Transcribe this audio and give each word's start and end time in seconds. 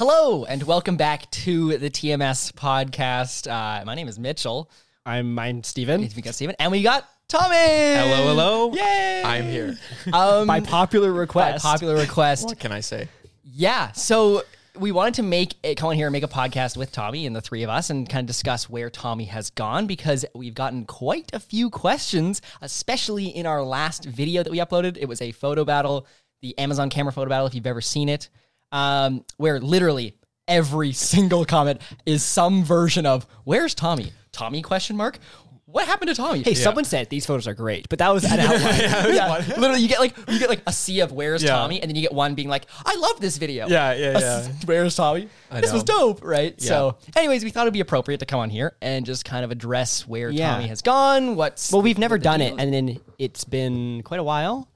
Hello 0.00 0.46
and 0.46 0.62
welcome 0.62 0.96
back 0.96 1.30
to 1.30 1.76
the 1.76 1.90
TMS 1.90 2.54
podcast. 2.54 3.46
Uh, 3.46 3.84
my 3.84 3.94
name 3.94 4.08
is 4.08 4.18
Mitchell. 4.18 4.70
I'm 5.04 5.34
mine, 5.34 5.62
Steven. 5.62 6.00
We 6.16 6.22
got 6.22 6.34
Steven, 6.34 6.56
and 6.58 6.72
we 6.72 6.82
got 6.82 7.06
Tommy. 7.28 7.54
Hello, 7.54 8.28
hello. 8.28 8.72
Yay! 8.72 9.22
I'm 9.22 9.44
here. 9.44 9.76
Um, 10.10 10.46
By 10.46 10.60
popular 10.60 11.12
by 11.12 11.18
request. 11.18 11.62
popular 11.62 11.96
request. 11.96 12.46
What 12.46 12.58
can 12.58 12.72
I 12.72 12.80
say? 12.80 13.08
Yeah. 13.44 13.92
So 13.92 14.44
we 14.74 14.90
wanted 14.90 15.12
to 15.16 15.22
make 15.22 15.56
a, 15.64 15.74
come 15.74 15.90
on 15.90 15.96
here 15.96 16.06
and 16.06 16.12
make 16.12 16.24
a 16.24 16.28
podcast 16.28 16.78
with 16.78 16.92
Tommy 16.92 17.26
and 17.26 17.36
the 17.36 17.42
three 17.42 17.62
of 17.62 17.68
us 17.68 17.90
and 17.90 18.08
kind 18.08 18.24
of 18.24 18.26
discuss 18.26 18.70
where 18.70 18.88
Tommy 18.88 19.26
has 19.26 19.50
gone 19.50 19.86
because 19.86 20.24
we've 20.34 20.54
gotten 20.54 20.86
quite 20.86 21.28
a 21.34 21.38
few 21.38 21.68
questions, 21.68 22.40
especially 22.62 23.26
in 23.26 23.44
our 23.44 23.62
last 23.62 24.06
video 24.06 24.42
that 24.42 24.50
we 24.50 24.60
uploaded. 24.60 24.96
It 24.96 25.10
was 25.10 25.20
a 25.20 25.32
photo 25.32 25.66
battle, 25.66 26.06
the 26.40 26.58
Amazon 26.58 26.88
camera 26.88 27.12
photo 27.12 27.28
battle, 27.28 27.46
if 27.46 27.54
you've 27.54 27.66
ever 27.66 27.82
seen 27.82 28.08
it, 28.08 28.30
um, 28.72 29.24
where 29.36 29.60
literally 29.60 30.16
every 30.48 30.92
single 30.92 31.44
comment 31.44 31.80
is 32.06 32.22
some 32.22 32.64
version 32.64 33.06
of 33.06 33.26
"Where's 33.44 33.74
Tommy?" 33.74 34.12
Tommy 34.32 34.62
question 34.62 34.96
mark. 34.96 35.18
What 35.66 35.86
happened 35.86 36.08
to 36.08 36.16
Tommy? 36.16 36.42
Hey, 36.42 36.54
someone 36.54 36.82
said 36.84 37.10
these 37.10 37.24
photos 37.24 37.46
are 37.46 37.54
great, 37.54 37.88
but 37.88 38.00
that 38.00 38.12
was 38.12 38.24
an 38.24 38.40
outline. 38.40 38.80
yeah, 39.14 39.36
literally, 39.56 39.80
you 39.80 39.86
get 39.86 40.00
like 40.00 40.16
you 40.28 40.40
get 40.40 40.48
like 40.48 40.62
a 40.66 40.72
sea 40.72 40.98
of 40.98 41.12
"Where's 41.12 41.44
Yeah. 41.44 41.50
Tommy," 41.50 41.80
and 41.80 41.88
then 41.88 41.94
you 41.94 42.02
get 42.02 42.12
one 42.12 42.34
being 42.34 42.48
like, 42.48 42.66
"I 42.84 42.96
love 42.96 43.20
this 43.20 43.36
video." 43.36 43.68
Yeah, 43.68 43.92
yeah, 43.92 44.06
A 44.08 44.12
yeah. 44.12 44.18
s- 44.18 44.50
Where's 44.64 44.96
Tommy? 44.96 45.28
this 45.52 45.72
was 45.72 45.86
know. 45.86 46.14
dope, 46.14 46.24
right? 46.24 46.60
So, 46.60 46.96
anyways, 47.16 47.44
we 47.44 47.50
thought 47.50 47.62
it'd 47.62 47.72
be 47.74 47.78
appropriate 47.80 48.18
to 48.18 48.26
come 48.26 48.40
on 48.40 48.50
here 48.50 48.74
and 48.82 49.06
just 49.06 49.24
kind 49.24 49.44
of 49.44 49.52
address 49.52 50.08
where 50.08 50.30
Yeah. 50.30 50.54
Tommy 50.54 50.66
has 50.66 50.82
gone. 50.82 51.36
What's 51.36 51.70
well, 51.70 51.82
we've 51.82 51.98
never 51.98 52.18
done 52.18 52.40
deal 52.40 52.48
it, 52.48 52.52
is. 52.54 52.58
and 52.58 52.74
then 52.74 53.00
it's 53.20 53.44
been 53.44 54.02
quite 54.02 54.18
a 54.18 54.24
while. 54.24 54.66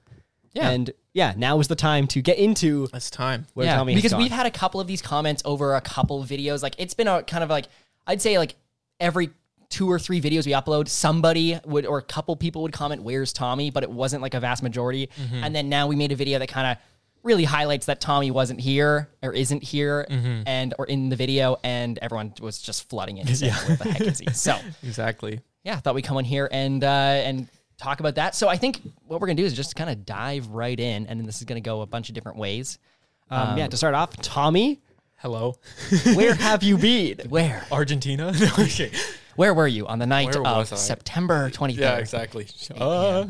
Yeah. 0.54 0.70
And 0.70 0.90
yeah, 1.12 1.34
now 1.36 1.58
is 1.60 1.68
the 1.68 1.74
time 1.76 2.06
to 2.08 2.22
get 2.22 2.38
into 2.38 2.88
It's 2.94 3.10
time. 3.10 3.46
where 3.54 3.66
yeah, 3.66 3.76
Tommy 3.76 3.92
has 3.92 3.98
because 4.00 4.12
gone. 4.12 4.22
we've 4.22 4.30
had 4.32 4.46
a 4.46 4.50
couple 4.50 4.80
of 4.80 4.86
these 4.86 5.02
comments 5.02 5.42
over 5.44 5.74
a 5.74 5.80
couple 5.80 6.22
of 6.22 6.28
videos. 6.28 6.62
Like 6.62 6.74
it's 6.78 6.94
been 6.94 7.08
a 7.08 7.22
kind 7.24 7.42
of 7.44 7.50
like 7.50 7.66
I'd 8.06 8.22
say 8.22 8.38
like 8.38 8.54
every 9.00 9.30
two 9.68 9.90
or 9.90 9.98
three 9.98 10.20
videos 10.20 10.46
we 10.46 10.52
upload, 10.52 10.88
somebody 10.88 11.58
would 11.64 11.86
or 11.86 11.98
a 11.98 12.02
couple 12.02 12.36
people 12.36 12.62
would 12.62 12.72
comment, 12.72 13.02
"Where's 13.02 13.32
Tommy?" 13.32 13.70
But 13.70 13.82
it 13.82 13.90
wasn't 13.90 14.22
like 14.22 14.34
a 14.34 14.40
vast 14.40 14.62
majority. 14.62 15.08
Mm-hmm. 15.20 15.42
And 15.44 15.54
then 15.56 15.68
now 15.68 15.88
we 15.88 15.96
made 15.96 16.12
a 16.12 16.16
video 16.16 16.38
that 16.38 16.48
kind 16.48 16.68
of 16.68 16.76
really 17.24 17.44
highlights 17.44 17.86
that 17.86 18.00
Tommy 18.00 18.30
wasn't 18.30 18.60
here 18.60 19.08
or 19.22 19.32
isn't 19.32 19.62
here 19.64 20.06
Mm-hmm. 20.10 20.42
and 20.46 20.74
or 20.78 20.86
in 20.86 21.08
the 21.08 21.16
video, 21.16 21.56
and 21.64 21.98
everyone 22.02 22.34
was 22.40 22.60
just 22.60 22.88
flooding 22.90 23.16
it. 23.16 23.26
and 23.26 23.36
saying, 23.36 23.52
Where 23.54 23.76
the 23.78 23.84
heck 23.90 24.00
is 24.02 24.18
he? 24.20 24.30
So 24.32 24.56
Exactly. 24.84 25.40
yeah, 25.64 25.76
I 25.76 25.80
thought 25.80 25.94
we'd 25.94 26.02
come 26.04 26.18
on 26.18 26.24
here 26.24 26.48
and 26.52 26.84
uh, 26.84 26.86
and 26.86 27.48
talk 27.76 28.00
about 28.00 28.14
that. 28.16 28.34
So 28.34 28.48
I 28.48 28.56
think 28.56 28.80
what 29.06 29.20
we're 29.20 29.26
gonna 29.26 29.36
do 29.36 29.44
is 29.44 29.52
just 29.54 29.76
kind 29.76 29.90
of 29.90 30.04
dive 30.06 30.48
right 30.48 30.78
in, 30.78 31.06
and 31.06 31.18
then 31.18 31.26
this 31.26 31.38
is 31.38 31.44
gonna 31.44 31.60
go 31.60 31.82
a 31.82 31.86
bunch 31.86 32.08
of 32.08 32.14
different 32.14 32.38
ways. 32.38 32.78
um, 33.30 33.58
yeah, 33.58 33.66
to 33.68 33.76
start 33.76 33.94
off, 33.94 34.16
Tommy, 34.18 34.80
Hello. 35.16 35.56
where 36.14 36.34
have 36.34 36.62
you 36.62 36.76
been? 36.76 37.18
Where? 37.28 37.64
Argentina? 37.72 38.32
No, 38.38 38.46
okay. 38.58 38.90
Where 39.36 39.54
were 39.54 39.66
you 39.66 39.86
on 39.86 39.98
the 39.98 40.06
night 40.06 40.34
Where 40.34 40.46
of? 40.46 40.68
September 40.78 41.50
23rd? 41.50 41.76
Yeah, 41.76 41.96
exactly. 41.96 42.46
Uh, 42.76 43.26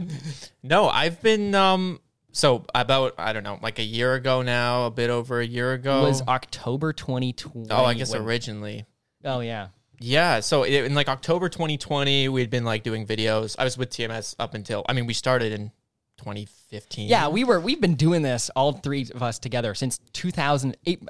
no, 0.63 0.89
I've 0.89 1.23
been 1.23 1.55
um 1.55 2.01
so 2.33 2.65
about 2.75 3.15
I 3.17 3.33
don't 3.33 3.45
know, 3.45 3.59
like 3.63 3.79
a 3.79 3.85
year 3.85 4.15
ago 4.15 4.43
now, 4.43 4.87
a 4.87 4.91
bit 4.91 5.09
over 5.09 5.41
a 5.41 5.47
year 5.47 5.73
ago. 5.73 6.01
It 6.05 6.09
was 6.09 6.23
October 6.23 6.93
2020. 6.93 7.69
oh, 7.71 7.85
I 7.85 7.95
guess 7.95 8.13
when- 8.13 8.23
originally. 8.23 8.85
Oh, 9.25 9.41
yeah. 9.41 9.69
Yeah, 10.05 10.41
so 10.41 10.65
it, 10.65 10.73
in 10.85 10.95
like 10.95 11.09
October 11.09 11.49
2020, 11.49 12.29
we'd 12.29 12.51
been 12.51 12.65
like 12.65 12.83
doing 12.83 13.07
videos. 13.07 13.57
I 13.59 13.65
was 13.65 13.79
with 13.79 13.91
TMS 13.91 14.35
up 14.39 14.55
until 14.55 14.85
I 14.89 14.93
mean, 14.93 15.07
we 15.07 15.15
started 15.15 15.53
in 15.53 15.71
2015. 16.19 17.09
Yeah, 17.09 17.29
we 17.29 17.45
were, 17.45 17.59
we've 17.61 17.81
been 17.81 17.95
doing 17.95 18.23
this, 18.23 18.51
all 18.55 18.73
three 18.73 19.09
of 19.15 19.23
us 19.23 19.39
together, 19.39 19.75
since 19.75 19.99
2008. 20.13 21.03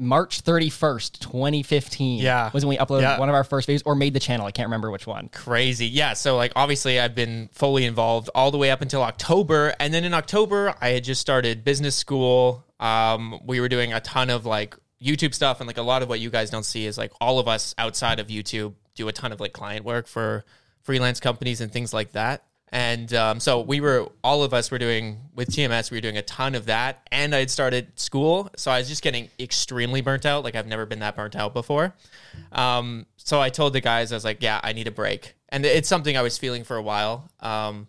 March 0.00 0.44
31st, 0.44 1.18
2015. 1.18 2.20
Yeah. 2.20 2.50
Was 2.54 2.64
when 2.64 2.68
we 2.70 2.78
uploaded 2.78 3.00
Yeah. 3.02 3.18
one 3.18 3.28
of 3.28 3.34
our 3.34 3.42
first 3.42 3.68
videos 3.68 3.82
or 3.84 3.96
made 3.96 4.14
the 4.14 4.20
channel. 4.20 4.46
I 4.46 4.52
can't 4.52 4.66
remember 4.68 4.92
which 4.92 5.08
one. 5.08 5.28
crazy. 5.32 5.88
Yeah. 5.88 6.12
So 6.12 6.36
like 6.36 6.52
obviously 6.54 7.00
I've 7.00 7.16
been 7.16 7.48
fully 7.52 7.84
involved 7.84 8.30
all 8.32 8.52
the 8.52 8.58
way 8.58 8.70
up 8.70 8.80
until 8.80 9.02
October. 9.02 9.74
And 9.80 9.92
then 9.92 10.04
in 10.04 10.14
October 10.14 10.72
I 10.80 10.90
had 10.90 11.02
just 11.02 11.20
started 11.20 11.64
business 11.64 11.96
school. 11.96 12.64
Um, 12.78 13.40
we 13.44 13.58
were 13.58 13.68
doing 13.68 13.92
a 13.92 13.98
ton 13.98 14.30
of 14.30 14.46
like 14.46 14.76
YouTube 15.02 15.34
stuff 15.34 15.60
and 15.60 15.66
like 15.66 15.78
a 15.78 15.82
lot 15.82 16.02
of 16.02 16.08
what 16.08 16.20
you 16.20 16.30
guys 16.30 16.50
don't 16.50 16.64
see 16.64 16.86
is 16.86 16.98
like 16.98 17.12
all 17.20 17.38
of 17.38 17.48
us 17.48 17.74
outside 17.78 18.18
of 18.18 18.28
YouTube 18.28 18.74
do 18.94 19.08
a 19.08 19.12
ton 19.12 19.32
of 19.32 19.40
like 19.40 19.52
client 19.52 19.84
work 19.84 20.06
for 20.06 20.44
freelance 20.82 21.20
companies 21.20 21.60
and 21.60 21.70
things 21.72 21.94
like 21.94 22.12
that. 22.12 22.44
And 22.70 23.12
um, 23.14 23.40
so 23.40 23.60
we 23.60 23.80
were, 23.80 24.08
all 24.22 24.42
of 24.42 24.52
us 24.52 24.70
were 24.70 24.78
doing 24.78 25.20
with 25.34 25.48
TMS, 25.48 25.90
we 25.90 25.96
were 25.96 26.02
doing 26.02 26.18
a 26.18 26.22
ton 26.22 26.54
of 26.54 26.66
that. 26.66 27.06
And 27.10 27.34
I 27.34 27.38
had 27.38 27.50
started 27.50 27.98
school. 27.98 28.50
So 28.56 28.70
I 28.70 28.78
was 28.78 28.88
just 28.88 29.02
getting 29.02 29.30
extremely 29.40 30.02
burnt 30.02 30.26
out. 30.26 30.44
Like 30.44 30.54
I've 30.54 30.66
never 30.66 30.84
been 30.84 30.98
that 31.00 31.16
burnt 31.16 31.34
out 31.34 31.54
before. 31.54 31.94
Um, 32.52 33.06
so 33.16 33.40
I 33.40 33.48
told 33.48 33.72
the 33.72 33.80
guys, 33.80 34.12
I 34.12 34.16
was 34.16 34.24
like, 34.24 34.42
yeah, 34.42 34.60
I 34.62 34.72
need 34.72 34.86
a 34.86 34.90
break. 34.90 35.34
And 35.48 35.64
it's 35.64 35.88
something 35.88 36.16
I 36.16 36.22
was 36.22 36.36
feeling 36.36 36.64
for 36.64 36.76
a 36.76 36.82
while. 36.82 37.30
Um, 37.40 37.88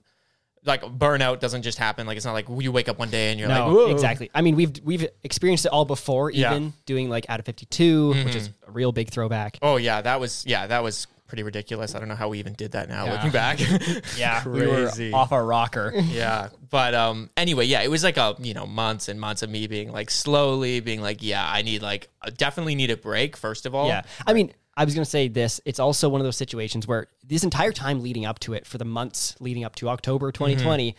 like 0.65 0.81
burnout 0.81 1.39
doesn't 1.39 1.61
just 1.63 1.77
happen. 1.77 2.05
Like 2.07 2.17
it's 2.17 2.25
not 2.25 2.33
like 2.33 2.47
you 2.49 2.71
wake 2.71 2.89
up 2.89 2.99
one 2.99 3.09
day 3.09 3.31
and 3.31 3.39
you're 3.39 3.49
like, 3.49 3.63
Whoa. 3.65 3.91
exactly. 3.91 4.29
I 4.33 4.41
mean, 4.41 4.55
we've 4.55 4.73
we've 4.83 5.07
experienced 5.23 5.65
it 5.65 5.71
all 5.71 5.85
before, 5.85 6.31
Yeah. 6.31 6.51
even 6.51 6.73
doing 6.85 7.09
like 7.09 7.25
out 7.29 7.39
of 7.39 7.45
52, 7.45 8.09
which 8.25 8.35
is 8.35 8.49
a 8.67 8.71
real 8.71 8.91
big 8.91 9.09
throwback. 9.09 9.57
oh 9.61 9.77
yeah, 9.77 10.01
that 10.01 10.19
was, 10.19 10.43
yeah, 10.45 10.67
that 10.67 10.83
was 10.83 11.07
pretty 11.27 11.43
ridiculous. 11.43 11.93
I 11.93 11.99
don't 11.99 12.07
know 12.07 12.15
how 12.15 12.27
we 12.29 12.39
even 12.39 12.53
did 12.53 12.71
that 12.71 12.89
now 12.89 13.05
Yeah. 13.05 13.13
looking 13.13 13.31
back. 13.31 13.59
Yeah. 14.17 14.47
We 14.47 14.65
were 14.65 14.85
Crazy. 14.87 15.13
off 15.13 15.31
our 15.31 15.45
rocker. 15.45 15.93
yeah 15.95 16.49
but 16.71 16.93
um 16.93 17.29
anyway 17.35 17.65
yeah 17.65 17.81
it 17.81 17.89
was 17.89 18.03
like 18.03 18.17
a 18.17 18.35
you 18.39 18.53
know 18.53 18.65
months 18.67 19.09
and 19.09 19.19
months 19.19 19.41
of 19.41 19.49
me 19.49 19.65
being 19.65 19.91
like 19.91 20.11
slowly 20.11 20.79
being 20.81 21.01
like 21.01 21.17
yeah 21.23 21.43
i 21.51 21.63
need 21.63 21.81
like 21.81 22.09
I 22.21 22.29
definitely 22.29 22.75
need 22.75 22.91
a 22.91 22.97
break 22.97 23.35
first 23.35 23.65
of 23.65 23.73
all 23.73 23.87
Yeah. 23.87 24.03
I 24.27 24.33
mean, 24.33 24.53
I 24.79 24.85
was 24.85 24.93
going 24.95 25.03
to 25.03 25.09
say 25.09 25.27
this. 25.27 25.59
It's 25.65 25.79
also 25.79 26.07
one 26.07 26.21
of 26.21 26.25
those 26.25 26.37
situations 26.37 26.87
where 26.87 27.07
this 27.23 27.43
entire 27.43 27.73
time 27.73 28.01
leading 28.01 28.25
up 28.25 28.39
to 28.39 28.53
it, 28.53 28.65
for 28.65 28.77
the 28.77 28.85
months 28.85 29.35
leading 29.41 29.65
up 29.65 29.75
to 29.75 29.89
October 29.89 30.31
2020, 30.31 30.95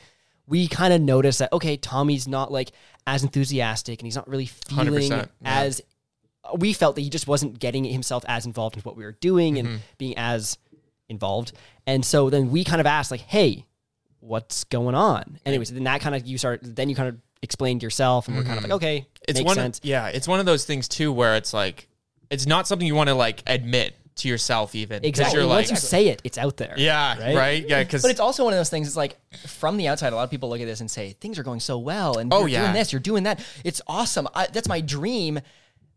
we 0.46 0.68
kind 0.68 0.92
of 0.92 1.00
noticed 1.00 1.38
that, 1.38 1.52
okay, 1.52 1.76
Tommy's 1.78 2.28
not 2.28 2.52
like 2.52 2.72
as 3.06 3.22
enthusiastic 3.22 3.98
and 4.00 4.06
he's 4.06 4.16
not 4.16 4.28
really 4.28 4.46
feeling 4.46 5.10
yeah. 5.10 5.24
as 5.42 5.80
we 6.58 6.72
felt 6.72 6.94
that 6.96 7.00
he 7.02 7.08
just 7.10 7.26
wasn't 7.26 7.58
getting 7.58 7.84
himself 7.84 8.24
as 8.28 8.44
involved 8.46 8.76
in 8.76 8.82
what 8.82 8.96
we 8.96 9.04
were 9.04 9.12
doing 9.12 9.54
Mm-hmm. 9.54 9.66
and 9.66 9.80
being 9.97 10.14
as 10.18 10.58
involved. 11.08 11.52
And 11.86 12.04
so 12.04 12.28
then 12.30 12.50
we 12.50 12.64
kind 12.64 12.80
of 12.80 12.86
asked, 12.86 13.10
like, 13.10 13.20
hey, 13.20 13.64
what's 14.18 14.64
going 14.64 14.94
on? 14.94 15.38
Anyways, 15.47 15.72
then 15.72 15.84
that 15.84 16.00
kind 16.02 16.14
of, 16.14 16.26
you 16.26 16.36
start, 16.36 16.60
then 16.62 16.88
you 16.91 16.94
kind 16.94 17.08
of 17.08 17.16
explained 17.42 17.82
yourself 17.82 18.28
and 18.28 18.36
we're 18.36 18.44
kind 18.44 18.58
of 18.58 18.64
like, 18.64 18.72
okay, 18.72 18.98
Mm-hmm. 19.00 19.24
it's 19.28 19.38
makes 19.38 19.47
one 19.47 19.54
sense. 19.56 19.80
Yeah 19.82 20.08
it's 20.08 20.28
one 20.28 20.41
of 20.41 20.47
those 20.47 20.64
things 20.66 20.86
too 20.88 21.12
where 21.12 21.36
it's 21.36 21.54
like 21.54 21.88
it's 22.30 22.46
not 22.46 22.66
something 22.66 22.86
you 22.86 22.94
want 22.94 23.08
to 23.08 23.14
like 23.14 23.42
admit 23.46 23.96
to 24.16 24.28
yourself 24.28 24.74
even 24.74 25.00
'Cause 25.00 25.08
Exactly. 25.08 25.38
you're 25.38 25.46
like 25.46 25.56
Once 25.58 25.70
like 25.70 25.76
you 25.76 25.80
say 25.88 26.08
it, 26.08 26.20
it's 26.24 26.36
out 26.38 26.56
there. 26.56 26.74
yeah 26.76 27.18
right? 27.18 27.34
right, 27.36 27.68
yeah 27.68 27.82
because 27.82 28.02
But 28.02 28.10
it's 28.10 28.20
also 28.20 28.44
one 28.44 28.52
of 28.52 28.58
those 28.58 28.68
things. 28.70 28.86
It's 28.86 28.96
like 28.96 29.16
from 29.46 29.76
the 29.76 29.88
outside, 29.88 30.12
a 30.12 30.16
lot 30.16 30.24
of 30.24 30.30
people 30.30 30.48
look 30.50 30.60
at 30.60 30.66
this 30.66 30.80
and 30.80 30.91
say 30.91 31.12
things 31.20 31.38
are 31.38 31.42
going 31.42 31.60
so 31.60 31.78
well, 31.78 32.18
and 32.18 32.32
Oh, 32.32 32.41
you're 32.41 32.48
yeah. 32.48 32.62
doing 32.62 32.74
this, 32.74 32.92
you're 32.92 33.00
doing 33.00 33.22
that. 33.24 33.41
It's 33.64 33.80
awesome. 33.86 34.28
I, 34.34 34.46
that's 34.52 34.68
my 34.68 34.80
dream. 34.80 35.41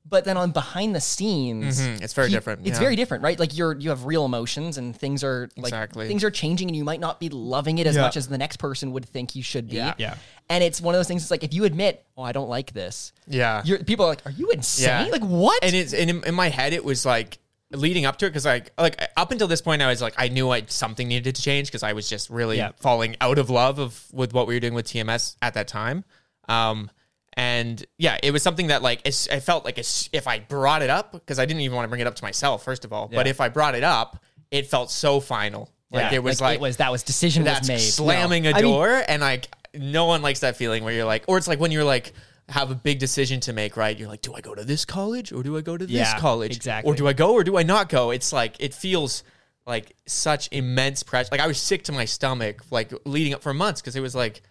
But 0.06 0.26
then 0.26 0.36
on 0.36 0.52
behind 0.52 0.94
the 0.94 1.00
scenes, 1.00 1.80
Mhm, 1.80 2.02
it's 2.02 2.14
very 2.14 2.30
different, 2.30 2.68
It's 2.68 2.76
yeah. 2.76 2.80
very 2.80 2.96
different, 2.98 3.24
right? 3.24 3.40
Like 3.40 3.56
you're 3.58 3.78
you 3.80 3.90
have 3.90 4.06
real 4.06 4.26
emotions, 4.26 4.78
and 4.78 4.96
things 4.96 5.24
are 5.24 5.50
like 5.56 5.68
Exactly. 5.72 6.08
things 6.10 6.24
are 6.26 6.30
changing, 6.32 6.68
and 6.68 6.76
you 6.76 6.84
might 6.84 7.00
not 7.00 7.20
be 7.22 7.30
loving 7.30 7.78
it 7.78 7.88
as 7.88 7.96
Yeah. 7.96 8.02
much 8.02 8.18
as 8.18 8.28
the 8.28 8.38
next 8.38 8.58
person 8.58 8.92
would 8.92 9.06
think 9.08 9.36
you 9.36 9.44
should 9.44 9.70
be. 9.70 9.78
Yeah. 9.78 9.94
Yeah. 9.98 10.16
And 10.50 10.62
it's 10.64 10.82
one 10.82 10.94
of 10.94 11.00
those 11.00 11.08
things. 11.08 11.22
It's 11.22 11.32
like 11.32 11.44
if 11.46 11.54
you 11.54 11.64
admit, 11.64 12.06
"Oh, 12.18 12.24
I 12.24 12.34
don't 12.34 12.50
like 12.50 12.74
this," 12.74 13.14
yeah 13.28 13.62
you're, 13.64 13.80
people 13.80 14.06
are 14.06 14.10
like, 14.10 14.26
"Are 14.26 14.32
you 14.32 14.50
insane? 14.52 15.06
Yeah. 15.06 15.12
Like 15.12 15.24
what?" 15.24 15.64
and 15.64 15.74
it's 15.74 15.94
and 15.94 16.10
in, 16.10 16.24
in 16.26 16.36
my 16.36 16.50
head 16.50 16.74
it 16.74 16.84
was 16.84 17.06
like 17.06 17.40
leading 17.72 18.06
up 18.06 18.18
to 18.18 18.26
it 18.26 18.30
because 18.30 18.46
like 18.46 18.72
like 18.78 19.02
up 19.18 19.32
until 19.32 19.48
this 19.48 19.62
point 19.62 19.82
I 19.82 19.88
was 19.88 20.02
like 20.02 20.14
I 20.18 20.28
knew 20.28 20.50
I 20.52 20.64
something 20.68 21.08
needed 21.08 21.34
to 21.36 21.42
change 21.42 21.70
because 21.70 21.82
I 21.82 21.94
was 21.94 22.08
just 22.10 22.30
really 22.30 22.58
Yeah. 22.58 22.72
falling 22.80 23.16
out 23.22 23.40
of 23.40 23.50
love 23.50 23.80
of 23.80 24.04
with 24.12 24.34
what 24.34 24.48
we 24.48 24.54
were 24.54 24.60
doing 24.60 24.74
with 24.76 24.86
TMS 24.86 25.38
at 25.42 25.54
that 25.56 25.68
time. 25.70 26.04
Um, 26.50 26.92
and 27.36 27.86
yeah, 27.98 28.18
it 28.22 28.32
was 28.32 28.44
something 28.44 28.68
that 28.68 28.82
like 28.82 29.02
it's, 29.06 29.28
I 29.30 29.40
felt 29.40 29.66
like 29.66 29.78
if 29.78 30.28
I 30.28 30.40
brought 30.40 30.82
it 30.82 30.90
up 30.90 31.12
because 31.14 31.40
I 31.40 31.46
didn't 31.46 31.62
even 31.62 31.76
want 31.76 31.86
to 31.86 31.90
bring 31.90 32.02
it 32.02 32.08
up 32.08 32.16
to 32.16 32.24
myself 32.24 32.64
first 32.64 32.86
of 32.86 32.94
all, 32.94 33.08
but 33.08 33.28
if 33.28 33.42
I 33.42 33.50
brought 33.50 33.76
it 33.76 33.84
up, 33.84 34.24
it 34.52 34.68
felt 34.68 34.92
so 34.92 35.20
final. 35.20 35.70
Like 35.92 36.12
Yeah, 36.12 36.18
it 36.18 36.24
was 36.24 36.42
like, 36.42 36.56
it 36.56 36.62
was 36.62 36.78
that 36.78 36.92
was 36.92 37.04
decision 37.04 37.44
that's 37.44 37.62
was 37.62 37.68
made. 37.70 37.78
slamming 37.80 38.48
a 38.48 38.52
I 38.52 38.54
mean- 38.54 38.64
door 38.64 39.04
and 39.08 39.22
like 39.22 39.48
no 39.76 40.06
one 40.06 40.22
likes 40.22 40.42
that 40.42 40.56
feeling 40.58 40.84
where 40.84 40.94
you're 40.94 41.06
like 41.06 41.24
or 41.28 41.38
it's 41.38 41.48
like 41.48 41.60
when 41.60 41.72
you're 41.72 41.84
like 41.84 42.14
have 42.50 42.70
a 42.72 42.76
big 42.76 43.00
decision 43.00 43.40
to 43.40 43.54
make 43.54 43.78
right 43.78 43.98
you're 43.98 44.08
like 44.08 44.22
do 44.22 44.34
i 44.36 44.42
go 44.42 44.54
to 44.54 44.64
this 44.64 44.86
college 44.86 45.32
or 45.32 45.42
do 45.44 45.58
i 45.58 45.62
go 45.62 45.78
to 45.78 45.86
this 45.86 45.96
Yeah, 45.96 46.20
college 46.20 46.56
exactly. 46.56 46.92
or 46.92 46.96
do 46.96 47.08
i 47.08 47.14
go 47.14 47.34
or 47.34 47.44
do 47.44 47.58
i 47.58 47.64
not 47.64 47.90
go 47.90 48.12
it's 48.12 48.32
like 48.34 48.56
it 48.60 48.74
feels 48.74 49.24
like 49.66 49.96
such 50.06 50.50
immense 50.52 51.02
pressure 51.04 51.30
like 51.32 51.40
i 51.42 51.48
was 51.48 51.58
sick 51.60 51.84
to 51.86 51.92
my 51.92 52.06
stomach 52.06 52.62
like 52.70 52.92
leading 53.06 53.34
up 53.34 53.42
for 53.42 53.54
months 53.54 53.82
because 53.82 53.96
it 53.96 54.02
was 54.02 54.14
like 54.14 54.42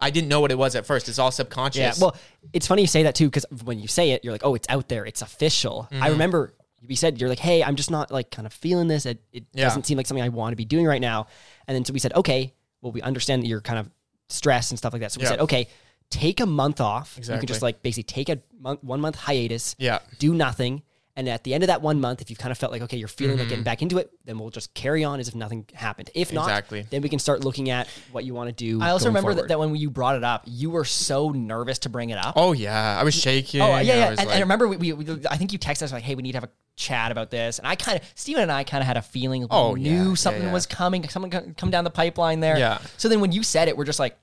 i 0.00 0.10
didn't 0.10 0.28
know 0.28 0.40
what 0.40 0.50
it 0.50 0.58
was 0.58 0.74
at 0.76 0.86
first 0.86 1.08
it's 1.08 1.18
all 1.18 1.30
subconscious 1.30 1.80
Yeah. 1.80 1.92
Well, 2.00 2.16
it's 2.52 2.66
funny 2.66 2.82
you 2.82 2.88
say 2.88 3.02
that 3.04 3.14
too 3.14 3.26
because 3.26 3.44
when 3.64 3.78
you 3.78 3.88
say 3.88 4.12
it, 4.12 4.24
you're 4.24 4.32
like, 4.32 4.44
oh, 4.44 4.54
it's 4.54 4.68
out 4.70 4.88
there, 4.88 5.04
it's 5.04 5.22
official. 5.22 5.88
Mm-hmm. 5.90 6.02
I 6.02 6.08
remember 6.08 6.54
you 6.86 6.96
said 6.96 7.20
you're 7.20 7.28
like, 7.28 7.40
hey, 7.40 7.62
I'm 7.62 7.74
just 7.76 7.90
not 7.90 8.10
like 8.10 8.30
kind 8.30 8.46
of 8.46 8.52
feeling 8.52 8.86
this. 8.88 9.04
It, 9.04 9.20
it 9.32 9.44
Yeah. 9.52 9.64
doesn't 9.64 9.84
seem 9.86 9.96
like 9.96 10.06
something 10.06 10.22
I 10.22 10.28
want 10.28 10.52
to 10.52 10.56
be 10.56 10.64
doing 10.64 10.86
right 10.86 11.00
now. 11.00 11.26
And 11.66 11.74
then 11.74 11.84
so 11.84 11.92
we 11.92 11.98
said, 11.98 12.12
okay, 12.14 12.54
well, 12.80 12.92
we 12.92 13.02
understand 13.02 13.42
that 13.42 13.48
you're 13.48 13.60
kind 13.60 13.78
of 13.80 13.90
stressed 14.28 14.70
and 14.70 14.78
stuff 14.78 14.92
like 14.92 15.00
that. 15.02 15.12
So 15.12 15.18
we 15.18 15.24
Yeah. 15.24 15.30
said, 15.30 15.40
okay, 15.40 15.68
take 16.10 16.40
a 16.40 16.46
month 16.46 16.80
off. 16.80 17.18
You 17.20 17.24
can 17.36 17.46
just 17.46 17.60
like 17.62 17.82
basically 17.82 18.04
take 18.04 18.28
a 18.28 18.38
month, 18.60 18.82
one 18.84 19.00
month 19.00 19.16
hiatus. 19.16 19.74
Yeah. 19.78 19.98
Do 20.18 20.32
nothing. 20.32 20.82
And 21.18 21.28
at 21.28 21.42
the 21.42 21.52
end 21.52 21.64
of 21.64 21.66
that 21.66 21.82
one 21.82 22.00
month, 22.00 22.22
if 22.22 22.30
you've 22.30 22.38
kind 22.38 22.52
of 22.52 22.58
felt 22.58 22.70
like, 22.70 22.80
okay, 22.82 22.96
you're 22.96 23.08
feeling 23.08 23.32
like 23.36 23.40
Mm-hmm. 23.46 23.48
getting 23.50 23.64
back 23.64 23.82
into 23.82 23.98
it, 23.98 24.10
then 24.24 24.38
we'll 24.38 24.50
just 24.50 24.72
carry 24.72 25.02
on 25.02 25.18
as 25.18 25.26
if 25.26 25.34
nothing 25.34 25.66
happened. 25.74 26.10
If 26.14 26.32
not, 26.32 26.44
Exactly. 26.44 26.86
then 26.90 27.02
we 27.02 27.08
can 27.08 27.18
start 27.18 27.42
looking 27.42 27.70
at 27.70 27.88
what 28.12 28.24
you 28.24 28.34
want 28.34 28.48
to 28.50 28.54
do. 28.54 28.80
I 28.80 28.90
also 28.90 29.06
remember 29.08 29.34
that, 29.34 29.48
that 29.48 29.58
when 29.58 29.74
you 29.74 29.90
brought 29.90 30.14
it 30.14 30.22
up, 30.22 30.44
you 30.46 30.70
were 30.70 30.84
so 30.84 31.30
nervous 31.30 31.80
to 31.80 31.88
bring 31.88 32.10
it 32.10 32.18
up. 32.24 32.34
Oh 32.36 32.52
yeah, 32.52 32.96
I 33.00 33.02
was 33.02 33.14
shaking. 33.14 33.60
Oh 33.62 33.70
yeah, 33.70 33.76
I 33.78 33.80
yeah. 33.82 34.10
was 34.10 34.20
And, 34.20 34.28
and 34.28 34.36
I 34.38 34.40
remember 34.42 34.68
we, 34.68 34.76
we, 34.76 34.92
we- 34.92 35.26
I 35.28 35.36
think 35.36 35.52
you 35.52 35.58
texted 35.58 35.82
us 35.82 35.92
like, 35.92 36.04
"Hey, 36.04 36.14
we 36.14 36.22
need 36.22 36.32
to 36.32 36.36
have 36.36 36.44
a 36.44 36.50
chat 36.76 37.10
about 37.10 37.30
this." 37.32 37.58
And 37.58 37.66
I 37.66 37.74
kind 37.74 37.98
of, 37.98 38.04
Steven 38.14 38.42
and 38.44 38.52
I 38.52 38.62
kind 38.62 38.80
of 38.80 38.86
had 38.86 38.96
a 38.96 39.02
feeling. 39.02 39.42
We 39.42 39.48
Oh, 39.50 39.74
knew 39.74 39.90
yeah, 39.90 40.08
yeah, 40.10 40.14
something 40.14 40.44
yeah. 40.44 40.52
was 40.52 40.66
coming, 40.66 41.08
something 41.08 41.54
come 41.54 41.70
down 41.70 41.82
the 41.82 41.90
pipeline 41.90 42.38
there. 42.38 42.56
Yeah. 42.58 42.78
So 42.96 43.08
then 43.08 43.18
when 43.20 43.32
you 43.32 43.42
said 43.42 43.66
it, 43.66 43.76
we're 43.76 43.84
just 43.86 43.98
like, 43.98 44.16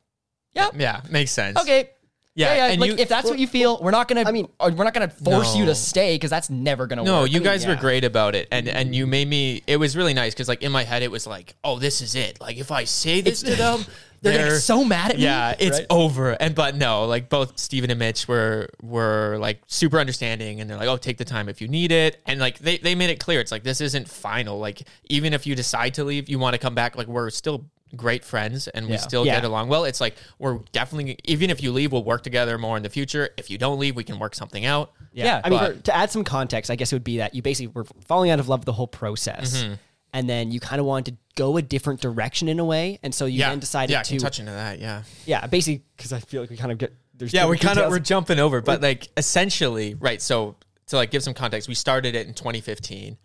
"Yeah, 0.53 0.69
yeah, 0.77 1.01
makes 1.09 1.31
sense. 1.31 1.59
okay." 1.59 1.89
Yeah, 2.37 2.47
Yeah, 2.47 2.55
yeah. 2.67 2.71
and 2.73 2.81
like, 2.81 2.91
you- 2.91 2.97
if 2.97 3.07
that's 3.07 3.29
what 3.29 3.39
you 3.39 3.47
feel, 3.47 3.79
we're 3.81 3.91
not 3.91 4.07
gonna. 4.09 4.21
I 4.21 4.31
mean- 4.31 4.47
mean, 4.59 4.75
we're 4.75 4.83
not 4.83 4.93
gonna 4.93 5.07
force 5.09 5.55
you 5.55 5.65
to 5.67 5.75
stay 5.75 6.15
because 6.15 6.29
that's 6.29 6.49
never 6.49 6.85
gonna 6.85 7.03
No, 7.03 7.21
work. 7.21 7.29
you 7.31 7.37
I 7.37 7.39
mean, 7.39 7.43
guys 7.45 7.65
were 7.65 7.75
great 7.75 8.03
about 8.03 8.35
it, 8.35 8.49
and 8.51 8.67
and 8.67 8.93
you 8.93 9.07
made 9.07 9.27
me. 9.29 9.63
It 9.67 9.77
was 9.77 9.95
really 9.95 10.13
nice 10.13 10.33
because 10.33 10.49
like 10.49 10.61
in 10.61 10.71
my 10.73 10.83
head 10.83 11.01
it 11.01 11.11
was 11.11 11.25
like, 11.25 11.55
oh, 11.63 11.79
this 11.79 12.01
is 12.01 12.13
it. 12.15 12.41
Like 12.41 12.57
if 12.57 12.71
I 12.71 12.83
say 12.83 13.21
this 13.21 13.41
to 13.43 13.55
them, 13.55 13.85
They're 14.21 14.33
gonna 14.39 14.49
get 14.51 14.59
so 14.61 14.83
mad 14.83 15.11
at 15.11 15.17
me. 15.17 15.23
yeah, 15.23 15.53
it's 15.59 15.77
right? 15.77 15.85
over. 15.89 16.31
And 16.31 16.55
but 16.55 16.75
no, 16.75 17.05
like 17.05 17.29
both 17.29 17.57
Steven 17.59 17.89
and 17.91 17.99
Mitch 17.99 18.27
were 18.27 18.69
were 18.81 19.37
like 19.39 19.61
super 19.67 19.99
understanding, 19.99 20.59
and 20.59 20.69
they're 20.69 20.77
like, 20.77 20.87
oh, 20.89 20.97
take 20.97 21.17
the 21.17 21.25
time 21.25 21.47
if 21.47 21.61
you 21.61 21.67
need 21.69 21.91
it, 21.91 22.21
and 22.25 22.39
like 22.39 22.57
they 22.59 22.77
they 22.79 22.95
made 22.95 23.11
it 23.11 23.19
clear. 23.19 23.39
It's 23.39 23.51
like 23.51 23.63
this 23.63 23.79
isn't 23.81 24.09
final. 24.09 24.57
Like 24.59 24.81
even 25.09 25.33
if 25.33 25.45
you 25.47 25.55
decide 25.55 25.93
to 25.95 26.03
leave, 26.03 26.27
you 26.27 26.39
want 26.39 26.53
to 26.55 26.59
come 26.59 26.75
back. 26.75 26.97
Like 26.97 27.07
we're 27.07 27.29
still 27.29 27.65
great 27.95 28.23
friends 28.25 28.67
and 28.67 28.85
we 28.87 28.93
Yeah. 28.93 28.97
still 28.99 29.25
Yeah. 29.25 29.35
get 29.35 29.45
along 29.45 29.69
well. 29.69 29.85
It's 29.85 30.01
like 30.01 30.15
we're 30.39 30.59
definitely 30.71 31.17
even 31.23 31.49
if 31.49 31.61
you 31.63 31.71
leave, 31.71 31.91
we'll 31.91 32.03
work 32.03 32.23
together 32.23 32.57
more 32.57 32.77
in 32.77 32.83
the 32.83 32.89
future. 32.89 33.29
If 33.37 33.49
you 33.49 33.57
don't 33.57 33.79
leave, 33.79 33.95
we 33.95 34.03
can 34.03 34.19
work 34.19 34.35
something 34.35 34.65
out. 34.65 34.91
Yeah, 35.13 35.39
I 35.43 35.49
mean, 35.49 35.59
for, 35.59 35.73
to 35.73 35.95
add 35.95 36.11
some 36.11 36.23
context, 36.25 36.69
I 36.69 36.75
guess 36.75 36.91
it 36.91 36.95
would 36.95 37.03
be 37.03 37.17
that 37.17 37.33
you 37.33 37.41
basically 37.41 37.67
were 37.67 37.85
falling 38.05 38.31
out 38.31 38.39
of 38.39 38.49
love 38.49 38.59
with 38.61 38.65
the 38.65 38.73
whole 38.73 38.87
process. 38.87 39.63
Mm-hmm. 39.63 39.73
And 40.13 40.29
then 40.29 40.51
you 40.51 40.59
kind 40.61 40.79
of 40.79 40.85
wanted 40.85 41.11
to 41.13 41.17
go 41.35 41.57
a 41.57 41.61
different 41.61 41.99
direction 42.01 42.47
in 42.47 42.59
a 42.59 42.65
way. 42.65 42.99
And 43.03 43.13
so 43.13 43.25
you 43.25 43.39
Yeah, 43.39 43.49
then 43.49 43.59
decided 43.59 43.91
yeah, 43.93 43.99
I 43.99 44.03
to, 44.03 44.17
touch 44.19 44.39
into 44.39 44.51
that. 44.53 44.79
Yeah. 44.79 45.03
yeah, 45.25 45.45
basically, 45.47 45.83
because 45.97 46.13
I 46.13 46.19
feel 46.19 46.41
like 46.41 46.49
we 46.49 46.55
kind 46.57 46.71
of 46.71 46.77
get, 46.77 46.93
there's 47.13 47.33
Yeah, 47.33 47.47
we 47.47 47.57
different 47.57 47.75
kind 47.77 47.85
of 47.85 47.91
we're 47.91 47.99
jumping 47.99 48.39
over, 48.39 48.61
but 48.61 48.81
like 48.81 49.09
essentially, 49.17 49.93
right? 49.95 50.21
So 50.21 50.55
to 50.87 50.95
like 50.95 51.11
give 51.11 51.23
some 51.23 51.33
context, 51.33 51.67
we 51.67 51.75
started 51.75 52.15
it 52.15 52.27
in 52.27 52.33
2015. 52.33 53.17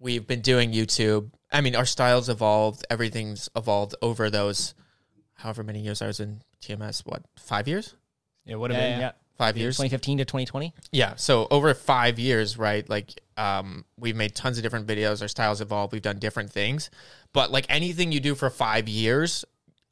We've 0.00 0.26
been 0.26 0.40
doing 0.40 0.72
YouTube. 0.72 1.30
I 1.52 1.60
mean, 1.60 1.76
our 1.76 1.84
styles 1.84 2.28
evolved. 2.28 2.84
Everything's 2.90 3.48
evolved 3.54 3.94
over 4.00 4.30
those, 4.30 4.74
however 5.34 5.62
many 5.62 5.80
years 5.80 6.00
I 6.00 6.06
was 6.06 6.18
in 6.20 6.40
TMS. 6.62 7.02
What 7.04 7.22
five 7.38 7.68
years? 7.68 7.94
It 8.46 8.56
would 8.56 8.70
have 8.70 8.80
Yeah, 8.80 8.88
been 8.90 9.00
yeah. 9.00 9.06
yeah. 9.06 9.12
Five 9.36 9.56
years. 9.56 9.76
2015 9.76 10.18
to 10.18 10.24
2020. 10.24 10.74
Yeah. 10.92 11.14
So 11.16 11.46
over 11.50 11.72
five 11.74 12.18
years, 12.18 12.58
right? 12.58 12.88
Like, 12.88 13.20
um, 13.38 13.84
we've 13.98 14.16
made 14.16 14.34
tons 14.34 14.56
of 14.58 14.62
different 14.62 14.86
videos. 14.86 15.22
Our 15.22 15.28
styles 15.28 15.60
evolved. 15.60 15.92
We've 15.92 16.02
done 16.02 16.18
different 16.18 16.50
things, 16.50 16.90
but 17.32 17.50
like 17.50 17.64
anything 17.68 18.10
you 18.12 18.20
do 18.20 18.34
for 18.34 18.50
five 18.50 18.86
years, 18.88 19.44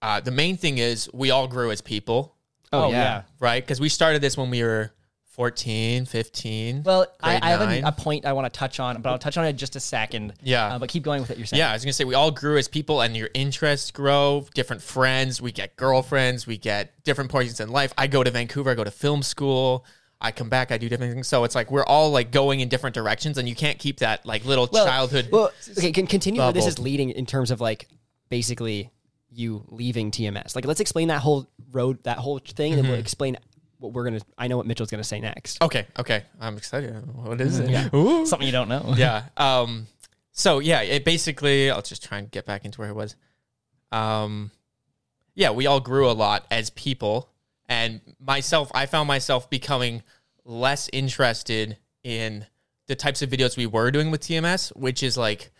uh, 0.02 0.20
the 0.20 0.30
main 0.30 0.56
thing 0.58 0.78
is 0.78 1.08
we 1.14 1.30
all 1.30 1.48
grew 1.48 1.70
as 1.70 1.80
people, 1.80 2.34
Oh, 2.72 2.84
Oh, 2.84 2.90
yeah. 2.90 2.96
yeah. 2.96 3.22
right? 3.40 3.62
Because 3.62 3.80
we 3.80 3.88
started 3.88 4.20
this 4.22 4.36
when 4.36 4.50
we 4.50 4.62
were 4.62 4.92
14, 5.38 6.04
15. 6.04 6.82
Well, 6.82 7.06
I, 7.22 7.38
I 7.40 7.50
have 7.50 7.60
a, 7.60 7.80
a 7.86 7.92
point 7.92 8.26
I 8.26 8.32
want 8.32 8.52
to 8.52 8.58
touch 8.58 8.80
on, 8.80 9.00
but 9.00 9.10
I'll 9.10 9.20
touch 9.20 9.36
on 9.36 9.44
it 9.44 9.50
in 9.50 9.56
just 9.56 9.76
a 9.76 9.80
second. 9.80 10.34
Yeah. 10.42 10.74
Uh, 10.74 10.78
but 10.80 10.88
keep 10.88 11.04
going 11.04 11.20
with 11.20 11.28
what 11.28 11.38
you're 11.38 11.46
saying. 11.46 11.60
Yeah, 11.60 11.70
I 11.70 11.74
was 11.74 11.84
gonna 11.84 11.92
say 11.92 12.02
we 12.02 12.14
all 12.14 12.32
grew 12.32 12.58
as 12.58 12.66
people, 12.66 13.02
and 13.02 13.16
your 13.16 13.30
interests 13.34 13.92
grow. 13.92 14.44
Different 14.54 14.82
friends, 14.82 15.40
we 15.40 15.52
get 15.52 15.76
girlfriends, 15.76 16.44
we 16.44 16.58
get 16.58 16.92
different 17.04 17.30
points 17.30 17.60
in 17.60 17.68
life. 17.68 17.92
I 17.96 18.08
go 18.08 18.24
to 18.24 18.32
Vancouver, 18.32 18.70
I 18.70 18.74
go 18.74 18.82
to 18.82 18.90
film 18.90 19.22
school. 19.22 19.86
I 20.20 20.32
come 20.32 20.48
back, 20.48 20.72
I 20.72 20.78
do 20.78 20.88
different 20.88 21.12
things. 21.14 21.28
So 21.28 21.44
it's 21.44 21.54
like 21.54 21.70
we're 21.70 21.84
all 21.84 22.10
like 22.10 22.32
going 22.32 22.58
in 22.58 22.68
different 22.68 22.94
directions, 22.94 23.38
and 23.38 23.48
you 23.48 23.54
can't 23.54 23.78
keep 23.78 23.98
that 24.00 24.26
like 24.26 24.44
little 24.44 24.68
Well- 24.72 24.86
childhood. 24.86 25.28
Well, 25.30 25.52
okay, 25.78 25.92
can 25.92 26.08
continue 26.08 26.40
where 26.40 26.52
this 26.52 26.66
is 26.66 26.80
leading 26.80 27.10
in 27.10 27.26
terms 27.26 27.52
of 27.52 27.60
like 27.60 27.86
basically 28.28 28.90
you 29.30 29.62
leaving 29.68 30.10
TMS. 30.10 30.56
Like, 30.56 30.64
let's 30.66 30.80
explain 30.80 31.08
that 31.08 31.20
whole 31.20 31.46
road, 31.70 32.02
that 32.04 32.18
whole 32.18 32.38
thing, 32.40 32.72
and 32.72 32.78
then 32.78 32.84
Mm-hmm. 32.86 32.92
we'll 32.92 33.00
explain 33.00 33.36
what 33.78 33.92
we're 33.92 34.04
gonna. 34.04 34.20
I 34.36 34.48
know 34.48 34.56
what 34.56 34.66
Mitchell's 34.66 34.90
gonna 34.90 35.04
say 35.04 35.20
next. 35.20 35.62
okay, 35.62 35.86
okay, 35.98 36.24
I'm 36.40 36.56
excited. 36.56 36.94
What 37.14 37.40
is 37.40 37.58
it? 37.58 37.70
Yeah. 37.70 37.88
Ooh. 37.94 38.26
Something 38.26 38.46
you 38.46 38.52
don't 38.52 38.68
know. 38.68 38.94
yeah. 38.96 39.24
Um. 39.36 39.86
So 40.32 40.58
yeah, 40.58 40.82
it 40.82 41.04
basically, 41.04 41.70
I'll 41.70 41.82
just 41.82 42.04
try 42.04 42.18
and 42.18 42.30
get 42.30 42.46
back 42.46 42.64
into 42.64 42.80
where 42.80 42.88
I 42.88 42.92
was. 42.92 43.16
Um. 43.92 44.50
Yeah, 45.34 45.50
we 45.50 45.66
all 45.66 45.80
grew 45.80 46.10
a 46.10 46.12
lot 46.12 46.46
as 46.50 46.70
people, 46.70 47.28
and 47.68 48.00
myself, 48.20 48.70
I 48.74 48.86
found 48.86 49.06
myself 49.06 49.48
becoming 49.48 50.02
less 50.44 50.90
interested 50.92 51.78
in 52.02 52.46
the 52.88 52.96
types 52.96 53.22
of 53.22 53.30
videos 53.30 53.56
we 53.56 53.66
were 53.66 53.90
doing 53.90 54.10
with 54.10 54.20
TMS, 54.20 54.74
which 54.76 55.02
is 55.02 55.16
like. 55.16 55.50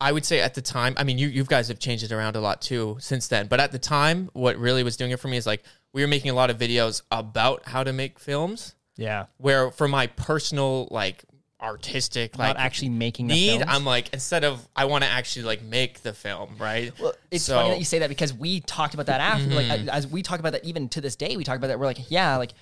I 0.00 0.10
would 0.10 0.24
say 0.24 0.40
at 0.40 0.54
the 0.54 0.60
time, 0.60 0.94
I 0.98 1.04
mean, 1.04 1.18
you 1.18 1.28
you 1.28 1.44
guys 1.44 1.68
have 1.68 1.78
changed 1.78 2.04
it 2.04 2.12
around 2.12 2.34
a 2.36 2.40
lot 2.40 2.60
too 2.60 2.96
since 3.00 3.28
then. 3.28 3.46
But 3.46 3.60
at 3.60 3.70
the 3.70 3.78
time, 3.78 4.28
what 4.32 4.58
really 4.58 4.82
was 4.82 4.96
doing 4.96 5.12
it 5.12 5.20
for 5.20 5.28
me 5.28 5.36
is 5.36 5.46
like 5.46 5.62
we 5.94 6.02
were 6.02 6.08
making 6.08 6.30
a 6.30 6.34
lot 6.34 6.50
of 6.50 6.58
videos 6.58 7.00
about 7.10 7.66
how 7.66 7.82
to 7.82 7.92
make 7.94 8.18
films 8.18 8.74
Yeah. 8.96 9.26
where 9.38 9.70
for 9.70 9.88
my 9.88 10.08
personal 10.08 10.88
like 10.90 11.24
artistic 11.62 12.36
like 12.36 12.48
Not 12.48 12.56
actually 12.58 12.90
making 12.90 13.28
the 13.28 13.34
need 13.34 13.48
films. 13.60 13.64
i'm 13.68 13.84
like 13.86 14.12
instead 14.12 14.44
of 14.44 14.68
i 14.76 14.84
want 14.84 15.02
to 15.02 15.08
actually 15.08 15.46
like 15.46 15.62
make 15.62 16.02
the 16.02 16.12
film 16.12 16.56
right 16.58 16.92
Well, 17.00 17.14
it's 17.30 17.44
So- 17.44 17.54
Mm-hmm. 17.54 17.60
funny 17.62 17.70
that 17.70 17.78
you 17.78 17.84
say 17.86 17.98
that 18.00 18.10
because 18.10 18.34
we 18.34 18.60
talked 18.60 18.92
about 18.92 19.06
that 19.06 19.20
after, 19.22 19.46
like 19.54 19.88
as 19.88 20.06
we 20.06 20.20
talk 20.22 20.40
about 20.40 20.52
that 20.52 20.64
even 20.64 20.90
to 20.90 21.00
this 21.00 21.16
day, 21.16 21.36
we 21.38 21.44
talk 21.44 21.56
about 21.56 21.68
that. 21.68 21.78
We're 21.78 21.86
like, 21.86 22.10
yeah, 22.10 22.36
like 22.36 22.52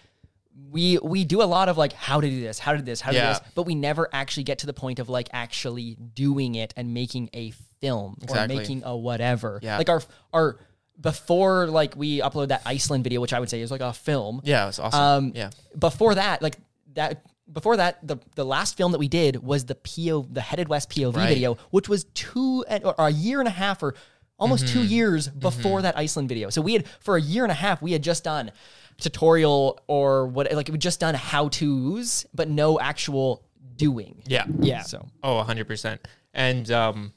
we 0.70 0.98
we 0.98 1.24
do 1.24 1.42
a 1.42 1.44
lot 1.56 1.68
of 1.68 1.76
like 1.78 1.94
how 1.94 2.20
to 2.20 2.28
do 2.28 2.40
this, 2.42 2.58
how 2.60 2.72
to 2.72 2.78
do 2.78 2.84
this, 2.84 3.00
how 3.00 3.10
to 3.10 3.16
Yeah. 3.16 3.32
do 3.34 3.38
this, 3.40 3.52
but 3.56 3.62
we 3.64 3.74
never 3.74 4.08
actually 4.12 4.44
get 4.44 4.58
to 4.58 4.66
the 4.66 4.72
point 4.74 4.98
of 5.00 5.08
like 5.08 5.28
actually 5.32 5.96
doing 6.14 6.54
it 6.54 6.72
and 6.76 6.92
making 6.94 7.30
a 7.32 7.50
film 7.80 8.18
Exactly. 8.22 8.54
or 8.56 8.58
making 8.60 8.82
a 8.84 8.96
whatever. 8.96 9.58
Yeah. 9.62 9.78
Like 9.78 9.88
our 9.88 10.02
our 10.32 10.58
before 11.00 11.66
like 11.66 11.96
we 11.96 12.20
upload 12.20 12.48
that 12.48 12.62
Iceland 12.66 13.04
video, 13.04 13.20
which 13.20 13.32
I 13.32 13.40
would 13.40 13.50
say 13.50 13.60
is 13.60 13.70
like 13.70 13.80
a 13.80 13.92
film. 13.92 14.40
yeah 14.44 14.64
it 14.64 14.66
was 14.66 14.78
awesome 14.78 15.00
Um, 15.00 15.32
yeah 15.34 15.50
Before 15.78 16.14
that, 16.14 16.42
like 16.42 16.56
that. 16.94 17.22
Before 17.52 17.76
that, 17.76 18.06
the 18.06 18.16
the 18.34 18.44
last 18.44 18.76
film 18.78 18.92
that 18.92 18.98
we 18.98 19.08
did 19.08 19.36
was 19.42 19.64
the 19.66 19.74
PO, 19.74 20.28
the 20.30 20.40
Headed 20.40 20.68
West 20.68 20.88
POV 20.90 21.16
Right. 21.16 21.28
video, 21.28 21.58
which 21.70 21.86
was 21.88 22.04
two 22.14 22.64
or 22.84 22.94
a 22.98 23.10
year 23.10 23.40
and 23.40 23.48
a 23.48 23.52
half 23.52 23.82
or 23.82 23.94
almost 24.38 24.64
Mm-hmm. 24.64 24.72
two 24.74 24.84
years 24.86 25.28
before 25.28 25.82
that 25.82 25.98
Iceland 25.98 26.28
video. 26.28 26.48
So 26.50 26.62
we 26.62 26.72
had 26.72 26.88
for 27.00 27.16
a 27.16 27.20
year 27.20 27.42
and 27.44 27.52
a 27.52 27.54
half 27.56 27.82
we 27.82 27.92
had 27.92 28.02
just 28.02 28.24
done 28.24 28.52
tutorial 28.98 29.80
or 29.86 30.26
what 30.28 30.50
like 30.52 30.68
we 30.68 30.78
just 30.78 31.00
done 31.00 31.14
how 31.14 31.48
tos, 31.48 32.24
but 32.32 32.48
no 32.48 32.78
actual 32.80 33.44
doing. 33.76 34.22
yeah 34.26 34.44
Yeah. 34.60 34.82
So 34.82 35.08
oh 35.22 35.44
100% 35.46 35.98
and 36.32 36.70
um 36.70 37.12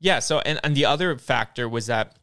yeah 0.00 0.18
so 0.20 0.38
and, 0.40 0.60
and 0.62 0.76
the 0.76 0.84
other 0.84 1.16
factor 1.18 1.68
was 1.68 1.86
that 1.86 2.16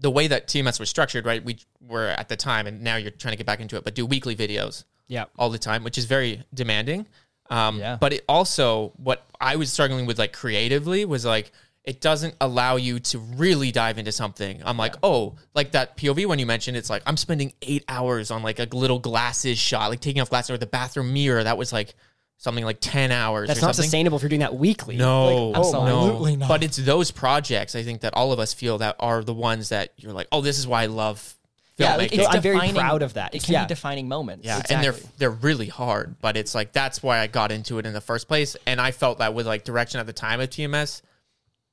the 0.00 0.10
way 0.10 0.26
that 0.26 0.48
tms 0.48 0.78
was 0.80 0.88
structured 0.88 1.24
right 1.26 1.44
we 1.44 1.56
were 1.80 2.08
at 2.08 2.28
the 2.28 2.36
time 2.36 2.66
and 2.66 2.82
now 2.82 2.96
you're 2.96 3.10
trying 3.10 3.32
to 3.32 3.36
get 3.36 3.46
back 3.46 3.60
into 3.60 3.76
it 3.76 3.84
but 3.84 3.94
do 3.94 4.04
weekly 4.06 4.34
videos 4.36 4.84
Yeah. 5.08 5.24
all 5.38 5.50
the 5.50 5.58
time, 5.58 5.84
which 5.84 5.98
is 5.98 6.06
very 6.06 6.42
demanding. 6.52 7.06
Um, 7.50 7.78
Yeah. 7.78 7.96
But 8.00 8.12
it 8.14 8.24
also, 8.28 8.92
what 8.96 9.26
I 9.40 9.56
was 9.56 9.70
struggling 9.72 10.06
with, 10.06 10.18
like 10.18 10.32
creatively, 10.32 11.04
was 11.04 11.24
like 11.26 11.52
it 11.84 12.00
doesn't 12.00 12.34
allow 12.40 12.76
you 12.76 12.98
to 12.98 13.18
really 13.18 13.70
dive 13.70 13.98
into 13.98 14.10
something. 14.10 14.62
I'm 14.64 14.78
like, 14.78 14.94
oh, 15.02 15.34
like 15.54 15.72
that 15.72 15.98
POV 15.98 16.24
when 16.26 16.38
you 16.38 16.46
mentioned, 16.46 16.78
it's 16.78 16.88
like 16.88 17.02
I'm 17.04 17.18
spending 17.18 17.52
eight 17.60 17.84
hours 17.88 18.30
on 18.30 18.42
like 18.42 18.58
a 18.58 18.66
little 18.72 18.98
glasses 18.98 19.58
shot, 19.58 19.90
like 19.90 20.00
taking 20.00 20.22
off 20.22 20.30
glasses 20.30 20.50
or 20.52 20.56
the 20.58 20.66
bathroom 20.66 21.12
mirror. 21.12 21.44
That 21.44 21.58
was 21.58 21.70
like 21.74 21.94
something 22.36 22.64
like 22.64 22.78
ten 22.80 23.10
hours. 23.12 23.48
That's 23.48 23.60
or 23.60 23.66
not 23.66 23.74
something. 23.74 23.84
sustainable 23.88 24.16
if 24.16 24.22
you're 24.22 24.28
doing 24.28 24.40
that 24.40 24.54
weekly. 24.56 24.96
No, 24.96 25.48
Like, 25.48 25.56
oh 25.58 25.60
absolutely 25.60 26.32
no. 26.36 26.40
not. 26.40 26.48
But 26.48 26.62
it's 26.62 26.76
those 26.76 27.10
projects 27.10 27.74
I 27.74 27.82
think 27.82 28.02
that 28.02 28.14
all 28.14 28.32
of 28.32 28.38
us 28.38 28.52
feel 28.52 28.78
that 28.78 28.96
are 29.00 29.22
the 29.24 29.34
ones 29.34 29.70
that 29.70 29.92
you're 29.96 30.12
like, 30.12 30.28
oh, 30.32 30.40
this 30.40 30.58
is 30.58 30.66
why 30.66 30.82
I 30.82 30.86
love 30.86 31.34
yeah, 31.76 31.96
like, 31.96 32.12
it's 32.12 32.24
I'm 32.28 32.40
very 32.40 32.54
defining- 32.54 32.74
proud 32.76 33.02
of 33.02 33.14
that. 33.14 33.34
It 33.34 33.42
can 33.42 33.54
Yeah. 33.54 33.64
be 33.64 33.68
defining 33.68 34.06
moments. 34.06 34.46
Yeah, 34.46 34.58
Exactly. 34.60 34.74
and 34.76 34.84
they're 34.84 35.08
they're 35.18 35.30
really 35.30 35.66
hard, 35.66 36.14
but 36.20 36.36
it's 36.36 36.54
like 36.54 36.72
that's 36.72 37.02
why 37.02 37.18
I 37.18 37.26
got 37.26 37.50
into 37.50 37.78
it 37.80 37.86
in 37.86 37.92
the 37.92 38.00
first 38.00 38.28
place. 38.28 38.56
And 38.64 38.80
I 38.80 38.92
felt 38.92 39.18
that 39.18 39.34
with 39.34 39.46
like 39.46 39.64
direction 39.64 39.98
at 39.98 40.06
the 40.06 40.12
time 40.12 40.40
of 40.40 40.50
TMS, 40.50 41.02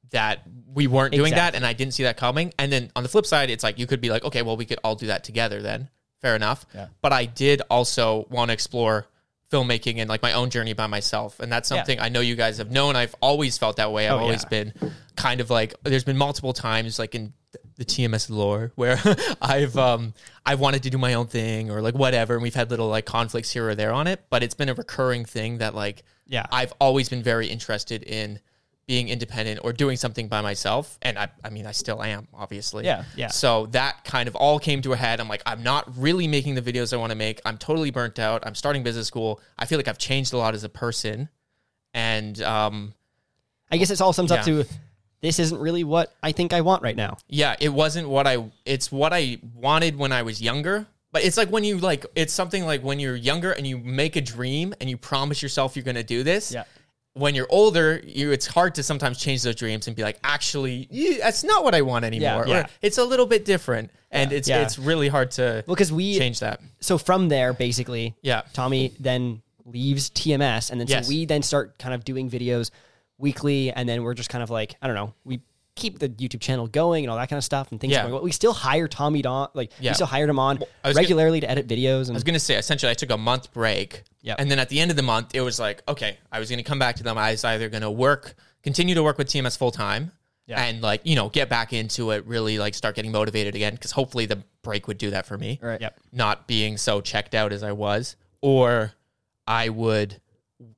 that 0.10 0.42
we 0.74 0.88
weren't 0.88 1.14
doing 1.14 1.34
that, 1.36 1.54
and 1.56 1.66
I 1.66 1.74
didn't 1.74 1.94
see 1.94 2.04
that 2.04 2.18
coming. 2.18 2.52
And 2.58 2.72
then 2.72 2.92
on 2.96 3.04
the 3.04 3.10
flip 3.10 3.26
side, 3.26 3.50
it's 3.50 3.64
like 3.64 3.78
you 3.78 3.86
could 3.88 4.02
be 4.02 4.10
like, 4.10 4.24
okay, 4.26 4.42
well, 4.42 4.58
we 4.58 4.66
could 4.66 4.80
all 4.84 4.96
do 4.96 5.08
that 5.08 5.24
together 5.24 5.62
then. 5.62 5.90
Fair 6.20 6.36
enough. 6.36 6.66
Yeah. 6.74 6.88
But 7.02 7.14
I 7.14 7.26
did 7.26 7.62
also 7.70 8.26
want 8.30 8.50
to 8.50 8.54
explore 8.54 9.06
filmmaking 9.52 9.98
and 9.98 10.10
like 10.10 10.22
my 10.22 10.34
own 10.34 10.50
journey 10.50 10.74
by 10.74 10.88
myself, 10.88 11.40
and 11.40 11.52
that's 11.52 11.70
Yeah. 11.70 11.78
something 11.78 12.00
I 12.00 12.10
know 12.10 12.22
you 12.22 12.36
guys 12.36 12.58
have 12.58 12.72
known. 12.72 12.96
I've 12.96 13.16
always 13.22 13.58
felt 13.58 13.76
that 13.78 13.92
way. 13.92 14.08
I've 14.08 14.14
Oh, 14.20 14.24
always 14.24 14.44
yeah. 14.44 14.50
been 14.50 14.74
kind 15.16 15.42
of 15.42 15.50
like 15.50 15.76
there's 15.84 16.04
been 16.06 16.18
multiple 16.18 16.54
times 16.54 16.98
like 16.98 17.14
in 17.16 17.34
the 17.76 17.86
TMS 17.86 18.30
lore 18.30 18.72
where 18.76 18.98
I've 19.42 19.78
um 19.78 20.14
I've 20.46 20.60
wanted 20.60 20.84
to 20.84 20.90
do 20.90 20.98
my 20.98 21.16
own 21.16 21.28
thing 21.28 21.70
or 21.70 21.82
like 21.82 21.96
whatever 21.96 22.34
and 22.36 22.42
we've 22.44 22.56
had 22.56 22.70
little 22.70 22.88
like 22.88 23.06
conflicts 23.06 23.52
here 23.52 23.68
or 23.68 23.76
there 23.76 23.92
on 23.92 24.08
it 24.08 24.24
but 24.30 24.42
it's 24.44 24.54
been 24.54 24.70
a 24.70 24.74
recurring 24.74 25.26
thing 25.26 25.58
that 25.58 25.76
like 25.76 26.04
Yeah. 26.28 26.46
I've 26.52 26.74
always 26.80 27.10
been 27.10 27.24
very 27.24 27.48
interested 27.48 28.04
in 28.04 28.40
being 28.92 29.08
independent 29.08 29.62
or 29.64 29.72
doing 29.72 29.96
something 29.96 30.28
by 30.28 30.42
myself. 30.42 31.00
And 31.02 31.18
I, 31.18 31.30
I 31.46 31.50
mean, 31.50 31.66
I 31.66 31.72
still 31.72 32.04
am, 32.04 32.28
obviously. 32.34 32.84
Yeah, 32.84 33.06
yeah. 33.16 33.30
So 33.30 33.68
that 33.68 34.04
kind 34.04 34.28
of 34.28 34.36
all 34.36 34.60
came 34.60 34.82
to 34.82 34.92
a 34.92 34.98
head. 34.98 35.22
I'm 35.22 35.30
like, 35.30 35.42
I'm 35.46 35.64
not 35.64 35.86
really 35.98 36.28
making 36.28 36.56
the 36.56 36.62
videos 36.62 36.92
I 36.92 36.98
want 36.98 37.12
to 37.12 37.16
make. 37.16 37.40
I'm 37.46 37.58
totally 37.58 37.90
burnt 37.92 38.20
out. 38.20 38.46
I'm 38.46 38.54
starting 38.54 38.84
business 38.84 39.08
school. 39.08 39.40
I 39.58 39.66
feel 39.66 39.80
like 39.80 39.88
I've 39.88 39.98
changed 39.98 40.34
a 40.34 40.38
lot 40.38 40.56
as 40.56 40.66
a 40.66 40.70
person. 40.70 41.30
And 41.94 42.42
um, 42.42 42.94
I 43.72 43.78
guess 43.78 43.92
it's 43.92 44.02
all 44.02 44.12
sums 44.12 44.30
up 44.30 44.44
to 44.44 44.66
this 45.22 45.40
isn't 45.40 45.62
really 45.62 45.86
what 45.86 46.14
I 46.22 46.34
think 46.34 46.52
I 46.52 46.60
want 46.60 46.84
right 46.84 46.98
now. 46.98 47.16
yeah, 47.30 47.56
it 47.62 47.70
wasn't 47.70 48.10
what 48.10 48.28
I, 48.28 48.44
it's 48.66 48.92
what 48.92 49.14
I 49.14 49.40
wanted 49.56 49.96
when 49.96 50.12
I 50.12 50.24
was 50.24 50.42
younger. 50.42 50.86
But 51.14 51.24
it's 51.24 51.38
like 51.38 51.48
when 51.50 51.64
you 51.64 51.78
like, 51.78 52.06
it's 52.14 52.34
something 52.34 52.66
like 52.66 52.84
when 52.84 53.00
you're 53.00 53.16
younger 53.16 53.54
and 53.54 53.66
you 53.66 53.78
make 53.78 54.18
a 54.18 54.22
dream 54.22 54.74
and 54.82 54.90
you 54.90 54.98
promise 54.98 55.42
yourself 55.42 55.78
you're 55.78 55.86
going 55.86 55.96
to 55.96 56.04
do 56.04 56.24
this. 56.24 56.52
Yeah. 56.52 56.66
When 57.14 57.36
you're 57.36 57.48
older, 57.50 58.02
you 58.06 58.32
it's 58.32 58.48
hard 58.48 58.76
to 58.76 58.84
sometimes 58.84 59.20
change 59.20 59.44
those 59.44 59.56
dreams 59.56 59.88
and 59.88 59.96
be 59.96 60.02
like, 60.04 60.18
actually, 60.24 60.88
yeah, 60.90 61.18
that's 61.20 61.44
not 61.44 61.64
what 61.64 61.76
I 61.76 61.82
want 61.82 62.06
anymore. 62.06 62.46
Yeah. 62.48 62.62
Or 62.62 62.70
it's 62.82 62.98
a 62.98 63.04
little 63.04 63.26
bit 63.26 63.44
different, 63.44 63.92
and 64.12 64.32
it's 64.32 64.48
Yeah. 64.48 64.62
it's 64.62 64.80
really 64.80 65.10
hard 65.10 65.32
to 65.32 65.64
Well, 65.68 65.76
because 65.76 65.92
we 65.92 66.18
change 66.18 66.40
that. 66.40 66.62
so 66.80 66.98
from 66.98 67.28
there 67.28 67.52
basically, 67.52 68.16
Yeah. 68.22 68.44
Tommy 68.54 68.94
then 69.00 69.42
leaves 69.66 70.10
TMS, 70.10 70.72
and 70.72 70.80
then 70.80 70.88
Yes. 70.88 71.06
so 71.06 71.10
we 71.10 71.26
then 71.26 71.42
start 71.44 71.78
kind 71.78 71.94
of 71.94 72.06
doing 72.06 72.30
videos 72.30 72.72
weekly, 73.18 73.72
and 73.72 73.90
then 73.90 74.04
we're 74.04 74.14
just 74.14 74.30
kind 74.30 74.42
of 74.44 74.50
like 74.50 74.76
I 74.82 74.88
don't 74.88 74.96
know, 74.96 75.14
we 75.26 75.42
keep 75.76 76.00
the 76.00 76.10
YouTube 76.10 76.42
channel 76.42 76.68
going 76.68 77.04
and 77.06 77.12
all 77.12 77.18
that 77.18 77.30
kind 77.30 77.38
of 77.38 77.44
stuff, 77.44 77.72
and 77.72 77.80
things. 77.80 77.92
Yeah. 77.94 78.02
Going 78.04 78.14
well. 78.14 78.24
We 78.24 78.32
still 78.32 78.54
hire 78.54 78.88
Tommy 78.88 79.22
Don, 79.22 79.48
like 79.54 79.72
Yeah. 79.80 79.92
we 79.92 79.96
still 79.96 80.08
hired 80.08 80.30
him 80.30 80.38
on 80.40 80.58
I 80.84 80.90
was 80.90 80.96
gonna- 80.96 81.04
regularly 81.06 81.40
to 81.40 81.50
edit 81.50 81.68
videos, 81.68 82.02
and 82.08 82.12
I 82.12 82.14
was 82.14 82.24
gonna 82.24 82.40
say 82.40 82.56
essentially 82.56 82.90
I 82.92 82.94
took 82.94 83.10
a 83.12 83.18
month 83.18 83.52
break. 83.54 84.04
Yep. 84.22 84.36
And 84.40 84.52
then 84.52 84.60
at 84.60 84.70
the 84.70 84.80
end 84.80 84.92
of 84.92 84.98
the 84.98 85.04
month, 85.04 85.34
it 85.34 85.42
was 85.42 85.60
like, 85.60 85.82
okay, 85.88 86.18
I 86.32 86.40
was 86.40 86.50
gonna 86.50 86.64
come 86.64 86.78
back 86.80 86.98
to 86.98 87.04
them. 87.04 87.18
I 87.18 87.32
was 87.32 87.44
either 87.44 87.70
gonna 87.70 87.90
work, 87.92 88.36
continue 88.64 88.94
to 88.96 89.02
work 89.04 89.18
with 89.18 89.28
TMS 89.30 89.56
full 89.58 89.72
time, 89.72 90.12
Yeah. 90.46 90.62
and 90.62 90.82
like 90.82 91.02
you 91.06 91.16
know 91.16 91.30
get 91.30 91.48
back 91.50 91.72
into 91.74 92.12
it, 92.12 92.26
really 92.28 92.60
like 92.60 92.76
start 92.76 92.96
getting 92.96 93.12
motivated 93.12 93.56
again. 93.56 93.74
Because 93.74 93.92
hopefully 93.92 94.26
the 94.26 94.44
break 94.64 94.88
would 94.88 94.98
do 94.98 95.12
that 95.12 95.26
for 95.26 95.38
me. 95.38 95.58
Right. 95.62 95.80
Yep. 95.82 96.00
Not 96.12 96.48
being 96.48 96.78
so 96.78 97.02
checked 97.02 97.34
out 97.34 97.54
as 97.54 97.64
I 97.64 97.72
was, 97.72 98.16
or 98.42 98.92
I 99.48 99.70
would 99.70 100.20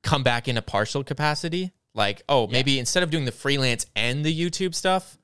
come 0.02 0.22
back 0.22 0.48
in 0.48 0.56
a 0.56 0.62
partial 0.62 1.04
capacity. 1.04 1.72
Like, 1.94 2.22
oh, 2.28 2.46
maybe 2.48 2.78
instead 2.78 3.02
of 3.02 3.10
doing 3.10 3.24
the 3.24 3.32
freelance 3.32 3.86
and 3.94 4.24
the 4.24 4.34
YouTube 4.36 4.74
stuff, 4.74 5.16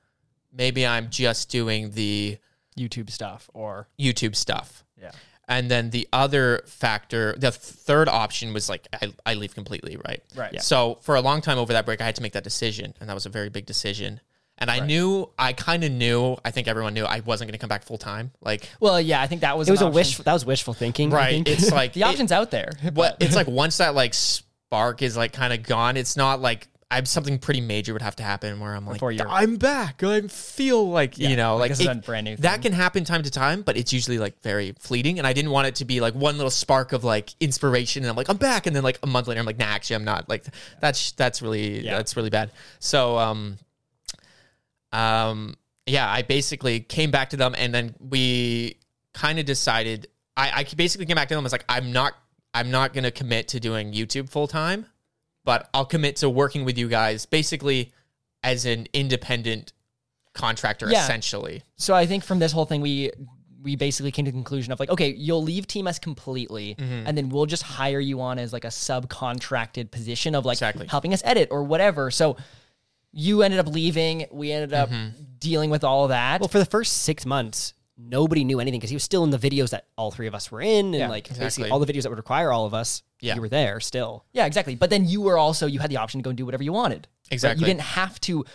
maybe 0.53 0.85
I'm 0.87 1.09
just 1.09 1.49
doing 1.49 1.91
the 1.91 2.37
YouTube 2.77 3.09
stuff 3.09 3.49
or 3.53 3.87
YouTube 3.99 4.35
stuff. 4.35 4.83
yeah. 5.01 5.11
And 5.47 5.69
then 5.69 5.89
the 5.89 6.07
other 6.13 6.61
factor, 6.65 7.35
the 7.37 7.51
third 7.51 8.07
option 8.07 8.53
was 8.53 8.69
like 8.69 8.87
I, 8.93 9.11
I 9.25 9.33
leave 9.33 9.53
completely, 9.53 9.97
right? 10.07 10.23
Right. 10.33 10.53
Yeah. 10.53 10.61
So 10.61 10.99
for 11.01 11.15
a 11.15 11.21
long 11.21 11.41
time 11.41 11.57
over 11.57 11.73
that 11.73 11.85
break, 11.85 11.99
I 11.99 12.05
had 12.05 12.15
to 12.15 12.21
make 12.21 12.31
that 12.33 12.45
decision, 12.45 12.93
and 13.01 13.09
that 13.09 13.13
was 13.13 13.25
a 13.25 13.29
very 13.29 13.49
big 13.49 13.65
decision. 13.65 14.21
And 14.57 14.69
I 14.71 14.79
knew, 14.79 15.29
I 15.39 15.51
kind 15.53 15.83
of 15.83 15.91
knew, 15.91 16.37
I 16.45 16.51
think 16.51 16.67
everyone 16.69 16.93
knew 16.93 17.03
I 17.03 17.21
wasn't 17.21 17.47
going 17.49 17.53
to 17.53 17.57
come 17.57 17.67
back 17.67 17.83
full 17.83 17.97
time. 17.97 18.31
Like, 18.41 18.69
Well, 18.79 19.01
yeah, 19.01 19.19
I 19.19 19.25
think 19.27 19.41
that 19.41 19.57
was 19.57 19.67
it 19.67 19.71
was 19.71 19.81
an 19.81 19.87
a 19.87 19.89
option. 19.89 19.95
wish. 19.95 20.17
That 20.17 20.33
was 20.33 20.45
wishful 20.45 20.73
thinking, 20.75 21.11
I 21.11 21.17
right? 21.17 21.31
think. 21.31 21.49
It's 21.49 21.71
like 21.81 21.93
The 21.93 22.03
option's 22.03 22.31
out 22.31 22.51
there. 22.51 22.71
It, 22.83 22.93
what 22.93 23.17
it's 23.19 23.35
like 23.41 23.47
once 23.47 23.77
that 23.79 23.95
like 23.95 24.13
spark 24.71 25.01
is 25.01 25.17
like 25.17 25.33
kind 25.33 25.51
of 25.51 25.63
gone, 25.63 25.97
it's 25.97 26.15
not 26.15 26.39
like 26.39 26.69
I'm 26.89 27.05
something 27.05 27.39
pretty 27.39 27.59
major 27.61 27.91
would 27.93 28.01
have 28.01 28.15
to 28.17 28.23
happen 28.23 28.59
where 28.61 28.73
I'm 28.73 28.85
like, 28.85 29.01
you're- 29.01 29.19
I'm 29.29 29.55
back. 29.57 30.01
I 30.03 30.21
feel 30.27 30.89
like 30.89 31.17
you 31.17 31.35
know, 31.35 31.55
like 31.55 31.61
like 31.61 31.71
this 31.71 31.79
is 31.81 31.85
it- 31.87 31.91
a 31.91 31.95
brand 31.95 32.25
new 32.25 32.35
That 32.37 32.53
thing. 32.53 32.61
can 32.63 32.71
happen 32.73 33.03
time 33.03 33.23
to 33.23 33.29
time, 33.31 33.63
but 33.63 33.75
it's 33.75 33.91
usually 33.91 34.17
like 34.17 34.41
very 34.41 34.73
fleeting. 34.79 35.17
And 35.17 35.27
I 35.27 35.33
didn't 35.33 35.51
want 35.51 35.67
it 35.67 35.75
to 35.75 35.85
be 35.85 35.99
like 35.99 36.13
one 36.15 36.37
little 36.37 36.49
spark 36.51 36.93
of 36.93 37.03
like 37.03 37.33
inspiration, 37.41 38.03
and 38.03 38.09
I'm 38.09 38.15
like, 38.15 38.29
I'm 38.29 38.37
back, 38.37 38.65
and 38.65 38.73
then 38.75 38.83
like 38.83 38.97
a 39.03 39.07
month 39.07 39.27
later, 39.27 39.39
I'm 39.41 39.45
like, 39.45 39.57
nah, 39.57 39.65
actually, 39.65 39.97
I'm 39.97 40.05
not. 40.05 40.29
Like 40.29 40.45
that's 40.79 41.11
that's 41.13 41.41
really 41.41 41.81
Yeah. 41.83 41.97
that's 41.97 42.15
really 42.15 42.29
bad. 42.29 42.51
So 42.79 43.17
um, 43.17 43.57
um, 44.93 45.55
yeah, 45.85 46.09
I 46.09 46.21
basically 46.21 46.79
came 46.79 47.11
back 47.11 47.29
to 47.31 47.37
them, 47.37 47.55
and 47.57 47.73
then 47.75 47.93
we 47.99 48.77
kind 49.13 49.37
of 49.37 49.45
decided. 49.45 50.07
I, 50.37 50.51
I 50.61 50.63
basically 50.75 51.05
came 51.07 51.15
back 51.15 51.27
to 51.27 51.35
them. 51.35 51.43
I 51.43 51.43
was 51.43 51.51
like, 51.51 51.65
I'm 51.67 51.91
not, 51.91 52.13
I'm 52.53 52.69
not 52.71 52.93
going 52.93 53.03
to 53.05 53.11
commit 53.11 53.47
to 53.49 53.59
doing 53.59 53.93
YouTube 53.93 54.29
full 54.29 54.47
time, 54.47 54.85
but 55.45 55.69
I'll 55.73 55.85
commit 55.85 56.17
to 56.17 56.29
working 56.29 56.65
with 56.65 56.77
you 56.77 56.87
guys, 56.89 57.25
basically 57.25 57.91
as 58.43 58.65
an 58.65 58.87
independent 58.93 59.73
contractor, 60.33 60.89
Yeah. 60.89 61.03
essentially. 61.03 61.63
So 61.77 61.93
I 61.93 62.05
think 62.05 62.23
from 62.23 62.39
this 62.39 62.51
whole 62.51 62.65
thing, 62.65 62.81
we 62.81 63.11
we 63.63 63.75
basically 63.75 64.11
came 64.11 64.25
to 64.25 64.31
the 64.31 64.35
conclusion 64.35 64.73
of 64.73 64.79
like, 64.79 64.89
okay, 64.89 65.09
you'll 65.13 65.43
leave 65.43 65.67
TMS 65.67 66.01
completely, 66.01 66.73
Mm-hmm. 66.79 67.05
and 67.07 67.15
then 67.15 67.29
we'll 67.29 67.45
just 67.45 67.61
hire 67.61 67.99
you 67.99 68.19
on 68.21 68.39
as 68.39 68.51
like 68.51 68.65
a 68.65 68.69
subcontracted 68.69 69.91
position 69.91 70.33
of 70.33 70.45
like 70.45 70.55
Exactly. 70.55 70.87
helping 70.87 71.13
us 71.13 71.21
edit 71.23 71.49
or 71.51 71.63
whatever. 71.63 72.09
So 72.09 72.37
you 73.11 73.43
ended 73.43 73.59
up 73.59 73.67
leaving. 73.67 74.25
We 74.31 74.51
ended 74.51 74.73
up 74.73 74.89
Mm-hmm. 74.89 75.09
dealing 75.37 75.69
with 75.69 75.83
all 75.83 76.05
of 76.05 76.09
that. 76.09 76.41
Well, 76.41 76.47
for 76.47 76.57
the 76.59 76.65
first 76.65 77.03
six 77.03 77.23
months, 77.25 77.73
nobody 78.09 78.43
knew 78.43 78.59
anything 78.59 78.79
because 78.79 78.89
he 78.89 78.95
was 78.95 79.03
still 79.03 79.23
in 79.23 79.29
the 79.29 79.37
videos 79.37 79.69
that 79.71 79.85
all 79.97 80.11
three 80.11 80.27
of 80.27 80.35
us 80.35 80.51
were 80.51 80.61
in, 80.61 80.87
and 80.87 80.95
Yeah, 80.95 81.07
like 81.09 81.25
exactly. 81.27 81.45
basically 81.45 81.69
all 81.71 81.79
the 81.79 81.91
videos 81.91 82.03
that 82.03 82.09
would 82.09 82.17
require 82.17 82.51
all 82.51 82.65
of 82.65 82.73
us. 82.73 83.03
Yeah. 83.19 83.35
you 83.35 83.41
were 83.41 83.49
there 83.49 83.79
still. 83.79 84.25
yeah, 84.33 84.47
exactly. 84.47 84.73
But 84.75 84.89
then 84.89 85.05
you 85.07 85.21
were 85.21 85.37
also 85.37 85.67
you 85.67 85.79
had 85.79 85.91
the 85.91 85.97
option 85.97 86.19
to 86.19 86.23
go 86.23 86.29
and 86.31 86.37
do 86.37 86.45
whatever 86.45 86.63
you 86.63 86.73
wanted. 86.73 87.07
right? 87.25 87.33
Exactly. 87.33 87.61
You 87.61 87.67
didn't 87.67 87.81
have 87.81 88.19
to 88.21 88.45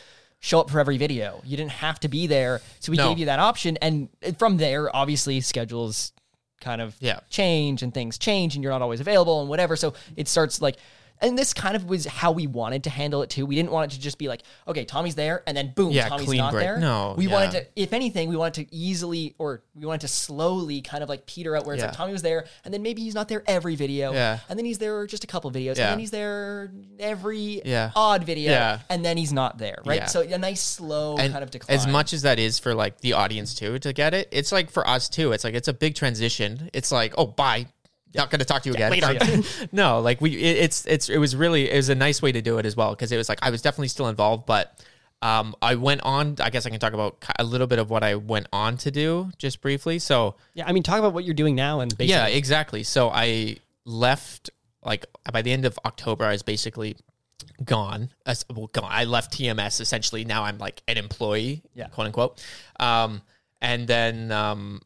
show 0.40 0.58
up 0.60 0.70
for 0.70 0.80
every 0.80 0.98
video. 0.98 1.40
You 1.44 1.56
didn't 1.56 1.70
have 1.72 2.00
to 2.00 2.08
be 2.08 2.26
there. 2.26 2.60
So 2.80 2.90
we 2.90 2.98
No. 2.98 3.08
gave 3.08 3.18
you 3.18 3.26
that 3.26 3.38
option, 3.38 3.76
and 3.80 4.08
uh, 4.26 4.32
from 4.32 4.56
there, 4.56 4.94
obviously, 4.94 5.40
schedules 5.40 6.12
kind 6.60 6.80
of 6.80 6.96
Yeah. 7.00 7.20
change 7.30 7.82
and 7.84 7.94
things 7.94 8.18
change, 8.18 8.54
and 8.56 8.62
you're 8.64 8.72
not 8.72 8.82
always 8.82 9.00
available 9.00 9.40
and 9.40 9.48
whatever. 9.48 9.76
So 9.76 9.94
it 10.16 10.26
starts 10.28 10.60
like. 10.60 10.76
And 11.20 11.38
this 11.38 11.52
kind 11.54 11.76
of 11.76 11.84
was 11.88 12.04
how 12.06 12.32
we 12.32 12.46
wanted 12.46 12.84
to 12.84 12.90
handle 12.90 13.22
it 13.22 13.30
too. 13.30 13.46
We 13.46 13.54
didn't 13.54 13.70
want 13.70 13.92
it 13.92 13.96
to 13.96 14.00
just 14.00 14.18
be 14.18 14.28
like, 14.28 14.42
okay, 14.68 14.84
Tommy's 14.84 15.14
there, 15.14 15.42
and 15.46 15.56
then 15.56 15.72
boom, 15.74 15.90
Yeah, 15.92 16.08
Tommy's 16.08 16.26
clean 16.26 16.38
not 16.38 16.52
break. 16.52 16.64
there. 16.64 16.78
No, 16.78 17.14
we 17.16 17.26
yeah. 17.26 17.32
wanted 17.32 17.50
to, 17.52 17.66
if 17.76 17.92
anything, 17.92 18.28
we 18.28 18.36
wanted 18.36 18.66
to 18.68 18.74
easily, 18.74 19.34
or 19.38 19.62
we 19.74 19.86
wanted 19.86 20.02
to 20.02 20.08
slowly 20.08 20.80
kind 20.82 21.02
of 21.02 21.08
like 21.08 21.26
peter 21.26 21.56
out 21.56 21.64
where 21.66 21.74
it's 21.74 21.80
Yeah. 21.82 21.88
like 21.88 21.96
Tommy 21.96 22.12
was 22.12 22.22
there, 22.22 22.46
and 22.64 22.72
then 22.72 22.82
maybe 22.82 23.02
he's 23.02 23.14
not 23.14 23.28
there 23.28 23.42
every 23.46 23.76
video, 23.76 24.12
Yeah. 24.12 24.38
and 24.48 24.58
then 24.58 24.66
he's 24.66 24.78
there 24.78 25.06
just 25.06 25.24
a 25.24 25.26
couple 25.26 25.50
videos, 25.50 25.76
Yeah. 25.76 25.84
and 25.84 25.92
then 25.92 25.98
he's 25.98 26.10
there 26.10 26.70
every 26.98 27.62
Yeah. 27.64 27.90
odd 27.96 28.24
video, 28.24 28.50
Yeah. 28.52 28.78
and 28.90 29.04
then 29.04 29.16
he's 29.16 29.32
not 29.32 29.58
there, 29.58 29.78
right? 29.84 30.00
Yeah. 30.00 30.06
So 30.06 30.20
a 30.20 30.38
nice 30.38 30.62
slow 30.62 31.16
and 31.16 31.32
kind 31.32 31.42
of 31.42 31.50
decline. 31.50 31.76
as 31.78 31.86
much 31.86 32.12
as 32.12 32.22
that 32.22 32.38
is 32.38 32.58
for 32.58 32.74
like 32.74 33.00
the 33.00 33.12
audience 33.14 33.54
too 33.54 33.78
to 33.78 33.92
get 33.92 34.12
it 34.14 34.28
it's 34.32 34.52
like 34.52 34.70
for 34.70 34.86
us 34.88 35.08
too 35.08 35.32
it's 35.32 35.44
like 35.44 35.54
it's 35.54 35.68
a 35.68 35.72
big 35.72 35.94
transition 35.94 36.68
it's 36.72 36.90
like 36.92 37.14
oh 37.16 37.26
bye 37.26 37.66
not 38.16 38.30
going 38.30 38.38
to 38.40 38.44
talk 38.44 38.62
to 38.62 38.68
you 38.68 38.74
again 38.74 38.90
later. 38.92 39.42
no 39.72 40.00
like 40.00 40.20
we 40.20 40.32
it, 40.36 40.56
it's 40.58 40.86
it's 40.86 41.08
it 41.08 41.18
was 41.18 41.34
really 41.36 41.70
it 41.70 41.76
was 41.76 41.88
a 41.88 41.94
nice 41.94 42.20
way 42.22 42.32
to 42.32 42.42
do 42.42 42.58
it 42.58 42.66
as 42.66 42.74
well 42.76 42.90
because 42.90 43.12
it 43.12 43.16
was 43.16 43.28
like 43.28 43.38
i 43.42 43.50
was 43.50 43.62
definitely 43.62 43.88
still 43.88 44.08
involved 44.08 44.46
but 44.46 44.78
um 45.22 45.54
i 45.62 45.74
went 45.74 46.00
on 46.02 46.36
i 46.40 46.50
guess 46.50 46.66
i 46.66 46.70
can 46.70 46.78
talk 46.80 46.92
about 46.92 47.16
a 47.38 47.44
little 47.44 47.66
bit 47.66 47.78
of 47.78 47.88
what 47.90 48.02
i 48.02 48.14
went 48.14 48.46
on 48.52 48.76
to 48.76 48.90
do 48.90 49.30
just 49.38 49.60
briefly 49.60 49.98
so 49.98 50.34
Yeah, 50.54 50.66
I 50.66 50.72
mean, 50.72 50.82
talk 50.82 50.98
about 50.98 51.12
what 51.14 51.24
you're 51.24 51.34
doing 51.34 51.54
now, 51.54 51.80
and 51.80 51.90
basically, 51.96 52.10
yeah, 52.10 52.26
exactly. 52.26 52.82
So 52.82 53.10
I 53.10 53.56
left 53.84 54.50
like 54.84 55.06
by 55.32 55.42
the 55.42 55.52
end 55.52 55.64
of 55.64 55.78
October. 55.84 56.24
I 56.24 56.32
was 56.32 56.42
basically 56.42 56.96
gone. 57.64 58.10
As, 58.24 58.44
well, 58.54 58.68
gone. 58.68 58.88
I 58.90 59.04
left 59.04 59.32
TMS 59.36 59.80
essentially. 59.80 60.24
Now 60.24 60.44
I'm 60.44 60.58
like 60.58 60.82
an 60.88 60.96
employee, 60.96 61.62
Yeah. 61.74 61.88
quote 61.88 62.06
unquote. 62.06 62.44
Um, 62.78 63.22
and 63.60 63.86
then 63.88 64.30
um, 64.32 64.82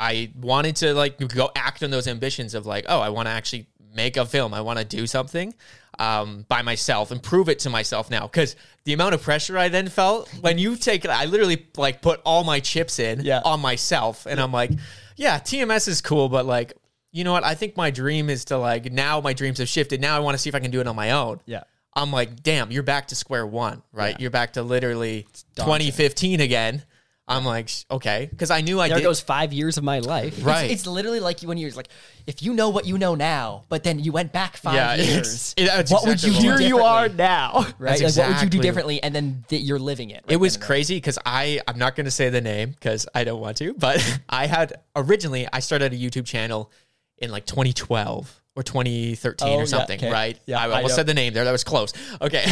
I 0.00 0.30
wanted 0.40 0.76
to 0.76 0.94
like 0.94 1.18
go 1.28 1.50
act 1.56 1.82
on 1.82 1.90
those 1.90 2.08
ambitions 2.08 2.54
of 2.54 2.66
like, 2.66 2.86
oh, 2.88 3.00
I 3.00 3.08
want 3.10 3.26
to 3.26 3.32
actually 3.32 3.66
make 3.94 4.16
a 4.16 4.26
film. 4.26 4.52
I 4.54 4.60
want 4.60 4.78
to 4.78 4.84
do 4.84 5.06
something 5.06 5.54
um, 5.98 6.44
by 6.48 6.62
myself 6.62 7.10
and 7.10 7.22
prove 7.22 7.48
it 7.48 7.60
to 7.60 7.70
myself 7.70 8.10
now. 8.10 8.22
Because 8.26 8.56
the 8.84 8.92
amount 8.92 9.14
of 9.14 9.22
pressure 9.22 9.56
I 9.56 9.68
then 9.68 9.88
felt 9.88 10.28
when 10.40 10.58
you 10.58 10.76
take 10.76 11.04
it, 11.04 11.10
I 11.10 11.26
literally 11.26 11.66
like 11.76 12.02
put 12.02 12.20
all 12.24 12.42
my 12.44 12.60
chips 12.60 12.98
in 12.98 13.20
Yeah. 13.20 13.40
on 13.44 13.60
myself, 13.60 14.26
and 14.26 14.40
I'm 14.40 14.52
like, 14.52 14.70
yeah, 15.16 15.38
TMS 15.38 15.88
is 15.88 16.00
cool, 16.00 16.28
but 16.28 16.46
like. 16.46 16.72
You 17.16 17.22
know 17.22 17.30
what? 17.30 17.44
I 17.44 17.54
think 17.54 17.76
my 17.76 17.92
dream 17.92 18.28
is 18.28 18.46
to 18.46 18.58
like 18.58 18.90
now 18.90 19.20
my 19.20 19.34
dreams 19.34 19.58
have 19.58 19.68
shifted. 19.68 20.00
Now 20.00 20.16
I 20.16 20.18
want 20.18 20.34
to 20.34 20.38
see 20.38 20.48
if 20.48 20.54
I 20.56 20.58
can 20.58 20.72
do 20.72 20.80
it 20.80 20.88
on 20.88 20.96
my 20.96 21.12
own. 21.12 21.38
yeah, 21.46 21.62
I'm 21.94 22.10
like, 22.10 22.42
damn, 22.42 22.72
you're 22.72 22.82
back 22.82 23.06
to 23.06 23.14
square 23.14 23.46
one, 23.46 23.82
right? 23.92 24.18
You're 24.18 24.32
back 24.32 24.54
to 24.54 24.64
literally 24.64 25.28
2015 25.54 26.40
again. 26.40 26.82
I'm 27.26 27.44
like, 27.46 27.70
okay, 27.90 28.28
because 28.30 28.50
I 28.50 28.60
knew 28.60 28.80
I 28.80 28.88
there 28.88 28.98
did. 28.98 29.04
goes 29.04 29.18
five 29.20 29.52
years 29.54 29.78
of 29.78 29.84
my 29.84 30.00
life. 30.00 30.44
right. 30.44 30.64
It's, 30.70 30.82
it's 30.82 30.86
literally 30.86 31.20
like 31.20 31.40
you 31.42 31.48
when 31.48 31.56
you're 31.56 31.70
like, 31.70 31.88
if 32.26 32.42
you 32.42 32.52
know 32.52 32.68
what 32.68 32.84
you 32.86 32.98
know 32.98 33.14
now, 33.14 33.64
but 33.70 33.82
then 33.82 33.98
you 33.98 34.12
went 34.12 34.30
back 34.30 34.58
five 34.58 34.74
Yeah, 34.74 34.94
years, 34.96 35.54
it- 35.56 35.64
that's 35.66 35.90
what 35.90 36.06
would 36.06 36.22
you 36.22 36.32
do 36.34 36.38
Here 36.38 36.60
you 36.60 36.80
are 36.80 37.08
now. 37.08 37.66
Right? 37.78 37.98
That's 37.98 38.16
Like, 38.18 38.28
what 38.28 38.34
would 38.36 38.44
you 38.44 38.50
do 38.50 38.60
differently? 38.60 39.02
And 39.02 39.14
then 39.14 39.44
th- 39.48 39.62
you're 39.62 39.78
living 39.78 40.10
it. 40.10 40.22
right 40.26 40.32
it 40.34 40.36
was 40.36 40.52
then 40.54 40.58
and 40.58 40.62
there. 40.62 40.66
crazy 40.66 40.96
because 40.96 41.18
I 41.24 41.60
I'm 41.66 41.78
not 41.78 41.96
going 41.96 42.04
to 42.04 42.10
say 42.10 42.28
the 42.28 42.42
name 42.42 42.70
because 42.72 43.06
I 43.14 43.24
don't 43.24 43.40
want 43.40 43.56
to, 43.56 43.72
but 43.72 44.20
I 44.28 44.46
had 44.46 44.74
originally 44.94 45.48
I 45.50 45.60
started 45.60 45.94
a 45.94 45.96
YouTube 45.96 46.26
channel 46.26 46.70
in 47.16 47.30
like 47.30 47.46
2012 47.46 48.42
or 48.56 48.62
2013 48.62 49.48
Oh, 49.48 49.54
or 49.54 49.58
yeah, 49.60 49.64
something, 49.64 49.98
okay. 49.98 50.10
right? 50.12 50.38
Yeah, 50.46 50.60
I 50.60 50.66
I 50.66 50.70
almost 50.76 50.92
know. 50.92 50.96
said 50.96 51.06
the 51.06 51.14
name 51.14 51.34
there. 51.34 51.44
That 51.44 51.50
was 51.52 51.64
close. 51.64 51.92
Okay. 52.20 52.44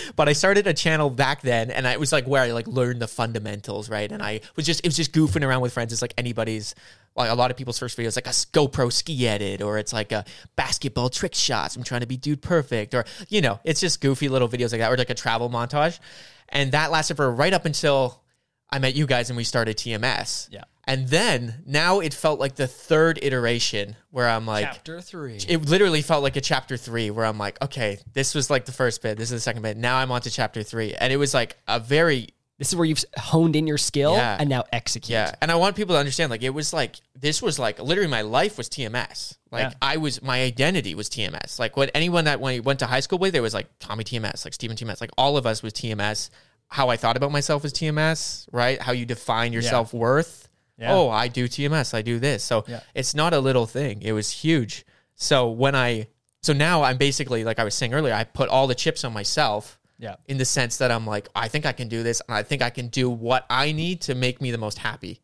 but 0.16 0.28
I 0.28 0.32
started 0.32 0.66
a 0.66 0.74
channel 0.74 1.08
back 1.08 1.42
then 1.42 1.70
and 1.70 1.86
I, 1.86 1.92
it 1.92 2.00
was 2.00 2.10
like 2.12 2.26
where 2.26 2.42
I 2.42 2.50
like 2.50 2.66
learned 2.66 3.00
the 3.00 3.06
fundamentals, 3.06 3.88
right? 3.88 4.10
And 4.10 4.22
I 4.22 4.40
was 4.56 4.66
just, 4.66 4.80
it 4.80 4.86
was 4.88 4.96
just 4.96 5.12
goofing 5.12 5.46
around 5.46 5.60
with 5.60 5.72
friends. 5.72 5.92
It's 5.92 6.02
like 6.02 6.14
anybody's, 6.18 6.74
like 7.14 7.30
a 7.30 7.34
lot 7.34 7.50
of 7.52 7.56
people's 7.56 7.78
first 7.78 7.96
videos, 7.96 8.16
like 8.16 8.26
a 8.26 8.30
GoPro 8.30 8.92
ski 8.92 9.28
edit 9.28 9.62
or 9.62 9.78
it's 9.78 9.92
like 9.92 10.10
a 10.10 10.24
basketball 10.56 11.08
trick 11.10 11.34
shots. 11.34 11.76
I'm 11.76 11.84
trying 11.84 12.00
to 12.00 12.06
be 12.08 12.16
dude 12.16 12.42
perfect 12.42 12.92
or, 12.94 13.04
you 13.28 13.40
know, 13.40 13.60
it's 13.62 13.80
just 13.80 14.00
goofy 14.00 14.28
little 14.28 14.48
videos 14.48 14.72
like 14.72 14.80
that 14.80 14.90
or 14.90 14.96
like 14.96 15.10
a 15.10 15.14
travel 15.14 15.48
montage. 15.48 16.00
And 16.48 16.72
that 16.72 16.90
lasted 16.90 17.16
for 17.16 17.30
right 17.32 17.52
up 17.52 17.66
until 17.66 18.20
I 18.68 18.80
met 18.80 18.96
you 18.96 19.06
guys 19.06 19.30
and 19.30 19.36
we 19.36 19.44
started 19.44 19.76
TMS. 19.76 20.48
Yeah. 20.50 20.64
And 20.84 21.08
then 21.08 21.62
now 21.66 22.00
it 22.00 22.12
felt 22.14 22.40
like 22.40 22.56
the 22.56 22.66
third 22.66 23.18
iteration 23.22 23.96
where 24.10 24.28
I'm 24.28 24.46
like, 24.46 24.64
Chapter 24.64 25.00
three. 25.00 25.38
it 25.48 25.68
literally 25.68 26.02
felt 26.02 26.22
like 26.22 26.36
a 26.36 26.40
chapter 26.40 26.76
three 26.76 27.10
where 27.10 27.24
I'm 27.26 27.38
like, 27.38 27.60
okay, 27.62 27.98
this 28.12 28.34
was 28.34 28.50
like 28.50 28.64
the 28.64 28.72
first 28.72 29.02
bit, 29.02 29.16
this 29.18 29.30
is 29.30 29.36
the 29.36 29.40
second 29.40 29.62
bit. 29.62 29.76
Now 29.76 29.96
I'm 29.98 30.10
on 30.10 30.20
to 30.22 30.30
chapter 30.30 30.62
three. 30.62 30.94
And 30.94 31.12
it 31.12 31.16
was 31.16 31.32
like 31.34 31.56
a 31.68 31.78
very, 31.78 32.30
This 32.58 32.68
is 32.70 32.76
where 32.76 32.86
you've 32.86 33.04
honed 33.16 33.56
in 33.56 33.66
your 33.66 33.78
skill 33.78 34.14
Yeah. 34.14 34.36
and 34.40 34.48
now 34.48 34.64
execute. 34.72 35.10
yeah. 35.10 35.34
And 35.40 35.50
I 35.50 35.54
want 35.56 35.76
people 35.76 35.94
to 35.94 35.98
understand 36.00 36.30
like, 36.30 36.42
it 36.42 36.50
was 36.50 36.72
like, 36.72 36.96
this 37.14 37.40
was 37.40 37.58
like 37.58 37.78
literally 37.78 38.10
my 38.10 38.22
life 38.22 38.58
was 38.58 38.68
TMS. 38.68 39.36
Like, 39.50 39.62
Yeah. 39.70 39.72
I 39.80 39.96
was, 39.98 40.22
my 40.22 40.42
identity 40.42 40.94
was 40.94 41.08
TMS. 41.08 41.58
Like, 41.58 41.76
what 41.76 41.90
anyone 41.94 42.24
that 42.24 42.40
when 42.40 42.62
went 42.64 42.78
to 42.80 42.86
high 42.86 43.00
school 43.00 43.18
with, 43.18 43.32
there 43.32 43.42
was 43.42 43.54
like 43.54 43.68
Tommy 43.78 44.02
TMS, 44.04 44.44
like 44.44 44.54
Steven 44.54 44.76
TMS, 44.76 45.00
like 45.00 45.10
all 45.16 45.36
of 45.36 45.46
us 45.46 45.62
was 45.62 45.72
TMS. 45.72 46.30
How 46.68 46.88
I 46.88 46.96
thought 46.96 47.16
about 47.16 47.32
myself 47.32 47.62
was 47.64 47.72
TMS, 47.72 48.46
right? 48.52 48.80
How 48.80 48.92
you 48.92 49.04
define 49.06 49.52
your 49.52 49.62
Yeah. 49.62 49.70
self 49.70 49.92
worth. 49.94 50.48
Yeah. 50.80 50.94
Oh, 50.94 51.10
I 51.10 51.28
do 51.28 51.46
TMS. 51.46 51.92
I 51.94 52.02
do 52.02 52.18
this. 52.18 52.42
So 52.42 52.64
Yeah. 52.66 52.80
it's 52.94 53.14
not 53.14 53.34
a 53.34 53.38
little 53.40 53.66
thing. 53.66 54.00
It 54.02 54.12
was 54.12 54.30
huge. 54.30 54.84
So 55.14 55.50
when 55.50 55.74
I, 55.74 56.08
so 56.42 56.52
now 56.54 56.82
I'm 56.82 56.96
basically, 56.96 57.44
like 57.44 57.58
I 57.58 57.64
was 57.64 57.74
saying 57.74 57.92
earlier, 57.92 58.14
I 58.14 58.24
put 58.24 58.48
all 58.48 58.66
the 58.66 58.74
chips 58.74 59.04
on 59.04 59.12
myself 59.12 59.78
Yeah. 59.98 60.16
in 60.26 60.38
the 60.38 60.44
sense 60.46 60.78
that 60.78 60.90
I'm 60.90 61.06
like, 61.06 61.28
I 61.34 61.48
think 61.48 61.66
I 61.66 61.72
can 61.72 61.88
do 61.88 62.02
this 62.02 62.22
and 62.26 62.34
I 62.34 62.42
think 62.42 62.62
I 62.62 62.70
can 62.70 62.88
do 62.88 63.10
what 63.10 63.44
I 63.50 63.72
need 63.72 64.00
to 64.02 64.14
make 64.14 64.40
me 64.40 64.50
the 64.50 64.58
most 64.58 64.78
happy, 64.78 65.20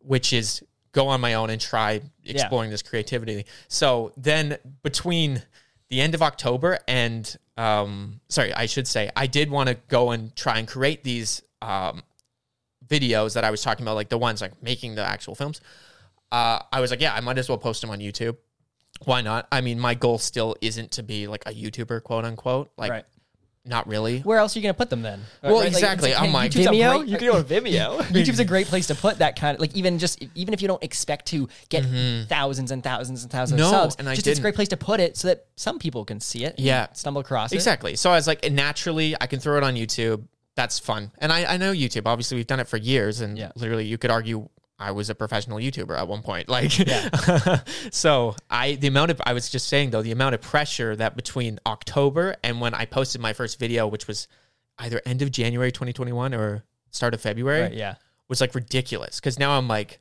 which 0.00 0.32
is 0.32 0.62
go 0.90 1.06
on 1.08 1.20
my 1.20 1.34
own 1.34 1.48
and 1.50 1.60
try 1.60 2.00
exploring 2.24 2.70
this 2.70 2.82
creativity. 2.82 3.46
So 3.68 4.12
then 4.16 4.58
between 4.82 5.42
the 5.88 6.00
end 6.00 6.14
of 6.14 6.22
October 6.22 6.78
and, 6.88 7.34
um, 7.56 8.20
sorry, 8.28 8.52
I 8.52 8.66
should 8.66 8.88
say, 8.88 9.10
I 9.14 9.26
did 9.26 9.48
want 9.50 9.68
to 9.68 9.76
go 9.88 10.10
and 10.10 10.34
try 10.34 10.58
and 10.58 10.66
create 10.66 11.04
these 11.04 11.40
um, 11.62 12.02
videos 13.00 13.34
that 13.34 13.44
I 13.44 13.50
was 13.50 13.62
talking 13.62 13.84
about, 13.84 13.94
like 13.94 14.08
the 14.10 14.18
ones 14.18 14.40
like 14.40 14.62
making 14.62 14.94
the 14.94 15.04
actual 15.04 15.34
films. 15.34 15.60
Uh, 16.30 16.60
I 16.72 16.80
was 16.80 16.90
like, 16.90 17.00
yeah, 17.00 17.14
I 17.14 17.20
might 17.20 17.38
as 17.38 17.48
well 17.48 17.58
post 17.58 17.80
them 17.80 17.90
on 17.90 17.98
YouTube. 18.00 18.36
Why 19.04 19.20
not? 19.22 19.48
I 19.50 19.60
mean, 19.60 19.78
my 19.80 19.94
goal 19.94 20.18
still 20.18 20.56
isn't 20.60 20.92
to 20.92 21.02
be 21.02 21.26
like 21.26 21.42
a 21.46 21.52
YouTuber, 21.52 22.02
quote 22.02 22.24
unquote. 22.24 22.70
Like, 22.76 22.90
Right. 22.90 23.04
not 23.64 23.86
really. 23.86 24.20
Where 24.20 24.38
else 24.38 24.54
are 24.54 24.58
you 24.58 24.62
going 24.62 24.74
to 24.74 24.78
put 24.78 24.90
them 24.90 25.02
then? 25.02 25.20
Well, 25.42 25.52
Right, 25.54 25.58
like, 25.64 25.68
exactly. 25.72 26.10
it's- 26.10 26.22
I'm 26.22 26.32
like- 26.32 26.50
YouTube's 26.52 26.66
a 26.66 26.70
Vimeo? 26.70 26.96
great- 26.98 27.08
you 27.08 27.16
can 27.18 27.26
go 27.32 27.42
to 27.42 27.44
Vimeo. 27.60 27.98
YouTube's 28.16 28.38
a 28.38 28.44
great 28.44 28.66
place 28.66 28.86
to 28.88 28.94
put 28.94 29.18
that 29.18 29.36
kind 29.36 29.54
of 29.56 29.60
like 29.60 29.74
even 29.74 29.98
just 29.98 30.22
even 30.34 30.54
if 30.54 30.62
you 30.62 30.68
don't 30.68 30.82
expect 30.82 31.26
to 31.28 31.48
get 31.68 31.84
thousands 32.28 32.70
and 32.70 32.82
thousands 32.82 33.22
and 33.22 33.30
thousands 33.32 33.60
Mm-hmm. 33.60 33.70
No, 33.72 33.76
of 33.78 33.82
subs, 33.92 33.96
and 33.98 34.08
I 34.08 34.12
just 34.14 34.26
it's 34.26 34.26
a 34.26 34.30
didn't. 34.36 34.42
great 34.42 34.54
place 34.54 34.68
to 34.68 34.76
put 34.76 35.00
it 35.00 35.16
so 35.16 35.28
that 35.28 35.46
some 35.56 35.78
people 35.78 36.04
can 36.04 36.20
see 36.20 36.44
it. 36.44 36.54
and 36.56 36.64
Yeah. 36.64 36.86
stumble 36.92 37.20
across 37.20 37.52
it. 37.52 37.56
Exactly. 37.56 37.96
So 37.96 38.10
I 38.10 38.14
was 38.14 38.26
like, 38.26 38.50
naturally, 38.52 39.14
I 39.20 39.26
can 39.26 39.38
throw 39.40 39.56
it 39.58 39.64
on 39.64 39.74
YouTube. 39.74 40.24
That's 40.54 40.78
fun. 40.78 41.12
And 41.18 41.32
I, 41.32 41.54
I 41.54 41.56
know 41.56 41.72
YouTube. 41.72 42.06
Obviously, 42.06 42.36
we've 42.36 42.46
done 42.46 42.60
it 42.60 42.68
for 42.68 42.76
years. 42.76 43.20
And 43.20 43.38
Yeah. 43.38 43.52
literally, 43.56 43.86
you 43.86 43.96
could 43.98 44.10
argue 44.10 44.48
I 44.78 44.90
was 44.90 45.08
a 45.10 45.14
professional 45.14 45.58
YouTuber 45.58 45.96
at 45.96 46.08
one 46.08 46.22
point. 46.22 46.48
Like, 46.48 46.72
so 47.90 48.34
I, 48.50 48.74
the 48.74 48.88
amount 48.88 49.10
of, 49.10 49.20
I 49.24 49.32
was 49.32 49.48
just 49.50 49.68
saying 49.68 49.90
though, 49.90 50.02
the 50.02 50.12
amount 50.12 50.34
of 50.34 50.40
pressure 50.40 50.94
that 50.96 51.16
between 51.16 51.58
October 51.66 52.36
and 52.42 52.60
when 52.60 52.74
I 52.74 52.84
posted 52.84 53.20
my 53.20 53.32
first 53.32 53.58
video, 53.58 53.86
which 53.86 54.06
was 54.06 54.28
either 54.78 55.00
end 55.06 55.22
of 55.22 55.30
January 55.30 55.72
2021 55.72 56.34
or 56.34 56.64
start 56.90 57.14
of 57.14 57.20
February, 57.20 57.62
Right, 57.62 57.72
yeah. 57.74 57.94
was 58.28 58.40
like 58.40 58.54
ridiculous. 58.54 59.20
Cause 59.20 59.38
now 59.38 59.52
I'm 59.56 59.68
like, 59.68 60.00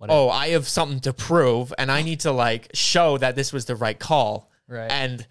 oh, 0.00 0.28
I 0.30 0.48
have 0.48 0.66
something 0.66 0.98
to 1.00 1.12
prove 1.12 1.72
and 1.78 1.90
I 1.90 2.02
need 2.02 2.20
to 2.20 2.32
like 2.32 2.70
show 2.74 3.18
that 3.18 3.36
this 3.36 3.52
was 3.52 3.66
the 3.66 3.76
right 3.76 3.98
call. 3.98 4.50
Right. 4.66 4.90
And 4.90 5.24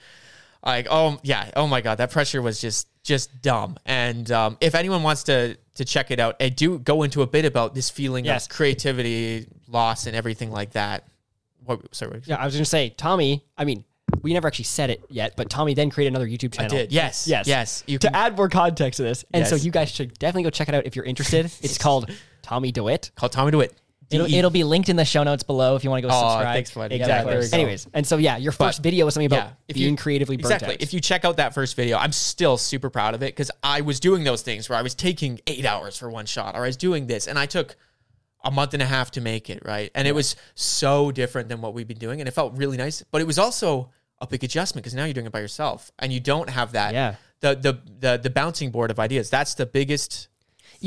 like, 0.65 0.87
oh 0.89 1.19
yeah, 1.23 1.49
oh 1.55 1.67
my 1.67 1.81
god, 1.81 1.95
that 1.97 2.11
pressure 2.11 2.41
was 2.41 2.61
just 2.61 2.87
just 3.03 3.41
dumb. 3.41 3.77
And 3.86 4.31
um, 4.31 4.58
if 4.62 4.75
anyone 4.75 5.03
wants 5.03 5.24
to 5.24 5.58
to 5.75 5.86
check 5.86 6.12
it 6.12 6.20
out, 6.20 6.36
I 6.41 6.50
do 6.50 6.77
go 6.79 7.03
into 7.03 7.22
a 7.22 7.27
bit 7.27 7.46
about 7.46 7.74
this 7.74 7.89
feeling 7.89 8.25
Yes. 8.25 8.46
of 8.46 8.51
creativity 8.51 9.48
loss 9.67 10.05
and 10.05 10.15
everything 10.15 10.51
like 10.51 10.72
that. 10.72 11.05
What? 11.63 11.96
Sorry, 11.96 12.12
what- 12.12 12.27
Yeah, 12.27 12.36
I 12.36 12.46
was 12.46 12.53
going 12.53 12.63
to 12.63 12.70
say, 12.70 12.89
Tommy, 12.89 13.43
I 13.58 13.63
mean, 13.65 13.86
we 14.22 14.34
never 14.34 14.48
actually 14.48 14.65
said 14.65 14.89
it 14.89 15.01
yet, 15.10 15.36
but 15.38 15.50
Tommy 15.50 15.74
then 15.74 15.89
created 15.89 16.12
another 16.12 16.27
YouTube 16.27 16.53
I 16.55 16.63
channel. 16.63 16.77
did. 16.77 16.91
Yes, 16.91 17.27
Yes. 17.27 17.48
yes. 17.48 17.84
You 17.88 17.98
To 18.00 18.13
add 18.15 18.36
more 18.36 18.50
context 18.50 18.98
to 18.98 19.03
this. 19.03 19.24
And 19.34 19.48
so 19.48 19.55
Yes. 19.55 19.63
you 19.65 19.72
guys 19.72 19.90
should 19.90 20.18
definitely 20.20 20.44
go 20.44 20.50
check 20.50 20.68
it 20.68 20.75
out 20.75 20.85
if 20.85 20.96
you're 20.96 21.05
interested. 21.05 21.46
It's 21.61 21.77
called 21.85 22.11
Tommy 22.42 22.72
DeWitt. 22.74 23.11
call 23.16 23.29
Tommy 23.29 23.51
DeWitt. 23.51 23.74
It'll, 24.11 24.33
it'll 24.33 24.50
be 24.51 24.63
linked 24.63 24.89
in 24.89 24.95
the 24.95 25.05
show 25.05 25.24
notes 25.24 25.43
below 25.43 25.75
if 25.75 25.83
you 25.83 25.89
want 25.89 26.01
to 26.03 26.07
go 26.07 26.13
Aw, 26.13 26.29
subscribe. 26.37 26.53
thanks, 26.55 26.71
buddy. 26.74 26.95
Yeah, 26.97 27.01
Exactly. 27.03 27.33
go. 27.33 27.57
Anyways, 27.57 27.87
and 27.93 28.05
so 28.05 28.17
yeah, 28.17 28.37
your 28.37 28.51
first 28.51 28.83
video 28.83 29.05
was 29.05 29.13
something 29.13 29.27
about 29.27 29.45
yeah, 29.47 29.51
if 29.67 29.75
being 29.75 29.91
you- 29.91 29.97
creatively 29.97 30.37
burnt 30.37 30.45
exactly. 30.53 30.74
out. 30.75 30.81
If 30.81 30.93
you 30.93 31.00
check 31.00 31.25
out 31.25 31.37
that 31.37 31.53
first 31.53 31.75
video, 31.75 31.97
I'm 31.97 32.11
still 32.11 32.57
super 32.57 32.89
proud 32.89 33.15
of 33.15 33.24
it 33.24 33.27
because 33.27 33.51
I 33.63 33.81
was 33.81 34.00
doing 34.00 34.24
those 34.24 34.41
things 34.41 34.69
where 34.69 34.77
I 34.77 34.81
was 34.81 34.95
taking 34.95 35.39
eight 35.47 35.65
hours 35.65 35.97
for 35.97 36.09
one 36.09 36.25
shot, 36.25 36.55
or 36.55 36.63
I 36.63 36.67
was 36.67 36.77
doing 36.77 37.07
this, 37.07 37.27
and 37.27 37.37
I 37.39 37.45
took 37.45 37.75
a 38.43 38.50
month 38.51 38.74
and 38.74 38.81
a 38.81 38.85
half 38.87 39.11
to 39.11 39.21
make 39.21 39.50
it 39.50 39.61
right, 39.65 39.91
and 39.95 40.07
it 40.07 40.15
was 40.15 40.35
so 40.55 41.11
different 41.11 41.47
than 41.50 41.61
what 41.61 41.74
we've 41.74 41.87
been 41.87 42.00
doing, 42.00 42.19
and 42.21 42.27
it 42.27 42.31
felt 42.31 42.57
really 42.57 42.77
nice. 42.77 43.03
But 43.11 43.21
it 43.21 43.27
was 43.27 43.37
also 43.39 43.91
a 44.19 44.27
big 44.27 44.43
adjustment 44.43 44.83
because 44.83 44.95
now 44.95 45.05
you're 45.05 45.13
doing 45.13 45.27
it 45.27 45.31
by 45.31 45.39
yourself, 45.41 45.91
and 46.00 46.11
you 46.11 46.19
don't 46.19 46.50
have 46.50 46.71
that. 46.74 46.93
Yeah. 46.93 47.15
The 47.41 47.55
the 47.55 47.81
the 48.00 48.17
the 48.21 48.29
bouncing 48.29 48.69
board 48.71 48.91
of 48.91 49.00
ideas. 49.00 49.29
That's 49.31 49.55
the 49.55 49.65
biggest 49.65 50.27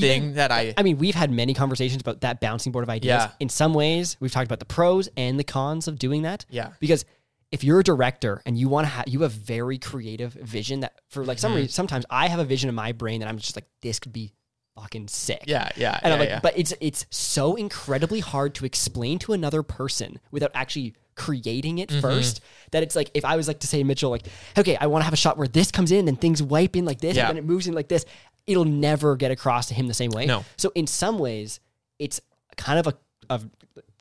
thing 0.01 0.35
that 0.35 0.51
I. 0.53 0.75
I 0.77 0.83
mean, 0.83 0.99
we've 0.99 1.15
had 1.15 1.31
many 1.31 1.55
conversations 1.55 2.01
about 2.03 2.21
that 2.23 2.41
bouncing 2.41 2.73
board 2.73 2.83
of 2.83 2.91
ideas. 2.91 3.23
Yeah. 3.25 3.31
In 3.41 3.49
some 3.49 3.75
ways, 3.75 4.17
we've 4.21 4.33
talked 4.33 4.47
about 4.47 4.59
the 4.59 4.65
pros 4.67 5.09
and 5.17 5.39
the 5.39 5.45
cons 5.45 5.89
of 5.89 5.99
doing 5.99 6.23
that. 6.23 6.45
Yeah. 6.51 6.71
Because 6.81 7.05
if 7.53 7.63
you're 7.63 7.81
a 7.81 7.85
director 7.85 8.43
and 8.47 8.59
you 8.59 8.69
want 8.69 8.87
to 8.87 8.91
have, 8.91 9.09
you 9.09 9.23
have 9.23 9.33
very 9.33 9.79
creative 9.79 10.33
vision 10.33 10.81
that 10.81 11.01
for 11.11 11.25
like 11.25 11.39
some 11.39 11.51
Mm-hmm. 11.53 11.57
reason, 11.59 11.73
sometimes 11.73 12.05
I 12.11 12.29
have 12.29 12.41
a 12.41 12.45
vision 12.45 12.69
in 12.69 12.75
my 12.75 12.93
brain 12.93 13.21
that 13.21 13.29
I'm 13.29 13.39
just 13.39 13.57
like, 13.57 13.67
this 13.83 14.01
could 14.01 14.13
be 14.13 14.33
fucking 14.77 15.07
sick. 15.07 15.45
Yeah, 15.47 15.69
yeah, 15.77 15.99
And 16.03 16.13
I'm 16.13 16.19
like, 16.19 16.29
yeah. 16.31 16.41
but 16.43 16.59
it's 16.59 16.75
it's 16.81 17.07
so 17.11 17.55
incredibly 17.55 18.19
hard 18.19 18.57
to 18.57 18.65
explain 18.65 19.21
to 19.21 19.33
another 19.33 19.63
person 19.63 20.19
without 20.33 20.51
actually 20.55 20.95
creating 21.15 21.77
Mm-hmm. 21.77 21.97
it 21.99 22.01
first 22.01 22.41
that 22.73 22.83
it's 22.83 22.97
like 22.97 23.09
if 23.15 23.25
I 23.25 23.37
was 23.37 23.47
like 23.47 23.61
to 23.61 23.69
say 23.69 23.85
Mitchell 23.85 24.11
like 24.11 24.27
okay 24.59 24.77
I 24.81 24.89
want 24.89 25.03
to 25.03 25.05
have 25.05 25.13
a 25.15 25.17
shot 25.17 25.39
where 25.39 25.47
this 25.47 25.71
comes 25.71 25.93
in 25.93 26.09
and 26.09 26.21
things 26.21 26.43
wipe 26.43 26.75
in 26.75 26.85
like 26.85 27.01
this 27.01 27.15
Yeah. 27.17 27.29
and 27.29 27.37
then 27.39 27.45
it 27.45 27.47
moves 27.47 27.69
in 27.69 27.75
like 27.75 27.87
this 27.87 28.05
it'll 28.47 28.65
never 28.65 29.17
get 29.17 29.31
across 29.31 29.67
to 29.69 29.75
him 29.75 29.87
the 29.89 29.95
same 29.95 30.11
way 30.11 30.27
No. 30.27 30.45
so 30.57 30.71
in 30.75 30.87
some 30.87 31.19
ways 31.19 31.61
it's 31.99 32.21
kind 32.57 32.79
of 32.79 32.87
a 32.87 32.95
of 33.31 33.49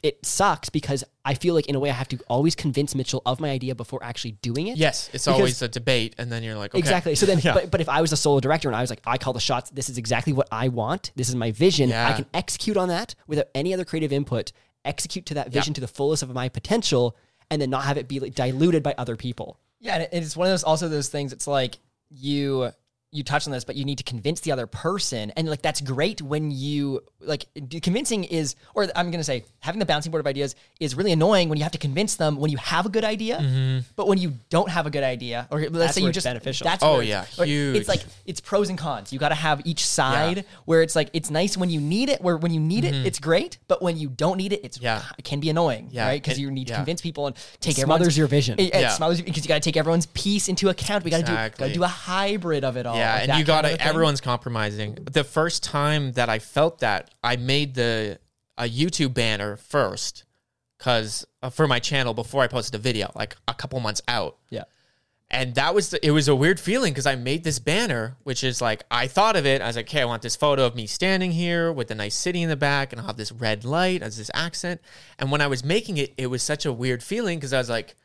it 0.01 0.25
sucks 0.25 0.67
because 0.69 1.01
I 1.23 1.33
feel 1.33 1.53
like 1.55 1.67
in 1.67 1.75
a 1.75 1.79
way 1.79 1.89
I 1.89 1.93
have 1.93 2.09
to 2.09 2.19
always 2.27 2.55
convince 2.55 2.93
Mitchell 2.93 3.21
of 3.25 3.39
my 3.39 3.49
idea 3.49 3.73
before 3.73 4.03
actually 4.03 4.31
doing 4.41 4.67
it 4.67 4.75
yes, 4.77 5.09
it's 5.13 5.23
Because- 5.23 5.39
always 5.39 5.61
a 5.61 5.69
debate, 5.69 6.13
and 6.17 6.29
then 6.29 6.43
you're 6.43 6.57
like, 6.57 6.71
okay. 6.73 6.79
Exactly. 6.79 7.15
So 7.15 7.25
then, 7.25 7.39
Yeah. 7.43 7.53
but, 7.53 7.71
but 7.71 7.79
if 7.79 7.87
I 7.87 8.01
was 8.01 8.11
a 8.11 8.17
solo 8.17 8.41
director 8.41 8.67
and 8.67 8.75
I 8.75 8.81
was 8.81 8.89
like, 8.89 8.99
I 9.05 9.17
call 9.17 9.31
the 9.31 9.39
shots, 9.39 9.69
this 9.69 9.87
is 9.87 9.97
exactly 9.97 10.33
what 10.33 10.49
I 10.51 10.67
want, 10.67 11.13
this 11.15 11.29
is 11.29 11.35
my 11.35 11.51
vision, 11.51 11.87
Yeah. 11.87 12.09
I 12.09 12.11
can 12.13 12.25
execute 12.33 12.75
on 12.75 12.89
that 12.89 13.15
without 13.27 13.45
any 13.55 13.73
other 13.73 13.85
creative 13.85 14.11
input, 14.11 14.51
execute 14.83 15.25
to 15.27 15.35
that 15.35 15.53
vision 15.53 15.73
to 15.75 15.79
the 15.81 15.87
fullest 15.87 16.21
of 16.21 16.33
my 16.33 16.49
potential, 16.49 17.15
and 17.49 17.61
then 17.61 17.69
not 17.69 17.85
have 17.85 17.97
it 17.97 18.09
be 18.09 18.19
like, 18.19 18.35
diluted 18.35 18.83
by 18.83 18.93
other 18.97 19.15
people. 19.15 19.57
Yeah, 19.79 20.05
and 20.11 20.21
it's 20.23 20.35
one 20.35 20.47
of 20.47 20.51
those 20.51 20.65
also 20.65 20.89
those 20.89 21.07
things. 21.07 21.31
It's 21.31 21.47
like 21.47 21.79
you 22.09 22.71
you 23.13 23.23
touched 23.23 23.47
on 23.47 23.51
this, 23.53 23.63
but 23.63 23.75
you 23.75 23.85
need 23.85 23.99
to 23.99 24.03
convince 24.03 24.39
the 24.41 24.51
other 24.51 24.67
person, 24.67 25.31
and 25.37 25.47
like 25.49 25.61
that's 25.61 25.79
great 25.81 26.21
when 26.21 26.51
you 26.51 27.03
like 27.21 27.45
convincing 27.81 28.23
is, 28.25 28.55
or 28.73 28.87
I'm 28.95 29.11
gonna 29.11 29.23
say 29.23 29.45
having 29.59 29.79
the 29.79 29.85
bouncing 29.85 30.11
board 30.11 30.19
of 30.19 30.27
ideas 30.27 30.55
is 30.79 30.95
really 30.95 31.11
annoying 31.13 31.47
when 31.49 31.57
you 31.57 31.63
have 31.63 31.71
to 31.73 31.77
convince 31.77 32.15
them 32.15 32.35
when 32.37 32.51
you 32.51 32.57
have 32.57 32.85
a 32.85 32.89
good 32.89 33.03
idea, 33.05 33.83
but 33.95 34.07
when 34.07 34.17
you 34.17 34.33
don't 34.49 34.69
have 34.69 34.85
a 34.85 34.89
good 34.89 35.03
idea, 35.03 35.47
or 35.51 35.59
let's 35.61 35.71
That's 35.71 35.93
say 35.95 36.01
you 36.01 36.07
it's 36.07 36.15
just 36.15 36.25
beneficial. 36.25 36.65
That's 36.65 36.83
Oh, 36.83 36.95
where 36.95 37.03
yeah, 37.03 37.21
it's- 37.23 37.39
or 37.39 37.45
huge. 37.45 37.77
It's 37.77 37.87
like 37.87 38.03
it's 38.25 38.41
pros 38.41 38.69
and 38.69 38.77
cons. 38.77 39.13
You 39.13 39.19
got 39.19 39.29
to 39.29 39.35
have 39.35 39.61
each 39.65 39.85
side 39.85 40.37
Yeah. 40.37 40.43
where 40.65 40.81
it's 40.81 40.95
like 40.95 41.09
it's 41.13 41.29
nice 41.29 41.55
when 41.55 41.69
you 41.69 41.79
need 41.79 42.09
it, 42.09 42.21
where 42.21 42.35
when 42.37 42.51
you 42.53 42.59
need 42.59 42.83
it, 42.83 42.93
it's 43.05 43.19
great, 43.19 43.57
but 43.67 43.81
when 43.81 43.97
you 43.97 44.09
don't 44.09 44.37
need 44.37 44.51
it, 44.53 44.61
it's 44.63 44.77
Mm-hmm. 44.77 44.85
Yeah. 44.85 45.03
it 45.19 45.23
can 45.23 45.39
be 45.39 45.49
annoying, 45.49 45.89
Yeah, 45.91 46.07
right? 46.07 46.21
Because 46.21 46.37
it- 46.37 46.41
you 46.41 46.51
need 46.51 46.65
to 46.67 46.73
yeah. 46.73 46.77
convince 46.77 46.99
people 47.01 47.27
and 47.27 47.35
take 47.61 47.75
Smothers 47.75 47.83
everyone's 47.83 48.17
your 48.17 48.27
vision. 48.27 48.59
It, 48.59 48.73
it 48.73 48.81
Yeah. 48.81 48.89
smothers 48.89 49.21
because 49.21 49.43
you 49.43 49.47
got 49.47 49.55
to 49.61 49.67
take 49.69 49.77
everyone's 49.77 50.07
piece 50.07 50.49
into 50.49 50.69
account. 50.69 51.03
We 51.05 51.11
got 51.11 51.17
to 51.17 51.23
do 51.23 51.31
got 51.33 51.45
Exactly. 51.45 51.67
to 51.69 51.73
do 51.75 51.83
a 51.83 51.87
hybrid 51.87 52.63
of 52.63 52.75
it 52.77 52.85
all. 52.85 52.95
Yeah, 53.03 53.13
like 53.13 53.29
and 53.29 53.39
you 53.39 53.45
got 53.45 53.65
of 53.65 53.71
a 53.71 53.77
to 53.77 53.83
everyone's 53.85 54.21
compromising. 54.21 54.95
The 55.11 55.23
first 55.23 55.63
time 55.63 56.13
that 56.13 56.29
I 56.29 56.39
felt 56.39 56.79
that, 56.79 57.11
I 57.23 57.35
made 57.35 57.75
the 57.75 58.19
a 58.57 58.63
YouTube 58.63 59.13
banner 59.13 59.55
first 59.57 60.25
cuz 60.77 61.25
uh, 61.41 61.49
for 61.49 61.67
my 61.67 61.79
channel 61.79 62.13
before 62.13 62.43
I 62.43 62.47
posted 62.47 62.75
a 62.75 62.77
video 62.77 63.11
like 63.15 63.35
a 63.47 63.53
couple 63.53 63.79
months 63.79 64.01
out. 64.07 64.37
Yeah. 64.49 64.63
And 65.33 65.55
that 65.55 65.73
was 65.73 65.89
the, 65.89 66.05
it 66.05 66.11
was 66.11 66.27
a 66.27 66.35
weird 66.35 66.59
feeling 66.59 66.93
because 66.93 67.07
I 67.07 67.15
made 67.15 67.43
this 67.43 67.57
banner, 67.57 68.17
which 68.21 68.43
is 68.43 68.61
like 68.61 68.83
I 68.91 69.07
thought 69.07 69.35
of 69.35 69.47
it. 69.47 69.63
I 69.63 69.67
was 69.67 69.75
like, 69.75 69.87
okay, 69.87 70.01
I 70.01 70.05
want 70.05 70.21
this 70.21 70.35
photo 70.35 70.63
of 70.63 70.75
me 70.75 70.85
standing 70.85 71.31
here 71.31 71.73
with 71.73 71.89
a 71.89 71.95
nice 71.95 72.13
city 72.13 72.43
in 72.43 72.49
the 72.49 72.55
back, 72.55 72.93
and 72.93 73.01
I'll 73.01 73.07
have 73.07 73.17
this 73.17 73.31
red 73.31 73.65
light 73.65 74.03
as 74.03 74.17
this 74.17 74.29
accent. 74.35 74.79
And 75.17 75.31
when 75.31 75.41
I 75.41 75.47
was 75.47 75.63
making 75.63 75.97
it, 75.97 76.13
it 76.17 76.27
was 76.27 76.43
such 76.43 76.67
a 76.67 76.71
weird 76.71 77.01
feeling 77.01 77.39
because 77.39 77.51
I 77.51 77.57
was 77.57 77.69
like, 77.69 77.95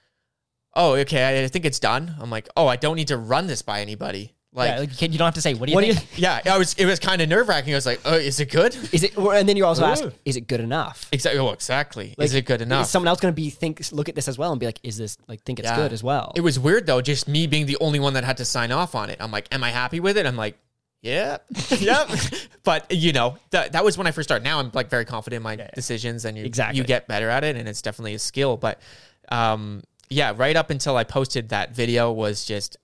oh, 0.75 0.95
okay, 0.95 1.45
I 1.45 1.49
think 1.49 1.67
it's 1.67 1.79
done. 1.81 2.15
I'm 2.19 2.31
like, 2.31 2.49
oh, 2.57 2.67
I 2.67 2.77
don't 2.77 2.97
need 2.97 3.09
to 3.09 3.19
run 3.19 3.47
this 3.47 3.61
by 3.61 3.83
anybody. 3.83 4.35
Like, 4.59 4.71
yeah, 4.71 4.79
like 4.81 4.91
you, 4.91 4.97
can't- 4.97 5.13
you 5.13 5.19
don't 5.19 5.27
have 5.27 5.35
to 5.35 5.41
say 5.41 5.55
what 5.55 5.67
do 5.67 5.71
you 5.73 5.77
What 5.77 5.81
do 5.83 5.87
you? 5.89 5.95
yeah, 6.17 6.41
I 6.45 6.59
was. 6.59 6.75
It 6.75 6.85
was 6.85 6.99
kind 6.99 7.23
of 7.23 7.29
nerve 7.29 7.49
wracking. 7.49 7.73
I 7.73 7.77
was 7.77 7.87
like, 7.87 8.01
oh, 8.05 8.15
is 8.15 8.41
it 8.41 8.51
good? 8.51 8.77
Is 8.93 9.03
it? 9.05 9.17
And 9.17 9.49
then 9.49 9.57
you 9.57 9.65
also 9.65 9.85
ask, 9.85 10.05
is 10.25 10.37
it 10.37 10.49
good 10.49 10.61
enough? 10.61 11.09
Exactly. 11.13 11.39
Oh, 11.41 11.51
exactly. 11.53 12.15
Like, 12.19 12.27
is 12.27 12.35
it 12.35 12.45
good 12.45 12.61
enough? 12.61 12.85
Is 12.87 12.91
someone 12.91 13.09
else 13.09 13.21
going 13.21 13.33
to 13.33 13.37
be 13.37 13.51
think 13.51 13.81
look 13.93 14.09
at 14.09 14.15
this 14.15 14.29
as 14.29 14.37
well 14.37 14.51
and 14.53 14.61
be 14.61 14.67
like, 14.67 14.81
is 14.83 14.97
this 14.99 15.17
like 15.29 15.43
think 15.45 15.59
it's 15.61 15.69
Yeah. 15.69 15.77
good 15.77 15.93
as 15.93 16.03
well? 16.03 16.33
It 16.37 16.41
was 16.43 16.59
weird 16.59 16.87
though, 16.87 17.01
just 17.01 17.29
me 17.29 17.47
being 17.47 17.67
the 17.67 17.79
only 17.81 18.01
one 18.01 18.15
that 18.15 18.25
had 18.25 18.37
to 18.39 18.45
sign 18.45 18.73
off 18.73 18.95
on 18.95 19.09
it. 19.11 19.17
I'm 19.21 19.31
like, 19.31 19.47
am 19.53 19.63
I 19.65 19.71
happy 19.71 20.01
with 20.01 20.17
it? 20.19 20.27
I'm 20.27 20.37
like, 20.37 20.59
yeah, 21.01 21.39
yep. 21.79 22.11
but 22.65 22.91
you 22.91 23.13
know, 23.13 23.37
that 23.51 23.73
that 23.73 23.85
was 23.85 23.97
when 23.97 24.09
I 24.09 24.11
first 24.11 24.29
started. 24.29 24.43
Now 24.43 24.59
I'm 24.59 24.73
like 24.75 24.91
very 24.91 25.05
confident 25.05 25.39
in 25.39 25.43
my 25.45 25.69
decisions, 25.77 26.25
and 26.25 26.37
you 26.37 26.45
Exactly. 26.45 26.77
you 26.79 26.85
get 26.85 27.07
better 27.07 27.29
at 27.31 27.45
it, 27.45 27.55
and 27.55 27.69
it's 27.69 27.81
definitely 27.83 28.15
a 28.15 28.19
skill. 28.19 28.57
But 28.57 28.81
um, 29.29 29.83
yeah, 30.11 30.33
right 30.37 30.57
up 30.57 30.71
until 30.71 30.97
I 30.97 31.05
posted 31.05 31.51
that 31.51 31.73
video 31.75 32.11
was 32.11 32.45
just. 32.45 32.77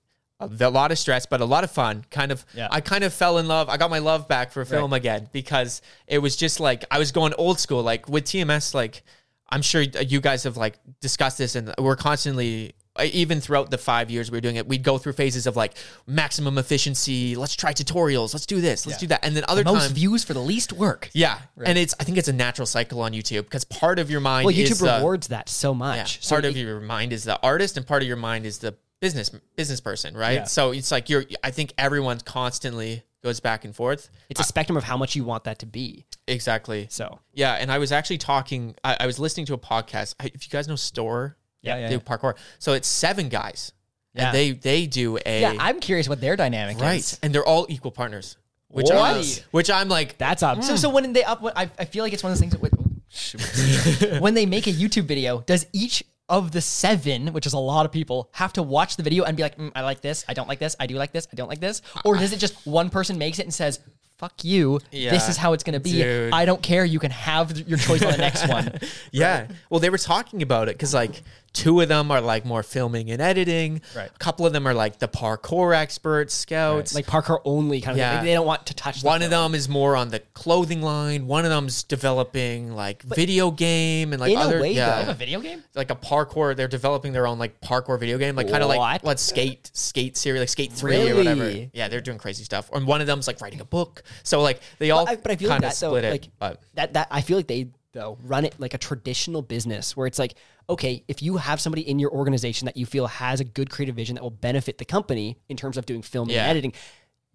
A 0.61 0.69
lot 0.69 0.93
of 0.93 0.99
stress, 0.99 1.27
but 1.27 1.41
a 1.41 1.45
lot 1.45 1.65
of 1.65 1.71
fun. 1.71 2.05
Kind 2.11 2.33
of, 2.33 2.45
Yeah. 2.55 2.69
I 2.71 2.81
kind 2.81 3.05
of 3.05 3.13
fell 3.13 3.39
in 3.39 3.49
love. 3.49 3.69
I 3.69 3.77
got 3.77 3.91
my 3.91 3.99
love 3.99 4.29
back 4.29 4.53
for 4.53 4.65
film 4.65 4.93
again 4.93 5.29
because 5.33 5.83
it 6.07 6.19
was 6.19 6.37
just 6.37 6.61
like 6.61 6.85
I 6.91 6.99
was 6.99 7.13
going 7.13 7.35
old 7.35 7.59
school. 7.59 7.83
Like 7.83 8.09
with 8.09 8.25
TMS, 8.25 8.75
like 8.75 9.03
I'm 9.49 9.63
sure 9.63 9.83
uh, 9.83 10.01
you 10.01 10.21
guys 10.21 10.45
have 10.45 10.57
like 10.57 10.79
discussed 11.01 11.39
this, 11.39 11.55
and 11.55 11.73
we're 11.79 11.97
constantly 11.97 12.75
uh, 12.97 13.05
even 13.13 13.41
throughout 13.41 13.71
the 13.71 13.79
five 13.79 14.09
years 14.09 14.31
we 14.31 14.37
were 14.37 14.41
doing 14.41 14.57
it, 14.57 14.69
we'd 14.69 14.85
go 14.85 14.99
through 14.99 15.13
phases 15.13 15.47
of 15.47 15.57
like 15.57 15.75
maximum 16.07 16.59
efficiency. 16.59 17.35
Let's 17.35 17.55
try 17.57 17.73
tutorials. 17.73 18.33
Let's 18.33 18.47
do 18.47 18.61
this. 18.61 18.87
Let's 18.87 18.99
do 18.99 19.09
that. 19.09 19.25
And 19.25 19.37
then 19.37 19.45
other 19.49 19.65
Most 19.65 19.81
times, 19.81 19.93
views 19.93 20.23
for 20.23 20.33
the 20.33 20.41
least 20.41 20.73
work. 20.73 21.11
yeah. 21.13 21.39
And 21.65 21.77
it's 21.77 21.95
I 21.99 22.05
think 22.05 22.19
it's 22.19 22.29
a 22.29 22.33
natural 22.33 22.67
cycle 22.67 23.01
on 23.01 23.13
YouTube 23.13 23.45
because 23.45 23.65
part 23.65 23.99
of 23.99 24.11
your 24.11 24.21
mind 24.21 24.47
well, 24.47 24.55
YouTube 24.55 24.71
is 24.73 24.79
the, 24.79 24.95
rewards 24.97 25.29
that 25.29 25.49
so 25.49 25.73
yeah, 25.73 25.79
much. 25.79 26.25
So 26.25 26.37
part 26.37 26.45
of 26.45 26.57
your 26.57 26.81
mind 26.81 27.13
is 27.13 27.25
the 27.25 27.41
artist, 27.43 27.77
and 27.77 27.87
part 27.87 28.03
of 28.03 28.09
your 28.09 28.17
mind 28.17 28.47
is 28.47 28.59
the 28.59 28.77
business 29.05 29.29
business 29.55 29.81
person, 29.83 30.17
right? 30.17 30.33
Yeah. 30.33 30.45
So 30.45 30.71
it's 30.71 30.90
like 30.90 31.11
you're. 31.11 31.25
I 31.43 31.51
think 31.51 31.75
everyone 31.77 32.21
constantly 32.21 33.03
goes 33.23 33.38
back 33.38 33.67
and 33.67 33.77
forth. 33.77 34.09
it's 34.31 34.40
a 34.40 34.45
spectrum 34.45 34.79
of 34.79 34.85
how 34.85 34.97
much 34.97 35.14
you 35.14 35.25
want 35.25 35.45
that 35.45 35.59
to 35.59 35.67
be. 35.67 36.07
Exactly. 36.27 36.87
So 36.88 37.21
Yeah, 37.35 37.53
and 37.55 37.71
I 37.71 37.77
was 37.79 37.93
actually 37.93 38.17
talking. 38.19 38.75
I, 38.83 38.97
I 39.01 39.07
was 39.07 39.19
listening 39.19 39.45
to 39.47 39.55
a 39.55 39.59
podcast. 39.59 40.14
I, 40.19 40.31
if 40.33 40.47
you 40.47 40.51
guys 40.51 40.69
know 40.69 40.75
Storror, 40.75 41.35
Yeah, 41.61 41.77
yeah, 41.77 41.88
do 41.88 41.95
yeah. 41.95 42.01
parkour. 42.01 42.35
So 42.59 42.73
it's 42.73 42.88
seven 42.88 43.29
guys, 43.29 43.73
Yeah. 44.14 44.27
and 44.27 44.35
they 44.35 44.53
they 44.53 44.87
do 44.87 45.19
a 45.27 45.40
Yeah, 45.43 45.55
I'm 45.59 45.81
curious 45.81 46.09
what 46.09 46.23
their 46.23 46.35
dynamic 46.35 46.81
right, 46.81 46.99
is. 46.99 47.12
Right, 47.12 47.19
and 47.23 47.35
they're 47.35 47.45
all 47.45 47.67
equal 47.69 47.90
partners. 47.90 48.38
Which 48.69 48.87
What? 48.87 48.97
I'm, 48.97 49.25
which 49.51 49.71
I'm 49.71 49.88
like, 49.90 50.17
that's 50.17 50.43
up. 50.43 50.64
So, 50.64 50.73
hmm. 50.73 50.77
so 50.79 50.88
when 50.90 51.12
they 51.12 51.25
up, 51.25 51.45
I, 51.55 51.71
I 51.79 51.85
feel 51.85 52.03
like 52.05 52.14
it's 52.14 52.25
one 52.25 52.33
of 52.33 52.38
those 52.38 52.40
things 52.40 52.55
that 52.55 52.62
when, 52.62 54.21
when 54.21 54.35
they 54.35 54.47
make 54.47 54.67
a 54.67 54.73
YouTube 54.73 55.05
video, 55.05 55.43
does 55.43 55.67
each 55.73 56.03
of 56.29 56.53
the 56.53 56.61
seven, 56.61 57.29
which 57.33 57.47
is 57.47 57.53
a 57.53 57.59
lot 57.59 57.85
of 57.85 57.93
people, 57.93 58.31
have 58.33 58.53
to 58.55 58.63
watch 58.63 58.97
the 58.97 59.03
video 59.03 59.25
and 59.25 59.37
be 59.37 59.43
like, 59.43 59.59
mm, 59.59 59.71
I 59.75 59.83
like 59.83 60.01
this, 60.01 60.25
I 60.29 60.35
don't 60.35 60.49
like 60.49 60.59
this, 60.59 60.75
I 60.81 60.87
do 60.87 60.97
like 60.97 61.13
this, 61.13 61.29
I 61.33 61.37
don't 61.37 61.49
like 61.49 61.61
this? 61.61 61.83
Or 62.05 62.17
does 62.17 62.33
it 62.33 62.39
just 62.39 62.67
one 62.67 62.91
person 62.91 63.19
makes 63.19 63.39
it 63.39 63.43
and 63.43 63.53
says, 63.53 63.81
fuck 64.17 64.45
you, 64.45 64.81
this 64.91 65.29
is 65.29 65.37
how 65.37 65.53
it's 65.53 65.65
going 65.65 65.75
to 65.75 65.81
be. 65.81 65.93
dude. 65.93 66.33
I 66.33 66.45
don't 66.45 66.63
care, 66.63 66.85
you 66.85 66.99
can 66.99 67.11
have 67.11 67.69
your 67.69 67.79
choice 67.79 68.03
on 68.03 68.13
the 68.13 68.19
next 68.19 68.49
one. 68.49 68.79
yeah. 69.13 69.49
Well, 69.69 69.81
they 69.81 69.91
were 69.91 69.99
talking 69.99 70.41
about 70.43 70.69
it 70.69 70.77
because 70.77 70.95
like 70.95 71.23
two 71.55 71.81
of 71.81 71.88
them 71.88 72.11
are 72.11 72.21
like 72.21 72.45
more 72.45 72.62
filming 72.62 73.11
and 73.11 73.23
editing. 73.23 73.81
Right. 73.97 74.11
A 74.14 74.19
couple 74.19 74.45
of 74.45 74.53
them 74.53 74.67
are 74.67 74.75
like 74.75 74.99
the 74.99 75.09
parkour 75.09 75.75
experts, 75.75 76.35
scouts. 76.35 76.95
like 76.95 77.07
parkour 77.07 77.40
only 77.45 77.81
kind 77.81 77.93
of 77.93 77.99
Yeah. 77.99 78.17
thing. 78.17 78.27
They 78.27 78.35
don't 78.35 78.45
want 78.45 78.67
to 78.67 78.75
touch 78.75 79.01
the 79.01 79.07
One 79.07 79.23
of 79.23 79.31
them 79.31 79.55
is 79.55 79.69
more 79.69 79.97
on 79.97 80.09
the 80.11 80.19
clothing 80.35 80.83
line. 80.83 81.27
One 81.29 81.45
of 81.45 81.51
them's 81.51 81.85
developing 81.85 82.75
like 82.75 83.03
video 83.05 83.51
game 83.51 84.12
and 84.12 84.21
like 84.21 84.33
in 84.33 84.38
a 84.38 84.40
other 84.43 84.61
way, 84.61 84.73
yeah. 84.73 84.87
though- 84.90 84.95
Have 85.07 85.09
a 85.11 85.14
video 85.14 85.40
game? 85.40 85.62
like 85.75 85.90
a 85.90 85.97
parkour. 85.97 86.55
They're 86.57 86.69
developing 86.69 87.12
their 87.12 87.27
own 87.27 87.38
like 87.38 87.61
parkour 87.61 87.99
video 87.99 88.19
game, 88.19 88.37
like 88.37 88.51
kind 88.51 88.62
of 88.62 88.69
like 88.69 88.79
What? 88.81 89.05
let's 89.05 89.23
skate, 89.23 89.71
skate 89.75 90.17
series, 90.17 90.40
like 90.40 90.49
Skate 90.49 90.73
Three 90.73 91.11
or 91.11 91.17
whatever. 91.17 91.51
Yeah, 91.73 91.88
they're 91.88 92.01
doing 92.01 92.19
crazy 92.19 92.45
stuff. 92.45 92.69
And 92.73 92.87
one 92.87 93.01
of 93.01 93.07
them's 93.07 93.27
like 93.27 93.40
writing 93.40 93.61
a 93.61 93.64
book. 93.64 94.03
So 94.25 94.40
like 94.43 94.61
they 94.79 94.90
all 94.90 95.05
But 95.05 95.12
I, 95.12 95.17
but 95.17 95.31
I 95.33 95.37
feel 95.37 95.49
like 95.49 95.61
kind 95.62 95.64
of 95.73 95.79
that 95.79 95.87
though, 95.87 95.95
it. 95.95 96.11
like 96.11 96.29
but 96.38 96.61
that 96.75 96.95
that 96.95 97.09
I 97.12 97.21
feel 97.21 97.37
like 97.37 97.47
they 97.47 97.69
though 97.93 98.19
run 98.25 98.45
it 98.45 98.55
like 98.59 98.75
a 98.75 98.79
traditional 98.79 99.40
business 99.40 99.97
where 99.97 100.09
it's 100.09 100.19
like 100.19 100.35
okay 100.68 101.05
if 101.09 101.22
you 101.22 101.37
have 101.37 101.61
somebody 101.61 101.83
in 101.88 101.98
your 101.98 102.11
organization 102.11 102.66
that 102.66 102.77
you 102.77 102.87
feel 102.87 103.07
has 103.07 103.40
a 103.40 103.44
good 103.44 103.68
creative 103.70 103.94
vision 103.94 104.14
that 104.14 104.22
will 104.22 104.31
benefit 104.31 104.79
the 104.79 104.85
company 104.85 105.37
in 105.48 105.57
terms 105.57 105.77
of 105.77 105.85
doing 105.87 106.03
film 106.03 106.29
Yeah. 106.31 106.42
and 106.42 106.50
editing 106.50 106.72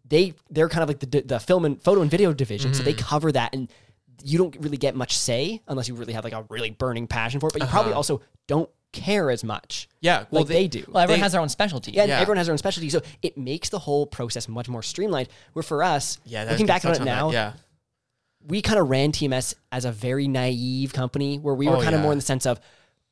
they 0.08 0.34
they're 0.50 0.70
kind 0.70 0.84
of 0.84 0.90
like 0.90 1.00
the 1.00 1.22
the 1.22 1.40
film 1.40 1.66
and 1.66 1.82
photo 1.82 2.02
and 2.02 2.10
video 2.10 2.34
division 2.34 2.74
so 2.74 2.84
they 2.84 2.94
Mm-hmm. 2.94 3.02
cover 3.08 3.32
that 3.32 3.54
and 3.54 3.70
you 4.24 4.38
don't 4.38 4.56
really 4.60 4.78
get 4.78 4.96
much 4.96 5.18
say 5.18 5.62
unless 5.68 5.88
you 5.88 5.96
really 5.96 6.14
have 6.14 6.24
like 6.24 6.34
a 6.34 6.46
really 6.50 6.72
burning 6.72 7.08
passion 7.08 7.40
for 7.40 7.48
it 7.48 7.54
but 7.54 7.62
you 7.62 7.68
probably 7.68 7.94
also 7.94 8.22
don't 8.48 8.70
care 8.92 9.30
as 9.30 9.44
much 9.44 9.88
yeah, 10.02 10.16
Uh-huh. 10.16 10.26
well 10.32 10.42
like 10.42 10.48
they, 10.50 10.68
do 10.68 10.84
Well, 10.88 11.04
everyone 11.04 11.20
They- 11.20 11.24
has 11.24 11.32
their 11.34 11.42
own 11.42 11.50
specialty. 11.50 11.92
yeah, 11.92 12.06
Yeah. 12.06 12.20
everyone 12.20 12.38
has 12.38 12.48
their 12.48 12.54
own 12.54 12.58
specialty, 12.58 12.90
so 12.90 13.02
it 13.22 13.38
makes 13.38 13.70
the 13.70 13.78
whole 13.80 14.08
process 14.08 14.48
much 14.48 14.68
more 14.68 14.82
streamlined. 14.82 15.28
Where 15.54 15.62
for 15.62 15.84
us, 15.84 16.18
yeah. 16.26 16.46
looking 16.50 16.66
back 16.66 16.84
on 16.86 16.92
it 16.94 16.98
touch 16.98 17.06
now, 17.06 17.28
that. 17.30 17.34
yeah, 17.36 17.54
we 18.48 18.62
kind 18.64 18.80
of 18.80 18.90
ran 18.90 19.12
TMS 19.12 19.54
as 19.72 19.86
a 19.86 19.92
very 19.92 20.28
naive 20.28 20.92
company 20.94 21.38
where 21.38 21.54
we 21.54 21.68
were 21.68 21.76
Oh, 21.78 21.82
kind 21.82 21.94
of 21.94 22.00
yeah. 22.00 22.04
more 22.04 22.12
in 22.14 22.18
the 22.18 22.24
sense 22.26 22.46
of 22.48 22.60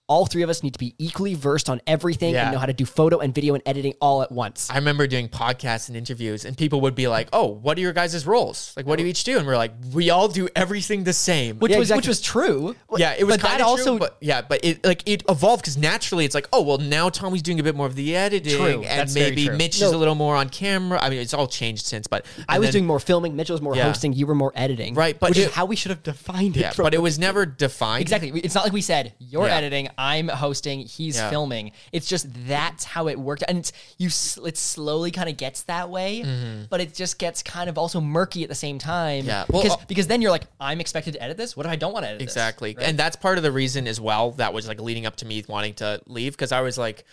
all 0.08 0.26
three 0.26 0.42
of 0.42 0.50
us 0.50 0.64
need 0.64 0.74
to 0.74 0.80
be 0.80 0.96
equally 0.98 1.34
versed 1.34 1.70
on 1.70 1.82
everything 1.86 2.34
Yeah. 2.34 2.44
and 2.46 2.54
know 2.54 2.60
how 2.60 2.66
to 2.66 2.74
do 2.74 2.86
photo 2.86 3.20
and 3.20 3.36
video 3.36 3.54
and 3.56 3.64
editing 3.66 3.94
all 4.02 4.22
at 4.22 4.32
once. 4.32 4.70
I 4.70 4.76
remember 4.76 5.06
doing 5.08 5.28
podcasts 5.28 5.90
and 5.90 5.98
interviews, 5.98 6.46
and 6.46 6.58
people 6.58 6.82
would 6.82 6.96
be 6.96 7.08
like, 7.08 7.28
"Oh, 7.34 7.48
what 7.48 7.78
are 7.78 7.82
your 7.82 7.94
guys' 7.94 8.26
roles? 8.26 8.74
Like, 8.78 8.86
what 8.86 8.98
do 8.98 9.04
you 9.04 9.10
each 9.10 9.24
do?" 9.24 9.38
And 9.38 9.46
we're 9.46 9.58
like, 9.58 9.74
"We 9.94 10.10
all 10.10 10.28
do 10.30 10.48
everything 10.56 11.04
the 11.04 11.14
same." 11.14 11.58
Which 11.60 11.72
Yeah, 11.72 11.78
was 11.80 11.88
exactly. 11.90 12.00
which 12.00 12.08
was 12.08 12.22
true. 12.22 12.76
yeah, 12.98 13.16
it 13.18 13.26
was 13.26 13.34
but 13.36 13.42
that 13.42 13.48
kind 13.50 13.62
of 13.62 13.68
also- 13.68 13.84
true, 13.98 14.00
but 14.00 14.18
yeah, 14.22 14.42
but 14.42 14.64
it 14.64 14.86
like 14.86 15.04
it 15.06 15.24
evolved 15.30 15.64
because 15.64 15.78
naturally 15.78 16.24
it's 16.26 16.36
like, 16.36 16.48
oh 16.54 16.62
well, 16.62 16.78
now 16.78 17.10
Tommy's 17.10 17.42
doing 17.42 17.60
a 17.60 17.64
bit 17.64 17.76
more 17.76 17.86
of 17.86 17.96
the 17.96 18.16
editing, 18.16 18.56
True, 18.58 18.66
and 18.66 18.84
that's 18.86 19.14
very 19.14 19.32
maybe 19.32 19.46
true. 19.48 19.58
Mitch 19.58 19.82
No. 19.82 19.88
is 19.88 19.94
a 19.94 19.98
little 19.98 20.16
more 20.16 20.36
on 20.38 20.50
camera. 20.50 21.00
I 21.02 21.10
mean, 21.10 21.20
it's 21.20 21.34
all 21.34 21.48
changed 21.48 21.86
since, 21.86 22.08
but 22.08 22.26
I 22.48 22.56
and 22.56 22.60
was 22.62 22.68
then- 22.68 22.74
doing 22.74 22.86
more 22.86 23.00
filming, 23.00 23.36
Mitchell 23.36 23.56
was 23.56 23.62
more 23.62 23.76
Yeah. 23.76 23.84
hosting, 23.84 24.14
you 24.14 24.26
were 24.26 24.36
more 24.36 24.54
editing. 24.56 24.94
Right, 24.94 25.20
but 25.20 25.32
which 25.32 25.40
is 25.40 25.46
it- 25.48 25.52
how 25.52 25.66
we 25.66 25.76
should 25.76 25.90
have 25.92 26.04
defined 26.04 26.56
it. 26.56 26.62
yeah, 26.62 26.72
but 26.78 26.94
it 26.94 27.02
was 27.02 27.20
never 27.20 27.46
defined 27.46 28.02
Exactly. 28.04 28.30
It's 28.42 28.56
not 28.56 28.64
like 28.64 28.74
we 28.74 28.82
said 28.82 29.14
you're 29.20 29.48
Yeah. 29.48 29.56
editing, 29.58 29.90
I'm 29.98 30.28
hosting, 30.28 30.82
he's 30.82 31.16
Yeah. 31.18 31.30
filming. 31.30 31.72
It's 31.92 32.08
just 32.08 32.28
that's 32.48 32.84
how 32.84 33.08
it 33.08 33.18
worked, 33.20 33.44
and 33.48 33.58
it's 33.58 33.72
you. 33.98 34.08
It 34.46 34.58
slowly 34.58 35.12
kind 35.12 35.28
of 35.30 35.38
gets 35.38 35.64
that 35.64 35.90
way, 35.90 36.24
but 36.70 36.80
it 36.82 36.94
just 36.94 37.18
gets 37.18 37.42
kind 37.42 37.70
of 37.70 37.78
also 37.78 38.00
murky 38.00 38.44
at 38.44 38.50
the 38.50 38.56
same 38.56 38.78
time. 38.78 39.22
Mm-hmm. 39.22 39.28
Yeah. 39.30 39.46
Well, 39.50 39.64
because 39.64 39.78
uh, 39.78 39.86
because 39.88 40.08
then 40.08 40.22
you're 40.22 40.32
like, 40.32 40.44
I'm 40.60 40.80
expected 40.80 41.14
to 41.14 41.24
edit 41.24 41.38
this. 41.38 41.58
What 41.58 41.66
if 41.66 41.72
I 41.72 41.76
don't 41.76 41.94
want 41.94 42.04
to 42.04 42.10
edit 42.10 42.20
this? 42.20 42.28
Exactly. 42.28 42.76
Right? 42.78 42.88
And 42.88 42.98
that's 42.98 43.16
part 43.16 43.38
of 43.38 43.44
the 43.44 43.52
reason 43.52 43.88
as 43.88 44.00
well 44.00 44.32
that 44.32 44.54
was 44.54 44.68
like 44.68 44.80
leading 44.80 45.06
up 45.06 45.16
to 45.18 45.26
me 45.26 45.44
wanting 45.48 45.74
to 45.76 46.02
leave 46.06 46.34
because 46.34 46.52
I 46.52 46.62
was 46.62 46.78
like, 46.78 47.04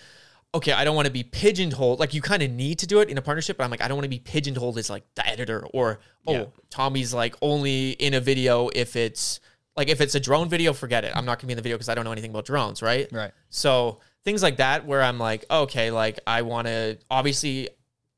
okay, 0.54 0.72
I 0.72 0.84
don't 0.84 0.94
want 0.94 1.06
to 1.06 1.12
be 1.12 1.22
pigeonholed. 1.24 1.98
Like 2.00 2.14
you 2.14 2.20
kind 2.22 2.42
of 2.42 2.50
need 2.50 2.78
to 2.80 2.86
do 2.86 3.00
it 3.00 3.08
in 3.08 3.18
a 3.18 3.22
partnership, 3.22 3.56
but 3.56 3.64
I'm 3.64 3.70
like, 3.70 3.82
I 3.82 3.88
don't 3.88 3.96
want 3.96 4.04
to 4.04 4.08
be 4.10 4.20
pigeonholed 4.20 4.78
as 4.78 4.88
like 4.90 5.04
the 5.14 5.26
editor 5.26 5.66
or 5.72 6.00
oh, 6.26 6.32
Yeah. 6.32 6.44
Tommy's 6.70 7.12
like 7.14 7.34
only 7.42 7.90
in 7.92 8.14
a 8.14 8.20
video 8.20 8.68
if 8.74 8.94
it's 8.94 9.40
like 9.76 9.88
if 9.88 10.00
it's 10.00 10.14
a 10.14 10.20
drone 10.20 10.48
video, 10.48 10.72
forget 10.72 11.04
it. 11.04 11.12
I'm 11.14 11.24
not 11.24 11.38
gonna 11.38 11.48
be 11.48 11.52
in 11.52 11.56
the 11.56 11.62
video 11.62 11.76
because 11.76 11.88
I 11.88 11.94
don't 11.94 12.04
know 12.04 12.12
anything 12.12 12.30
about 12.30 12.44
drones, 12.44 12.82
right? 12.82 13.10
Right. 13.12 13.32
So 13.50 14.00
things 14.24 14.42
like 14.42 14.56
that 14.56 14.86
where 14.86 15.02
I'm 15.02 15.18
like, 15.18 15.44
okay, 15.50 15.90
like 15.90 16.20
I 16.26 16.42
want 16.42 16.66
to 16.66 16.98
obviously 17.10 17.68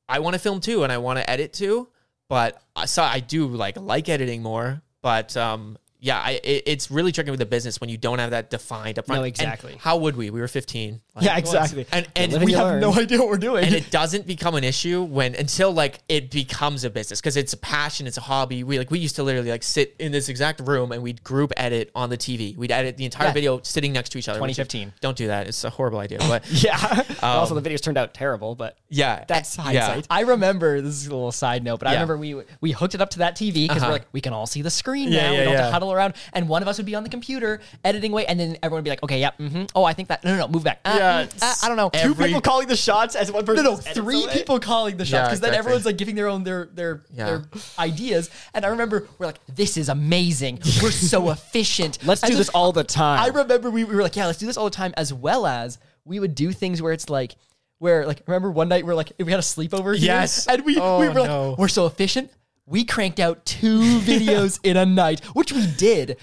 I 0.08 0.20
want 0.20 0.34
to 0.34 0.40
film 0.40 0.60
too 0.60 0.82
and 0.84 0.92
I 0.92 0.98
want 0.98 1.18
to 1.18 1.28
edit 1.28 1.52
too, 1.52 1.88
but 2.28 2.62
I 2.74 2.86
so 2.86 3.02
I 3.02 3.20
do 3.20 3.46
like 3.46 3.78
like 3.80 4.08
editing 4.08 4.42
more, 4.42 4.82
but 5.02 5.36
um 5.36 5.78
yeah, 6.06 6.20
I, 6.20 6.40
it, 6.42 6.62
it's 6.66 6.90
really 6.90 7.10
tricky 7.12 7.30
with 7.30 7.40
the 7.40 7.46
business 7.46 7.80
when 7.80 7.90
you 7.90 7.96
don't 7.98 8.18
have 8.20 8.30
that 8.30 8.48
defined 8.50 8.96
upfront. 8.98 9.08
No, 9.08 9.14
And 9.16 9.26
exactly. 9.26 9.76
how 9.80 9.96
would 9.98 10.16
we? 10.16 10.30
We 10.30 10.40
were 10.40 10.48
15. 10.48 11.00
Like, 11.16 11.24
Yeah, 11.24 11.36
exactly. 11.36 11.84
And 11.92 12.06
and 12.14 12.44
we 12.44 12.52
have 12.52 12.64
learn. 12.66 12.80
no 12.80 12.94
idea 12.94 13.18
what 13.18 13.28
we're 13.28 13.38
doing. 13.38 13.64
and 13.64 13.74
it 13.74 13.90
doesn't 13.90 14.26
become 14.26 14.54
an 14.54 14.64
issue 14.64 15.02
when 15.02 15.34
until 15.34 15.72
like 15.72 15.98
it 16.08 16.30
becomes 16.30 16.84
a 16.84 16.90
business 16.90 17.20
because 17.20 17.36
it's 17.36 17.52
a 17.52 17.56
passion, 17.56 18.06
it's 18.06 18.16
a 18.18 18.20
hobby. 18.20 18.62
We 18.64 18.78
like 18.78 18.90
we 18.90 18.98
used 19.00 19.16
to 19.16 19.22
literally 19.24 19.50
like 19.50 19.62
sit 19.64 19.96
in 19.98 20.12
this 20.12 20.28
exact 20.28 20.60
room 20.60 20.92
and 20.92 21.02
we'd 21.02 21.24
group 21.24 21.52
edit 21.56 21.90
on 21.94 22.08
the 22.10 22.16
TV. 22.18 22.56
We'd 22.56 22.70
edit 22.70 22.96
the 22.96 23.04
entire 23.04 23.28
Yeah. 23.28 23.32
video 23.32 23.60
sitting 23.62 23.92
next 23.92 24.10
to 24.10 24.18
each 24.18 24.28
other. 24.28 24.40
which 24.40 24.50
is- 24.52 24.56
2015. 24.58 24.92
Don't 25.00 25.16
do 25.16 25.26
that. 25.28 25.48
It's 25.48 25.64
a 25.64 25.70
horrible 25.70 25.98
idea. 25.98 26.18
But 26.20 26.48
yeah. 26.62 26.76
also, 27.22 27.56
Um, 27.56 27.62
the 27.62 27.68
videos 27.68 27.80
turned 27.82 27.98
out 27.98 28.14
terrible, 28.14 28.54
but 28.54 28.76
yeah, 28.88 29.24
That's 29.26 29.56
yeah. 29.56 29.62
hindsight. 29.64 30.06
I 30.10 30.20
remember 30.20 30.80
this 30.80 30.94
is 30.94 31.06
a 31.08 31.10
little 31.10 31.32
side 31.32 31.64
note, 31.64 31.80
but 31.80 31.88
I 31.88 31.92
remember 31.94 32.16
we 32.16 32.42
we 32.60 32.70
hooked 32.72 32.94
it 32.94 33.00
up 33.00 33.10
to 33.10 33.18
that 33.20 33.34
TV 33.36 33.66
because 33.66 33.78
Uh-huh. 33.78 33.86
we're 33.88 33.92
like 33.94 34.06
we 34.12 34.20
can 34.20 34.32
all 34.32 34.46
see 34.46 34.62
the 34.62 34.70
screen 34.70 35.10
Yeah, 35.10 35.22
now. 35.22 35.30
we 35.30 35.36
yeah, 35.38 35.44
don't 35.44 35.52
have 35.54 35.60
yeah. 35.62 35.66
to 35.66 35.72
huddle 35.72 35.92
around, 35.96 36.14
and 36.32 36.48
one 36.48 36.62
of 36.62 36.68
us 36.68 36.76
would 36.76 36.86
be 36.86 36.94
on 36.94 37.02
the 37.02 37.08
computer 37.08 37.60
editing 37.84 38.12
away, 38.12 38.26
and 38.26 38.38
then 38.38 38.56
everyone 38.62 38.78
would 38.78 38.84
be 38.84 38.90
like, 38.90 39.02
okay, 39.02 39.20
yeah, 39.20 39.30
mm-hmm. 39.40 39.64
oh, 39.74 39.84
I 39.84 39.92
think 39.92 40.08
that 40.08 40.24
no, 40.24 40.32
no, 40.32 40.38
no, 40.46 40.48
move 40.48 40.64
back. 40.64 40.80
Uh, 40.84 40.94
Yeah, 40.98 41.24
mm, 41.24 41.42
uh, 41.42 41.54
I 41.64 41.68
don't 41.68 41.76
know. 41.76 41.90
Two 41.90 42.14
people 42.14 42.40
calling 42.40 42.68
the 42.68 42.76
shots 42.76 43.14
as 43.14 43.32
one 43.32 43.44
person. 43.44 43.64
no, 43.64 43.70
no, 43.72 43.76
three 43.76 44.26
people 44.32 44.60
calling 44.60 44.96
the 44.96 45.04
shots 45.04 45.12
Yeah, 45.12 45.24
because 45.24 45.40
then 45.40 45.48
exactly. 45.50 45.58
everyone's 45.58 45.86
like 45.86 45.96
giving 45.98 46.14
their 46.14 46.28
own 46.28 46.44
their 46.44 46.66
their 46.74 47.02
Yeah. 47.14 47.24
their 47.26 47.42
ideas. 47.78 48.30
And 48.54 48.64
I 48.64 48.68
remember 48.68 49.08
we're 49.18 49.26
like, 49.26 49.40
this 49.54 49.76
is 49.76 49.88
amazing. 49.88 50.60
We're 50.82 50.90
so 50.90 51.30
efficient. 51.36 51.98
Let's 52.04 52.22
And 52.22 52.30
do 52.32 52.36
this 52.36 52.48
all 52.50 52.72
the 52.72 52.84
time. 52.84 53.20
I 53.20 53.28
remember 53.28 53.70
we, 53.70 53.84
we 53.84 53.94
were 53.96 54.02
like, 54.02 54.16
yeah, 54.16 54.26
let's 54.26 54.38
do 54.38 54.46
this 54.46 54.56
all 54.56 54.64
the 54.64 54.70
time, 54.70 54.92
as 54.96 55.12
well 55.12 55.46
as 55.46 55.78
we 56.04 56.20
would 56.20 56.34
do 56.34 56.52
things 56.52 56.80
where 56.82 56.92
it's 56.92 57.08
like, 57.10 57.36
where 57.78 58.06
like, 58.06 58.22
remember 58.26 58.50
one 58.50 58.68
night 58.68 58.84
we 58.86 58.92
are 58.92 58.94
like, 58.94 59.12
we 59.18 59.30
had 59.30 59.38
a 59.40 59.42
sleepover 59.42 59.96
here, 59.96 60.06
Yes. 60.06 60.46
and 60.46 60.64
we, 60.64 60.78
Oh, 60.78 60.98
we 61.00 61.08
were 61.08 61.14
like, 61.20 61.28
no. 61.28 61.54
we're 61.58 61.68
so 61.68 61.86
efficient. 61.86 62.30
We 62.68 62.84
cranked 62.84 63.20
out 63.20 63.46
two 63.46 63.78
videos 64.00 64.58
in 64.64 64.76
a 64.76 64.84
night, 64.84 65.24
which 65.26 65.52
we 65.52 65.66
did. 65.66 66.16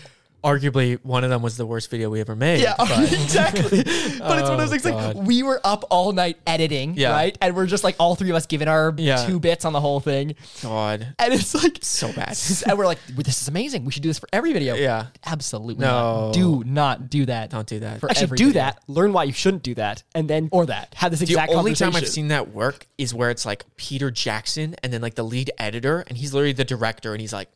Arguably 0.44 1.00
one 1.04 1.24
of 1.24 1.30
them 1.30 1.42
was 1.42 1.58
the 1.58 1.66
worst 1.66 1.90
video 1.90 2.10
we 2.10 2.20
ever 2.22 2.36
made. 2.36 2.62
Yeah, 2.62 2.76
but- 2.78 3.12
exactly. 3.12 3.84
But 4.24 4.40
it's 4.40 4.50
one 4.50 4.54
of 4.54 4.60
oh, 4.60 4.68
those 4.68 4.68
Oh, 4.68 4.72
things 4.72 4.86
like 4.86 5.16
God. 5.16 5.28
we 5.28 5.44
were 5.44 5.60
up 5.66 5.84
all 5.90 6.14
night 6.14 6.38
editing, 6.48 6.94
Yeah. 6.96 7.12
right? 7.12 7.38
And 7.42 7.56
we're 7.56 7.66
just 7.66 7.84
like 7.84 7.96
all 8.00 8.16
three 8.16 8.30
of 8.30 8.36
us 8.38 8.46
giving 8.46 8.68
our 8.70 8.94
Yeah. 8.98 9.26
two 9.26 9.38
bits 9.40 9.66
on 9.66 9.74
the 9.74 9.82
whole 9.82 10.00
thing. 10.00 10.36
God, 10.62 11.14
And 11.20 11.34
it's 11.34 11.54
like 11.54 11.80
so 11.82 12.12
bad. 12.14 12.38
and 12.68 12.78
we're 12.78 12.86
like, 12.86 13.00
this 13.08 13.42
is 13.42 13.48
amazing. 13.50 13.84
We 13.84 13.92
should 13.92 14.02
do 14.04 14.10
this 14.10 14.20
for 14.20 14.30
every 14.32 14.54
video. 14.54 14.76
Yeah. 14.76 15.08
Absolutely 15.26 15.76
No. 15.84 16.28
not. 16.28 16.34
Do 16.34 16.64
not 16.66 17.10
do 17.10 17.26
that. 17.26 17.50
Don't 17.50 17.68
do 17.68 17.80
that. 17.80 18.00
For 18.00 18.10
Actually, 18.10 18.38
do 18.38 18.46
video. 18.48 18.62
that. 18.62 18.80
Learn 18.88 19.12
why 19.14 19.26
you 19.26 19.34
shouldn't 19.34 19.64
do 19.64 19.76
that, 19.76 20.04
and 20.16 20.30
then 20.30 20.48
Or 20.52 20.66
that. 20.68 20.94
have 20.96 21.12
this 21.12 21.22
exact 21.22 21.52
The 21.52 21.58
only 21.58 21.74
time 21.76 21.96
I've 21.96 22.08
seen 22.08 22.30
that 22.30 22.54
work 22.54 22.88
is 22.98 23.14
where 23.14 23.30
it's 23.30 23.46
like 23.46 23.66
Peter 23.76 24.10
Jackson 24.10 24.76
and 24.84 24.94
then 24.94 25.02
like 25.02 25.16
the 25.16 25.24
lead 25.24 25.52
editor, 25.58 26.06
and 26.08 26.18
he's 26.18 26.34
literally 26.34 26.54
the 26.54 26.64
director, 26.66 27.12
and 27.14 27.20
he's 27.20 27.34
like, 27.34 27.50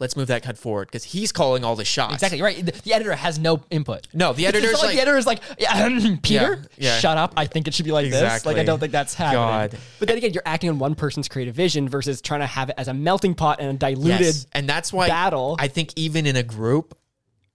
"Let's 0.00 0.16
move 0.16 0.28
that 0.28 0.42
cut 0.42 0.56
forward" 0.58 0.88
because 0.88 1.04
he's 1.04 1.32
calling 1.32 1.64
all 1.64 1.76
the 1.76 1.84
shots. 1.84 2.14
Exactly 2.14 2.40
right. 2.42 2.64
The, 2.64 2.72
the 2.72 2.92
editor 2.92 3.14
has 3.14 3.38
no 3.38 3.62
input. 3.70 4.06
No, 4.14 4.32
the 4.32 4.46
It's 4.46 4.56
editor's 4.56 4.74
like, 4.74 4.82
like, 4.84 4.94
the 4.96 5.00
editor 5.02 5.16
is 5.16 5.26
like, 5.26 5.42
Peter, 6.22 6.62
Yeah, 6.76 6.94
yeah. 6.94 6.98
shut 6.98 7.18
up. 7.18 7.34
I 7.36 7.46
think 7.46 7.68
it 7.68 7.74
should 7.74 7.84
be 7.84 7.92
like 7.92 8.10
this. 8.10 8.44
Like 8.46 8.56
I 8.56 8.64
don't 8.64 8.78
think 8.78 8.92
that's 8.92 9.14
happening. 9.14 9.38
God. 9.42 9.78
But 9.98 10.08
then 10.08 10.16
again, 10.18 10.32
you're 10.32 10.42
acting 10.46 10.70
on 10.70 10.78
one 10.78 10.94
person's 10.94 11.28
creative 11.28 11.54
vision 11.54 11.88
versus 11.88 12.20
trying 12.20 12.40
to 12.40 12.46
have 12.46 12.68
it 12.70 12.74
as 12.78 12.88
a 12.88 12.94
melting 12.94 13.34
pot 13.34 13.60
and 13.60 13.70
a 13.70 13.78
diluted. 13.78 14.20
yes, 14.20 14.46
and 14.52 14.68
that's 14.68 14.92
why 14.92 15.08
battle. 15.08 15.56
I 15.58 15.68
think 15.68 15.92
even 15.96 16.26
in 16.26 16.36
a 16.36 16.42
group. 16.42 16.96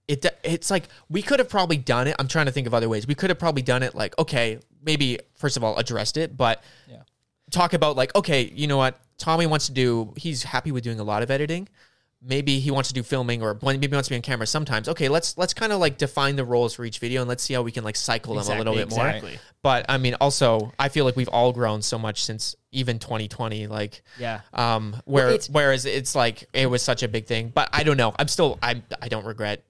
It, 0.06 0.26
it's 0.42 0.70
like 0.70 0.84
we 1.08 1.22
could 1.22 1.38
have 1.38 1.48
probably 1.48 1.78
done 1.78 2.08
it. 2.08 2.16
I'm 2.18 2.28
trying 2.28 2.44
to 2.44 2.52
think 2.52 2.66
of 2.66 2.74
other 2.74 2.90
ways. 2.90 3.06
We 3.06 3.14
could 3.14 3.30
have 3.30 3.38
probably 3.38 3.62
done 3.62 3.82
it 3.82 3.94
like, 3.94 4.18
okay, 4.18 4.58
maybe 4.82 5.18
first 5.34 5.56
of 5.56 5.64
all 5.64 5.78
addressed 5.78 6.18
it, 6.18 6.36
but 6.36 6.62
Yeah. 6.86 6.98
talk 7.50 7.72
about 7.72 7.96
like, 7.96 8.14
okay, 8.14 8.52
you 8.54 8.66
know 8.66 8.76
what? 8.76 9.00
Tommy 9.16 9.46
wants 9.46 9.64
to 9.68 9.72
do, 9.72 10.12
he's 10.18 10.42
happy 10.42 10.72
with 10.72 10.84
doing 10.84 11.00
a 11.00 11.04
lot 11.04 11.22
of 11.22 11.30
editing. 11.30 11.70
Maybe 12.26 12.58
he 12.58 12.70
wants 12.70 12.88
to 12.88 12.94
do 12.94 13.02
filming 13.02 13.42
or 13.42 13.58
maybe 13.62 13.86
he 13.86 13.92
wants 13.92 14.08
to 14.08 14.12
be 14.12 14.16
on 14.16 14.22
camera 14.22 14.46
sometimes. 14.46 14.88
Okay, 14.88 15.08
let's 15.10 15.36
let's 15.36 15.52
kind 15.52 15.72
of 15.72 15.78
like 15.80 15.98
define 15.98 16.36
the 16.36 16.44
roles 16.44 16.72
for 16.74 16.84
each 16.86 16.98
video 16.98 17.20
and 17.20 17.28
let's 17.28 17.42
see 17.42 17.52
how 17.52 17.60
we 17.62 17.70
can 17.70 17.84
like 17.84 17.96
cycle 17.96 18.34
them 18.34 18.44
a 18.54 18.58
little 18.58 18.74
bit 18.74 18.90
more. 18.90 19.20
But 19.62 19.84
I 19.90 19.98
mean, 19.98 20.14
also, 20.20 20.72
I 20.78 20.88
feel 20.88 21.04
like 21.04 21.16
we've 21.16 21.28
all 21.28 21.52
grown 21.52 21.82
so 21.82 21.98
much 21.98 22.24
since 22.24 22.54
even 22.72 22.98
2020. 22.98 23.66
Like, 23.66 24.02
Yeah. 24.18 24.40
um, 24.54 24.96
where 25.04 25.28
it's- 25.28 25.48
whereas 25.50 25.84
it's 25.84 26.14
like 26.14 26.48
it 26.54 26.66
was 26.70 26.82
such 26.82 27.02
a 27.02 27.08
big 27.08 27.26
thing. 27.26 27.50
But 27.54 27.68
I 27.72 27.82
don't 27.82 27.96
know. 27.98 28.14
I'm 28.18 28.28
still 28.28 28.58
I 28.62 28.82
I 29.02 29.08
don't 29.08 29.24
regret 29.26 29.62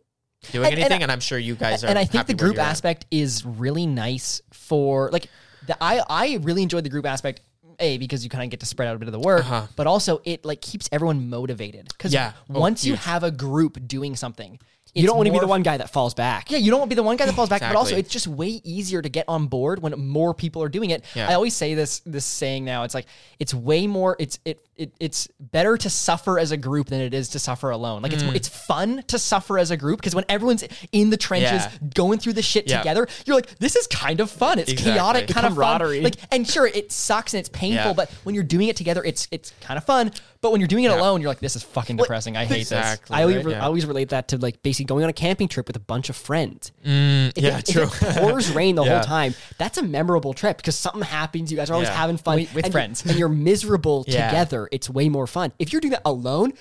doing 0.52 0.66
And- 0.66 0.74
and 0.74 0.80
anything, 0.80 1.00
I- 1.00 1.04
and, 1.04 1.12
I'm 1.12 1.20
sure 1.20 1.38
you 1.38 1.54
guys 1.56 1.82
are. 1.82 1.88
and 1.88 1.98
I 1.98 2.02
think 2.04 2.18
happy 2.18 2.34
the 2.34 2.38
group 2.38 2.54
you're 2.54 2.62
at. 2.62 2.70
aspect 2.70 3.06
is 3.10 3.44
really 3.44 3.86
nice 3.86 4.42
for 4.52 5.10
like 5.12 5.28
the 5.66 5.76
I 5.82 6.02
I 6.08 6.38
really 6.42 6.62
enjoyed 6.62 6.84
the 6.84 6.90
group 6.90 7.06
aspect. 7.06 7.40
A 7.80 7.98
because 7.98 8.24
you 8.24 8.30
kind 8.30 8.44
of 8.44 8.50
get 8.50 8.60
to 8.60 8.66
spread 8.66 8.88
out 8.88 8.96
a 8.96 8.98
bit 8.98 9.08
of 9.08 9.12
the 9.12 9.18
work, 9.20 9.40
Uh-huh. 9.44 9.66
but 9.76 9.86
also 9.86 10.20
it 10.24 10.44
like 10.44 10.60
keeps 10.60 10.88
everyone 10.92 11.28
motivated. 11.28 11.88
Because 11.88 12.12
Yeah. 12.12 12.32
Oh, 12.52 12.60
once 12.60 12.84
you 12.84 12.92
huge. 12.94 13.00
have 13.04 13.22
a 13.22 13.30
group 13.30 13.78
doing 13.86 14.16
something, 14.16 14.58
You 14.94 15.06
don't 15.06 15.16
want 15.16 15.26
to 15.26 15.32
be 15.32 15.38
the 15.38 15.46
one 15.46 15.62
guy 15.62 15.76
that 15.76 15.90
falls 15.90 16.14
back. 16.14 16.50
Yeah, 16.50 16.58
you 16.58 16.70
don't 16.70 16.78
want 16.78 16.90
to 16.90 16.94
be 16.94 16.96
the 16.96 17.02
one 17.02 17.16
guy 17.16 17.26
that 17.26 17.34
falls 17.34 17.48
back, 17.48 17.60
but 17.60 17.74
also 17.74 17.96
it's 17.96 18.10
just 18.10 18.26
way 18.28 18.60
easier 18.64 19.02
to 19.02 19.08
get 19.08 19.24
on 19.28 19.46
board 19.48 19.82
when 19.82 19.92
more 19.98 20.34
people 20.34 20.62
are 20.62 20.68
doing 20.68 20.90
it. 20.90 21.04
Yeah. 21.14 21.28
I 21.28 21.34
always 21.34 21.54
say 21.54 21.74
this 21.74 22.00
this 22.00 22.24
saying 22.24 22.64
now. 22.64 22.84
It's 22.84 22.94
like 22.94 23.06
it's 23.38 23.52
way 23.52 23.86
more. 23.86 24.16
It's 24.18 24.38
it, 24.44 24.64
it 24.76 24.92
it's 25.00 25.28
better 25.40 25.76
to 25.76 25.90
suffer 25.90 26.38
as 26.38 26.52
a 26.52 26.56
group 26.56 26.88
than 26.88 27.00
it 27.00 27.12
is 27.12 27.30
to 27.30 27.38
suffer 27.38 27.70
alone. 27.70 28.02
Like 28.02 28.12
it's 28.12 28.22
hmm. 28.22 28.34
it's 28.36 28.48
fun 28.48 29.02
to 29.08 29.18
suffer 29.18 29.58
as 29.58 29.70
a 29.70 29.76
group 29.76 29.98
because 30.00 30.14
when 30.14 30.24
everyone's 30.28 30.64
in 30.92 31.10
the 31.10 31.16
trenches 31.16 31.50
Yeah. 31.64 31.88
going 31.94 32.18
through 32.20 32.34
the 32.34 32.42
shit 32.42 32.70
Yeah. 32.70 32.78
together, 32.78 33.08
you're 33.26 33.36
like, 33.36 33.58
this 33.58 33.74
is 33.76 33.86
kind 33.88 34.20
of 34.20 34.30
fun. 34.30 34.58
It's 34.58 34.70
Exactly. 34.70 34.92
chaotic, 34.92 35.26
The 35.26 35.34
kind 35.34 35.46
of 35.46 35.56
fun. 35.56 36.02
Like, 36.02 36.16
and 36.30 36.48
sure, 36.48 36.66
it 36.66 36.92
sucks 36.92 37.34
and 37.34 37.40
it's 37.40 37.48
painful, 37.48 37.94
but 37.94 38.10
when 38.22 38.34
you're 38.34 38.44
doing 38.44 38.68
it 38.68 38.76
together, 38.76 39.02
it's 39.04 39.26
it's 39.32 39.52
kind 39.60 39.76
of 39.76 39.84
fun. 39.84 40.12
But 40.40 40.52
when 40.52 40.60
you're 40.60 40.68
doing 40.68 40.84
it 40.84 40.90
alone, 40.90 41.22
you're 41.22 41.30
like, 41.30 41.40
this 41.40 41.56
is 41.56 41.62
fucking 41.62 41.96
depressing. 41.96 42.36
I 42.36 42.44
hate 42.44 42.58
Exactly. 42.58 43.16
I 43.16 43.22
always, 43.22 43.44
Right. 43.44 43.56
I 43.56 43.60
always 43.60 43.86
relate 43.86 44.10
that 44.10 44.28
to 44.28 44.38
like 44.38 44.62
basically 44.62 44.83
going 44.86 45.04
on 45.04 45.10
a 45.10 45.14
camping 45.14 45.48
trip 45.48 45.66
with 45.66 45.76
a 45.76 45.80
bunch 45.80 46.08
of 46.10 46.16
friends. 46.16 46.72
Mm, 46.84 47.32
If 47.36 47.42
yeah, 47.44 47.58
it, 47.58 47.66
true. 47.66 47.82
If 47.84 48.02
it 48.02 48.16
pours 48.16 48.50
rain 48.52 48.74
the 48.76 48.82
Yeah. 48.86 48.96
whole 48.98 49.04
time, 49.04 49.34
that's 49.58 49.78
a 49.78 49.82
memorable 49.82 50.32
trip 50.34 50.56
because 50.58 50.76
something 50.76 51.02
happens. 51.02 51.50
You 51.50 51.56
guys 51.56 51.70
are 51.70 51.74
always 51.74 51.88
Yeah. 51.88 51.96
having 51.96 52.16
fun 52.16 52.36
With- 52.40 52.54
with 52.54 52.64
and 52.66 52.72
friends. 52.72 53.02
you- 53.04 53.10
and 53.10 53.18
you're 53.18 53.28
miserable 53.28 54.04
Yeah. 54.08 54.28
together. 54.28 54.68
It's 54.72 54.88
way 54.90 55.08
more 55.08 55.26
fun. 55.26 55.52
If 55.58 55.72
you're 55.72 55.80
doing 55.80 55.92
that 55.92 56.02
alone, 56.04 56.52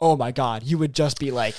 oh 0.00 0.16
my 0.16 0.32
god, 0.32 0.62
you 0.64 0.78
would 0.78 0.92
just 0.94 1.18
be 1.20 1.30
like 1.30 1.54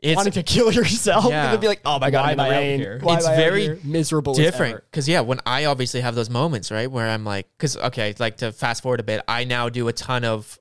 It's- 0.00 0.16
wanting 0.16 0.32
to 0.32 0.42
kill 0.42 0.72
yourself. 0.72 1.26
Yeah. 1.28 1.52
You'd 1.52 1.60
be 1.60 1.66
like, 1.68 1.80
oh 1.84 1.98
my 1.98 2.10
god, 2.10 2.22
Why 2.24 2.32
I'm 2.32 2.40
am 2.40 2.46
in 2.46 2.50
the 2.50 2.54
out 2.54 2.60
rain. 2.60 2.80
here? 2.80 2.98
Why 3.02 3.16
It's 3.16 3.26
am 3.26 3.30
I 3.32 3.34
out 3.34 3.38
very 3.38 3.62
here? 3.62 3.78
miserable. 3.84 4.34
different 4.34 4.82
because 4.90 5.08
yeah 5.08 5.20
when 5.20 5.40
i 5.46 5.64
obviously 5.64 6.00
have 6.00 6.14
those 6.14 6.30
moments 6.30 6.70
right 6.70 6.90
where 6.90 7.08
i'm 7.08 7.24
like 7.24 7.46
because 7.56 7.76
okay 7.76 8.14
like 8.18 8.36
to 8.38 8.52
fast 8.52 8.82
forward 8.82 9.00
a 9.00 9.02
bit 9.02 9.20
i 9.28 9.44
now 9.44 9.68
do 9.68 9.88
a 9.88 9.92
ton 9.92 10.24
of 10.24 10.58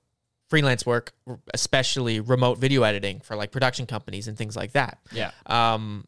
freelance 0.49 0.85
work 0.85 1.13
especially 1.53 2.19
remote 2.19 2.57
video 2.57 2.83
editing 2.83 3.19
for 3.21 3.35
like 3.35 3.51
production 3.51 3.85
companies 3.85 4.27
and 4.27 4.37
things 4.37 4.55
like 4.55 4.71
that 4.73 4.97
Yeah. 5.11 5.31
um 5.45 6.05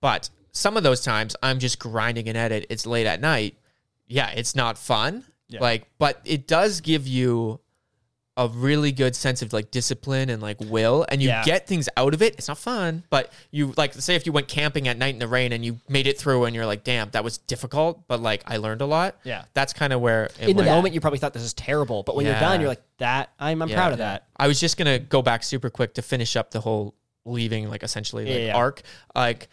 but 0.00 0.30
some 0.52 0.76
of 0.76 0.82
those 0.84 1.00
times 1.00 1.34
i'm 1.42 1.58
just 1.58 1.78
grinding 1.78 2.28
an 2.28 2.36
edit 2.36 2.66
it's 2.70 2.86
late 2.86 3.06
at 3.06 3.20
night 3.20 3.56
yeah 4.06 4.30
it's 4.30 4.54
not 4.54 4.78
fun 4.78 5.24
Yeah. 5.48 5.60
like 5.60 5.88
but 5.98 6.20
it 6.24 6.46
does 6.46 6.80
give 6.80 7.06
you 7.06 7.60
a 8.38 8.48
really 8.48 8.92
good 8.92 9.14
sense 9.14 9.42
of 9.42 9.52
like 9.52 9.70
discipline 9.70 10.30
and 10.30 10.40
like 10.40 10.56
will 10.60 11.04
and 11.10 11.20
you 11.20 11.28
Yeah. 11.28 11.44
get 11.44 11.66
things 11.66 11.88
out 11.96 12.14
of 12.14 12.22
it 12.22 12.34
it's 12.36 12.48
not 12.48 12.56
fun 12.56 13.02
but 13.10 13.30
you 13.50 13.74
like 13.76 13.92
say 13.94 14.14
if 14.14 14.24
you 14.26 14.32
went 14.32 14.48
camping 14.48 14.88
at 14.88 14.96
night 14.96 15.12
in 15.12 15.18
the 15.18 15.28
rain 15.28 15.52
and 15.52 15.64
you 15.64 15.78
made 15.88 16.06
it 16.06 16.16
through 16.18 16.44
and 16.44 16.54
you're 16.54 16.64
like 16.64 16.84
damn 16.84 17.10
that 17.10 17.24
was 17.24 17.36
difficult 17.38 18.06
but 18.08 18.22
like 18.22 18.42
i 18.46 18.56
learned 18.56 18.80
a 18.80 18.86
lot 18.86 19.16
Yeah. 19.24 19.42
that's 19.54 19.72
kind 19.72 19.92
of 19.92 20.00
where 20.00 20.26
it 20.40 20.48
In 20.50 20.56
the 20.56 20.62
went. 20.62 20.68
moment, 20.70 20.94
you 20.94 21.00
probably 21.00 21.18
thought 21.18 21.32
this 21.34 21.42
is 21.42 21.52
terrible, 21.52 22.04
but 22.04 22.14
when 22.16 22.24
you're 22.24 22.34
Yeah. 22.36 22.40
done, 22.40 22.60
you're 22.60 22.68
like, 22.70 22.82
that. 22.98 23.30
I'm, 23.40 23.60
I'm 23.60 23.68
Yeah. 23.68 23.74
proud 23.76 23.92
of 23.92 23.98
that. 23.98 24.26
I 24.36 24.46
was 24.46 24.58
just 24.60 24.76
gonna 24.76 24.98
go 25.00 25.20
back 25.20 25.42
super 25.42 25.68
quick 25.68 25.94
to 25.94 26.02
finish 26.02 26.36
up 26.36 26.52
the 26.52 26.60
whole 26.60 26.94
leaving, 27.24 27.68
like 27.68 27.82
essentially 27.82 28.24
like 28.24 28.32
Yeah, 28.34 28.46
yeah. 28.46 28.56
arc. 28.56 28.82
Like 29.14 29.48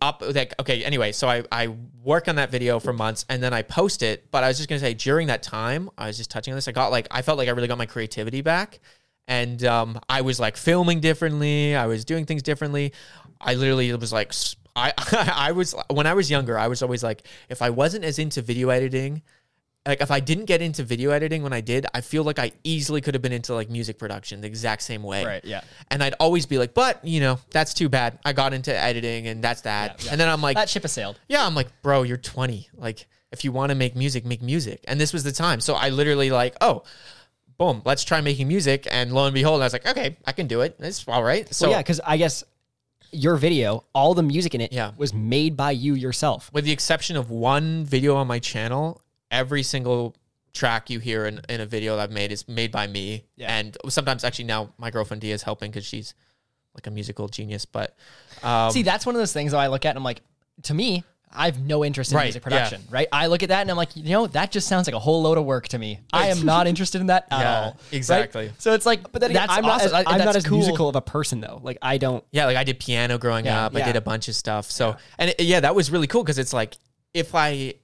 up 0.00 0.22
like 0.22 0.54
okay, 0.60 0.84
anyway, 0.84 1.12
so 1.12 1.28
I, 1.28 1.44
I 1.50 1.68
work 2.02 2.28
on 2.28 2.36
that 2.36 2.50
video 2.50 2.78
for 2.80 2.92
months 2.92 3.24
and 3.28 3.42
then 3.42 3.52
I 3.52 3.62
post 3.62 4.02
it. 4.02 4.30
But 4.30 4.44
I 4.44 4.48
was 4.48 4.56
just 4.56 4.68
gonna 4.68 4.80
say 4.80 4.94
during 4.94 5.28
that 5.28 5.42
time, 5.42 5.90
I 5.98 6.06
was 6.06 6.16
just 6.16 6.30
touching 6.30 6.52
on 6.52 6.56
this, 6.56 6.68
I 6.68 6.72
got 6.72 6.90
like 6.90 7.06
I 7.10 7.22
felt 7.22 7.38
like 7.38 7.48
I 7.48 7.52
really 7.52 7.68
got 7.68 7.78
my 7.78 7.86
creativity 7.86 8.40
back. 8.40 8.80
And 9.26 9.62
um, 9.64 10.00
I 10.08 10.22
was 10.22 10.40
like 10.40 10.56
filming 10.56 11.00
differently. 11.00 11.76
I 11.76 11.86
was 11.86 12.06
doing 12.06 12.24
things 12.24 12.42
differently. 12.42 12.94
I 13.40 13.54
literally 13.54 13.92
was 13.94 14.10
like, 14.10 14.32
I, 14.74 14.92
I 15.12 15.52
was 15.52 15.74
when 15.90 16.06
I 16.06 16.14
was 16.14 16.30
younger. 16.30 16.58
I 16.58 16.68
was 16.68 16.82
always 16.82 17.02
like, 17.02 17.26
if 17.48 17.60
I 17.60 17.70
wasn't 17.70 18.04
as 18.04 18.18
into 18.18 18.40
video 18.40 18.70
editing, 18.70 19.22
like 19.88 20.00
if 20.00 20.10
I 20.10 20.20
didn't 20.20 20.44
get 20.44 20.62
into 20.62 20.84
video 20.84 21.10
editing 21.10 21.42
when 21.42 21.52
I 21.52 21.60
did, 21.60 21.86
I 21.94 22.00
feel 22.02 22.22
like 22.22 22.38
I 22.38 22.52
easily 22.62 23.00
could 23.00 23.14
have 23.14 23.22
been 23.22 23.32
into 23.32 23.54
like 23.54 23.68
music 23.70 23.98
production 23.98 24.40
the 24.40 24.46
exact 24.46 24.82
same 24.82 25.02
way. 25.02 25.24
Right, 25.24 25.44
yeah. 25.44 25.62
And 25.90 26.02
I'd 26.02 26.14
always 26.20 26.46
be 26.46 26.58
like, 26.58 26.74
but 26.74 27.04
you 27.04 27.18
know, 27.20 27.40
that's 27.50 27.74
too 27.74 27.88
bad. 27.88 28.18
I 28.24 28.32
got 28.32 28.52
into 28.52 28.72
editing 28.76 29.26
and 29.26 29.42
that's 29.42 29.62
that. 29.62 29.96
Yeah, 29.98 30.04
yeah. 30.06 30.12
And 30.12 30.20
then 30.20 30.28
I'm 30.28 30.40
like, 30.42 30.56
that 30.56 30.68
ship 30.68 30.82
has 30.82 30.92
sailed. 30.92 31.18
yeah, 31.28 31.44
I'm 31.44 31.54
like, 31.56 31.68
bro, 31.82 32.02
you're 32.04 32.16
20. 32.16 32.68
Like, 32.76 33.06
if 33.32 33.44
you 33.44 33.50
want 33.52 33.70
to 33.70 33.74
make 33.74 33.96
music, 33.96 34.24
make 34.24 34.42
music. 34.42 34.84
And 34.88 35.00
this 35.00 35.12
was 35.12 35.24
the 35.24 35.32
time. 35.32 35.60
So 35.60 35.74
I 35.74 35.88
literally 35.90 36.30
like, 36.30 36.54
oh, 36.60 36.84
boom, 37.58 37.82
let's 37.84 38.04
try 38.04 38.20
making 38.20 38.48
music. 38.48 38.86
And 38.90 39.12
lo 39.12 39.24
and 39.26 39.34
behold, 39.34 39.60
I 39.60 39.64
was 39.64 39.72
like, 39.72 39.86
okay, 39.86 40.16
I 40.26 40.32
can 40.32 40.46
do 40.46 40.60
it. 40.62 40.76
It's 40.78 41.06
all 41.08 41.22
right. 41.24 41.46
So 41.54 41.66
So 41.66 41.70
yeah, 41.70 41.78
because 41.78 42.00
I 42.06 42.16
guess 42.16 42.44
your 43.10 43.36
video, 43.36 43.84
all 43.94 44.14
the 44.14 44.22
music 44.22 44.54
in 44.54 44.60
it, 44.60 44.72
Yeah. 44.72 44.92
was 44.96 45.12
made 45.14 45.56
by 45.56 45.70
you 45.70 45.94
yourself. 45.94 46.50
with 46.52 46.64
the 46.64 46.72
exception 46.72 47.16
of 47.16 47.30
one 47.30 47.84
video 47.84 48.16
on 48.16 48.26
my 48.26 48.38
channel, 48.38 49.02
every 49.30 49.62
single 49.62 50.14
track 50.52 50.90
you 50.90 50.98
hear 50.98 51.26
in, 51.26 51.40
in 51.48 51.60
a 51.60 51.66
video 51.66 51.96
that 51.96 52.02
I've 52.02 52.10
made 52.10 52.32
is 52.32 52.48
made 52.48 52.72
by 52.72 52.86
me. 52.86 53.24
Yeah. 53.36 53.56
And 53.56 53.76
sometimes 53.88 54.24
actually 54.24 54.46
now 54.46 54.72
my 54.78 54.90
girlfriend 54.90 55.20
Dia 55.20 55.34
is 55.34 55.42
helping 55.42 55.70
because 55.70 55.84
she's 55.84 56.14
like 56.74 56.86
a 56.86 56.90
musical 56.90 57.28
genius. 57.28 57.64
But 57.64 57.96
um, 58.42 58.70
See, 58.72 58.82
that's 58.82 59.04
one 59.06 59.14
of 59.14 59.20
those 59.20 59.32
things 59.32 59.52
that 59.52 59.58
I 59.58 59.68
look 59.68 59.84
at 59.84 59.90
and 59.90 59.98
I'm 59.98 60.04
like, 60.04 60.22
to 60.64 60.74
me, 60.74 61.04
I 61.30 61.44
have 61.44 61.60
no 61.60 61.84
interest 61.84 62.10
in 62.10 62.16
Right, 62.16 62.24
music 62.24 62.42
production, 62.42 62.82
right? 62.90 63.06
I 63.12 63.26
look 63.26 63.42
at 63.42 63.50
that 63.50 63.60
and 63.60 63.70
I'm 63.70 63.76
like, 63.76 63.94
you 63.94 64.04
know, 64.10 64.26
that 64.28 64.50
just 64.50 64.66
sounds 64.66 64.86
like 64.88 64.94
a 64.94 64.98
whole 64.98 65.20
load 65.22 65.36
of 65.36 65.44
work 65.44 65.68
to 65.68 65.78
me. 65.78 66.00
I 66.10 66.28
am 66.28 66.46
not 66.46 66.66
interested 66.72 67.02
in 67.02 67.08
that 67.08 67.26
at 67.30 67.40
Yeah, 67.40 67.56
all. 67.60 67.64
right? 67.72 67.74
exactly. 67.92 68.50
So 68.58 68.72
it's 68.72 68.86
like, 68.86 69.12
but 69.12 69.20
Then 69.20 69.34
that's 69.34 69.52
I'm 69.52 69.62
not 69.62 69.82
awesome. 69.82 69.86
as, 69.88 69.92
I- 69.92 69.98
I'm 70.10 70.18
that's 70.18 70.24
not 70.24 70.36
as 70.36 70.46
cool. 70.46 70.56
musical 70.56 70.88
of 70.88 70.96
a 70.96 71.02
person 71.02 71.40
though. 71.42 71.60
Like 71.62 71.76
I 71.82 71.98
don't. 71.98 72.24
yeah, 72.32 72.46
like 72.46 72.56
I 72.56 72.64
did 72.64 72.80
piano 72.80 73.18
growing 73.18 73.44
Yeah, 73.44 73.66
up. 73.66 73.76
I 73.76 73.82
did 73.82 73.94
a 73.94 74.00
bunch 74.00 74.28
of 74.28 74.34
stuff. 74.36 74.70
So 74.70 74.96
and 75.18 75.30
it, 75.30 75.40
yeah, 75.42 75.60
that 75.60 75.74
was 75.74 75.90
really 75.90 76.06
cool 76.06 76.22
because 76.24 76.38
it's 76.38 76.54
like 76.54 76.78
if 77.12 77.34
I 77.34 77.74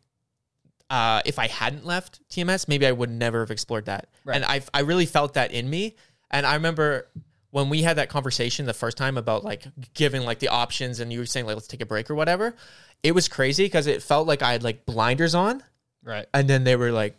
uh, 0.95 1.21
if 1.25 1.39
I 1.39 1.49
hadn't 1.49 1.85
left 1.85 2.21
TMS, 2.31 2.69
maybe 2.69 2.87
I 2.87 2.93
would 2.93 3.11
never 3.11 3.41
have 3.41 3.51
explored 3.51 3.87
that. 3.87 4.09
Right. 4.25 4.37
And 4.37 4.45
I 4.45 4.63
I 4.73 4.81
really 4.91 5.07
felt 5.07 5.35
that 5.35 5.51
in 5.53 5.69
me. 5.69 5.97
And 6.31 6.47
I 6.47 6.55
remember 6.55 7.09
when 7.51 7.69
we 7.69 7.83
had 7.83 7.97
that 7.97 8.09
conversation 8.09 8.67
the 8.67 8.75
first 8.75 8.97
time 8.97 9.17
about 9.19 9.45
like 9.45 9.65
giving 9.95 10.23
like 10.25 10.39
the 10.39 10.49
options, 10.49 11.01
and 11.01 11.13
you 11.13 11.19
were 11.21 11.27
saying 11.27 11.47
like 11.47 11.57
let's 11.57 11.67
take 11.67 11.81
a 11.83 11.87
break 11.87 12.11
or 12.11 12.15
whatever. 12.15 12.55
It 13.03 13.13
was 13.13 13.29
crazy 13.29 13.65
because 13.65 13.87
it 13.87 14.03
felt 14.03 14.27
like 14.29 14.43
I 14.43 14.53
had 14.53 14.63
like 14.63 14.87
blinders 14.87 15.35
on, 15.35 15.63
Right. 16.03 16.27
and 16.33 16.49
then 16.49 16.65
they 16.65 16.77
were 16.77 16.93
like 16.93 17.17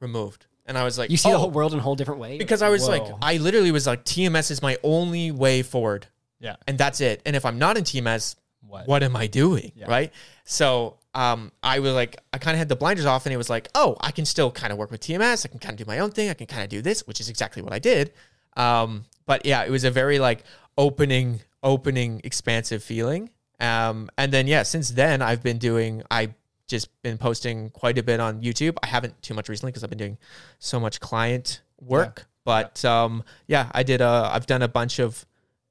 removed, 0.00 0.46
and 0.66 0.78
I 0.78 0.84
was 0.84 0.96
like, 0.98 1.10
You 1.10 1.16
see 1.16 1.28
oh. 1.28 1.32
the 1.32 1.38
whole 1.38 1.50
world 1.50 1.72
in 1.72 1.78
a 1.80 1.82
whole 1.82 1.96
different 1.96 2.20
way. 2.20 2.38
because 2.38 2.62
I 2.62 2.70
was 2.70 2.88
like, 2.88 3.02
I 3.20 3.36
literally 3.38 3.72
was 3.72 3.86
like, 3.86 4.04
TMS 4.04 4.50
is 4.50 4.62
my 4.62 4.76
only 4.82 5.30
way 5.32 5.62
forward 5.62 6.06
Yeah. 6.40 6.56
and 6.68 6.78
that's 6.78 7.00
it. 7.00 7.20
And 7.26 7.34
if 7.36 7.44
I'm 7.44 7.58
not 7.58 7.76
in 7.76 7.84
TMS, 7.84 8.36
What? 8.66 8.86
what, 8.88 9.02
am 9.02 9.16
I 9.16 9.26
doing? 9.26 9.72
Yeah. 9.74 9.86
Right. 9.88 10.12
So 10.44 10.96
um, 11.18 11.50
I 11.64 11.80
was 11.80 11.94
like, 11.94 12.20
I 12.32 12.38
kind 12.38 12.54
of 12.54 12.58
had 12.58 12.68
the 12.68 12.76
blinders 12.76 13.04
off, 13.04 13.26
and 13.26 13.32
it 13.32 13.36
was 13.36 13.50
like, 13.50 13.68
oh, 13.74 13.96
I 14.00 14.12
can 14.12 14.24
still 14.24 14.52
kind 14.52 14.72
of 14.72 14.78
work 14.78 14.92
with 14.92 15.00
TMS. 15.00 15.44
I 15.44 15.48
can 15.48 15.58
kind 15.58 15.72
of 15.72 15.84
do 15.84 15.90
my 15.90 15.98
own 15.98 16.12
thing. 16.12 16.30
I 16.30 16.34
can 16.34 16.46
kind 16.46 16.62
of 16.62 16.68
do 16.68 16.80
this, 16.80 17.08
which 17.08 17.18
is 17.20 17.28
exactly 17.28 17.60
what 17.60 17.72
I 17.72 17.80
did. 17.80 18.12
Um, 18.56 19.04
but 19.26 19.44
yeah, 19.44 19.64
it 19.64 19.70
was 19.70 19.82
a 19.82 19.90
very 19.90 20.20
like 20.20 20.44
opening 20.76 21.40
opening, 21.64 22.20
expansive 22.22 22.84
feeling. 22.84 23.30
Um, 23.58 24.08
and 24.16 24.32
then 24.32 24.46
yeah, 24.46 24.62
since 24.62 24.90
then 24.90 25.20
I've 25.20 25.42
been 25.42 25.58
doing 25.58 26.04
I 26.08 26.34
just 26.68 26.88
been 27.02 27.18
posting 27.18 27.70
quite 27.70 27.98
a 27.98 28.02
bit 28.04 28.20
on 28.20 28.40
YouTube. 28.40 28.76
I 28.80 28.86
haven't 28.86 29.20
too 29.20 29.34
much 29.34 29.48
recently 29.48 29.72
because 29.72 29.82
I've 29.82 29.90
been 29.90 29.98
doing 29.98 30.18
so 30.60 30.78
much 30.78 31.00
client 31.00 31.62
work. 31.80 32.28
But 32.44 32.84
um, 32.84 33.24
yeah, 33.48 33.70
I 33.72 33.82
did 33.82 34.00
a 34.00 34.30
I've 34.32 34.46
done 34.46 34.62
a 34.62 34.68
bunch 34.68 35.00
of 35.00 35.26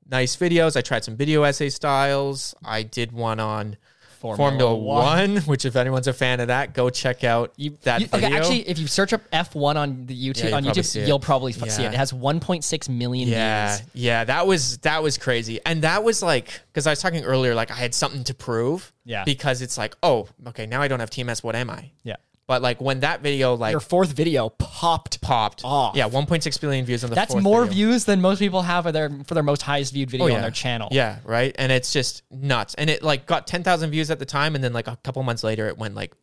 nice 0.09 0.35
videos. 0.35 0.75
I 0.75 0.81
tried 0.81 1.05
some 1.05 1.15
video 1.15 1.43
essay 1.43 1.69
styles. 1.69 2.53
I 2.65 2.83
did 2.83 3.13
one 3.13 3.39
on 3.39 3.77
Formula 4.17 4.49
Formula, 4.51 4.75
One. 4.75 5.33
One. 5.35 5.37
which 5.43 5.65
if 5.65 5.75
anyone's 5.75 6.07
a 6.07 6.13
fan 6.13 6.39
of 6.39 6.47
that, 6.47 6.73
go 6.73 6.89
check 6.89 7.23
out 7.23 7.53
that 7.83 8.01
You- 8.01 8.07
video. 8.07 8.27
okay, 8.27 8.35
actually, 8.35 8.67
if 8.69 8.79
you 8.79 8.87
search 8.87 9.13
up 9.13 9.21
F1 9.31 9.75
on 9.77 10.05
the 10.05 10.13
YouTube 10.15 10.45
you'll 10.45 10.55
on 10.55 10.63
YouTube, 10.63 11.07
you'll 11.07 11.19
probably 11.19 11.53
f- 11.53 11.69
see 11.69 11.83
it. 11.83 11.93
It 11.93 11.97
has 11.97 12.11
1.6 12.13 12.89
million 12.89 13.29
Yeah, 13.29 13.75
views. 13.77 13.87
yeah, 13.93 14.23
that 14.23 14.47
was 14.47 14.77
that 14.79 15.01
was 15.03 15.17
crazy, 15.17 15.59
and 15.65 15.81
that 15.83 16.03
was 16.03 16.21
like 16.23 16.61
because 16.73 16.87
I 16.87 16.91
was 16.91 16.99
talking 17.01 17.23
earlier, 17.23 17.53
like 17.55 17.71
I 17.71 17.75
had 17.75 17.93
something 17.93 18.23
to 18.25 18.33
prove. 18.33 18.93
Yeah. 19.05 19.23
Because 19.23 19.61
it's 19.61 19.77
like, 19.77 19.95
oh, 20.03 20.27
okay, 20.47 20.65
now 20.65 20.81
I 20.81 20.89
don't 20.89 20.99
have 20.99 21.09
TMS. 21.09 21.41
What 21.41 21.55
am 21.55 21.69
I? 21.69 21.91
Yeah. 22.03 22.17
But 22.47 22.61
like 22.61 22.79
when 22.79 23.01
that 23.01 23.21
video 23.21 23.55
like 23.55 23.71
Your 23.71 23.81
fourth 23.81 24.13
video 24.13 24.47
popped. 24.49 25.19
popped, 25.21 25.63
off. 25.65 25.97
yeah, 25.97 26.07
1.6 26.07 26.61
billion 26.61 26.85
views 26.85 27.03
on 27.03 27.09
the. 27.09 27.15
That's 27.15 27.33
fourth 27.33 27.43
more 27.43 27.65
video. 27.65 27.89
views 27.89 28.05
than 28.05 28.21
most 28.21 28.39
people 28.39 28.61
have 28.61 28.85
for 28.85 28.93
their 28.93 29.09
for 29.25 29.33
their 29.33 29.43
most 29.43 29.61
highest 29.61 29.93
viewed 29.93 30.09
video 30.09 30.25
Oh, 30.25 30.29
yeah. 30.29 30.35
on 30.37 30.41
their 30.41 30.51
channel. 30.51 30.87
Yeah, 30.91 31.19
right. 31.25 31.53
And 31.59 31.71
it's 31.73 31.91
just 31.91 32.23
nuts, 32.31 32.73
and 32.75 32.89
it 32.89 33.03
like 33.03 33.25
got 33.25 33.47
10,000 33.47 33.89
views 33.91 34.09
at 34.09 34.19
the 34.19 34.25
time, 34.25 34.55
and 34.55 34.63
then 34.63 34.71
like 34.71 34.87
a 34.87 34.95
couple 35.03 35.21
months 35.23 35.43
later, 35.43 35.67
it 35.67 35.77
went 35.77 35.93
like 35.93 36.13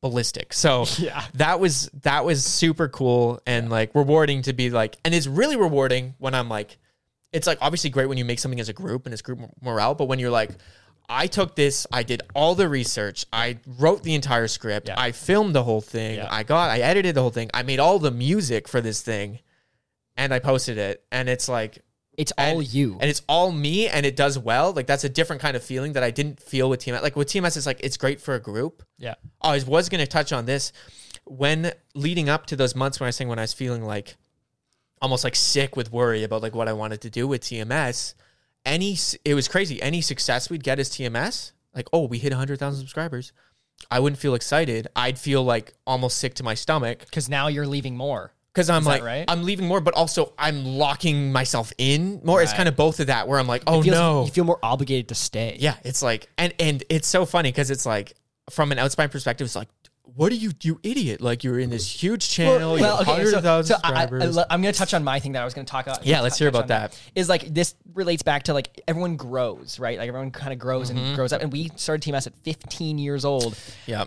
ballistic. 0.00 0.52
So 0.52 0.84
Yeah. 0.98 1.24
that 1.34 1.58
was 1.58 1.90
that 2.02 2.24
was 2.24 2.44
super 2.44 2.88
cool 2.88 3.40
and 3.44 3.68
like 3.68 3.92
rewarding 3.94 4.42
to 4.42 4.52
be 4.52 4.70
like, 4.70 4.96
and 5.04 5.12
it's 5.12 5.26
really 5.26 5.56
rewarding 5.56 6.14
when 6.18 6.32
I'm 6.34 6.48
like, 6.48 6.78
it's 7.32 7.48
like 7.48 7.58
obviously 7.60 7.90
great 7.90 8.06
when 8.08 8.18
you 8.18 8.24
make 8.24 8.38
something 8.38 8.60
as 8.60 8.68
a 8.68 8.72
group 8.72 9.04
and 9.06 9.12
it's 9.12 9.22
group 9.22 9.40
morale, 9.60 9.96
but 9.96 10.04
when 10.04 10.20
you're 10.20 10.30
like, 10.30 10.50
I 11.12 11.26
took 11.26 11.54
this, 11.56 11.86
I 11.92 12.02
did 12.02 12.22
all 12.34 12.54
the 12.54 12.68
research, 12.68 13.26
I 13.32 13.58
wrote 13.78 14.02
the 14.02 14.14
entire 14.14 14.48
script, 14.48 14.88
Yeah. 14.88 14.94
I 14.98 15.12
filmed 15.12 15.54
the 15.54 15.62
whole 15.64 15.80
thing, 15.80 16.16
Yeah. 16.16 16.28
I 16.30 16.42
got, 16.42 16.70
I 16.70 16.78
edited 16.78 17.14
the 17.14 17.20
whole 17.20 17.30
thing, 17.30 17.50
I 17.52 17.62
made 17.62 17.80
all 17.80 17.98
the 17.98 18.10
music 18.10 18.66
for 18.68 18.80
this 18.80 19.02
thing, 19.02 19.40
and 20.16 20.32
I 20.32 20.38
posted 20.38 20.78
it, 20.78 21.04
and 21.12 21.28
it's 21.28 21.48
like 21.48 21.78
It's 22.16 22.32
all 22.38 22.58
and- 22.60 22.74
you. 22.74 22.98
and 23.00 23.08
it's 23.10 23.22
all 23.28 23.52
me 23.52 23.88
and 23.88 24.04
it 24.06 24.16
does 24.16 24.38
well 24.38 24.72
like 24.72 24.86
that's 24.86 25.04
a 25.04 25.08
different 25.08 25.40
kind 25.40 25.56
of 25.56 25.62
feeling 25.64 25.94
that 25.94 26.02
i 26.02 26.10
didn't 26.10 26.38
feel 26.40 26.68
with 26.68 26.80
tms 26.84 27.00
like 27.02 27.16
with 27.16 27.28
tms 27.28 27.56
it's 27.56 27.64
like 27.64 27.80
it's 27.82 27.96
great 27.96 28.20
for 28.20 28.34
a 28.34 28.38
group 28.40 28.82
Yeah. 28.98 29.14
oh, 29.40 29.48
i 29.50 29.62
was 29.66 29.88
going 29.88 30.00
to 30.04 30.06
touch 30.06 30.30
on 30.30 30.44
this 30.44 30.72
when 31.24 31.72
leading 31.94 32.28
up 32.28 32.44
to 32.46 32.56
those 32.56 32.74
months 32.76 33.00
when 33.00 33.06
i 33.06 33.08
was 33.08 33.16
saying 33.16 33.28
when 33.30 33.38
i 33.38 33.42
was 33.42 33.54
feeling 33.54 33.82
like 33.82 34.16
almost 35.00 35.24
like 35.24 35.34
sick 35.34 35.74
with 35.74 35.90
worry 35.90 36.22
about 36.22 36.42
like 36.42 36.54
what 36.54 36.68
i 36.68 36.74
wanted 36.74 37.00
to 37.00 37.08
do 37.10 37.26
with 37.26 37.40
tms 37.42 38.12
any 38.64 38.96
it 39.24 39.34
was 39.34 39.48
crazy 39.48 39.80
any 39.82 40.00
success 40.00 40.48
we'd 40.50 40.62
get 40.62 40.78
as 40.78 40.88
tms 40.90 41.52
like 41.74 41.88
oh 41.92 42.04
we 42.06 42.18
hit 42.18 42.30
100000 42.32 42.78
subscribers 42.78 43.32
i 43.90 43.98
wouldn't 43.98 44.20
feel 44.20 44.34
excited 44.34 44.86
i'd 44.96 45.18
feel 45.18 45.42
like 45.42 45.74
almost 45.86 46.18
sick 46.18 46.34
to 46.34 46.42
my 46.44 46.54
stomach 46.54 47.00
Because 47.00 47.28
now 47.28 47.48
you're 47.48 47.66
leaving 47.66 47.96
more. 47.96 48.32
because 48.54 48.68
I'm 48.70 48.82
Is 48.82 48.86
like, 48.86 49.02
right? 49.02 49.24
I'm 49.28 49.42
leaving 49.44 49.66
more, 49.66 49.80
but 49.80 49.94
also 49.94 50.34
I'm 50.38 50.64
locking 50.64 51.32
myself 51.32 51.72
in 51.78 52.20
more. 52.22 52.42
It's 52.42 52.52
kind 52.52 52.68
of 52.68 52.76
both 52.76 53.00
of 53.00 53.06
that 53.06 53.26
where 53.26 53.38
I'm 53.40 53.46
like, 53.48 53.62
oh 53.66 53.82
feels- 53.82 53.96
no, 53.96 54.24
You 54.26 54.30
feel 54.30 54.44
more 54.44 54.58
obligated 54.62 55.08
to 55.08 55.14
stay. 55.14 55.56
yeah. 55.58 55.76
It's 55.84 56.02
like, 56.02 56.28
and 56.36 56.52
and 56.60 56.84
it's 56.90 57.08
so 57.08 57.24
funny 57.24 57.48
because 57.50 57.70
it's 57.70 57.86
like 57.86 58.12
from 58.50 58.70
an 58.72 58.78
outside 58.78 59.10
perspective, 59.10 59.46
it's 59.46 59.56
like, 59.56 59.68
what 60.04 60.30
are 60.32 60.34
you, 60.36 60.50
you 60.62 60.78
idiot? 60.82 61.20
Like 61.20 61.42
you're 61.44 61.58
in 61.58 61.70
this 61.70 61.88
huge 62.02 62.28
channel, 62.28 62.76
so, 62.78 62.96
hundred 63.04 63.40
thousand 63.40 63.76
so 63.76 63.80
I, 63.82 63.92
I, 63.92 64.06
subscribers. 64.06 64.36
am 64.50 64.60
going 64.62 64.72
to 64.72 64.78
touch 64.78 64.94
on 64.94 65.04
my 65.04 65.20
thing 65.20 65.32
that 65.32 65.42
I 65.42 65.44
was 65.44 65.54
going 65.54 65.64
to 65.66 65.70
talk 65.70 65.86
about. 65.86 66.04
Yeah, 66.04 66.20
let's 66.20 66.38
hear 66.38 66.48
about 66.48 66.62
on 66.62 66.68
that. 66.68 67.00
Is 67.14 67.28
like 67.28 67.52
this 67.54 67.74
relates 67.94 68.22
back 68.22 68.42
to 68.44 68.54
like 68.54 68.80
everyone 68.88 69.16
grows, 69.16 69.78
right? 69.78 69.98
Like 69.98 70.08
everyone 70.08 70.30
kind 70.30 70.52
of 70.52 70.58
grows 70.58 70.90
Mm-hmm. 70.90 70.98
and 70.98 71.16
grows 71.16 71.32
up. 71.32 71.40
And 71.42 71.52
we 71.52 71.70
started 71.76 72.02
TMS 72.10 72.26
at 72.26 72.34
15 72.42 72.98
years 72.98 73.24
old. 73.24 73.56
yeah, 73.86 74.04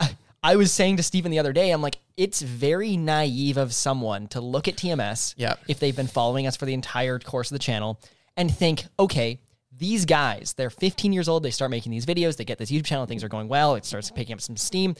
I 0.42 0.56
was 0.56 0.72
saying 0.72 0.96
to 0.98 1.02
Stephen 1.02 1.30
the 1.30 1.38
other 1.38 1.52
day, 1.52 1.70
I'm 1.70 1.82
like, 1.82 1.98
it's 2.16 2.42
very 2.42 2.96
naive 2.96 3.56
of 3.56 3.72
someone 3.72 4.28
to 4.28 4.40
look 4.40 4.66
at 4.68 4.76
TMS 4.76 5.34
Yeah. 5.36 5.54
if 5.68 5.78
they've 5.80 5.96
been 5.96 6.06
following 6.06 6.46
us 6.46 6.56
for 6.56 6.64
the 6.66 6.74
entire 6.74 7.18
course 7.18 7.50
of 7.50 7.54
the 7.54 7.58
channel 7.60 7.98
and 8.36 8.54
think, 8.54 8.84
okay, 8.98 9.40
these 9.76 10.04
guys, 10.04 10.54
they're 10.56 10.70
15 10.70 11.12
years 11.12 11.28
old, 11.28 11.42
they 11.42 11.50
start 11.50 11.70
making 11.70 11.90
these 11.90 12.06
videos, 12.06 12.36
they 12.36 12.44
get 12.44 12.58
this 12.58 12.70
YouTube 12.70 12.84
channel, 12.84 13.06
things 13.06 13.24
are 13.24 13.28
going 13.28 13.48
well, 13.48 13.74
it 13.74 13.84
starts 13.84 14.10
picking 14.10 14.32
up 14.34 14.40
some 14.40 14.56
steam. 14.56 14.94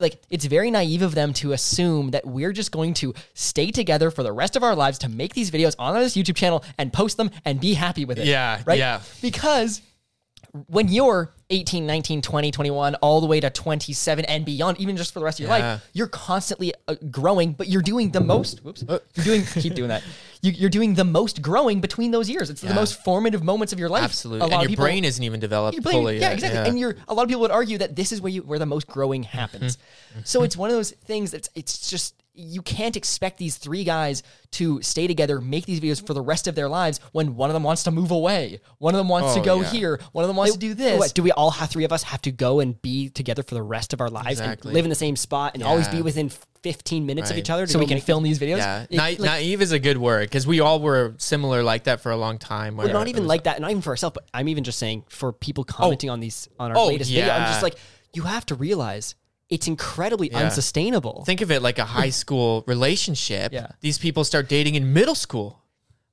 Like, 0.00 0.20
it's 0.30 0.44
very 0.44 0.70
naive 0.70 1.02
of 1.02 1.14
them 1.16 1.32
to 1.34 1.52
assume 1.52 2.10
that 2.12 2.24
we're 2.24 2.52
just 2.52 2.70
going 2.70 2.94
to 2.94 3.14
stay 3.34 3.70
together 3.72 4.10
for 4.12 4.22
the 4.22 4.32
rest 4.32 4.54
of 4.54 4.62
our 4.62 4.76
lives 4.76 4.98
to 4.98 5.08
make 5.08 5.34
these 5.34 5.50
videos 5.50 5.74
on 5.78 5.94
this 5.94 6.16
YouTube 6.16 6.36
channel 6.36 6.62
and 6.78 6.92
post 6.92 7.16
them 7.16 7.30
and 7.44 7.60
be 7.60 7.74
happy 7.74 8.04
with 8.04 8.18
it. 8.18 8.26
Yeah, 8.26 8.62
Right? 8.64 8.78
yeah. 8.78 9.00
Because 9.20 9.80
when 10.68 10.88
you're 10.88 11.34
18, 11.50 11.84
19, 11.84 12.22
20, 12.22 12.50
21, 12.52 12.94
all 12.96 13.20
the 13.20 13.26
way 13.26 13.40
to 13.40 13.50
27 13.50 14.24
and 14.26 14.44
beyond, 14.44 14.78
even 14.80 14.96
just 14.96 15.12
for 15.12 15.18
the 15.18 15.24
rest 15.24 15.40
of 15.40 15.46
your 15.48 15.56
Yeah. 15.58 15.72
life, 15.72 15.90
you're 15.92 16.06
constantly 16.06 16.72
uh, 16.86 16.94
growing, 17.10 17.52
but 17.52 17.68
you're 17.68 17.82
doing 17.82 18.12
the 18.12 18.20
most. 18.20 18.60
Whoops. 18.64 18.84
Uh. 18.88 19.00
You're 19.16 19.24
doing, 19.24 19.44
keep 19.46 19.74
doing 19.74 19.88
that. 19.88 20.02
You, 20.40 20.52
you're 20.52 20.70
doing 20.70 20.94
the 20.94 21.04
most 21.04 21.42
growing 21.42 21.80
between 21.80 22.10
those 22.12 22.30
years. 22.30 22.48
It's 22.50 22.60
the 22.60 22.72
most 22.74 23.02
formative 23.02 23.42
moments 23.42 23.72
of 23.72 23.78
your 23.78 23.88
life. 23.88 24.04
absolutely. 24.04 24.46
A 24.46 24.50
lot 24.50 24.52
And 24.52 24.62
your 24.62 24.68
people- 24.70 24.84
brain 24.84 25.04
isn't 25.04 25.22
even 25.24 25.40
developed 25.40 25.82
brain- 25.82 25.92
fully. 25.92 26.14
yeah, 26.16 26.20
yet. 26.28 26.32
exactly. 26.34 26.68
And 26.70 26.78
you're 26.78 26.94
a 27.08 27.14
lot 27.14 27.22
of 27.24 27.28
people 27.28 27.40
would 27.42 27.50
argue 27.50 27.78
that 27.78 27.96
this 27.96 28.12
is 28.12 28.20
where 28.20 28.30
you 28.30 28.42
where 28.42 28.58
the 28.58 28.66
most 28.66 28.86
growing 28.86 29.24
happens. 29.24 29.76
Mm-hmm. 29.76 30.20
so 30.24 30.42
it's 30.44 30.56
one 30.56 30.70
of 30.70 30.76
those 30.76 30.90
things 30.92 31.30
that's 31.32 31.48
it's 31.54 31.90
just 31.90 32.14
you 32.38 32.62
can't 32.62 32.96
expect 32.96 33.36
these 33.36 33.56
three 33.56 33.82
guys 33.82 34.22
to 34.52 34.80
stay 34.80 35.08
together, 35.08 35.40
make 35.40 35.66
these 35.66 35.80
videos 35.80 36.04
for 36.06 36.14
the 36.14 36.20
rest 36.20 36.46
of 36.46 36.54
their 36.54 36.68
lives 36.68 37.00
when 37.10 37.34
one 37.34 37.50
of 37.50 37.54
them 37.54 37.64
wants 37.64 37.82
to 37.82 37.90
move 37.90 38.12
away, 38.12 38.60
one 38.78 38.94
of 38.94 38.98
them 38.98 39.08
wants 39.08 39.34
to 39.34 39.40
Oh, 39.40 39.44
go 39.44 39.60
yeah. 39.60 39.70
here, 39.70 40.00
one 40.12 40.22
of 40.24 40.28
them 40.28 40.36
wants 40.36 40.52
to 40.52 40.58
do 40.58 40.72
this. 40.72 40.98
What, 40.98 41.14
do 41.14 41.22
we 41.24 41.32
all 41.32 41.50
have 41.50 41.68
three 41.68 41.82
of 41.84 41.92
us 41.92 42.04
have 42.04 42.22
to 42.22 42.30
go 42.30 42.60
and 42.60 42.80
be 42.80 43.08
together 43.08 43.42
for 43.42 43.54
the 43.54 43.62
rest 43.62 43.92
of 43.92 44.00
our 44.00 44.08
lives 44.08 44.38
Exactly. 44.40 44.68
and 44.70 44.74
live 44.74 44.84
in 44.84 44.88
the 44.88 44.94
same 44.94 45.16
spot 45.16 45.54
and 45.54 45.64
always 45.64 45.88
be 45.88 46.00
within 46.00 46.30
15 46.62 47.04
minutes 47.06 47.30
of 47.30 47.36
each 47.36 47.50
other 47.50 47.66
to 47.66 47.72
so 47.72 47.78
we 47.78 47.86
can 47.86 47.96
make 47.96 48.04
film 48.04 48.22
these 48.22 48.38
videos. 48.38 48.58
yeah, 48.58 48.86
It- 48.88 48.96
Na- 48.96 49.02
like- 49.02 49.20
naive 49.20 49.60
is 49.60 49.72
a 49.72 49.78
good 49.80 49.98
word 49.98 50.22
because 50.28 50.46
we 50.46 50.60
all 50.60 50.78
were 50.80 51.14
similar 51.18 51.62
like 51.64 51.84
that 51.84 52.00
for 52.00 52.12
a 52.12 52.16
long 52.16 52.38
time. 52.38 52.76
We're 52.76 52.92
not 52.92 53.08
even 53.08 53.24
was 53.24 53.28
like 53.28 53.44
that, 53.44 53.60
not 53.60 53.70
even 53.70 53.82
for 53.82 53.90
ourselves, 53.90 54.14
but 54.14 54.28
I'm 54.32 54.48
even 54.48 54.62
just 54.64 54.78
saying 54.78 55.04
for 55.08 55.32
people 55.32 55.66
oh. 55.68 55.72
commenting 55.72 56.08
on 56.10 56.20
these 56.20 56.48
on 56.60 56.70
our 56.70 56.78
Oh, 56.78 56.86
latest 56.86 57.10
video. 57.10 57.32
I'm 57.32 57.46
just 57.46 57.62
like, 57.62 57.74
you 58.14 58.22
have 58.22 58.46
to 58.46 58.54
realize 58.54 59.14
it's 59.48 59.66
incredibly 59.66 60.30
Yeah. 60.30 60.38
unsustainable. 60.40 61.24
Think 61.24 61.40
of 61.40 61.50
it 61.50 61.62
like 61.62 61.78
a 61.78 61.84
high 61.84 62.10
school 62.10 62.64
relationship. 62.66 63.52
Yeah. 63.52 63.68
These 63.80 63.98
people 63.98 64.24
start 64.24 64.48
dating 64.48 64.74
in 64.74 64.92
middle 64.92 65.14
school. 65.14 65.62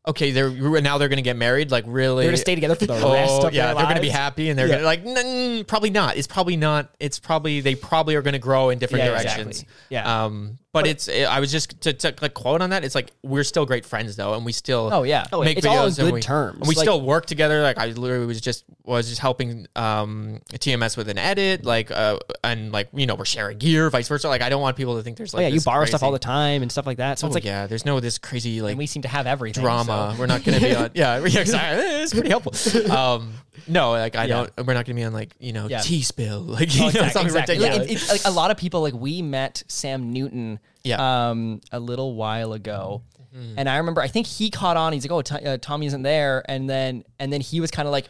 Okay, 0.07 0.29
they're 0.29 0.51
now 0.81 0.99
they're 0.99 1.09
going 1.09 1.17
to 1.17 1.23
get 1.23 1.35
married. 1.35 1.71
Like 1.71 1.83
really, 1.87 2.25
They're 2.25 2.31
gonna 2.31 2.37
stay 2.37 2.53
together 2.53 2.75
for 2.75 2.85
the 2.85 2.93
Oh, 2.93 3.11
rest 3.13 3.43
of 3.43 3.53
yeah, 3.55 3.65
their 3.67 3.75
they're 3.75 3.83
going 3.85 3.95
to 3.95 4.01
be 4.03 4.09
happy, 4.09 4.49
and 4.49 4.57
they're 4.59 4.67
Yeah. 4.67 4.81
going 4.83 5.03
to 5.03 5.11
like 5.15 5.25
"Mm, 5.25 5.65
probably 5.67 5.89
not. 5.89 6.15
It's 6.15 6.27
probably 6.27 6.57
not. 6.57 6.93
It's 6.99 7.17
probably 7.17 7.59
they 7.61 7.73
probably 7.73 8.13
are 8.15 8.21
going 8.21 8.33
to 8.33 8.39
grow 8.39 8.69
in 8.69 8.77
different 8.77 9.03
Yeah, 9.03 9.09
directions. 9.11 9.61
exactly. 9.61 9.75
Yeah. 9.89 10.25
Um, 10.25 10.59
but, 10.83 10.87
it's 10.87 11.09
I 11.09 11.39
was 11.39 11.51
just 11.51 11.81
to, 11.81 11.93
to 11.93 12.13
like 12.21 12.33
quote 12.33 12.61
on 12.61 12.69
that. 12.69 12.83
It's 12.83 12.95
like 12.95 13.11
we're 13.23 13.43
still 13.43 13.65
great 13.65 13.85
friends 13.85 14.15
though, 14.15 14.33
and 14.35 14.45
we 14.45 14.51
still 14.51 14.89
Oh, 14.93 15.03
yeah. 15.03 15.25
Oh, 15.33 15.43
make 15.43 15.57
it's 15.57 15.65
all 15.65 15.85
in 15.85 15.91
videos 15.91 15.99
and 15.99 16.07
good 16.07 16.13
we, 16.13 16.21
terms. 16.21 16.59
and 16.59 16.67
we 16.67 16.75
Like- 16.75 16.83
still 16.83 17.01
work 17.01 17.25
together. 17.25 17.61
Like 17.63 17.77
I 17.77 17.87
literally 17.87 18.25
was 18.25 18.39
just 18.41 18.63
was 18.83 19.09
just 19.09 19.19
helping 19.21 19.67
um 19.75 20.41
TMS 20.53 20.95
with 20.97 21.09
an 21.09 21.17
edit, 21.17 21.65
like 21.65 21.89
uh 21.91 22.19
and 22.43 22.71
like 22.71 22.89
you 22.93 23.05
know 23.05 23.15
we're 23.15 23.25
sharing 23.25 23.57
gear, 23.57 23.89
vice 23.89 24.07
versa. 24.07 24.27
Like 24.29 24.41
I 24.41 24.49
don't 24.49 24.61
want 24.61 24.77
people 24.77 24.95
to 24.97 25.03
think 25.03 25.17
there's 25.17 25.33
Oh 25.33 25.37
like 25.37 25.43
yeah, 25.43 25.47
you 25.47 25.53
this 25.55 25.63
borrow 25.65 25.85
stuff 25.85 26.03
all 26.03 26.11
the 26.11 26.19
time 26.19 26.61
and 26.61 26.71
stuff 26.71 26.85
like 26.85 26.97
that. 26.97 27.17
So 27.19 27.25
Oh, 27.25 27.29
it's 27.29 27.35
like 27.35 27.43
yeah, 27.45 27.67
there's 27.67 27.85
no 27.85 27.99
this 27.99 28.17
crazy 28.17 28.61
like 28.61 28.71
and 28.71 28.77
we 28.77 28.85
seem 28.85 29.01
to 29.01 29.07
have 29.07 29.27
everything. 29.27 29.63
drama. 29.63 30.11
so- 30.13 30.19
We're 30.19 30.27
not 30.27 30.43
going 30.43 30.59
to 30.59 30.63
be 30.65 30.75
on. 30.75 30.91
Yeah, 30.95 31.17
yeah, 31.25 31.39
exactly. 31.39 31.85
It's 32.03 32.13
pretty 32.13 32.29
helpful. 32.29 32.91
Um, 32.91 33.33
no, 33.67 33.91
like 33.91 34.15
I 34.15 34.25
Yeah. 34.25 34.45
don't. 34.55 34.67
We're 34.67 34.73
not 34.73 34.85
going 34.85 34.95
to 34.95 35.01
be 35.01 35.03
on 35.03 35.13
like 35.13 35.33
you 35.39 35.53
know 35.53 35.67
Yeah. 35.67 35.79
tea 35.79 36.01
spill. 36.03 36.41
Like 36.41 36.73
you 36.75 36.83
Oh, 36.83 36.85
know, 36.87 36.91
something 37.09 37.25
exactly. 37.25 37.55
ridiculous. 37.57 37.79
Like, 37.79 37.89
it- 37.89 37.93
it's 37.93 38.09
like 38.11 38.21
a 38.25 38.31
lot 38.35 38.51
of 38.51 38.57
people 38.57 38.81
like 38.81 38.93
we 38.93 39.21
met 39.21 39.63
Sam 39.67 40.11
Newton 40.13 40.59
Yeah. 40.83 41.29
um 41.29 41.61
a 41.71 41.79
little 41.79 42.15
while 42.15 42.53
ago. 42.53 43.03
Mm-hmm. 43.35 43.55
And 43.59 43.67
I 43.69 43.77
remember 43.77 44.01
I 44.01 44.07
think 44.07 44.27
he 44.27 44.49
caught 44.49 44.77
on. 44.77 44.93
He's 44.93 45.03
like, 45.03 45.11
"Oh, 45.11 45.21
T- 45.21 45.45
uh, 45.45 45.57
Tommy 45.57 45.87
isn't 45.87 46.03
there." 46.03 46.43
And 46.47 46.69
then 46.69 47.03
and 47.19 47.33
then 47.33 47.41
he 47.41 47.59
was 47.59 47.69
kind 47.71 47.87
of 47.87 47.91
like, 47.91 48.07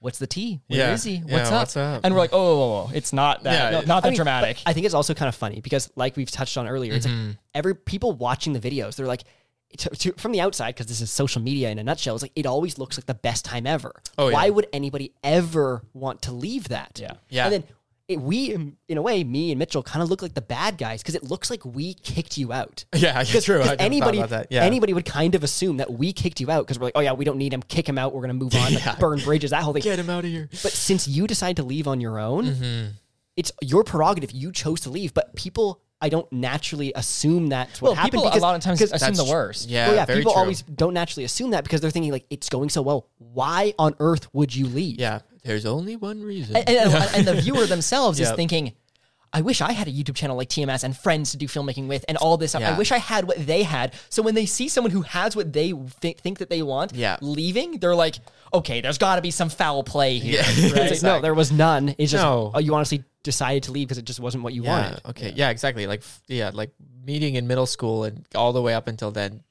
"What's 0.00 0.18
the 0.18 0.26
tea? 0.26 0.60
Where 0.66 0.92
is 0.92 1.06
Yeah. 1.06 1.12
he? 1.12 1.22
Yeah, 1.26 1.32
What's 1.34 1.50
up?" 1.50 1.60
what's 1.62 1.76
up? 1.76 2.00
And 2.04 2.12
we're 2.14 2.20
like, 2.20 2.32
"Oh, 2.34 2.38
whoa, 2.44 2.56
whoa, 2.58 2.84
whoa, 2.86 2.90
it's 2.94 3.12
not 3.12 3.42
that 3.44 3.52
Yeah, 3.52 3.70
no, 3.70 3.78
it- 3.80 3.86
not 3.86 4.02
that 4.02 4.08
I 4.08 4.10
mean, 4.10 4.16
dramatic." 4.16 4.58
but 4.64 4.70
I 4.70 4.74
think 4.74 4.84
it's 4.86 4.94
also 4.94 5.14
kind 5.14 5.28
of 5.28 5.34
funny 5.34 5.60
because, 5.60 5.90
like 5.96 6.16
we've 6.16 6.30
touched 6.30 6.58
on 6.58 6.66
earlier, 6.68 6.92
it's 6.94 7.06
Mm-hmm. 7.06 7.28
like 7.28 7.36
every 7.54 7.74
people 7.74 8.12
watching 8.12 8.52
the 8.52 8.60
videos, 8.60 8.96
they're 8.96 9.06
like, 9.06 9.24
to, 9.78 9.88
to, 9.90 10.12
from 10.12 10.32
the 10.32 10.40
outside, 10.42 10.74
because 10.74 10.86
this 10.86 11.00
is 11.00 11.10
social 11.10 11.40
media 11.42 11.70
in 11.70 11.78
a 11.78 11.82
nutshell, 11.84 12.14
it's 12.14 12.22
like 12.22 12.32
it 12.36 12.44
always 12.46 12.76
looks 12.78 12.98
like 12.98 13.06
the 13.06 13.14
best 13.14 13.44
time 13.46 13.66
ever. 13.66 13.92
Oh, 14.18 14.30
Why 14.30 14.44
yeah. 14.44 14.50
would 14.50 14.66
anybody 14.74 15.12
ever 15.24 15.82
want 15.94 16.22
to 16.22 16.32
leave 16.32 16.68
that? 16.68 16.98
Yeah. 17.00 17.14
Yeah. 17.30 17.44
And 17.44 17.52
then 17.54 17.64
it, 18.08 18.20
we, 18.20 18.52
in 18.54 18.76
in 18.88 18.98
a 18.98 19.02
way, 19.02 19.24
me 19.24 19.50
and 19.50 19.58
Mitchell 19.58 19.82
kind 19.82 20.02
of 20.02 20.08
look 20.10 20.22
like 20.22 20.34
the 20.34 20.40
bad 20.40 20.78
guys 20.78 21.02
because 21.02 21.14
it 21.16 21.24
looks 21.24 21.50
like 21.50 21.64
we 21.64 21.94
kicked 21.94 22.38
you 22.38 22.52
out. 22.52 22.84
yeah, 22.94 23.22
yeah, 23.26 23.40
true. 23.40 23.58
Because 23.58 23.66
never 23.70 23.82
anybody, 23.82 24.18
about 24.18 24.30
that. 24.30 24.46
Yeah. 24.50 24.62
anybody 24.62 24.92
would 24.92 25.04
kind 25.04 25.34
of 25.34 25.42
assume 25.42 25.78
that 25.78 25.92
we 25.92 26.12
kicked 26.12 26.40
you 26.40 26.50
out 26.50 26.64
because 26.66 26.78
we're 26.78 26.86
like, 26.86 26.96
oh 26.96 27.00
yeah, 27.00 27.12
we 27.12 27.24
don't 27.24 27.38
need 27.38 27.52
him. 27.52 27.62
Kick 27.62 27.88
him 27.88 27.98
out. 27.98 28.14
We're 28.14 28.20
gonna 28.22 28.34
move 28.34 28.54
on. 28.54 28.74
like, 28.86 28.98
burn 29.00 29.18
bridges. 29.20 29.50
That 29.50 29.62
whole 29.62 29.72
thing. 29.72 29.82
Get 29.82 29.98
him 29.98 30.08
out 30.10 30.24
of 30.24 30.30
here. 30.30 30.48
But 30.62 30.72
since 30.72 31.08
you 31.08 31.26
decide 31.26 31.56
to 31.56 31.62
leave 31.64 31.88
on 31.88 32.00
your 32.00 32.18
own, 32.18 32.44
Mm-hmm. 32.46 32.86
it's 33.36 33.50
your 33.62 33.82
prerogative. 33.82 34.30
You 34.30 34.52
chose 34.52 34.80
to 34.82 34.90
leave, 34.90 35.12
but 35.12 35.34
people 35.34 35.80
I 36.00 36.10
don't 36.10 36.30
naturally 36.30 36.92
assume 36.94 37.46
that's 37.48 37.80
what 37.80 37.88
Well, 37.88 37.94
happened. 37.96 38.22
people 38.22 38.28
a 38.28 38.38
lot 38.38 38.54
of 38.54 38.60
times 38.60 38.78
because- 38.80 38.92
assume 39.02 39.14
the 39.14 39.24
worst. 39.32 39.68
Yeah, 39.68 39.86
well, 39.88 39.96
yeah, 39.96 40.04
very 40.04 40.18
people 40.20 40.32
true. 40.34 40.40
always 40.42 40.60
don't 40.62 40.92
naturally 40.92 41.24
assume 41.24 41.50
that 41.52 41.64
because 41.64 41.80
they're 41.80 41.90
thinking 41.90 42.12
like 42.12 42.26
it's 42.30 42.50
going 42.50 42.68
so 42.68 42.82
well. 42.82 43.08
Why 43.18 43.72
on 43.78 43.94
earth 43.98 44.28
would 44.34 44.54
you 44.54 44.66
leave? 44.66 45.00
Yeah, 45.00 45.20
there's 45.46 45.66
only 45.66 45.96
one 45.96 46.22
reason. 46.22 46.56
and, 46.56 46.68
and, 46.68 46.94
and 47.14 47.26
the 47.26 47.34
viewer 47.40 47.66
themselves 47.74 48.20
is 48.20 48.30
thinking, 48.32 48.72
I 49.32 49.42
wish 49.42 49.60
I 49.60 49.72
had 49.72 49.86
a 49.88 49.92
YouTube 49.92 50.14
channel 50.14 50.36
like 50.36 50.48
TMS 50.48 50.82
and 50.84 50.96
friends 50.96 51.32
to 51.32 51.36
do 51.36 51.46
filmmaking 51.46 51.88
with 51.88 52.04
and 52.08 52.16
all 52.16 52.36
this 52.36 52.52
stuff. 52.52 52.62
I 52.62 52.76
wish 52.78 52.90
I 52.92 52.98
had 52.98 53.26
what 53.26 53.44
they 53.44 53.64
had. 53.64 53.94
So 54.08 54.22
when 54.22 54.34
they 54.34 54.46
see 54.46 54.68
someone 54.68 54.90
who 54.92 55.02
has 55.02 55.36
what 55.36 55.52
they 55.52 55.72
th- 56.00 56.18
think 56.18 56.38
that 56.38 56.48
they 56.48 56.62
want 56.62 56.94
Yeah. 56.94 57.16
leaving, 57.20 57.78
they're 57.78 57.94
like, 57.94 58.16
okay, 58.54 58.80
there's 58.80 58.98
got 58.98 59.16
to 59.16 59.22
be 59.22 59.30
some 59.30 59.48
foul 59.50 59.82
play 59.84 60.18
here. 60.18 60.42
Yeah. 60.56 60.62
right? 60.72 60.90
It's 60.92 61.02
like, 61.02 61.16
no, 61.16 61.20
there 61.20 61.34
was 61.34 61.52
none. 61.52 61.94
It's 61.98 62.12
just 62.12 62.22
No. 62.24 62.52
oh, 62.54 62.58
you 62.60 62.74
honestly 62.74 63.04
decided 63.22 63.64
to 63.64 63.72
leave 63.72 63.88
because 63.88 63.98
it 63.98 64.04
just 64.06 64.20
wasn't 64.20 64.42
what 64.44 64.54
you 64.54 64.62
yeah, 64.62 64.70
wanted. 64.70 65.00
okay, 65.06 65.32
yeah. 65.36 65.50
exactly. 65.50 65.86
Like 65.86 66.02
yeah, 66.28 66.50
like 66.54 66.70
meeting 67.04 67.34
in 67.34 67.46
middle 67.46 67.66
school 67.66 68.04
and 68.04 68.24
all 68.34 68.52
the 68.52 68.62
way 68.62 68.72
up 68.74 68.86
until 68.88 69.10
then. 69.10 69.42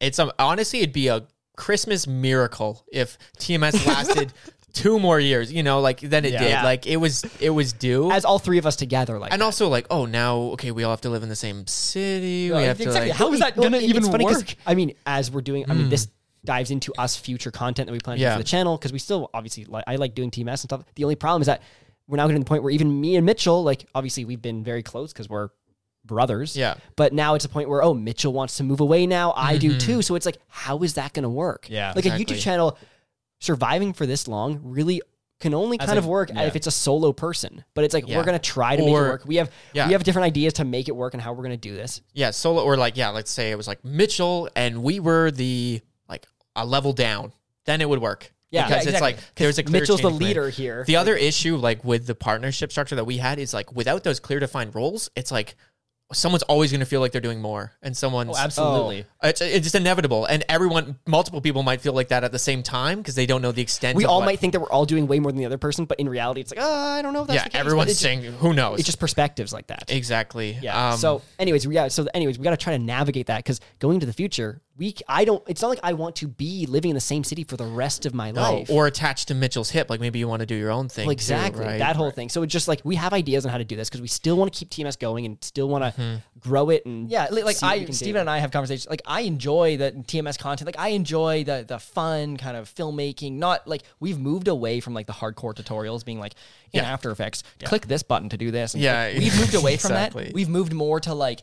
It's 0.00 0.18
um, 0.18 0.30
honestly, 0.38 0.80
it'd 0.80 0.92
be 0.92 1.08
a 1.08 1.26
Christmas 1.56 2.06
miracle 2.06 2.84
if 2.92 3.16
TMS 3.38 3.86
lasted 3.86 4.32
two 4.72 4.98
more 4.98 5.18
years. 5.18 5.52
You 5.52 5.62
know, 5.62 5.80
like 5.80 6.00
then 6.00 6.24
it 6.24 6.32
Yeah. 6.32 6.38
did. 6.42 6.50
Yeah. 6.50 6.64
Like 6.64 6.86
it 6.86 6.96
was, 6.96 7.24
it 7.40 7.50
was 7.50 7.72
due. 7.72 8.10
As 8.10 8.24
all 8.24 8.38
three 8.38 8.58
of 8.58 8.66
us 8.66 8.76
together, 8.76 9.18
like 9.18 9.32
and 9.32 9.40
that. 9.40 9.46
also 9.46 9.68
like, 9.68 9.86
oh, 9.90 10.04
now 10.06 10.36
okay, 10.54 10.70
we 10.70 10.84
all 10.84 10.90
have 10.90 11.00
to 11.02 11.10
live 11.10 11.22
in 11.22 11.28
the 11.28 11.36
same 11.36 11.66
city. 11.66 12.50
Right, 12.50 12.60
we 12.60 12.64
have 12.66 12.78
to 12.78 12.90
like, 12.90 13.12
How 13.12 13.32
is 13.32 13.40
that 13.40 13.56
going 13.56 13.72
to 13.72 13.78
Well, 13.78 13.86
even 13.86 14.02
it's 14.02 14.08
funny 14.08 14.24
'cause, 14.24 14.38
work? 14.38 14.54
I 14.66 14.74
mean, 14.74 14.94
as 15.06 15.30
we're 15.30 15.40
doing, 15.40 15.64
I 15.70 15.74
mean, 15.74 15.88
this 15.88 16.06
hmm. 16.06 16.10
dives 16.44 16.70
into 16.70 16.92
us 16.98 17.16
future 17.16 17.50
content 17.50 17.86
that 17.86 17.92
we 17.92 17.98
plan 18.00 18.16
to 18.16 18.20
do 18.20 18.24
Yeah. 18.24 18.34
for 18.34 18.38
the 18.38 18.44
channel 18.44 18.76
because 18.76 18.92
we 18.92 18.98
still 18.98 19.30
obviously 19.32 19.64
like 19.64 19.84
I 19.86 19.96
like 19.96 20.14
doing 20.14 20.30
TMS 20.30 20.48
and 20.48 20.58
stuff. 20.60 20.82
The 20.94 21.04
only 21.04 21.16
problem 21.16 21.42
is 21.42 21.46
that 21.46 21.62
we're 22.08 22.16
now 22.16 22.26
getting 22.26 22.40
to 22.42 22.44
the 22.44 22.48
point 22.48 22.62
where 22.62 22.72
even 22.72 23.00
me 23.00 23.16
and 23.16 23.26
Mitchell, 23.26 23.64
like 23.64 23.86
obviously 23.94 24.24
we've 24.24 24.42
been 24.42 24.62
very 24.62 24.82
close 24.82 25.12
because 25.12 25.28
we're 25.28 25.48
brothers. 26.04 26.56
Yeah. 26.56 26.74
But 26.94 27.12
now 27.12 27.34
it's 27.34 27.44
a 27.44 27.48
point 27.48 27.68
where 27.68 27.82
oh 27.82 27.94
Mitchell 27.94 28.32
wants 28.32 28.56
to 28.58 28.64
move 28.64 28.80
away 28.80 29.06
now. 29.06 29.32
I 29.36 29.58
do 29.58 29.70
mm-hmm. 29.70 29.78
too. 29.78 30.02
So 30.02 30.14
it's 30.14 30.26
like 30.26 30.38
how 30.48 30.82
is 30.82 30.94
that 30.94 31.12
going 31.14 31.24
to 31.24 31.28
work? 31.28 31.66
Yeah, 31.68 31.88
Like 31.88 32.04
a 32.04 32.14
exactly. 32.14 32.36
YouTube 32.36 32.40
channel 32.40 32.78
surviving 33.40 33.92
for 33.92 34.06
this 34.06 34.26
long 34.28 34.60
really 34.62 35.02
can 35.38 35.52
only 35.52 35.76
kind 35.76 35.92
a- 35.92 35.98
of 35.98 36.06
work 36.06 36.30
yeah. 36.34 36.42
if 36.42 36.56
it's 36.56 36.66
a 36.66 36.70
solo 36.70 37.12
person. 37.12 37.62
But 37.74 37.84
it's 37.84 37.92
like 37.92 38.08
Yeah. 38.08 38.16
we're 38.16 38.24
going 38.24 38.38
to 38.38 38.50
try 38.50 38.76
to 38.76 38.82
make 38.82 38.88
it 38.90 38.94
Or- 38.94 39.02
work. 39.02 39.22
We 39.26 39.36
have 39.36 39.50
yeah. 39.74 39.86
we 39.86 39.92
have 39.92 40.02
different 40.04 40.24
ideas 40.26 40.54
to 40.54 40.64
make 40.64 40.88
it 40.88 40.96
work 40.96 41.12
and 41.14 41.22
how 41.22 41.32
we're 41.32 41.42
going 41.44 41.50
to 41.50 41.68
do 41.68 41.74
this. 41.74 42.00
yeah, 42.14 42.30
solo 42.30 42.62
or 42.62 42.76
like 42.76 42.96
yeah, 42.96 43.10
let's 43.10 43.30
say 43.30 43.50
it 43.50 43.56
was 43.56 43.68
like 43.68 43.84
Mitchell 43.84 44.48
and 44.56 44.82
we 44.82 45.00
were 45.00 45.30
the 45.30 45.80
like 46.08 46.26
a 46.54 46.64
level 46.64 46.92
down. 46.92 47.32
Then 47.66 47.80
it 47.80 47.88
would 47.88 48.00
work. 48.00 48.32
Yeah. 48.50 48.68
because 48.68 48.86
Yeah, 48.86 48.92
it's 48.92 49.00
like 49.00 49.18
there's 49.34 49.58
a 49.58 49.62
clear 49.64 49.80
Mitchell's 49.80 50.00
the 50.00 50.04
chain 50.08 50.12
of 50.14 50.18
command. 50.18 50.28
leader 50.36 50.48
here. 50.50 50.84
The 50.86 50.96
other 50.96 51.16
issue, 51.16 51.56
like 51.56 51.84
with 51.84 52.06
the 52.06 52.14
partnership 52.14 52.70
structure 52.70 52.94
that 52.96 53.04
we 53.04 53.18
had, 53.18 53.38
is 53.38 53.52
like 53.52 53.72
without 53.72 54.04
those 54.04 54.20
clear 54.20 54.38
defined 54.40 54.74
roles, 54.74 55.10
it's 55.16 55.30
like 55.32 55.56
someone's 56.12 56.42
always 56.44 56.70
going 56.70 56.80
to 56.80 56.86
feel 56.86 57.00
like 57.00 57.12
they're 57.12 57.20
doing 57.20 57.40
more, 57.40 57.72
and 57.82 57.96
someone's 57.96 58.30
Oh, 58.30 58.38
absolutely. 58.38 59.06
It's, 59.22 59.40
it's 59.40 59.64
just 59.64 59.74
inevitable, 59.74 60.24
and 60.24 60.44
everyone, 60.48 60.98
multiple 61.06 61.40
people 61.40 61.62
might 61.62 61.80
feel 61.80 61.92
like 61.94 62.08
that 62.08 62.22
at 62.22 62.32
the 62.32 62.38
same 62.38 62.62
time 62.62 62.98
because 62.98 63.14
they 63.16 63.26
don't 63.26 63.42
know 63.42 63.50
the 63.52 63.62
extent. 63.62 63.96
we 63.96 64.04
all 64.04 64.20
what- 64.20 64.26
might 64.26 64.38
think 64.38 64.52
that 64.52 64.60
we're 64.60 64.70
all 64.70 64.86
doing 64.86 65.06
way 65.06 65.18
more 65.18 65.32
than 65.32 65.38
the 65.38 65.46
other 65.46 65.58
person, 65.58 65.84
but 65.84 65.98
in 65.98 66.08
reality, 66.08 66.40
it's 66.40 66.52
like, 66.54 66.60
oh, 66.62 66.74
I 66.74 67.02
don't 67.02 67.12
know 67.12 67.22
if 67.22 67.26
that's 67.28 67.38
yeah, 67.38 67.44
the 67.44 67.50
case. 67.50 67.60
everyone's 67.60 67.98
saying, 67.98 68.22
"Who 68.22 68.52
knows?" 68.52 68.78
it's 68.78 68.86
just 68.86 69.00
perspectives 69.00 69.52
like 69.52 69.66
that. 69.68 69.84
exactly. 69.90 70.56
Yeah. 70.62 70.92
Um, 70.92 70.98
so, 70.98 71.22
anyways, 71.38 71.66
we 71.66 71.74
got 71.74 71.90
so 71.92 72.06
anyways, 72.14 72.38
we 72.38 72.44
got 72.44 72.50
to 72.50 72.56
try 72.56 72.76
to 72.76 72.82
navigate 72.82 73.26
that 73.26 73.38
because 73.38 73.60
going 73.78 74.00
to 74.00 74.06
the 74.06 74.12
future, 74.12 74.60
we 74.78 74.94
I 75.08 75.24
don't. 75.24 75.42
It's 75.46 75.62
not 75.62 75.68
like 75.68 75.80
I 75.82 75.94
want 75.94 76.16
to 76.16 76.28
be 76.28 76.66
living 76.66 76.90
in 76.90 76.94
the 76.94 77.00
same 77.00 77.24
city 77.24 77.44
for 77.44 77.56
the 77.56 77.64
rest 77.64 78.04
of 78.04 78.14
my 78.14 78.30
oh, 78.30 78.32
no, 78.32 78.40
life. 78.40 78.70
or 78.70 78.86
attached 78.86 79.28
to 79.28 79.34
Mitchell's 79.34 79.70
hip, 79.70 79.88
like 79.88 80.00
maybe 80.00 80.18
you 80.18 80.28
want 80.28 80.40
to 80.40 80.46
do 80.46 80.54
your 80.54 80.70
own 80.70 80.88
thing. 80.88 81.06
Well, 81.06 81.14
too, 81.14 81.18
exactly 81.18 81.64
right? 81.64 81.78
that 81.78 81.96
whole 81.96 82.10
thing. 82.10 82.28
So 82.28 82.42
it's 82.42 82.52
just 82.52 82.68
like 82.68 82.80
we 82.84 82.96
have 82.96 83.12
ideas 83.12 83.46
on 83.46 83.52
how 83.52 83.58
to 83.58 83.64
do 83.64 83.76
this 83.76 83.88
because 83.88 84.02
we 84.02 84.08
still 84.08 84.36
want 84.36 84.52
to 84.52 84.58
keep 84.58 84.70
TMS 84.70 84.98
going 84.98 85.24
and 85.24 85.42
still 85.42 85.68
want 85.68 85.84
to 85.84 86.00
mm-hmm. 86.00 86.16
grow 86.38 86.70
it 86.70 86.84
and 86.84 87.08
Yeah, 87.08 87.28
li- 87.30 87.42
like 87.42 87.56
see 87.56 87.66
what 87.66 87.76
we 87.76 87.82
I, 87.82 87.84
can 87.84 87.94
Steven 87.94 88.20
and 88.20 88.30
I 88.30 88.38
have 88.38 88.50
conversations. 88.50 88.88
Like 88.88 89.02
I 89.06 89.22
enjoy 89.22 89.76
the 89.76 89.92
TMS 89.92 90.38
content. 90.38 90.66
Like 90.66 90.78
I 90.78 90.88
enjoy 90.88 91.44
the 91.44 91.64
the 91.66 91.78
fun 91.78 92.36
kind 92.36 92.56
of 92.56 92.72
filmmaking. 92.72 93.32
Not 93.32 93.66
like 93.66 93.82
we've 94.00 94.18
moved 94.18 94.48
away 94.48 94.80
from 94.80 94.94
like 94.94 95.06
the 95.06 95.14
hardcore 95.14 95.54
tutorials, 95.54 96.04
being 96.04 96.18
like 96.18 96.34
in 96.72 96.82
Yeah. 96.82 96.92
After 96.92 97.10
Effects, 97.10 97.42
click 97.64 97.86
this 97.86 98.02
button 98.02 98.28
to 98.30 98.36
do 98.36 98.50
this. 98.50 98.74
And, 98.74 98.82
Yeah, 98.82 99.06
like, 99.06 99.18
we've 99.18 99.38
moved 99.38 99.54
away 99.54 99.76
from 99.76 99.90
exactly. 99.92 100.24
that. 100.24 100.34
We've 100.34 100.48
moved 100.48 100.72
more 100.72 101.00
to 101.00 101.14
like 101.14 101.42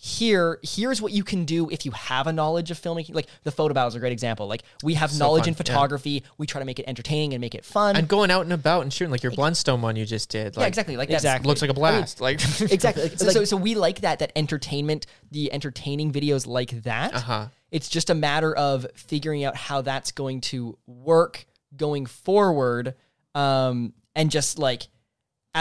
here. 0.00 0.60
Here's 0.62 1.02
what 1.02 1.12
you 1.12 1.24
can 1.24 1.44
do 1.44 1.68
if 1.70 1.84
you 1.84 1.90
have 1.90 2.28
a 2.28 2.32
knowledge 2.32 2.70
of 2.70 2.78
filmmaking. 2.80 3.14
Like 3.16 3.26
the 3.42 3.50
photo 3.50 3.74
battle 3.74 3.88
is 3.88 3.96
a 3.96 3.98
great 3.98 4.12
example. 4.12 4.46
Like 4.46 4.62
we 4.84 4.94
have 4.94 5.18
knowledge 5.18 5.42
fun, 5.42 5.48
in 5.48 5.54
yeah. 5.54 5.58
photography. 5.58 6.22
We 6.38 6.46
try 6.46 6.60
to 6.60 6.64
make 6.64 6.78
it 6.78 6.84
entertaining 6.86 7.34
and 7.34 7.40
make 7.40 7.56
it 7.56 7.64
fun. 7.64 7.96
and 7.96 8.06
going 8.06 8.30
out 8.30 8.42
and 8.42 8.52
about 8.52 8.82
and 8.82 8.92
shooting 8.92 9.10
like 9.10 9.24
your 9.24 9.32
Blundstone 9.32 9.80
one 9.80 9.96
you 9.96 10.06
just 10.06 10.30
did. 10.30 10.56
Like, 10.56 10.62
yeah, 10.62 10.68
exactly. 10.68 10.96
Like 10.96 11.08
that's 11.08 11.24
Exactly. 11.24 11.48
Looks 11.48 11.62
like 11.62 11.70
a 11.72 11.74
blast. 11.74 12.20
like 12.20 12.40
exactly. 12.60 13.02
Like, 13.02 13.18
so, 13.18 13.24
like- 13.26 13.34
so, 13.34 13.44
so 13.44 13.56
we 13.56 13.74
like 13.74 14.02
that 14.02 14.20
that 14.20 14.30
entertainment 14.36 15.06
the 15.32 15.52
entertaining 15.52 16.12
videos 16.12 16.46
like 16.46 16.70
that 16.84 17.12
Uh-huh. 17.14 17.46
it's 17.72 17.88
just 17.88 18.08
a 18.08 18.14
matter 18.14 18.54
of 18.56 18.86
figuring 18.94 19.42
out 19.44 19.56
how 19.56 19.82
that's 19.82 20.12
going 20.12 20.40
to 20.42 20.78
work 20.86 21.44
going 21.76 22.06
forward 22.06 22.94
um 23.34 23.92
and 24.14 24.30
just 24.30 24.58
like 24.58 24.86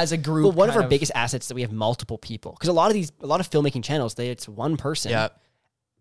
as 0.01 0.11
a 0.11 0.17
group 0.17 0.45
But 0.51 0.55
one 0.55 0.69
of 0.69 0.73
kind 0.75 0.83
our 0.83 0.89
biggest 0.89 1.11
assets 1.15 1.45
is 1.45 1.47
that 1.49 1.55
we 1.55 1.61
have 1.61 1.71
multiple 1.71 2.17
people 2.17 2.51
because 2.53 2.69
a 2.69 2.73
lot 2.73 2.87
of 2.87 2.93
these, 2.93 3.11
a 3.21 3.27
lot 3.27 3.39
of 3.39 3.49
filmmaking 3.49 3.83
channels, 3.83 4.13
they 4.15 4.29
it's 4.29 4.47
one 4.47 4.77
person, 4.77 5.11
yeah. 5.11 5.29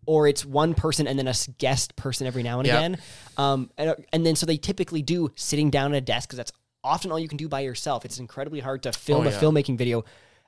or 0.05 0.27
it's 0.27 0.45
one 0.45 0.73
person 0.73 1.07
and 1.07 1.17
then 1.19 1.27
a 1.27 1.33
guest 1.57 1.95
person 1.95 2.27
every 2.27 2.43
now 2.43 2.59
and 2.59 2.67
Yeah. 2.67 2.77
again, 2.77 2.97
um, 3.37 3.69
and, 3.77 3.95
and 4.13 4.25
then 4.25 4.35
so 4.35 4.45
they 4.45 4.57
typically 4.57 5.01
do 5.01 5.31
sitting 5.35 5.69
down 5.69 5.93
at 5.93 5.97
a 5.97 6.01
desk 6.01 6.29
because 6.29 6.37
that's 6.37 6.51
often 6.83 7.11
all 7.11 7.19
you 7.19 7.27
can 7.27 7.37
do 7.37 7.49
by 7.49 7.61
yourself. 7.61 8.05
It's 8.05 8.19
incredibly 8.19 8.59
hard 8.61 8.83
to 8.83 8.91
film 8.93 9.25
Oh, 9.25 9.29
a 9.29 9.31
yeah. 9.33 9.39
filmmaking 9.39 9.77
video 9.77 10.05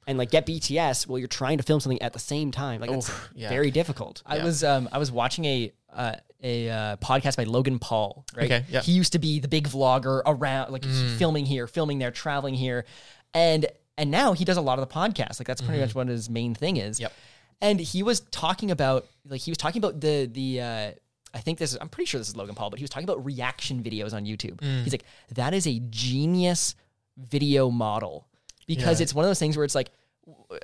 and 0.07 0.17
like 0.17 0.31
get 0.31 0.45
BTS 0.45 1.07
while 1.07 1.19
you're 1.19 1.27
trying 1.27 1.57
to 1.57 1.63
film 1.63 1.79
something 1.79 2.01
at 2.01 2.13
the 2.13 2.19
same 2.19 2.51
time. 2.51 2.79
Like 2.81 2.89
that's 2.91 3.09
Oof, 3.09 3.29
yeah. 3.35 3.49
very 3.49 3.69
difficult. 3.71 4.23
I 4.25 4.43
was 4.43 4.63
um 4.63 4.87
I 4.91 4.97
was 4.97 5.11
watching 5.11 5.45
a 5.45 5.71
uh, 5.91 6.15
a 6.41 6.69
uh, 6.69 6.95
podcast 6.97 7.35
by 7.35 7.43
Logan 7.43 7.79
Paul. 7.79 8.23
Right, 8.35 8.45
Okay, 8.45 8.65
yeah. 8.69 8.79
Mm. 8.79 8.83
he 8.83 8.91
used 8.93 9.11
to 9.13 9.19
be 9.19 9.39
the 9.39 9.47
big 9.49 9.67
vlogger 9.67 10.21
around, 10.25 10.71
like 10.71 10.85
filming 10.85 11.45
here, 11.45 11.67
filming 11.67 11.99
there, 11.99 12.11
traveling 12.11 12.53
here, 12.53 12.85
and 13.33 13.67
and 13.97 14.09
now 14.11 14.33
he 14.33 14.45
does 14.45 14.57
a 14.57 14.61
lot 14.61 14.79
of 14.79 14.87
the 14.87 14.93
podcasts. 14.93 15.39
Like 15.39 15.47
that's 15.47 15.61
pretty 15.61 15.79
much 15.81 15.93
what 15.95 16.07
his 16.07 16.29
main 16.29 16.55
thing 16.55 16.77
is. 16.77 16.97
Mm-hmm. 16.97 17.03
Yep. 17.03 17.13
And 17.61 17.79
he 17.79 18.03
was 18.03 18.21
talking 18.31 18.71
about 18.71 19.07
like 19.27 19.41
he 19.41 19.51
was 19.51 19.57
talking 19.57 19.79
about 19.81 19.99
the 19.99 20.29
the. 20.31 20.61
Uh, 20.61 20.91
I 21.31 21.39
think 21.41 21.59
this 21.59 21.73
is. 21.73 21.77
I'm 21.79 21.89
pretty 21.89 22.07
sure 22.07 22.17
this 22.19 22.29
is 22.29 22.35
Logan 22.35 22.55
Paul, 22.55 22.69
but 22.69 22.79
he 22.79 22.83
was 22.83 22.89
talking 22.89 23.03
about 23.07 23.23
reaction 23.23 23.83
videos 23.83 24.13
on 24.13 24.25
YouTube. 24.25 24.55
Mm. 24.61 24.83
He's 24.83 24.93
like, 24.93 25.03
that 25.35 25.53
is 25.53 25.67
a 25.67 25.79
genius 25.89 26.73
video 27.17 27.69
model 27.69 28.25
because 28.65 28.99
Yeah. 28.99 29.03
it's 29.03 29.13
one 29.13 29.25
of 29.25 29.29
those 29.29 29.37
things 29.39 29.55
where 29.57 29.63
it's 29.65 29.75
like, 29.75 29.91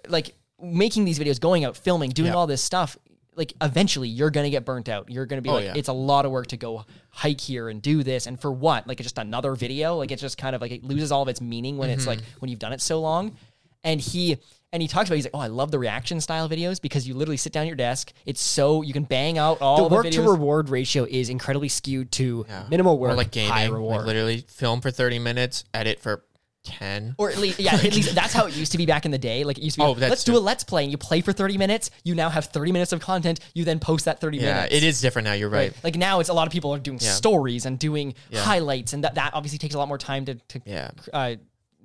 like 0.07 0.33
making 0.59 1.05
these 1.05 1.19
videos, 1.19 1.39
going 1.39 1.65
out, 1.65 1.75
filming, 1.77 2.09
doing 2.11 2.27
Yeah. 2.31 2.35
all 2.35 2.47
this 2.47 2.63
stuff. 2.63 2.97
Like 3.35 3.53
eventually, 3.61 4.07
you're 4.07 4.29
gonna 4.31 4.49
get 4.49 4.65
burnt 4.65 4.87
out. 4.89 5.09
You're 5.09 5.25
gonna 5.25 5.41
be 5.41 5.49
Oh, 5.49 5.53
like, 5.55 5.65
yeah. 5.65 5.73
it's 5.75 5.89
a 5.89 5.93
lot 5.93 6.25
of 6.25 6.31
work 6.31 6.47
to 6.47 6.57
go 6.57 6.85
hike 7.09 7.41
here 7.41 7.69
and 7.69 7.81
do 7.81 8.03
this, 8.03 8.27
and 8.27 8.39
for 8.39 8.51
what? 8.51 8.87
Like 8.87 8.99
it's 8.99 9.05
just 9.05 9.17
another 9.17 9.55
video. 9.55 9.97
Like 9.97 10.11
it's 10.11 10.21
just 10.21 10.37
kind 10.37 10.55
of 10.55 10.61
like 10.61 10.71
it 10.71 10.83
loses 10.83 11.11
all 11.11 11.21
of 11.21 11.27
its 11.27 11.41
meaning 11.41 11.77
when 11.77 11.89
it's 11.89 12.07
like 12.07 12.19
Mm-hmm. 12.19 12.39
when 12.39 12.49
you've 12.49 12.59
done 12.59 12.73
it 12.73 12.81
so 12.81 12.99
long. 13.01 13.35
And 13.83 14.01
he 14.01 14.37
and 14.73 14.81
he 14.81 14.87
talks 14.87 15.09
about 15.09 15.15
he's 15.15 15.25
like, 15.25 15.35
oh, 15.35 15.39
I 15.39 15.47
love 15.47 15.69
the 15.71 15.77
reaction 15.79 16.19
style 16.19 16.49
videos 16.49 16.81
because 16.81 17.07
you 17.07 17.13
literally 17.13 17.37
sit 17.37 17.53
down 17.53 17.61
at 17.63 17.67
your 17.67 17.75
desk. 17.75 18.11
It's 18.25 18.41
so 18.41 18.81
you 18.81 18.93
can 18.93 19.03
bang 19.03 19.37
out 19.37 19.61
all 19.61 19.83
the 19.83 19.89
the, 19.89 19.95
work 19.95 20.05
videos. 20.07 20.13
to 20.13 20.21
reward 20.23 20.69
ratio 20.69 21.05
is 21.09 21.29
incredibly 21.29 21.69
skewed 21.69 22.11
to 22.13 22.45
Yeah. 22.49 22.63
minimal 22.69 22.97
work, 22.97 23.11
or 23.11 23.15
like 23.15 23.31
gaming, 23.31 23.51
high 23.51 23.67
like 23.67 24.05
literally 24.05 24.43
film 24.49 24.81
for 24.81 24.89
30 24.91 25.19
minutes, 25.19 25.65
edit 25.73 25.99
for 25.99 26.23
10. 26.65 27.15
Or 27.17 27.29
at 27.29 27.37
least, 27.37 27.59
yeah, 27.59 27.75
at 27.75 27.83
least 27.83 28.13
that's 28.15 28.33
how 28.33 28.45
it 28.47 28.55
used 28.57 28.71
to 28.73 28.77
be 28.77 28.85
back 28.85 29.05
in 29.05 29.11
the 29.11 29.17
day. 29.17 29.43
Like 29.43 29.57
it 29.57 29.63
used 29.63 29.75
to 29.75 29.81
be, 29.81 29.85
Oh, 29.85 29.93
that's 29.93 30.09
let's 30.09 30.23
do 30.23 30.33
true. 30.33 30.39
a 30.39 30.41
let's 30.41 30.63
play. 30.63 30.83
And 30.83 30.91
you 30.91 30.97
play 30.97 31.21
for 31.21 31.31
30 31.31 31.57
minutes. 31.57 31.91
You 32.03 32.15
now 32.15 32.29
have 32.29 32.45
30 32.45 32.71
minutes 32.71 32.91
of 32.91 32.99
content. 32.99 33.39
You 33.53 33.63
then 33.63 33.79
post 33.79 34.05
that 34.05 34.19
30 34.19 34.37
Yeah, 34.37 34.53
minutes. 34.55 34.75
it 34.75 34.83
is 34.83 34.99
different 35.01 35.25
now. 35.27 35.33
You're 35.33 35.49
right. 35.49 35.73
Like 35.83 35.95
now, 35.95 36.19
it's 36.19 36.29
a 36.29 36.33
lot 36.33 36.47
of 36.47 36.51
people 36.53 36.73
are 36.73 36.79
doing 36.79 36.99
Yeah. 37.01 37.11
stories 37.11 37.65
and 37.65 37.79
doing 37.79 38.13
Yeah. 38.29 38.41
highlights, 38.43 38.93
and 38.93 39.03
that, 39.03 39.15
that 39.15 39.33
obviously 39.33 39.57
takes 39.59 39.75
a 39.75 39.77
lot 39.77 39.87
more 39.87 39.97
time 39.97 40.25
to, 40.25 40.35
to 40.35 40.61
Yeah. 40.65 40.91
uh, 41.13 41.35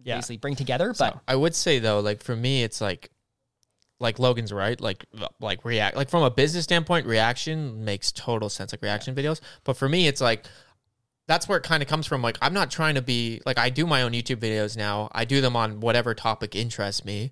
basically 0.04 0.38
bring 0.38 0.56
together. 0.56 0.94
But 0.98 1.18
I 1.28 1.36
would 1.36 1.54
say 1.54 1.78
though, 1.78 2.00
like 2.00 2.22
for 2.22 2.34
me, 2.34 2.62
it's 2.62 2.80
like, 2.80 3.10
like 4.02 4.18
Logan's 4.18 4.50
right. 4.50 4.80
Like, 4.80 5.04
like 5.40 5.62
react, 5.64 5.94
like 5.94 6.08
from 6.08 6.22
a 6.22 6.30
business 6.30 6.64
standpoint, 6.64 7.06
reaction 7.06 7.84
makes 7.84 8.10
total 8.12 8.48
sense. 8.48 8.72
Like 8.72 8.80
reaction 8.82 9.14
videos, 9.14 9.40
but 9.62 9.76
for 9.76 9.88
me, 9.90 10.08
it's 10.08 10.22
like 10.22 10.46
that's 11.30 11.48
where 11.48 11.56
it 11.56 11.62
kind 11.62 11.80
of 11.80 11.88
comes 11.88 12.08
from. 12.08 12.22
Like, 12.22 12.36
I'm 12.42 12.52
not 12.52 12.72
trying 12.72 12.96
to 12.96 13.02
be 13.02 13.40
like 13.46 13.56
I 13.56 13.70
do 13.70 13.86
my 13.86 14.02
own 14.02 14.10
YouTube 14.10 14.38
videos 14.38 14.76
now. 14.76 15.08
I 15.12 15.24
do 15.24 15.40
them 15.40 15.54
on 15.54 15.78
whatever 15.78 16.12
topic 16.12 16.56
interests 16.56 17.04
me, 17.04 17.30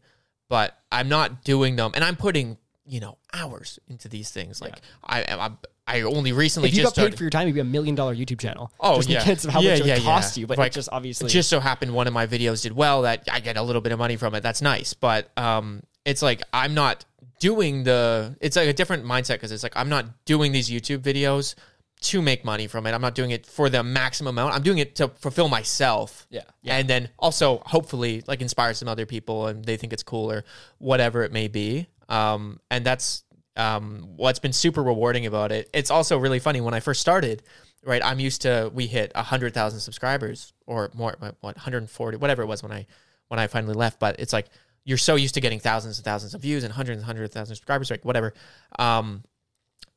but 0.48 0.78
I'm 0.92 1.08
not 1.08 1.42
doing 1.42 1.74
them, 1.74 1.90
and 1.96 2.04
I'm 2.04 2.14
putting 2.14 2.58
you 2.86 3.00
know 3.00 3.18
hours 3.34 3.80
into 3.88 4.08
these 4.08 4.30
things. 4.30 4.62
Like 4.62 4.80
I, 5.02 5.24
I, 5.24 5.50
I 5.88 6.02
only 6.02 6.30
recently 6.30 6.68
if 6.68 6.76
you 6.76 6.82
just 6.82 6.94
got 6.94 7.00
paid 7.00 7.06
started. 7.06 7.16
for 7.18 7.24
your 7.24 7.30
time, 7.30 7.48
you'd 7.48 7.54
be 7.54 7.60
a 7.60 7.64
million 7.64 7.96
dollar 7.96 8.14
YouTube 8.14 8.38
channel. 8.38 8.70
Oh, 8.78 8.98
just 8.98 9.08
yeah. 9.08 9.18
because 9.18 9.44
of 9.44 9.50
how 9.52 9.60
Yeah, 9.60 9.72
much 9.72 9.80
it 9.80 9.86
yeah, 9.86 9.94
would 9.94 10.04
cost 10.04 10.36
yeah. 10.36 10.42
you, 10.42 10.46
but 10.46 10.58
Like, 10.58 10.68
it 10.70 10.74
just 10.74 10.88
obviously 10.92 11.26
It 11.26 11.30
just 11.30 11.48
so 11.48 11.58
happened 11.58 11.92
one 11.92 12.06
of 12.06 12.12
my 12.12 12.28
videos 12.28 12.62
did 12.62 12.72
well 12.72 13.02
that 13.02 13.28
I 13.32 13.40
get 13.40 13.56
a 13.56 13.62
little 13.62 13.82
bit 13.82 13.90
of 13.90 13.98
money 13.98 14.16
from 14.16 14.32
it. 14.36 14.44
That's 14.44 14.62
nice. 14.62 14.94
But 14.94 15.28
um, 15.36 15.82
it's 16.04 16.22
like 16.22 16.42
I'm 16.52 16.74
not 16.74 17.04
doing 17.40 17.82
the. 17.82 18.36
It's 18.40 18.54
like 18.54 18.68
a 18.68 18.72
different 18.72 19.04
mindset 19.06 19.34
because 19.34 19.50
it's 19.50 19.64
like 19.64 19.76
I'm 19.76 19.88
not 19.88 20.24
doing 20.24 20.52
these 20.52 20.70
YouTube 20.70 20.98
videos 21.00 21.56
to 22.00 22.22
make 22.22 22.44
money 22.44 22.66
from 22.66 22.86
it. 22.86 22.92
I'm 22.92 23.00
not 23.00 23.14
doing 23.14 23.30
it 23.30 23.44
for 23.46 23.68
the 23.68 23.82
maximum 23.82 24.38
amount. 24.38 24.54
I'm 24.54 24.62
doing 24.62 24.78
it 24.78 24.96
to 24.96 25.08
fulfill 25.08 25.48
myself. 25.48 26.26
Yeah. 26.62 26.76
And 26.76 26.88
then 26.88 27.08
also 27.18 27.62
hopefully 27.66 28.22
like 28.26 28.40
inspire 28.40 28.74
some 28.74 28.88
other 28.88 29.06
people 29.06 29.48
and 29.48 29.64
they 29.64 29.76
think 29.76 29.92
it's 29.92 30.02
cool 30.02 30.30
or 30.30 30.44
whatever 30.78 31.22
it 31.24 31.32
may 31.32 31.48
be. 31.48 31.86
Um, 32.08 32.60
and 32.70 32.84
that's 32.84 33.24
um, 33.56 34.08
what's 34.16 34.38
been 34.38 34.52
super 34.52 34.82
rewarding 34.82 35.26
about 35.26 35.50
it. 35.50 35.68
It's 35.74 35.90
also 35.90 36.18
really 36.18 36.38
funny 36.38 36.60
when 36.60 36.74
I 36.74 36.80
first 36.80 37.00
started, 37.00 37.42
right? 37.84 38.02
I'm 38.04 38.20
used 38.20 38.42
to 38.42 38.70
we 38.72 38.86
hit 38.86 39.14
hundred 39.16 39.52
thousand 39.52 39.80
subscribers 39.80 40.52
or 40.66 40.90
more, 40.94 41.16
what 41.18 41.56
140, 41.56 42.18
whatever 42.18 42.42
it 42.42 42.46
was 42.46 42.62
when 42.62 42.72
I 42.72 42.86
when 43.26 43.40
I 43.40 43.48
finally 43.48 43.74
left. 43.74 43.98
But 43.98 44.20
it's 44.20 44.32
like 44.32 44.46
you're 44.84 44.96
so 44.96 45.16
used 45.16 45.34
to 45.34 45.40
getting 45.40 45.60
thousands 45.60 45.98
and 45.98 46.04
thousands 46.04 46.34
of 46.34 46.40
views 46.40 46.64
and 46.64 46.72
hundreds 46.72 46.98
and 46.98 47.04
hundreds 47.04 47.30
of 47.30 47.34
thousands 47.34 47.50
of 47.50 47.56
subscribers, 47.58 47.90
like 47.90 48.04
whatever. 48.04 48.32
Um, 48.78 49.24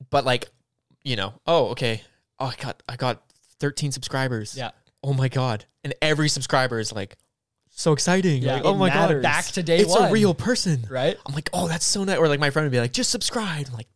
but 0.10 0.26
like, 0.26 0.50
you 1.04 1.16
know, 1.16 1.34
oh 1.48 1.68
okay, 1.70 2.02
oh 2.40 2.46
I 2.48 2.56
got 2.62 2.84
I 2.88 2.96
got 2.96 3.24
13 3.60 3.92
subscribers. 3.92 4.56
Yeah. 4.58 4.72
Oh 5.04 5.14
my 5.14 5.28
god, 5.30 5.66
and 5.84 5.94
every 6.02 6.30
subscriber 6.30 6.80
is 6.80 6.92
like 6.94 7.18
so 7.70 7.94
exciting. 7.94 8.42
Yeah, 8.44 8.56
like, 8.56 8.66
oh 8.66 8.76
my 8.76 8.90
mattered. 8.90 9.22
god, 9.22 9.24
Back 9.24 9.46
to 9.46 9.64
day 9.64 9.80
it's 9.80 9.90
one. 9.92 10.10
a 10.10 10.12
real 10.12 10.34
person, 10.34 10.86
Right? 10.90 11.18
I'm 11.26 11.34
like, 11.34 11.50
oh, 11.54 11.68
that's 11.68 11.86
so 11.86 12.04
nice. 12.04 12.18
Or 12.18 12.28
like 12.28 12.40
my 12.40 12.50
friend 12.50 12.66
would 12.66 12.72
be 12.72 12.80
like, 12.80 12.92
just 12.94 13.10
subscribe. 13.10 13.68
I'm 13.70 13.74
like, 13.74 13.88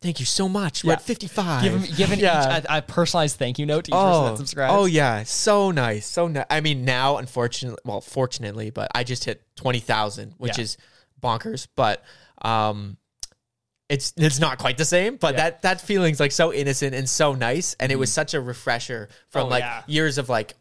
thank 0.00 0.20
you 0.20 0.24
so 0.26 0.48
much. 0.48 0.84
We're 0.84 0.90
Yeah. 0.92 0.96
at 0.96 1.02
55. 1.02 1.62
Give 1.62 1.74
him, 1.74 1.94
give 1.96 2.12
an 2.12 2.18
Yeah. 2.20 2.58
each 2.58 2.64
a, 2.64 2.76
a 2.78 2.82
personalized 2.82 3.36
thank 3.36 3.58
you 3.58 3.66
note 3.66 3.84
to 3.86 3.90
each 3.90 3.94
person 3.94 4.24
that 4.24 4.32
Oh, 4.32 4.36
subscribes. 4.36 4.72
oh 4.74 4.84
yeah, 4.86 5.24
so 5.24 5.70
nice, 5.72 6.06
so 6.06 6.28
nice. 6.28 6.46
I 6.48 6.60
mean, 6.60 6.84
now 6.84 7.16
unfortunately, 7.18 7.80
well, 7.84 8.00
fortunately, 8.00 8.70
but 8.70 8.90
I 8.94 9.02
just 9.04 9.24
hit 9.24 9.42
twenty 9.56 9.80
thousand, 9.80 10.34
which 10.38 10.56
Yeah. 10.56 10.62
is 10.64 10.78
bonkers. 11.20 11.66
But 11.76 12.02
um, 12.42 12.96
it's 13.88 14.12
it's 14.16 14.38
not 14.40 14.58
quite 14.58 14.78
the 14.78 14.84
same. 14.84 15.16
But 15.16 15.34
Yeah. 15.34 15.42
that 15.50 15.62
that 15.62 15.80
feeling's 15.80 16.20
like 16.20 16.32
so 16.32 16.52
innocent 16.52 16.94
and 16.94 17.08
so 17.08 17.34
nice, 17.34 17.76
and 17.80 17.92
it 17.92 17.96
was 17.96 18.12
such 18.12 18.34
a 18.34 18.40
refresher 18.40 19.08
from 19.30 19.42
Mm-hmm. 19.42 19.46
Oh, 19.46 19.50
like 19.50 19.62
yeah. 19.62 19.82
years 19.86 20.18
of 20.18 20.28
like, 20.28 20.54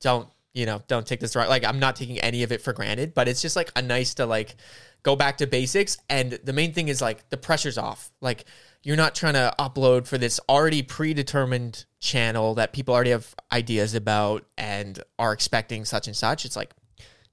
don't 0.00 0.28
you 0.52 0.66
know, 0.66 0.82
don't 0.88 1.06
take 1.06 1.20
this 1.20 1.36
right. 1.36 1.48
Like 1.48 1.64
I'm 1.64 1.78
not 1.78 1.94
taking 1.96 2.18
any 2.18 2.42
of 2.42 2.50
it 2.52 2.60
for 2.62 2.72
granted, 2.72 3.14
but 3.14 3.28
it's 3.28 3.40
just 3.42 3.54
like 3.54 3.70
a 3.76 3.82
nice 3.82 4.14
to 4.14 4.26
like 4.26 4.56
go 5.02 5.14
back 5.14 5.38
to 5.38 5.46
basics. 5.46 5.96
And 6.08 6.32
the 6.44 6.52
main 6.52 6.72
thing 6.72 6.88
is 6.88 7.00
like 7.00 7.28
the 7.30 7.36
pressure's 7.36 7.78
off. 7.78 8.10
Like 8.20 8.44
you're 8.82 8.96
not 8.96 9.14
trying 9.14 9.34
to 9.34 9.54
upload 9.58 10.06
for 10.08 10.18
this 10.18 10.40
already 10.48 10.82
predetermined 10.82 11.84
channel 12.00 12.54
that 12.54 12.72
people 12.72 12.94
already 12.94 13.10
have 13.10 13.32
ideas 13.52 13.94
about 13.94 14.44
and 14.58 15.00
are 15.18 15.32
expecting 15.32 15.84
such 15.84 16.06
and 16.06 16.16
such. 16.16 16.44
It's 16.44 16.56
like 16.56 16.70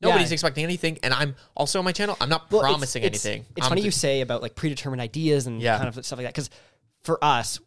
nobody's 0.02 0.30
Yeah. 0.30 0.34
expecting 0.36 0.64
anything, 0.64 0.98
and 1.04 1.14
I'm 1.14 1.36
also 1.56 1.80
on 1.80 1.86
my 1.86 1.91
channel. 1.91 2.16
I'm 2.22 2.30
not 2.30 2.50
Well, 2.52 2.62
it's- 2.62 2.72
promising 2.74 3.04
it's- 3.04 3.26
anything. 3.26 3.45
It's 3.56 3.66
I'm 3.66 3.70
funny 3.70 3.82
you 3.82 3.91
say 3.91 4.22
about 4.22 4.41
like 4.41 4.56
predetermined 4.56 5.02
ideas 5.02 5.48
and 5.48 5.62
Yeah. 5.62 5.78
kind 5.78 5.88
of 5.89 6.06
stuff 6.06 6.18
like 6.18 6.26
that 6.28 6.34
because 6.34 6.50
for 7.04 7.24
us, 7.24 7.60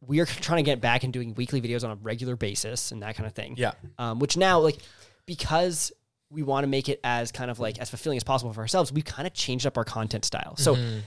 we 0.00 0.20
are 0.20 0.26
trying 0.26 0.58
to 0.64 0.68
get 0.68 0.80
back 0.80 1.02
and 1.04 1.12
doing 1.12 1.34
weekly 1.34 1.60
videos 1.60 1.82
on 1.84 1.90
a 1.90 1.96
regular 1.96 2.36
basis 2.36 2.92
and 2.92 3.02
that 3.02 3.16
kind 3.16 3.26
of 3.26 3.32
thing. 3.34 3.54
Yeah. 3.56 3.72
Um, 3.98 4.18
which 4.20 4.36
now, 4.36 4.60
like, 4.60 4.78
because 5.26 5.92
we 6.30 6.42
want 6.42 6.64
to 6.64 6.68
make 6.68 6.88
it 6.88 7.00
as 7.02 7.32
kind 7.32 7.50
of 7.50 7.58
like 7.58 7.78
as 7.78 7.88
fulfilling 7.90 8.16
as 8.16 8.24
possible 8.24 8.52
for 8.52 8.60
ourselves, 8.60 8.92
we've 8.92 9.04
kind 9.04 9.26
of 9.26 9.32
changed 9.34 9.66
up 9.66 9.76
our 9.76 9.84
content 9.84 10.24
style. 10.24 10.56
So. 10.56 10.74
Mm-hmm. 10.76 10.98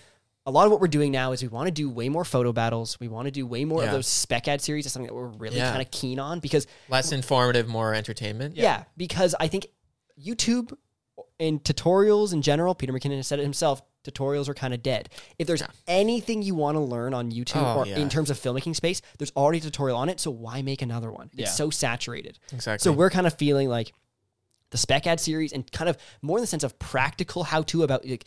A 0.48 0.50
lot 0.50 0.66
of 0.66 0.72
what 0.72 0.82
we're 0.82 0.88
doing 0.88 1.12
now 1.12 1.34
is 1.34 1.44
we 1.44 1.48
want 1.50 1.68
to 1.68 1.72
do 1.72 1.88
way 1.88 2.10
more 2.10 2.26
photo 2.26 2.52
battles. 2.52 3.00
We 3.00 3.08
want 3.08 3.26
to 3.28 3.32
do 3.32 3.46
way 3.46 3.64
more 3.64 3.82
of 3.84 3.90
Yeah. 3.90 3.92
those 3.92 4.08
spec 4.08 4.48
ad 4.48 4.60
series. 4.60 4.88
It's 4.88 4.94
something 4.94 5.06
that 5.06 5.14
we're 5.14 5.28
really 5.28 5.58
Yeah. 5.58 5.70
kind 5.70 5.84
of 5.84 5.92
keen 5.92 6.18
on 6.20 6.40
because 6.40 6.66
less 6.90 7.12
informative, 7.12 7.68
more 7.68 7.94
entertainment. 7.94 8.58
yeah. 8.58 8.86
because 8.98 9.36
I 9.40 9.48
think 9.48 9.68
YouTube 10.26 10.74
and 11.40 11.64
tutorials 11.64 12.34
in 12.34 12.42
general, 12.42 12.76
Peter 12.76 12.94
McKinnon 12.94 13.18
has 13.18 13.28
said 13.28 13.40
it 13.40 13.44
himself, 13.44 13.82
tutorials 14.04 14.48
are 14.48 14.54
kind 14.54 14.74
of 14.74 14.82
dead. 14.84 15.10
If 15.38 15.48
there's 15.48 15.64
anything 15.88 16.42
you 16.42 16.56
want 16.56 16.76
to 16.76 16.80
learn 16.82 17.14
on 17.14 17.32
YouTube 17.32 17.62
Oh, 17.64 17.80
or 17.80 17.86
yeah. 17.88 17.98
in 17.98 18.10
terms 18.10 18.30
of 18.30 18.40
filmmaking 18.40 18.76
space, 18.76 19.02
there's 19.18 19.32
already 19.36 19.60
a 19.60 19.62
tutorial 19.62 19.98
on 19.98 20.10
it, 20.10 20.20
so 20.20 20.32
why 20.32 20.62
make 20.62 20.82
another 20.82 21.12
one? 21.12 21.30
Yeah. 21.34 21.44
It's 21.46 21.56
so 21.56 21.70
saturated. 21.70 22.40
Exactly. 22.52 22.84
So 22.84 22.92
we're 22.96 23.10
kind 23.10 23.28
of 23.28 23.34
feeling 23.34 23.70
like 23.70 23.94
the 24.72 24.78
spec 24.78 25.06
ad 25.06 25.20
series 25.20 25.52
and 25.52 25.70
kind 25.72 25.90
of 25.90 25.98
more 26.22 26.38
in 26.38 26.42
the 26.42 26.48
sense 26.48 26.64
of 26.64 26.80
practical 26.80 27.44
how 27.44 27.62
to 27.64 27.84
about 27.84 28.06
like 28.08 28.26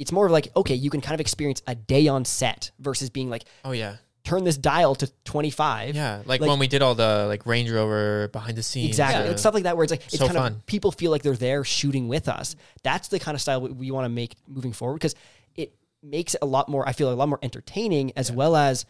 it's 0.00 0.10
more 0.10 0.26
of 0.26 0.32
like 0.32 0.48
okay, 0.56 0.74
you 0.74 0.90
can 0.90 1.00
kind 1.00 1.14
of 1.14 1.20
experience 1.20 1.62
a 1.68 1.74
day 1.76 2.08
on 2.08 2.24
set 2.24 2.72
versus 2.80 3.10
being 3.10 3.30
like 3.30 3.44
oh 3.64 3.70
yeah, 3.70 3.96
turn 4.24 4.42
this 4.42 4.56
dial 4.56 4.94
to 4.96 5.06
25. 5.24 5.94
yeah. 5.94 6.22
Like, 6.24 6.40
Like- 6.40 6.48
when 6.48 6.58
we 6.58 6.66
did 6.66 6.80
all 6.82 6.94
the 6.94 7.26
like 7.28 7.44
Range 7.46 7.70
Rover 7.70 8.28
behind 8.28 8.56
the 8.56 8.62
scenes. 8.62 8.88
Exactly. 8.88 9.28
uh, 9.28 9.32
It's 9.32 9.42
stuff 9.42 9.54
like 9.54 9.64
that 9.64 9.76
where 9.76 9.84
it's 9.84 9.90
like 9.90 10.04
it's 10.06 10.18
so 10.18 10.26
kind 10.26 10.38
fun. 10.38 10.52
of 10.54 10.66
people 10.66 10.90
feel 10.92 11.10
like 11.10 11.22
they're 11.22 11.36
there 11.36 11.62
shooting 11.64 12.08
with 12.08 12.28
us. 12.28 12.56
That's 12.82 13.08
the 13.08 13.18
kind 13.18 13.34
of 13.34 13.40
style 13.42 13.60
we, 13.60 13.70
we 13.70 13.90
want 13.90 14.06
to 14.06 14.08
make 14.08 14.34
moving 14.48 14.72
forward 14.72 14.94
because 14.94 15.14
it 15.56 15.74
makes 16.02 16.34
it 16.34 16.38
a 16.42 16.46
lot 16.46 16.68
more. 16.68 16.88
I 16.88 16.92
feel 16.92 17.12
a 17.12 17.14
lot 17.14 17.28
more 17.28 17.38
entertaining 17.42 18.12
as 18.16 18.32
well 18.32 18.56
as 18.56 18.86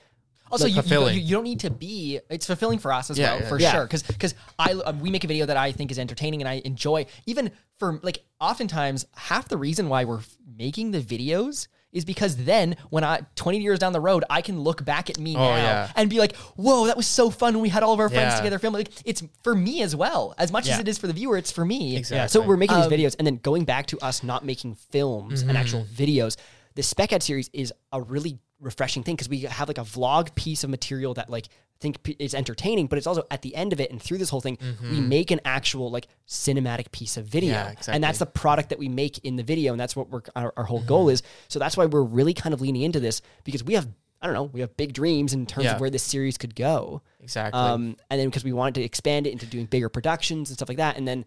Also, 0.52 0.66
you, 0.66 0.76
you, 0.76 0.82
fulfilling. 0.82 1.14
you, 1.16 1.20
you 1.22 1.34
don't 1.34 1.42
need 1.44 1.60
to 1.60 1.70
be. 1.70 2.20
It's 2.30 2.46
fulfilling 2.46 2.78
for 2.78 2.92
us 2.92 3.10
as 3.10 3.18
Yeah, 3.18 3.32
well, 3.32 3.40
yeah. 3.42 3.48
for 3.48 3.58
Yeah. 3.60 3.72
sure. 3.72 3.84
Because 3.84 4.02
because 4.04 4.34
I 4.58 4.70
um, 4.72 5.00
we 5.00 5.10
make 5.10 5.24
a 5.24 5.26
video 5.28 5.46
that 5.46 5.56
I 5.56 5.72
think 5.72 5.90
is 5.90 5.98
entertaining 5.98 6.42
and 6.42 6.48
I 6.48 6.62
enjoy. 6.64 7.06
Even 7.26 7.50
for 7.80 7.98
like, 8.04 8.22
oftentimes 8.40 9.04
half 9.16 9.48
the 9.48 9.56
reason 9.56 9.88
why 9.88 10.04
we're 10.04 10.20
making 10.56 10.92
the 10.92 11.00
videos 11.00 11.66
is 11.94 12.04
because 12.04 12.36
then 12.36 12.76
when 12.90 13.02
I 13.04 13.20
20 13.36 13.58
years 13.60 13.78
down 13.78 13.94
the 13.94 14.00
road, 14.00 14.24
I 14.28 14.42
can 14.42 14.60
look 14.60 14.84
back 14.84 15.08
at 15.08 15.18
me 15.18 15.32
now 15.34 15.40
Oh, 15.52 15.56
yeah. 15.56 15.92
and 15.96 16.10
be 16.10 16.18
like, 16.18 16.36
"Whoa, 16.56 16.86
that 16.88 16.96
was 16.96 17.06
so 17.06 17.30
fun 17.30 17.54
when 17.54 17.62
we 17.62 17.70
had 17.70 17.82
all 17.82 17.94
of 17.94 18.00
our 18.00 18.10
friends 18.10 18.32
Yeah. 18.34 18.38
together 18.38 18.58
filming." 18.58 18.80
Like, 18.80 18.90
it's 19.06 19.22
for 19.42 19.54
me 19.54 19.80
as 19.82 19.96
well, 19.96 20.34
as 20.36 20.52
much 20.52 20.68
as 20.68 20.78
it 20.80 20.88
is 20.88 20.98
for 20.98 21.06
the 21.06 21.12
viewer. 21.14 21.38
It's 21.38 21.50
for 21.52 21.64
me. 21.64 21.96
Exactly. 21.96 22.28
So 22.28 22.46
we're 22.46 22.58
making 22.58 22.76
Um, 22.76 22.90
these 22.90 23.00
videos, 23.00 23.16
and 23.18 23.26
then 23.26 23.36
going 23.36 23.64
back 23.64 23.86
to 23.86 23.98
us 24.00 24.22
not 24.22 24.44
making 24.44 24.74
films 24.74 25.40
and 25.42 25.56
actual 25.56 25.84
videos. 25.84 26.36
The 26.74 26.82
spec 26.82 27.12
ad 27.12 27.22
series 27.22 27.48
is 27.52 27.72
a 27.92 28.02
really 28.02 28.38
refreshing 28.60 29.02
thing 29.04 29.14
because 29.14 29.28
we 29.28 29.40
have 29.40 29.68
like 29.68 29.78
a 29.78 29.82
vlog 29.82 30.34
piece 30.34 30.64
of 30.64 30.70
material 30.70 31.14
that 31.14 31.30
like 31.30 31.48
I 31.76 31.80
think 31.80 32.16
it's 32.18 32.34
entertaining, 32.34 32.86
but 32.86 32.96
it's 32.98 33.06
also 33.06 33.24
at 33.30 33.42
the 33.42 33.54
end 33.54 33.72
of 33.72 33.80
it 33.80 33.90
and 33.90 34.00
through 34.00 34.18
this 34.18 34.30
whole 34.30 34.40
thing, 34.40 34.56
we 34.80 35.00
make 35.00 35.30
an 35.30 35.40
actual 35.44 35.90
like 35.90 36.06
cinematic 36.28 36.90
piece 36.92 37.16
of 37.16 37.26
video, 37.26 37.52
Yeah, 37.52 37.70
exactly. 37.70 37.94
and 37.94 38.04
that's 38.04 38.18
the 38.18 38.26
product 38.26 38.70
that 38.70 38.78
we 38.78 38.88
make 38.88 39.18
in 39.24 39.36
the 39.36 39.42
video, 39.42 39.72
and 39.72 39.80
that's 39.80 39.94
what 39.94 40.08
we're 40.08 40.22
our, 40.34 40.52
our 40.56 40.64
whole 40.64 40.80
goal 40.82 41.08
is. 41.08 41.22
So 41.48 41.58
that's 41.58 41.76
why 41.76 41.86
we're 41.86 42.02
really 42.02 42.32
kind 42.32 42.54
of 42.54 42.60
leaning 42.60 42.82
into 42.82 43.00
this 43.00 43.20
because 43.44 43.62
we 43.64 43.74
have 43.74 43.88
I 44.22 44.26
don't 44.26 44.34
know 44.34 44.44
we 44.44 44.60
have 44.60 44.74
big 44.76 44.94
dreams 44.94 45.34
in 45.34 45.44
terms 45.46 45.64
Yeah. 45.66 45.74
of 45.74 45.80
where 45.80 45.90
this 45.90 46.02
series 46.02 46.38
could 46.38 46.54
go. 46.54 47.02
Exactly. 47.20 47.60
Um, 47.60 47.96
and 48.08 48.18
then 48.20 48.28
because 48.28 48.44
we 48.44 48.52
wanted 48.54 48.74
to 48.76 48.82
expand 48.82 49.26
it 49.26 49.32
into 49.32 49.44
doing 49.44 49.66
bigger 49.66 49.88
productions 49.90 50.48
and 50.48 50.56
stuff 50.56 50.68
like 50.68 50.78
that, 50.78 50.96
and 50.96 51.06
then 51.06 51.26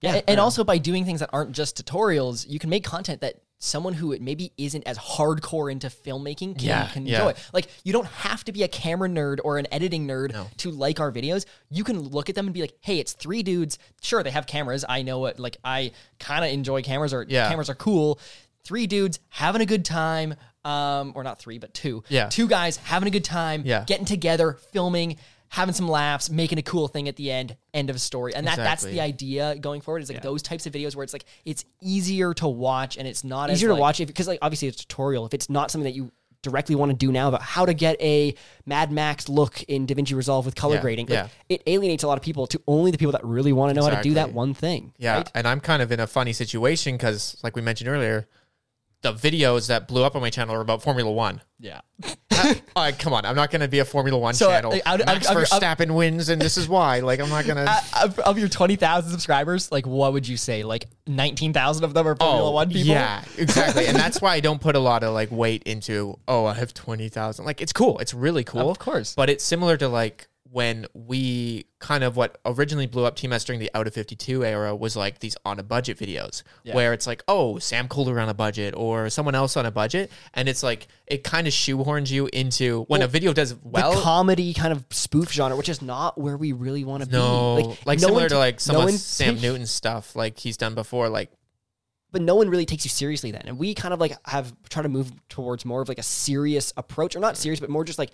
yeah, 0.00 0.14
and, 0.14 0.24
and 0.26 0.40
also 0.40 0.64
by 0.64 0.78
doing 0.78 1.04
things 1.04 1.20
that 1.20 1.30
aren't 1.32 1.52
just 1.52 1.76
tutorials, 1.84 2.48
you 2.48 2.58
can 2.58 2.70
make 2.70 2.82
content 2.82 3.20
that 3.20 3.36
someone 3.64 3.94
who 3.94 4.10
it 4.10 4.20
maybe 4.20 4.52
isn't 4.58 4.82
as 4.88 4.98
hardcore 4.98 5.70
into 5.70 5.86
filmmaking 5.86 6.58
can, 6.58 6.66
Yeah, 6.68 6.88
can 6.88 7.06
yeah. 7.06 7.20
enjoy. 7.28 7.40
Like 7.52 7.68
you 7.84 7.92
don't 7.92 8.06
have 8.08 8.42
to 8.44 8.52
be 8.52 8.64
a 8.64 8.68
camera 8.68 9.08
nerd 9.08 9.38
or 9.44 9.56
an 9.58 9.68
editing 9.70 10.06
nerd 10.08 10.34
to 10.58 10.70
like 10.72 10.98
our 10.98 11.12
videos. 11.12 11.46
You 11.70 11.84
can 11.84 12.00
look 12.00 12.28
at 12.28 12.34
them 12.34 12.46
and 12.46 12.52
be 12.54 12.60
like, 12.60 12.74
"Hey, 12.80 12.98
it's 12.98 13.12
three 13.12 13.44
dudes. 13.44 13.78
Sure, 14.00 14.22
they 14.24 14.32
have 14.32 14.48
cameras. 14.48 14.84
I 14.88 15.02
know 15.02 15.26
it. 15.26 15.38
Like 15.38 15.58
I 15.64 15.92
kind 16.18 16.44
of 16.44 16.50
enjoy 16.50 16.82
cameras, 16.82 17.14
or 17.14 17.24
Yeah. 17.28 17.48
cameras 17.48 17.70
are 17.70 17.76
cool. 17.76 18.18
Three 18.64 18.88
dudes 18.88 19.20
having 19.28 19.62
a 19.62 19.66
good 19.66 19.84
time." 19.84 20.34
Um, 20.64 21.12
or 21.16 21.24
not 21.24 21.40
three, 21.40 21.58
but 21.58 21.74
two. 21.74 22.04
Yeah. 22.08 22.28
Two 22.28 22.46
guys 22.46 22.76
having 22.76 23.08
a 23.08 23.10
good 23.10 23.24
time, 23.24 23.62
Yeah. 23.64 23.82
getting 23.84 24.04
together, 24.04 24.58
filming, 24.72 25.16
having 25.52 25.74
some 25.74 25.86
laughs, 25.86 26.30
making 26.30 26.58
a 26.58 26.62
cool 26.62 26.88
thing 26.88 27.08
at 27.08 27.16
the 27.16 27.30
end, 27.30 27.54
end 27.74 27.90
of 27.90 27.96
a 27.96 27.98
story. 27.98 28.34
And 28.34 28.46
that 28.46 28.56
that's 28.56 28.84
the 28.84 29.00
idea 29.02 29.54
going 29.60 29.82
forward 29.82 30.02
is 30.02 30.10
like 30.10 30.22
those 30.22 30.40
types 30.40 30.66
of 30.66 30.72
videos 30.72 30.96
where 30.96 31.04
it's 31.04 31.12
like 31.12 31.26
it's 31.44 31.66
easier 31.82 32.32
to 32.34 32.48
watch 32.48 32.96
and 32.96 33.06
it's 33.06 33.22
not 33.22 33.50
easier 33.50 33.68
as 33.68 33.70
to 33.70 33.72
like- 33.74 33.80
watch 33.80 34.00
if 34.00 34.08
because 34.08 34.26
like 34.26 34.38
obviously 34.40 34.68
it's 34.68 34.78
a 34.82 34.86
tutorial 34.86 35.26
if 35.26 35.34
it's 35.34 35.50
not 35.50 35.70
something 35.70 35.84
that 35.84 35.94
you 35.94 36.10
directly 36.40 36.74
want 36.74 36.90
to 36.90 36.96
do 36.96 37.12
now 37.12 37.28
about 37.28 37.42
how 37.42 37.64
to 37.66 37.72
get 37.74 38.00
a 38.00 38.34
Mad 38.66 38.90
Max 38.90 39.28
look 39.28 39.62
in 39.64 39.86
DaVinci 39.86 40.16
Resolve 40.16 40.44
with 40.44 40.54
color 40.56 40.74
Yeah, 40.76 40.80
grading 40.80 41.06
like, 41.06 41.14
yeah. 41.14 41.28
it 41.48 41.62
alienates 41.68 42.02
a 42.02 42.08
lot 42.08 42.18
of 42.18 42.24
people 42.24 42.46
to 42.48 42.60
only 42.66 42.90
the 42.90 42.98
people 42.98 43.12
that 43.12 43.24
really 43.24 43.52
want 43.52 43.70
to 43.70 43.74
know 43.80 43.86
how 43.86 43.94
to 43.94 44.02
do 44.02 44.14
that 44.14 44.32
one 44.32 44.52
thing 44.54 44.92
Yeah, 44.98 45.18
right? 45.18 45.30
and 45.36 45.46
I'm 45.46 45.60
kind 45.60 45.82
of 45.82 45.92
in 45.92 46.00
a 46.00 46.06
funny 46.08 46.32
situation 46.32 46.96
because, 46.96 47.36
like 47.44 47.54
we 47.54 47.62
mentioned 47.62 47.88
earlier, 47.88 48.26
the 49.02 49.12
videos 49.12 49.66
that 49.68 49.86
blew 49.88 50.04
up 50.04 50.14
on 50.16 50.22
my 50.22 50.30
channel 50.30 50.54
are 50.54 50.60
about 50.60 50.82
Formula 50.82 51.10
One. 51.10 51.40
Yeah. 51.58 51.80
Uh, 52.74 52.90
come 52.98 53.12
on, 53.12 53.24
I'm 53.24 53.36
not 53.36 53.52
going 53.52 53.60
to 53.60 53.68
be 53.68 53.78
a 53.78 53.84
Formula 53.84 54.18
One 54.18 54.34
So, 54.34 54.50
uh, 54.50 54.54
channel. 54.56 54.70
like, 54.72 54.82
out- 54.84 55.00
out- 55.02 55.06
Max 55.06 55.26
out- 55.28 55.36
out- 55.36 55.46
Verstappen 55.46 55.94
wins, 55.94 56.28
and 56.28 56.42
this 56.42 56.56
is 56.56 56.68
why. 56.68 56.98
Like, 56.98 57.20
I'm 57.20 57.28
not 57.28 57.44
going 57.44 57.56
to. 57.66 58.22
of, 58.26 58.36
your 58.36 58.48
20,000 58.48 59.10
subscribers, 59.12 59.70
like 59.70 59.86
what 59.86 60.12
would 60.12 60.26
you 60.26 60.36
say? 60.36 60.64
Like 60.64 60.86
19,000 61.06 61.84
of 61.84 61.94
them 61.94 62.08
are 62.08 62.16
Formula 62.16 62.50
One 62.50 62.68
people? 62.68 62.90
Oh, 62.90 62.94
Yeah, 62.94 63.22
exactly. 63.38 63.86
and 63.86 63.96
that's 63.96 64.20
why 64.22 64.34
I 64.34 64.40
don't 64.40 64.60
put 64.60 64.74
a 64.74 64.80
lot 64.80 65.04
of 65.04 65.12
like 65.14 65.30
weight 65.30 65.62
into, 65.64 66.18
oh, 66.26 66.46
I 66.46 66.54
have 66.54 66.74
20,000. 66.74 67.44
Like, 67.44 67.60
it's 67.60 67.72
cool. 67.72 67.98
It's 68.00 68.14
really 68.14 68.42
cool. 68.42 68.68
Of 68.70 68.80
course. 68.80 69.14
But 69.14 69.30
it's 69.30 69.44
similar 69.44 69.76
to 69.76 69.86
like 69.88 70.26
when 70.52 70.84
we 70.92 71.64
kind 71.78 72.04
of 72.04 72.14
what 72.14 72.38
originally 72.44 72.86
blew 72.86 73.06
up 73.06 73.16
TMS 73.16 73.46
during 73.46 73.58
the 73.58 73.70
Out 73.74 73.86
of 73.86 73.94
52 73.94 74.44
era 74.44 74.76
was 74.76 74.94
like 74.94 75.20
these 75.20 75.34
on 75.46 75.58
a 75.58 75.62
budget 75.62 75.98
videos 75.98 76.42
where 76.72 76.92
it's 76.92 77.06
like, 77.06 77.24
oh, 77.26 77.58
Sam 77.58 77.88
Kolder 77.88 78.20
on 78.22 78.28
a 78.28 78.34
budget 78.34 78.74
or 78.76 79.08
someone 79.08 79.34
else 79.34 79.56
on 79.56 79.64
a 79.64 79.70
budget. 79.70 80.12
And 80.34 80.50
it's 80.50 80.62
like, 80.62 80.88
it 81.06 81.24
kind 81.24 81.46
of 81.46 81.54
shoehorns 81.54 82.10
you 82.10 82.28
into 82.34 82.84
when 82.88 83.00
a 83.00 83.08
video 83.08 83.32
does 83.32 83.54
well. 83.64 83.94
the 83.94 84.00
comedy 84.02 84.52
kind 84.52 84.72
of 84.72 84.84
spoof 84.90 85.32
genre 85.32 85.56
which 85.56 85.70
is 85.70 85.80
not 85.80 86.20
where 86.20 86.36
we 86.36 86.52
really 86.52 86.84
want 86.84 87.02
to 87.02 87.10
no, 87.10 87.56
be 87.56 87.62
like, 87.86 88.00
no 88.00 88.08
similar 88.08 88.28
to 88.28 88.38
like 88.38 88.60
some 88.60 88.76
no 88.76 88.82
of 88.82 88.90
Sam 88.92 89.36
ta- 89.36 89.42
Newton 89.42 89.66
stuff 89.66 90.14
like 90.14 90.38
he's 90.38 90.58
done 90.58 90.74
before. 90.74 91.08
Like, 91.08 91.30
but 92.10 92.20
no 92.20 92.34
one 92.34 92.50
really 92.50 92.66
takes 92.66 92.84
you 92.84 92.90
seriously 92.90 93.30
then. 93.30 93.42
And 93.46 93.58
we 93.58 93.72
kind 93.74 93.94
of 93.94 94.00
like 94.00 94.14
have 94.26 94.52
tried 94.68 94.82
to 94.82 94.90
move 94.90 95.10
towards 95.30 95.64
more 95.64 95.80
of 95.80 95.88
like 95.88 95.98
a 95.98 96.02
serious 96.02 96.74
approach, 96.76 97.16
or 97.16 97.20
not 97.20 97.38
serious, 97.38 97.58
but 97.58 97.70
more 97.70 97.84
just 97.84 97.98
like 97.98 98.10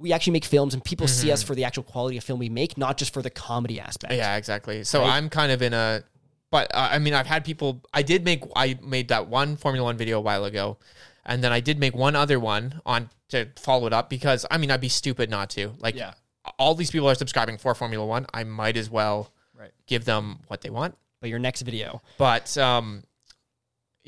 we 0.00 0.12
actually 0.12 0.32
make 0.32 0.44
films 0.46 0.72
and 0.74 0.82
people 0.82 1.06
see 1.06 1.30
us 1.30 1.42
for 1.42 1.54
the 1.54 1.62
actual 1.64 1.82
quality 1.84 2.16
of 2.16 2.24
film 2.24 2.38
we 2.40 2.48
make, 2.48 2.76
not 2.78 2.96
just 2.96 3.12
for 3.12 3.20
the 3.22 3.30
comedy 3.30 3.78
aspect. 3.78 4.14
Yeah, 4.14 4.36
exactly. 4.36 4.82
So 4.82 5.04
I'm 5.04 5.28
kind 5.28 5.52
of 5.52 5.60
in 5.60 5.74
a, 5.74 6.02
but 6.50 6.74
uh, 6.74 6.88
I 6.92 6.98
mean, 6.98 7.12
I've 7.14 7.26
had 7.26 7.44
people. 7.44 7.82
I 7.92 8.02
did 8.02 8.24
make. 8.24 8.42
I 8.56 8.78
made 8.82 9.08
that 9.08 9.28
one 9.28 9.56
Formula 9.56 9.84
One 9.84 9.96
video 9.98 10.18
a 10.18 10.20
while 10.22 10.44
ago, 10.46 10.78
and 11.24 11.44
then 11.44 11.52
I 11.52 11.60
did 11.60 11.78
make 11.78 11.94
one 11.94 12.16
other 12.16 12.40
one 12.40 12.80
on 12.86 13.10
to 13.28 13.48
follow 13.56 13.86
it 13.86 13.92
up 13.92 14.08
because 14.10 14.46
I 14.50 14.58
mean, 14.58 14.70
I'd 14.70 14.80
be 14.80 14.88
stupid 14.88 15.30
not 15.30 15.50
to. 15.50 15.74
Like, 15.78 15.94
Yeah. 15.94 16.14
all 16.58 16.74
these 16.74 16.90
people 16.90 17.08
are 17.08 17.14
subscribing 17.14 17.58
for 17.58 17.74
Formula 17.74 18.04
One. 18.04 18.26
I 18.34 18.42
might 18.44 18.76
as 18.76 18.88
well 18.90 19.30
Right. 19.54 19.70
give 19.86 20.06
them 20.06 20.40
what 20.48 20.62
they 20.62 20.70
want. 20.70 20.96
But 21.20 21.28
your 21.28 21.38
next 21.38 21.60
video, 21.60 22.00
But 22.16 22.56
um, 22.56 23.04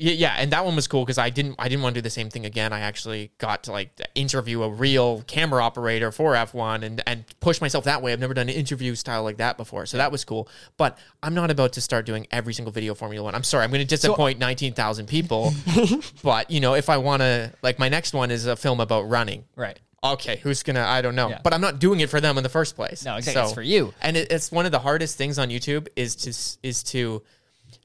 yeah, 0.03 0.11
yeah, 0.11 0.35
and 0.37 0.51
that 0.51 0.65
one 0.65 0.75
was 0.75 0.85
cool 0.89 1.05
because 1.05 1.17
I 1.17 1.29
didn't 1.29 1.55
I 1.57 1.69
didn't 1.69 1.81
want 1.81 1.95
to 1.95 2.01
do 2.01 2.03
the 2.03 2.09
same 2.09 2.29
thing 2.29 2.45
again. 2.45 2.73
I 2.73 2.81
actually 2.81 3.31
got 3.37 3.63
to 3.63 3.71
like 3.71 3.89
interview 4.15 4.61
a 4.63 4.69
real 4.69 5.21
camera 5.27 5.63
operator 5.63 6.11
for 6.11 6.33
F1 6.33 6.83
and 6.83 7.01
and 7.07 7.23
push 7.39 7.61
myself 7.61 7.85
that 7.85 8.01
way. 8.01 8.11
I've 8.11 8.19
never 8.19 8.33
done 8.33 8.49
an 8.49 8.55
interview 8.55 8.95
style 8.95 9.23
like 9.23 9.37
that 9.37 9.55
before, 9.55 9.85
so 9.85 9.95
that 9.95 10.11
was 10.11 10.25
cool. 10.25 10.49
But 10.75 10.97
I'm 11.21 11.33
not 11.33 11.51
about 11.51 11.71
to 11.73 11.81
start 11.81 12.05
doing 12.05 12.27
every 12.31 12.53
single 12.53 12.73
video 12.73 12.93
Formula 12.95 13.23
One. 13.23 13.33
I'm 13.33 13.43
sorry, 13.43 13.63
I'm 13.63 13.69
going 13.69 13.79
to 13.79 13.87
disappoint 13.87 14.39
nineteen 14.39 14.73
thousand 14.73 15.05
people. 15.05 15.53
but 16.21 16.51
you 16.51 16.59
know, 16.59 16.73
if 16.73 16.89
I 16.89 16.97
want 16.97 17.21
to, 17.21 17.53
like 17.61 17.79
my 17.79 17.87
next 17.87 18.13
one 18.13 18.29
is 18.29 18.45
a 18.45 18.57
film 18.57 18.81
about 18.81 19.03
running. 19.03 19.45
Right. 19.55 19.79
Okay, 20.03 20.41
who's 20.43 20.63
gonna? 20.63 20.81
I 20.83 21.01
don't 21.01 21.15
know, 21.15 21.29
Yeah. 21.29 21.39
but 21.45 21.53
I'm 21.53 21.61
not 21.61 21.79
doing 21.79 22.01
it 22.01 22.09
for 22.09 22.19
them 22.19 22.35
in 22.37 22.43
the 22.43 22.49
first 22.49 22.75
place. 22.75 23.05
No, 23.05 23.15
exactly. 23.15 23.41
It's 23.43 23.53
for 23.53 23.61
you. 23.61 23.93
And 24.01 24.17
it, 24.17 24.33
it's 24.33 24.51
one 24.51 24.65
of 24.65 24.73
the 24.73 24.79
hardest 24.79 25.17
things 25.17 25.39
on 25.39 25.47
YouTube 25.47 25.87
is 25.95 26.17
to 26.17 26.67
is 26.67 26.83
to 26.91 27.23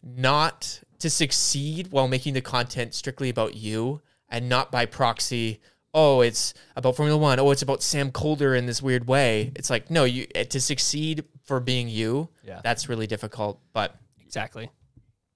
not 0.02 0.80
to 1.00 1.08
succeed 1.10 1.88
while 1.90 2.08
making 2.08 2.34
the 2.34 2.40
content 2.40 2.94
strictly 2.94 3.28
about 3.28 3.54
you 3.54 4.00
and 4.28 4.48
not 4.48 4.70
by 4.72 4.84
proxy. 4.86 5.60
Oh, 5.94 6.20
it's 6.20 6.54
about 6.76 6.96
Formula 6.96 7.18
One. 7.18 7.38
Oh, 7.40 7.50
it's 7.50 7.62
about 7.62 7.82
Sam 7.82 8.10
Kolder 8.10 8.56
in 8.56 8.66
this 8.66 8.82
weird 8.82 9.06
way. 9.08 9.52
It's 9.56 9.70
like 9.70 9.90
no, 9.90 10.04
you 10.04 10.26
eh, 10.34 10.44
to 10.44 10.60
succeed 10.60 11.24
for 11.44 11.60
being 11.60 11.88
you. 11.88 12.28
Yeah. 12.44 12.60
that's 12.62 12.88
really 12.88 13.06
difficult. 13.06 13.60
But 13.72 13.94
exactly. 14.20 14.70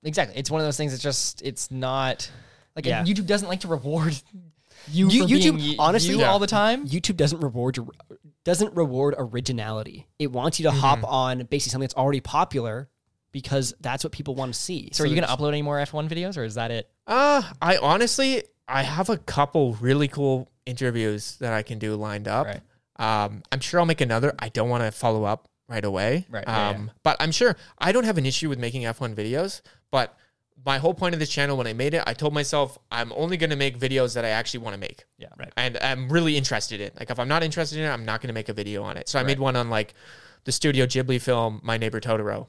Exactly. 0.04 0.36
It's 0.38 0.50
one 0.50 0.60
of 0.60 0.66
those 0.66 0.76
things. 0.76 0.92
It's 0.92 1.02
just. 1.02 1.42
It's 1.42 1.70
not 1.70 2.30
like 2.76 2.84
Yeah. 2.84 3.04
YouTube 3.04 3.26
doesn't 3.26 3.48
like 3.48 3.60
to 3.60 3.68
reward 3.68 4.20
you. 4.90 5.08
You- 5.08 5.22
for 5.22 5.28
YouTube, 5.28 5.56
being 5.56 5.68
y- 5.70 5.76
honestly, 5.78 6.16
you 6.16 6.24
all 6.24 6.38
the 6.38 6.46
time. 6.46 6.86
YouTube 6.86 7.16
doesn't 7.16 7.40
reward 7.40 7.78
doesn't 8.44 8.74
reward 8.74 9.14
originality. 9.16 10.08
It 10.18 10.32
wants 10.32 10.58
you 10.58 10.64
to 10.64 10.72
hop 10.72 10.98
on 11.04 11.38
basically 11.44 11.70
something 11.70 11.84
that's 11.86 11.94
already 11.94 12.20
popular 12.20 12.88
because 13.32 13.74
that's 13.80 14.04
what 14.04 14.12
people 14.12 14.34
want 14.34 14.52
to 14.54 14.58
see. 14.58 14.90
So, 14.92 15.04
are 15.04 15.06
you 15.06 15.14
going 15.14 15.26
to 15.26 15.34
upload 15.34 15.48
any 15.48 15.62
more 15.62 15.78
F1 15.78 16.08
videos, 16.08 16.36
or 16.36 16.44
is 16.44 16.54
that 16.54 16.70
it? 16.70 16.88
Uh, 17.06 17.42
I 17.60 17.78
honestly, 17.78 18.44
I 18.68 18.82
have 18.82 19.08
a 19.08 19.16
couple 19.16 19.74
really 19.74 20.08
cool 20.08 20.48
interviews 20.66 21.36
that 21.38 21.52
I 21.52 21.62
can 21.62 21.78
do 21.78 21.96
lined 21.96 22.28
up. 22.28 22.46
Right. 22.46 22.60
Um, 22.96 23.42
I'm 23.50 23.60
sure 23.60 23.80
I'll 23.80 23.86
make 23.86 24.00
another. 24.00 24.34
I 24.38 24.48
don't 24.48 24.68
want 24.68 24.84
to 24.84 24.92
follow 24.92 25.24
up 25.24 25.48
right 25.68 25.84
away. 25.84 26.26
Right, 26.30 26.44
yeah, 26.46 26.68
Um, 26.70 26.90
but 27.02 27.16
I'm 27.18 27.32
sure 27.32 27.56
I 27.78 27.92
don't 27.92 28.04
have 28.04 28.18
an 28.18 28.26
issue 28.26 28.48
with 28.48 28.58
making 28.58 28.82
F1 28.82 29.14
videos. 29.14 29.62
But 29.90 30.16
my 30.64 30.78
whole 30.78 30.94
point 30.94 31.14
of 31.14 31.18
this 31.18 31.30
channel, 31.30 31.56
when 31.56 31.66
I 31.66 31.72
made 31.72 31.94
it, 31.94 32.02
I 32.06 32.14
told 32.14 32.34
myself 32.34 32.78
I'm 32.92 33.12
only 33.14 33.36
going 33.36 33.50
to 33.50 33.56
make 33.56 33.78
videos 33.78 34.14
that 34.14 34.24
I 34.24 34.28
actually 34.28 34.60
want 34.60 34.74
to 34.74 34.80
make. 34.80 35.04
Yeah. 35.18 35.28
Right. 35.38 35.52
And 35.56 35.78
I'm 35.78 36.08
really 36.10 36.36
interested 36.36 36.80
in. 36.80 36.90
Like, 36.98 37.10
if 37.10 37.18
I'm 37.18 37.28
not 37.28 37.42
interested 37.42 37.78
in 37.78 37.84
it, 37.84 37.88
I'm 37.88 38.04
not 38.04 38.20
going 38.20 38.28
to 38.28 38.34
make 38.34 38.48
a 38.48 38.52
video 38.52 38.82
on 38.84 38.96
it. 38.96 39.08
So 39.08 39.18
I 39.18 39.22
made 39.22 39.40
one 39.40 39.56
on 39.56 39.70
like 39.70 39.94
the 40.44 40.52
Studio 40.52 40.86
Ghibli 40.86 41.20
film, 41.20 41.60
My 41.64 41.76
Neighbor 41.78 42.00
Totoro. 42.00 42.48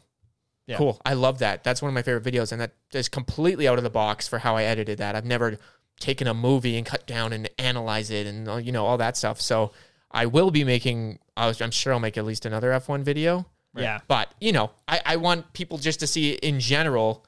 Yeah. 0.67 0.77
Cool. 0.77 0.99
I 1.05 1.13
love 1.13 1.39
that. 1.39 1.63
That's 1.63 1.81
one 1.81 1.89
of 1.89 1.93
my 1.93 2.01
favorite 2.01 2.23
videos, 2.23 2.51
and 2.51 2.61
that 2.61 2.73
is 2.93 3.09
completely 3.09 3.67
out 3.67 3.77
of 3.77 3.83
the 3.83 3.89
box 3.89 4.27
for 4.27 4.39
how 4.39 4.55
I 4.55 4.63
edited 4.63 4.99
that. 4.99 5.15
I've 5.15 5.25
never 5.25 5.57
taken 5.99 6.27
a 6.27 6.33
movie 6.33 6.77
and 6.77 6.85
cut 6.85 7.05
down 7.05 7.33
and 7.33 7.49
analyze 7.57 8.09
it, 8.09 8.27
and 8.27 8.65
you 8.65 8.71
know 8.71 8.85
all 8.85 8.97
that 8.97 9.17
stuff. 9.17 9.41
So 9.41 9.71
I 10.11 10.25
will 10.25 10.51
be 10.51 10.63
making. 10.63 11.19
I 11.35 11.47
was, 11.47 11.61
I'm 11.61 11.71
sure 11.71 11.93
I'll 11.93 11.99
make 11.99 12.17
at 12.17 12.25
least 12.25 12.45
another 12.45 12.71
F1 12.71 13.03
video. 13.03 13.45
Yeah. 13.75 13.99
But 14.07 14.33
you 14.39 14.51
know, 14.51 14.71
I, 14.87 15.01
I 15.05 15.15
want 15.17 15.51
people 15.53 15.77
just 15.77 15.99
to 15.99 16.07
see 16.07 16.33
in 16.33 16.59
general. 16.59 17.25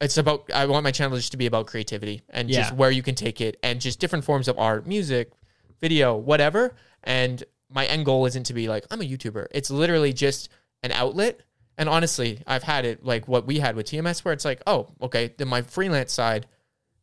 It's 0.00 0.16
about. 0.16 0.50
I 0.52 0.66
want 0.66 0.84
my 0.84 0.90
channel 0.92 1.16
just 1.16 1.32
to 1.32 1.38
be 1.38 1.46
about 1.46 1.66
creativity 1.66 2.22
and 2.28 2.48
just 2.48 2.72
where 2.74 2.90
you 2.90 3.02
can 3.02 3.14
take 3.14 3.40
it, 3.40 3.58
and 3.62 3.80
just 3.80 3.98
different 3.98 4.24
forms 4.24 4.46
of 4.48 4.58
art, 4.58 4.86
music, 4.86 5.32
video, 5.80 6.16
whatever. 6.16 6.74
And 7.02 7.42
my 7.70 7.86
end 7.86 8.04
goal 8.04 8.26
isn't 8.26 8.44
to 8.44 8.54
be 8.54 8.68
like 8.68 8.84
I'm 8.90 9.00
a 9.00 9.04
YouTuber. 9.04 9.46
It's 9.50 9.70
literally 9.70 10.12
just 10.12 10.48
an 10.82 10.92
outlet. 10.92 11.40
And 11.78 11.88
honestly, 11.88 12.40
I've 12.46 12.62
had 12.62 12.84
it 12.84 13.04
like 13.04 13.26
what 13.28 13.46
we 13.46 13.58
had 13.58 13.76
with 13.76 13.86
TMS, 13.86 14.24
where 14.24 14.34
it's 14.34 14.44
like, 14.44 14.62
oh, 14.66 14.88
okay, 15.00 15.34
then 15.38 15.48
my 15.48 15.62
freelance 15.62 16.12
side 16.12 16.46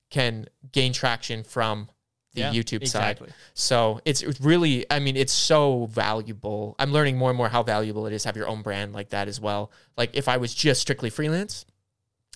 can 0.09 0.47
gain 0.72 0.93
traction 0.93 1.43
from 1.43 1.89
the 2.34 2.41
Yeah, 2.41 2.51
YouTube 2.53 2.82
exactly. 2.82 3.28
side. 3.30 3.36
So 3.55 4.01
it's 4.05 4.24
really, 4.39 4.86
I 4.91 4.99
mean, 4.99 5.17
it's 5.17 5.34
so 5.34 5.88
valuable. 5.88 6.76
I'm 6.78 6.91
learning 6.91 7.17
more 7.17 7.30
and 7.32 7.38
more 7.38 7.49
how 7.49 7.63
valuable 7.63 8.05
it 8.05 8.13
is 8.13 8.24
to 8.24 8.28
have 8.30 8.38
your 8.38 8.47
own 8.47 8.61
brand 8.61 8.93
like 8.93 9.09
that 9.09 9.28
as 9.28 9.41
well. 9.41 9.72
Like 9.97 10.11
if 10.15 10.28
I 10.28 10.38
was 10.38 10.53
just 10.53 10.82
strictly 10.82 11.09
freelance, 11.09 11.65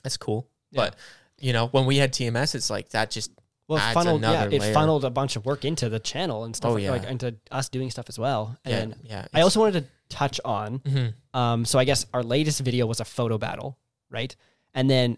that's 0.03 0.17
cool. 0.17 0.47
But 0.71 0.95
you 1.39 1.53
know, 1.53 1.67
when 1.67 1.85
we 1.85 1.97
had 1.97 2.13
TMS, 2.13 2.55
it's 2.55 2.69
like 2.71 2.89
that 2.89 3.11
just 3.11 3.31
Well, 3.67 3.77
it 3.77 3.93
funneled, 3.93 4.21
yeah, 4.23 4.45
it 4.45 4.59
layer. 4.59 4.73
funneled 4.73 5.05
a 5.05 5.09
bunch 5.11 5.35
of 5.35 5.45
work 5.45 5.65
into 5.65 5.89
the 5.89 5.99
channel 5.99 6.45
and 6.45 6.55
stuff 6.55 6.71
Oh, 6.71 6.73
like, 6.73 6.83
yeah. 6.83 6.91
like 6.91 7.03
into 7.05 7.35
us 7.51 7.69
doing 7.69 7.91
stuff 7.91 8.05
as 8.09 8.17
well. 8.17 8.57
And 8.65 8.95
yeah. 9.03 9.27
I 9.33 9.41
also 9.41 9.59
wanted 9.59 9.83
to 9.83 9.89
touch 10.13 10.39
on 10.45 10.79
Mhm. 10.79 11.13
Um, 11.33 11.65
so 11.65 11.79
I 11.79 11.83
guess 11.83 12.05
our 12.13 12.23
latest 12.23 12.59
video 12.61 12.85
was 12.85 12.99
a 12.99 13.05
photo 13.05 13.37
battle, 13.37 13.77
right? 14.09 14.33
And 14.73 14.89
then 14.89 15.17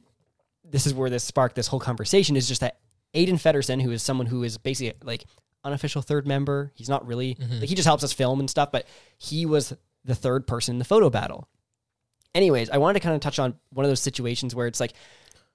this 0.64 0.88
is 0.88 0.94
where 0.94 1.10
this 1.10 1.24
sparked 1.24 1.56
this 1.56 1.68
whole 1.68 1.80
conversation 1.80 2.36
is 2.36 2.48
just 2.48 2.62
that 2.62 2.80
Aiden 3.14 3.40
Feddersen, 3.40 3.82
who 3.82 3.92
is 3.92 4.02
someone 4.02 4.28
who 4.28 4.44
is 4.44 4.58
basically 4.58 4.98
like 5.04 5.26
unofficial 5.64 6.02
third 6.02 6.26
member, 6.28 6.72
he's 6.76 6.90
not 6.90 7.06
really 7.06 7.38
like 7.60 7.70
he 7.70 7.76
just 7.76 7.86
helps 7.86 8.04
us 8.04 8.14
film 8.14 8.40
and 8.40 8.50
stuff, 8.50 8.72
but 8.72 8.86
he 9.18 9.46
was 9.46 9.74
the 10.04 10.16
third 10.16 10.48
person 10.48 10.76
in 10.76 10.80
the 10.80 10.86
photo 10.86 11.10
battle. 11.10 11.48
Anyways, 12.34 12.70
I 12.70 12.78
wanted 12.78 12.96
to 12.96 13.00
kind 13.02 13.16
of 13.16 13.22
touch 13.22 13.40
on 13.40 13.56
one 13.72 13.86
of 13.86 13.90
those 13.92 14.02
situations 14.02 14.54
where 14.54 14.68
it's 14.68 14.80
like 14.80 14.94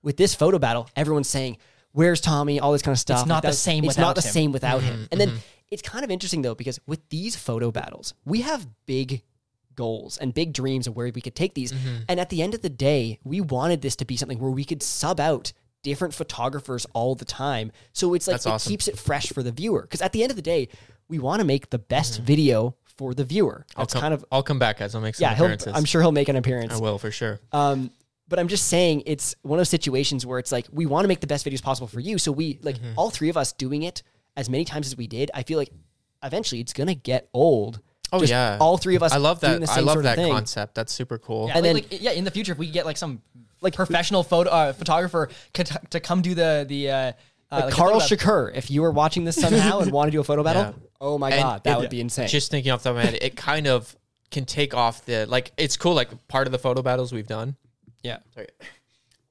with 0.02 0.16
this 0.16 0.34
photo 0.34 0.58
battle, 0.58 0.88
everyone's 0.96 1.28
saying, 1.28 1.58
Where's 1.92 2.20
Tommy? 2.20 2.60
All 2.60 2.72
this 2.72 2.82
kind 2.82 2.92
of 2.94 3.00
stuff. 3.00 3.20
It's 3.20 3.28
not 3.28 3.42
Like, 3.44 3.52
the 3.52 3.56
same 3.56 3.84
It's 3.84 3.98
not 3.98 4.14
the 4.14 4.22
him. 4.22 4.32
same 4.32 4.52
without 4.52 4.80
him. 4.82 5.08
And 5.10 5.20
then 5.20 5.32
it's 5.72 5.82
kind 5.82 6.04
of 6.04 6.10
interesting 6.10 6.42
though, 6.42 6.54
because 6.54 6.78
with 6.86 7.00
these 7.08 7.34
photo 7.36 7.70
battles, 7.72 8.14
we 8.24 8.42
have 8.42 8.66
big 8.86 9.22
goals 9.84 10.16
and 10.18 10.32
big 10.34 10.52
dreams 10.52 10.86
of 10.86 10.94
where 10.96 11.10
we 11.14 11.20
could 11.20 11.34
take 11.34 11.54
these. 11.54 11.72
And 12.08 12.20
at 12.20 12.28
the 12.30 12.40
end 12.42 12.54
of 12.54 12.62
the 12.62 12.68
day, 12.90 13.18
we 13.24 13.40
wanted 13.40 13.80
this 13.82 13.96
to 13.96 14.04
be 14.04 14.16
something 14.16 14.38
where 14.38 14.50
we 14.60 14.64
could 14.64 14.82
sub 14.82 15.18
out 15.20 15.52
different 15.82 16.12
photographers 16.14 16.86
all 16.92 17.14
the 17.14 17.24
time. 17.24 17.72
So 17.92 18.14
it's 18.14 18.26
like 18.28 18.34
That's 18.34 18.46
it 18.46 18.50
awesome. 18.50 18.70
keeps 18.70 18.86
it 18.88 18.98
fresh 18.98 19.28
for 19.32 19.42
the 19.42 19.52
viewer. 19.52 19.82
Because 19.82 20.02
at 20.02 20.12
the 20.12 20.22
end 20.22 20.30
of 20.30 20.36
the 20.36 20.42
day, 20.54 20.68
we 21.08 21.18
want 21.18 21.40
to 21.40 21.46
make 21.46 21.70
the 21.70 21.78
best 21.78 22.20
video 22.20 22.76
for 22.98 23.14
the 23.14 23.24
viewer. 23.24 23.64
I'll 23.76 23.86
come, 23.86 24.00
kind 24.02 24.14
of 24.14 24.24
I'll 24.30 24.42
come 24.42 24.58
back 24.58 24.78
guys. 24.78 24.94
I'll 24.94 25.00
make 25.00 25.14
some 25.16 25.24
yeah. 25.24 25.32
Appearances. 25.34 25.72
I'm 25.74 25.86
sure 25.86 26.02
he'll 26.02 26.12
make 26.12 26.28
an 26.28 26.36
appearance. 26.36 26.74
I 26.74 26.78
will 26.78 26.98
for 26.98 27.10
sure. 27.10 27.40
Um, 27.52 27.90
but 28.28 28.38
I'm 28.38 28.48
just 28.48 28.66
saying 28.68 29.04
it's 29.06 29.34
one 29.42 29.58
of 29.58 29.60
those 29.60 29.70
situations 29.70 30.24
where 30.26 30.38
it's 30.38 30.52
like 30.52 30.66
we 30.70 30.84
want 30.86 31.04
to 31.04 31.08
make 31.08 31.20
the 31.20 31.26
best 31.26 31.44
videos 31.46 31.62
possible 31.62 31.88
for 31.88 31.98
you. 32.00 32.18
So 32.18 32.30
we 32.30 32.58
like 32.62 32.76
Mm-hmm. 32.76 32.98
all 32.98 33.10
three 33.10 33.30
of 33.30 33.36
us 33.36 33.52
doing 33.54 33.82
it 33.82 34.02
as 34.36 34.48
many 34.50 34.64
times 34.64 34.86
as 34.86 34.96
we 34.96 35.06
did. 35.06 35.30
I 35.34 35.42
feel 35.42 35.58
like 35.58 35.70
eventually 36.22 36.60
it's 36.60 36.74
gonna 36.74 36.94
get 36.94 37.28
old. 37.32 37.80
Oh 38.12 38.18
Just 38.20 38.30
yeah, 38.30 38.58
all 38.60 38.76
three 38.76 38.96
of 38.96 39.02
us. 39.02 39.12
I 39.12 39.18
love 39.18 39.40
doing 39.40 39.60
that. 39.60 39.66
The 39.66 39.72
I 39.72 39.80
love 39.80 40.02
that 40.02 40.16
concept. 40.18 40.74
That's 40.74 40.92
super 40.92 41.16
cool. 41.18 41.46
Yeah, 41.48 41.58
And 41.58 41.66
like, 41.66 41.88
then- 41.88 41.98
like, 41.98 42.02
yeah, 42.02 42.10
in 42.12 42.24
the 42.24 42.30
future, 42.30 42.52
if 42.52 42.58
we 42.58 42.66
could 42.66 42.74
get 42.74 42.86
like 42.86 42.96
some 42.96 43.22
like 43.60 43.74
professional 43.74 44.22
photo 44.22 44.50
uh, 44.50 44.72
photographer 44.72 45.28
co- 45.54 45.62
to 45.90 46.00
come 46.00 46.22
do 46.22 46.34
the 46.34 46.64
the 46.68 46.90
uh, 46.90 46.94
uh, 46.94 47.12
Like 47.52 47.64
like 47.66 47.74
Karl 47.74 48.00
photo- 48.00 48.16
Shakur, 48.16 48.54
if 48.54 48.70
you 48.70 48.82
were 48.82 48.90
watching 48.90 49.24
this 49.24 49.36
somehow 49.40 49.80
and 49.80 49.92
want 49.92 50.08
to 50.08 50.12
do 50.12 50.20
a 50.20 50.24
photo 50.24 50.42
battle, 50.48 50.62
Yeah. 50.62 50.72
oh 51.00 51.18
my 51.18 51.30
And 51.30 51.42
god, 51.42 51.64
that 51.64 51.76
it- 51.76 51.80
would 51.80 51.90
be 51.90 52.00
insane. 52.00 52.26
Just 52.28 52.50
thinking 52.50 52.72
off 52.72 52.82
the 52.82 52.90
top 52.90 52.96
of 52.98 53.04
my 53.04 53.10
head, 53.10 53.18
it 53.22 53.36
kind 53.36 53.66
of 53.66 53.94
can 54.30 54.44
take 54.44 54.74
off 54.74 55.04
the 55.04 55.26
like. 55.26 55.52
It's 55.56 55.76
cool. 55.76 55.94
Like 55.94 56.08
part 56.28 56.46
of 56.48 56.52
the 56.52 56.58
photo 56.58 56.82
battles 56.82 57.12
we've 57.12 57.26
done 57.26 57.56
yeah, 58.02 58.18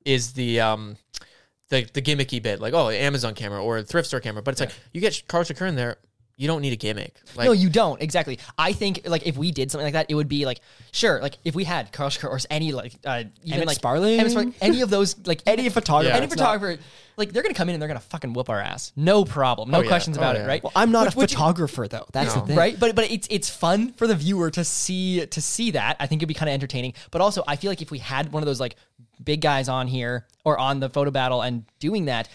is 0.06 0.34
the 0.34 0.60
um 0.62 0.98
the 1.70 1.84
the 1.94 2.02
gimmicky 2.02 2.42
bit, 2.42 2.60
like 2.60 2.74
oh 2.74 2.90
Amazon 2.90 3.34
camera 3.36 3.64
or 3.64 3.78
a 3.80 3.84
thrift 3.84 4.08
store 4.08 4.20
camera. 4.20 4.42
But 4.42 4.52
it's 4.52 4.62
like 4.62 4.72
you 4.94 5.02
get 5.02 5.24
Karl 5.28 5.44
Shakur 5.44 5.68
in 5.68 5.76
there, 5.76 5.98
you 6.40 6.48
don't 6.48 6.62
need 6.62 6.72
a 6.72 6.78
gimmick. 6.78 7.14
Like 7.36 7.46
no, 7.46 7.52
you 7.52 7.70
don't 7.70 8.02
exactly. 8.02 8.40
I 8.58 8.72
think 8.72 9.02
like 9.06 9.28
if 9.28 9.38
we 9.38 9.52
did 9.52 9.70
something 9.70 9.86
like 9.86 9.94
that, 9.94 10.06
it 10.10 10.16
would 10.16 10.30
be 10.30 10.46
like 10.46 10.62
sure, 10.94 11.22
like 11.22 11.38
if 11.44 11.54
we 11.54 11.66
had 11.66 11.92
Karl 11.92 12.10
Shakur 12.10 12.30
or 12.30 12.40
any 12.50 12.72
like 12.72 12.94
uh, 13.06 13.24
even 13.44 13.56
Emmett 13.56 13.68
like 13.68 13.76
Sparling? 13.76 14.20
Emmett 14.20 14.32
Sparling, 14.32 14.56
any 14.62 14.80
of 14.82 14.90
those 14.90 15.16
like 15.28 15.44
Any 15.46 15.68
photographer. 15.70 16.16
any 16.16 16.26
It's 16.26 16.36
not- 16.38 16.40
photographer, 16.46 16.82
like 17.18 17.34
they're 17.34 17.44
gonna 17.44 17.54
come 17.54 17.68
in 17.68 17.74
and 17.76 17.82
they're 17.82 17.90
gonna 17.90 18.00
fucking 18.00 18.32
whoop 18.32 18.50
our 18.50 18.60
ass, 18.62 18.94
no 18.96 19.26
problem, 19.26 19.70
no 19.70 19.80
Oh, 19.80 19.82
yeah. 19.82 19.88
questions 19.90 20.18
Oh, 20.18 20.22
about 20.22 20.38
yeah. 20.38 20.46
it, 20.46 20.48
right? 20.48 20.64
Well, 20.64 20.72
I'm 20.76 20.92
not 20.92 21.08
Which- 21.08 21.16
a 21.16 21.18
which- 21.20 21.32
photographer 21.34 21.88
though. 21.90 22.06
That's 22.14 22.34
the 22.34 22.42
thing. 22.42 22.56
right 22.58 22.80
but 22.80 22.96
but 22.96 23.12
it's 23.12 23.28
it's 23.30 23.50
fun 23.50 23.92
for 23.94 24.08
the 24.08 24.16
viewer 24.16 24.50
to 24.52 24.64
see 24.64 25.26
to 25.26 25.42
see 25.42 25.72
that 25.72 25.98
i 26.00 26.08
think 26.08 26.20
it'd 26.20 26.28
be 26.30 26.34
kind 26.34 26.48
of 26.50 26.54
entertaining 26.54 26.94
but 27.12 27.20
also 27.22 27.44
i 27.48 27.56
feel 27.58 27.70
like 27.70 27.82
if 27.82 27.92
we 27.92 28.00
had 28.00 28.32
one 28.32 28.42
of 28.42 28.48
those 28.48 28.60
like 28.62 28.76
big 29.24 29.42
guys 29.42 29.68
on 29.68 29.88
here 29.88 30.26
or 30.46 30.58
on 30.58 30.80
the 30.80 30.90
photo 30.90 31.12
battle 31.12 31.42
and 31.42 31.66
doing 31.80 32.06
that 32.06 32.30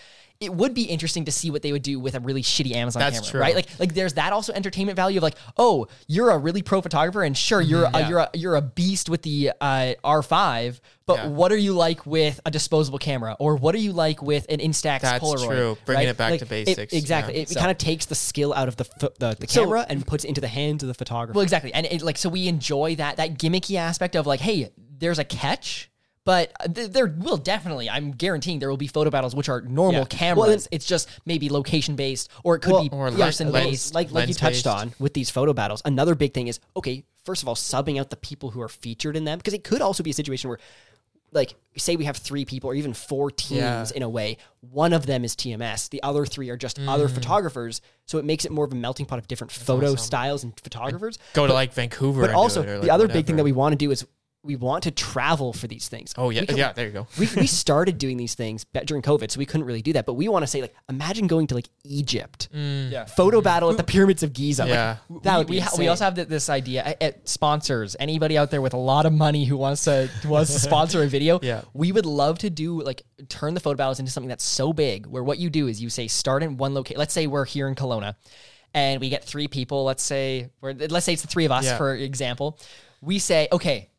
it 0.45 0.55
would 0.55 0.75
be 0.75 0.83
interesting 0.85 1.25
to 1.25 1.33
see 1.33 1.51
what 1.51 1.63
they 1.63 1.73
would 1.73 1.83
do 1.83 1.99
with 1.99 2.15
a 2.15 2.21
really 2.21 2.43
shitty 2.43 2.75
Amazon 2.75 3.01
That's 3.01 3.17
camera, 3.19 3.31
true. 3.31 3.41
right? 3.41 3.55
Like, 3.55 3.79
like 3.79 3.95
there's 3.95 4.15
that 4.15 4.33
also 4.33 4.53
entertainment 4.53 4.97
value 4.97 5.19
of 5.19 5.23
like, 5.23 5.37
oh, 5.57 5.87
you're 6.07 6.31
a 6.31 6.39
really 6.39 6.63
pro 6.63 6.81
photographer, 6.81 7.23
and 7.23 7.37
sure, 7.37 7.61
you're 7.61 7.85
a, 7.85 8.09
you're 8.09 8.19
a, 8.19 8.31
you're 8.35 8.57
a 8.57 8.63
beast 8.63 9.09
with 9.09 9.23
the 9.23 9.53
uh, 9.61 9.95
R5, 10.05 10.81
but 11.07 11.17
Yeah. 11.19 11.27
what 11.29 11.53
are 11.53 11.57
you 11.57 11.73
like 11.73 12.07
with 12.07 12.41
a 12.47 12.51
disposable 12.51 12.99
camera, 12.99 13.37
or 13.39 13.57
what 13.57 13.75
are 13.75 13.79
you 13.79 13.93
like 13.93 14.23
with 14.23 14.47
an 14.49 14.59
Instax 14.59 15.01
That's 15.01 15.23
Polaroid? 15.25 15.47
true. 15.47 15.79
Bringing 15.85 16.07
right? 16.07 16.09
it 16.11 16.17
back 16.17 16.31
Like, 16.33 16.41
to 16.41 16.47
basics. 16.47 16.93
exactly. 16.93 17.35
Yeah. 17.37 17.43
It, 17.43 17.49
So- 17.51 17.61
kind 17.61 17.71
of 17.71 17.79
takes 17.79 18.07
the 18.07 18.15
skill 18.15 18.53
out 18.55 18.69
of 18.69 18.77
the 18.77 18.85
pho- 18.85 19.13
the, 19.19 19.37
the 19.39 19.49
So- 19.49 19.65
camera 19.65 19.87
and 19.89 20.07
puts 20.07 20.25
it 20.25 20.29
into 20.29 20.41
the 20.41 20.49
hands 20.49 20.83
of 20.83 20.87
the 20.89 20.95
photographer. 20.95 21.37
Well, 21.37 21.43
exactly, 21.43 21.73
and 21.75 21.87
it, 21.87 22.03
like 22.03 22.19
so 22.19 22.29
we 22.29 22.49
enjoy 22.49 22.97
that 22.97 23.17
that 23.17 23.39
gimmicky 23.39 23.77
aspect 23.77 24.17
of 24.17 24.27
like, 24.27 24.41
hey, 24.41 24.71
there's 24.99 25.19
a 25.19 25.25
catch. 25.25 25.91
But 26.25 26.53
th- 26.75 26.91
there 26.91 27.07
will 27.07 27.37
definitely, 27.37 27.91
I'm 27.91 28.13
guaranteeing 28.13 28.59
there 28.59 28.71
will 28.71 28.77
be 28.79 28.87
photo 28.87 29.11
battles 29.11 29.35
which 29.35 29.49
are 29.51 29.61
normal 29.61 30.01
Yeah. 30.03 30.07
cameras. 30.07 30.47
Well, 30.49 30.69
it's 30.71 30.87
just 30.87 31.09
maybe 31.27 31.51
location 31.51 31.97
based, 31.97 32.31
or 32.43 32.57
it 32.57 32.61
could 32.61 32.73
Well, 32.73 32.83
be 32.83 32.89
or 32.91 33.11
person 33.11 33.53
lens- 33.53 33.67
based. 33.71 33.95
like 33.95 34.07
like 34.07 34.29
you 34.29 34.35
lens-based. 34.35 34.41
touched 34.41 34.67
on 34.67 34.95
with 34.99 35.13
these 35.15 35.29
photo 35.31 35.53
battles. 35.53 35.83
Another 35.85 36.15
big 36.15 36.33
thing 36.33 36.49
is 36.49 36.61
okay. 36.77 37.05
First 37.25 37.43
of 37.43 37.49
all, 37.49 37.55
subbing 37.55 37.99
out 38.01 38.11
the 38.11 38.17
people 38.17 38.51
who 38.51 38.61
are 38.63 38.69
featured 38.69 39.17
in 39.17 39.25
them 39.25 39.39
because 39.39 39.55
it 39.55 39.65
could 39.65 39.81
also 39.83 40.03
be 40.03 40.11
a 40.11 40.15
situation 40.15 40.49
where, 40.49 40.59
like, 41.33 41.55
say 41.77 41.97
we 41.97 42.05
have 42.05 42.17
three 42.17 42.45
people 42.45 42.71
or 42.71 42.75
even 42.75 42.95
four 42.95 43.31
teams 43.31 43.61
Yeah. 43.61 43.87
in 43.95 44.03
a 44.03 44.09
way. 44.09 44.37
One 44.61 44.93
of 44.93 45.07
them 45.07 45.25
is 45.25 45.35
TMS. 45.35 45.89
The 45.89 46.03
other 46.03 46.25
three 46.27 46.49
are 46.51 46.57
just 46.57 46.79
other 46.87 47.09
mm. 47.09 47.15
photographers. 47.15 47.81
So 48.07 48.19
it 48.19 48.25
makes 48.25 48.45
it 48.45 48.53
more 48.53 48.65
of 48.65 48.73
a 48.73 48.77
melting 48.77 49.07
pot 49.07 49.19
of 49.19 49.27
different 49.27 49.51
photo 49.51 49.95
styles 49.97 50.45
and 50.45 50.53
photographers. 50.61 51.19
Go 51.33 51.47
to 51.47 51.53
like 51.53 51.73
Vancouver. 51.73 52.21
But 52.21 52.31
and 52.31 52.35
do 52.37 52.39
also, 52.41 52.63
it, 52.63 52.69
or, 52.69 52.75
the 52.77 52.81
like, 52.83 52.91
other 52.91 53.09
big 53.09 53.27
thing 53.27 53.37
that 53.37 53.43
whatever. 53.43 53.45
we 53.45 53.53
want 53.53 53.73
to 53.73 53.77
do 53.77 53.91
is 53.91 54.07
we 54.45 54.57
want 54.57 54.83
to 54.85 54.91
travel 54.91 55.53
for 55.55 55.67
these 55.67 55.89
things. 55.89 56.13
Oh 56.19 56.29
yeah, 56.31 56.45
can- 56.45 56.57
yeah. 56.57 56.73
There 56.73 56.87
you 56.87 56.93
go. 56.93 57.07
we, 57.19 57.27
we 57.37 57.47
started 57.65 57.97
doing 57.99 58.17
these 58.19 58.35
things 58.35 58.65
during 58.85 59.03
COVID, 59.03 59.31
so 59.31 59.39
we 59.39 59.47
couldn't 59.47 59.67
really 59.67 59.81
do 59.83 59.95
that. 59.95 60.05
But 60.07 60.15
we 60.15 60.29
want 60.29 60.43
to 60.43 60.47
say, 60.47 60.61
like, 60.61 60.75
imagine 60.89 61.27
going 61.27 61.47
to 61.49 61.55
like 61.55 61.69
Egypt, 61.85 62.49
Yeah. 62.53 63.07
photo 63.07 63.41
battle 63.41 63.71
at 63.71 63.77
the 63.79 63.85
pyramids 63.85 64.23
of 64.23 64.33
Giza. 64.33 64.63
Like, 64.63 64.69
Yeah. 64.71 64.97
that 65.23 65.39
would 65.39 65.49
we, 65.49 65.57
be 65.57 65.57
we, 65.57 65.61
ha- 65.61 65.71
we 65.79 65.89
also 65.89 66.05
have 66.05 66.15
this 66.29 66.49
idea 66.51 66.95
uh, 67.01 67.11
sponsors 67.25 67.97
anybody 67.99 68.37
out 68.39 68.51
there 68.51 68.61
with 68.61 68.75
a 68.75 68.79
lot 68.79 69.07
of 69.07 69.13
money 69.13 69.45
who 69.47 69.57
wants 69.57 69.85
to 69.85 70.11
wants 70.27 70.53
to 70.53 70.59
sponsor 70.61 71.03
a 71.03 71.07
video 71.07 71.41
Yeah. 71.43 71.63
we 71.73 71.91
would 71.93 72.07
love 72.07 72.39
to 72.41 72.51
do 72.51 72.83
like 72.83 73.03
turn 73.29 73.55
the 73.55 73.61
photo 73.61 73.77
battles 73.77 73.99
into 73.99 74.11
something 74.13 74.29
that's 74.29 74.45
so 74.45 74.73
big 74.73 75.07
where 75.07 75.23
what 75.25 75.39
you 75.39 75.51
do 75.51 75.67
is 75.69 75.81
you 75.83 75.89
say 75.91 76.07
start 76.09 76.43
in 76.43 76.57
one 76.57 76.75
location 76.75 76.99
let's 76.99 77.15
say 77.15 77.27
we're 77.27 77.45
here 77.45 77.67
in 77.69 77.75
Kelowna 77.75 78.15
and 78.75 79.01
we 79.01 79.09
get 79.09 79.25
three 79.25 79.49
people 79.49 79.85
let's 79.85 80.03
say 80.03 80.51
we're, 80.61 80.73
let's 80.75 81.07
say 81.07 81.13
it's 81.15 81.23
the 81.23 81.29
three 81.29 81.45
of 81.45 81.53
us 81.53 81.65
Yeah. 81.65 81.77
for 81.79 81.95
example 81.95 82.59
we 83.01 83.19
say 83.19 83.49
okay 83.53 83.91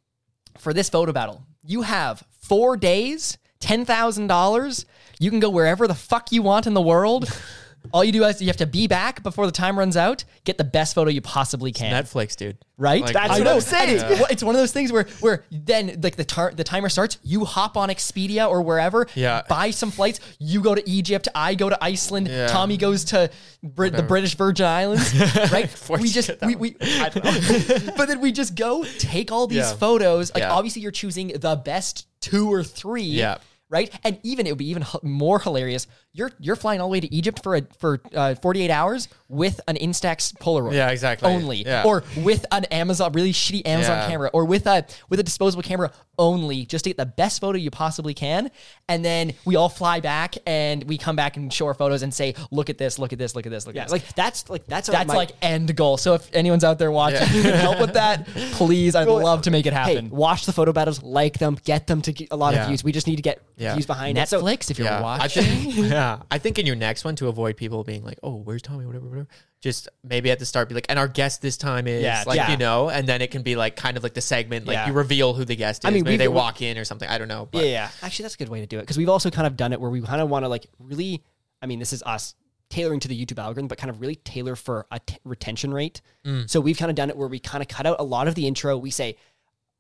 for 0.58 0.74
this 0.74 0.90
photo 0.90 1.12
battle, 1.12 1.44
you 1.64 1.82
have 1.84 2.24
four 2.42 2.78
days, 2.78 3.38
ten 3.60 3.86
thousand 3.86 4.28
dollars. 4.28 4.86
You 5.20 5.30
can 5.30 5.40
go 5.40 5.50
wherever 5.50 5.88
the 5.88 5.96
fuck 5.96 6.32
you 6.32 6.42
want 6.42 6.68
in 6.68 6.74
the 6.74 6.82
world. 6.82 7.30
All 7.92 8.04
you 8.04 8.12
do 8.12 8.24
is 8.26 8.42
you 8.42 8.48
have 8.48 8.58
to 8.58 8.66
be 8.66 8.88
back 8.88 9.24
before 9.24 9.46
the 9.46 9.52
time 9.52 9.78
runs 9.78 9.96
out. 9.98 10.24
Get 10.44 10.58
the 10.58 10.64
best 10.64 10.96
photo 10.96 11.10
you 11.10 11.22
possibly 11.22 11.72
can. 11.72 11.92
Netflix, 12.04 12.36
dude. 12.36 12.58
Right? 12.78 13.02
Like, 13.02 13.14
That's 13.14 13.32
I 13.32 13.38
what 13.40 13.44
know. 13.46 13.54
I'm 13.56 13.62
saying. 13.62 14.00
It's, 14.02 14.32
it's 14.32 14.44
one 14.44 14.54
of 14.54 14.60
those 14.60 14.74
things 14.74 14.92
where 14.92 15.06
where 15.22 15.46
then 15.52 16.00
like 16.04 16.18
the 16.18 16.26
tar- 16.26 16.52
the 16.54 16.64
timer 16.66 16.90
starts, 16.90 17.18
you 17.24 17.46
hop 17.46 17.78
on 17.78 17.90
Expedia 17.90 18.50
or 18.50 18.62
wherever, 18.62 19.08
Yeah. 19.16 19.44
buy 19.48 19.72
some 19.72 19.92
flights. 19.92 20.20
You 20.40 20.62
go 20.62 20.76
to 20.76 20.90
Egypt, 20.90 21.28
I 21.34 21.56
go 21.56 21.70
to 21.70 21.78
Iceland, 21.84 22.28
Yeah. 22.28 22.48
Tommy 22.48 22.76
goes 22.78 23.06
to 23.06 23.30
Brit- 23.64 23.96
the 23.96 24.04
British 24.04 24.36
Virgin 24.36 24.66
Islands, 24.66 25.14
right? 25.52 25.70
We 25.90 26.10
just 26.10 26.32
we, 26.46 26.56
we 26.58 26.76
I 26.82 27.10
don't 27.10 27.24
know. 27.24 27.94
but 27.98 28.08
then 28.08 28.20
we 28.20 28.32
just 28.34 28.56
go 28.56 28.84
take 29.00 29.32
all 29.32 29.48
these 29.48 29.58
Yeah. 29.60 29.74
photos. 29.76 30.34
Like 30.34 30.42
Yeah. 30.44 30.52
obviously 30.54 30.82
you're 30.82 30.92
choosing 30.92 31.28
the 31.30 31.56
best 31.56 32.08
two 32.20 32.52
or 32.52 32.64
three. 32.64 33.04
Yeah. 33.04 33.38
Right, 33.68 33.92
and 34.04 34.20
even 34.22 34.46
it 34.46 34.52
would 34.52 34.60
be 34.60 34.70
even 34.70 34.84
h- 34.84 35.02
more 35.02 35.40
hilarious. 35.40 35.88
You're 36.16 36.32
you're 36.40 36.56
flying 36.56 36.80
all 36.80 36.88
the 36.88 36.92
way 36.94 37.02
to 37.02 37.14
Egypt 37.14 37.44
for 37.44 37.58
a 37.58 37.62
for 37.78 38.00
uh, 38.16 38.36
48 38.36 38.72
hours 38.72 39.10
with 39.28 39.60
an 39.68 39.76
Instax 39.76 40.34
Polaroid. 40.38 40.74
Yeah, 40.74 40.90
exactly. 40.90 41.30
Only, 41.30 41.66
Yeah. 41.66 41.84
or 41.86 42.04
with 42.18 42.46
an 42.52 42.64
Amazon 42.66 43.12
really 43.12 43.34
shitty 43.34 43.68
Amazon 43.68 43.98
Yeah. 43.98 44.08
camera, 44.08 44.30
or 44.32 44.46
with 44.46 44.66
a 44.66 44.86
with 45.10 45.20
a 45.20 45.24
disposable 45.24 45.64
camera 45.64 45.92
only, 46.18 46.66
just 46.66 46.86
to 46.86 46.90
get 46.92 46.96
the 46.96 47.06
best 47.06 47.42
photo 47.42 47.58
you 47.58 47.70
possibly 47.70 48.14
can. 48.14 48.50
And 48.88 49.04
then 49.04 49.34
we 49.44 49.58
all 49.58 49.68
fly 49.68 50.00
back 50.00 50.36
and 50.48 50.86
we 50.86 50.98
come 50.98 51.18
back 51.18 51.36
and 51.36 51.52
show 51.52 51.66
our 51.68 51.74
photos 51.74 52.02
and 52.02 52.14
say, 52.14 52.34
"Look 52.50 52.70
at 52.70 52.78
this! 52.78 52.98
Look 52.98 53.12
at 53.12 53.20
this! 53.20 53.36
Look 53.36 53.46
at 53.46 53.52
this! 53.52 53.68
Look 53.68 53.76
Yeah, 53.76 53.82
at 53.82 53.88
this!" 53.90 53.92
like 53.92 54.16
that's 54.16 54.50
like 54.50 54.66
that's 54.68 54.88
that's 54.88 55.10
my- 55.10 55.16
like 55.16 55.32
end 55.42 55.76
goal. 55.76 55.98
So 55.98 56.14
if 56.14 56.30
anyone's 56.34 56.64
out 56.64 56.80
there 56.80 56.92
watching, 56.94 57.20
Yeah. 57.36 57.42
can 57.52 57.54
help 57.60 57.82
with 57.82 57.94
that, 57.96 58.26
please, 58.54 58.96
I'd 58.96 59.10
love 59.10 59.42
to 59.42 59.52
make 59.52 59.66
it 59.66 59.74
Hey, 59.74 59.96
happen. 59.96 60.10
watch 60.12 60.46
the 60.46 60.54
photo 60.54 60.72
battles, 60.72 61.04
like 61.04 61.40
them, 61.40 61.58
get 61.66 61.88
them 61.88 62.02
to 62.04 62.14
get 62.14 62.30
a 62.32 62.38
lot 62.38 62.54
of 62.56 62.68
views. 62.68 62.84
We 62.86 62.94
just 62.94 63.08
need 63.08 63.18
to 63.18 63.22
get 63.22 63.42
views 63.58 63.86
behind 63.86 64.18
it. 64.18 64.30
So 64.30 64.42
Netflix, 64.42 64.72
if 64.72 64.80
you're 64.80 65.02
watching. 65.02 65.92
yeah, 66.06 66.22
I 66.32 66.38
think 66.38 66.60
in 66.60 66.66
your 66.66 66.76
next 66.76 67.04
one 67.06 67.16
to 67.18 67.28
avoid 67.28 67.58
people 67.58 67.84
being 67.84 68.04
like, 68.04 68.20
"Oh, 68.24 68.36
where's 68.38 68.62
Tommy?" 68.62 68.86
Whatever, 68.86 69.08
whatever. 69.08 69.28
Just 69.62 69.90
maybe 70.04 70.30
at 70.32 70.40
the 70.40 70.46
start 70.46 70.70
be 70.70 70.76
like, 70.76 70.86
"And 70.90 71.00
our 71.00 71.08
guest 71.08 71.42
this 71.42 71.58
time 71.58 71.88
is 71.88 72.04
Yeah, 72.04 72.24
like 72.28 72.38
yeah. 72.38 72.52
you 72.52 72.58
know," 72.58 72.90
and 72.90 73.08
then 73.08 73.22
it 73.22 73.32
can 73.32 73.42
be 73.42 73.56
like 73.56 73.76
kind 73.76 73.98
of 73.98 74.04
like 74.04 74.14
the 74.14 74.22
segment, 74.22 74.68
like 74.68 74.76
Yeah. 74.76 74.88
you 74.88 74.94
reveal 74.94 75.34
who 75.34 75.44
the 75.46 75.56
guest 75.56 75.84
is. 75.84 75.88
I 75.88 75.92
mean, 75.92 76.04
maybe 76.04 76.12
we've- 76.14 76.18
they 76.20 76.28
walk 76.28 76.62
in 76.62 76.78
or 76.78 76.86
something. 76.86 77.10
I 77.10 77.18
don't 77.18 77.28
know. 77.28 77.48
But 77.52 77.66
yeah, 77.66 77.72
yeah. 77.72 77.90
Actually, 78.02 78.24
that's 78.24 78.36
a 78.36 78.38
good 78.38 78.50
way 78.50 78.60
to 78.62 78.68
do 78.68 78.78
it 78.78 78.82
because 78.82 78.98
we've 78.98 79.10
also 79.10 79.30
kind 79.32 79.48
of 79.48 79.58
done 79.58 79.74
it 79.74 79.82
where 79.82 79.90
we 79.90 80.02
kind 80.02 80.22
of 80.22 80.30
want 80.30 80.46
to 80.46 80.50
like 80.50 80.68
really. 80.80 81.24
I 81.62 81.66
mean, 81.66 81.80
this 81.80 81.94
is 81.94 82.04
us 82.04 82.36
tailoring 82.70 83.00
to 83.00 83.08
the 83.08 83.26
YouTube 83.26 83.40
algorithm, 83.40 83.68
but 83.68 83.78
kind 83.78 83.90
of 83.90 84.02
really 84.02 84.16
tailor 84.18 84.56
for 84.56 84.86
a 84.92 85.00
t- 85.00 85.18
retention 85.24 85.74
rate. 85.74 86.02
Mm. 86.26 86.50
So 86.50 86.60
we've 86.60 86.78
kind 86.78 86.90
of 86.90 86.96
done 86.96 87.10
it 87.10 87.18
where 87.18 87.28
we 87.28 87.40
kind 87.40 87.62
of 87.62 87.68
cut 87.68 87.86
out 87.86 87.98
a 88.00 88.04
lot 88.04 88.28
of 88.28 88.36
the 88.36 88.48
intro. 88.48 88.78
We 88.78 88.90
say 88.92 89.18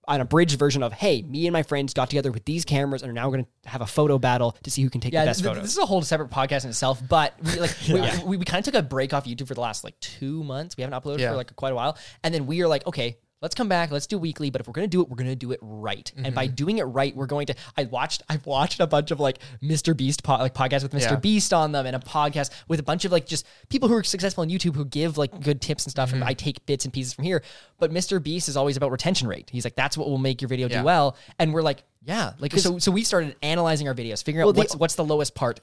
an 0.08 0.22
abridged 0.22 0.58
version 0.60 0.84
of, 0.84 0.94
"Hey, 0.94 1.22
me 1.24 1.48
and 1.48 1.54
my 1.54 1.64
friends 1.64 1.94
got 1.94 2.10
together 2.10 2.32
with 2.32 2.46
these 2.46 2.66
cameras 2.66 3.02
and 3.02 3.10
are 3.10 3.14
now 3.14 3.30
going 3.30 3.46
to 3.64 3.70
have 3.70 3.82
a 3.82 3.86
photo 3.88 4.18
battle 4.20 4.56
to 4.64 4.70
see 4.72 4.82
who 4.84 4.90
can 4.90 5.02
take 5.02 5.14
Yeah, 5.14 5.22
the 5.26 5.30
best 5.30 5.40
th- 5.42 5.48
photos." 5.50 5.64
this 5.64 5.72
is 5.72 5.78
a 5.80 5.86
whole 5.86 6.02
separate 6.02 6.30
podcast 6.30 6.64
in 6.64 6.70
itself. 6.70 7.02
But 7.08 7.34
we 7.44 7.60
like 7.60 7.76
we, 7.88 8.02
we, 8.26 8.38
we 8.38 8.46
kind 8.46 8.60
of 8.66 8.72
took 8.74 8.80
a 8.80 8.84
break 8.86 9.14
off 9.14 9.26
YouTube 9.26 9.48
for 9.48 9.54
the 9.56 9.62
last 9.62 9.84
like 9.84 10.00
two 10.00 10.44
months. 10.44 10.78
We 10.78 10.84
haven't 10.84 11.02
uploaded 11.02 11.20
Yeah. 11.20 11.32
for 11.32 11.38
like 11.38 11.56
quite 11.56 11.72
a 11.72 11.76
while, 11.76 11.98
and 12.24 12.34
then 12.34 12.46
we 12.46 12.62
are 12.62 12.68
like, 12.68 12.86
okay, 12.88 13.18
let's 13.42 13.54
come 13.56 13.68
back. 13.68 13.92
Let's 13.92 14.08
do 14.08 14.18
weekly. 14.18 14.50
But 14.50 14.62
if 14.62 14.68
we're 14.68 14.74
gonna 14.74 14.88
do 14.88 15.02
it, 15.02 15.10
we're 15.10 15.16
gonna 15.18 15.36
do 15.36 15.52
it 15.52 15.60
right. 15.62 16.12
And 16.18 16.34
by 16.34 16.46
Mm-hmm. 16.48 16.56
doing 16.56 16.78
it 16.80 16.84
right, 16.84 17.16
we're 17.16 17.26
going 17.26 17.48
to. 17.48 17.56
I 17.78 17.84
watched. 17.86 18.24
I've 18.30 18.46
watched 18.46 18.80
a 18.80 18.88
bunch 18.88 19.12
of 19.12 19.20
like 19.20 19.40
Mr. 19.62 19.96
Beast 19.96 20.24
po- 20.24 20.38
like 20.38 20.54
podcasts 20.54 20.84
with 20.84 20.94
Mr. 20.94 21.12
Yeah. 21.12 21.16
Beast 21.18 21.54
on 21.54 21.72
them, 21.72 21.86
and 21.86 21.96
a 21.96 22.00
podcast 22.00 22.52
with 22.68 22.80
a 22.80 22.84
bunch 22.84 23.06
of 23.06 23.12
like 23.12 23.26
just 23.26 23.46
people 23.70 23.90
who 23.90 23.96
are 23.96 24.04
successful 24.04 24.42
on 24.42 24.50
YouTube 24.50 24.76
who 24.76 24.86
give 24.86 25.18
like 25.18 25.40
good 25.42 25.62
tips 25.62 25.86
and 25.86 25.92
stuff. 25.92 26.10
Mm-hmm. 26.10 26.16
And 26.22 26.24
I 26.24 26.34
take 26.34 26.66
bits 26.66 26.86
and 26.86 26.94
pieces 26.94 27.14
from 27.14 27.24
here. 27.26 27.42
But 27.80 27.92
Mr. 27.92 28.22
Beast 28.22 28.48
is 28.50 28.58
always 28.58 28.78
about 28.78 28.92
retention 28.92 29.28
rate. 29.28 29.50
He's 29.52 29.66
like, 29.66 29.76
that's 29.76 29.98
what 29.98 30.08
will 30.10 30.18
make 30.18 30.42
your 30.42 30.48
video 30.50 30.68
Yeah. 30.68 30.80
do 30.80 30.86
well. 30.86 31.18
And 31.40 31.54
we're 31.54 31.62
like, 31.62 31.84
yeah, 32.04 32.34
like 32.40 32.54
so. 32.54 32.78
So 32.80 32.92
we 32.92 33.04
started 33.04 33.36
analyzing 33.42 33.88
our 33.88 33.94
videos, 33.96 34.24
figuring 34.24 34.44
out 34.44 34.46
Well, 34.48 34.54
the- 34.54 34.60
what's 34.60 34.76
what's 34.76 34.96
the 34.96 35.04
lowest 35.06 35.36
part 35.36 35.60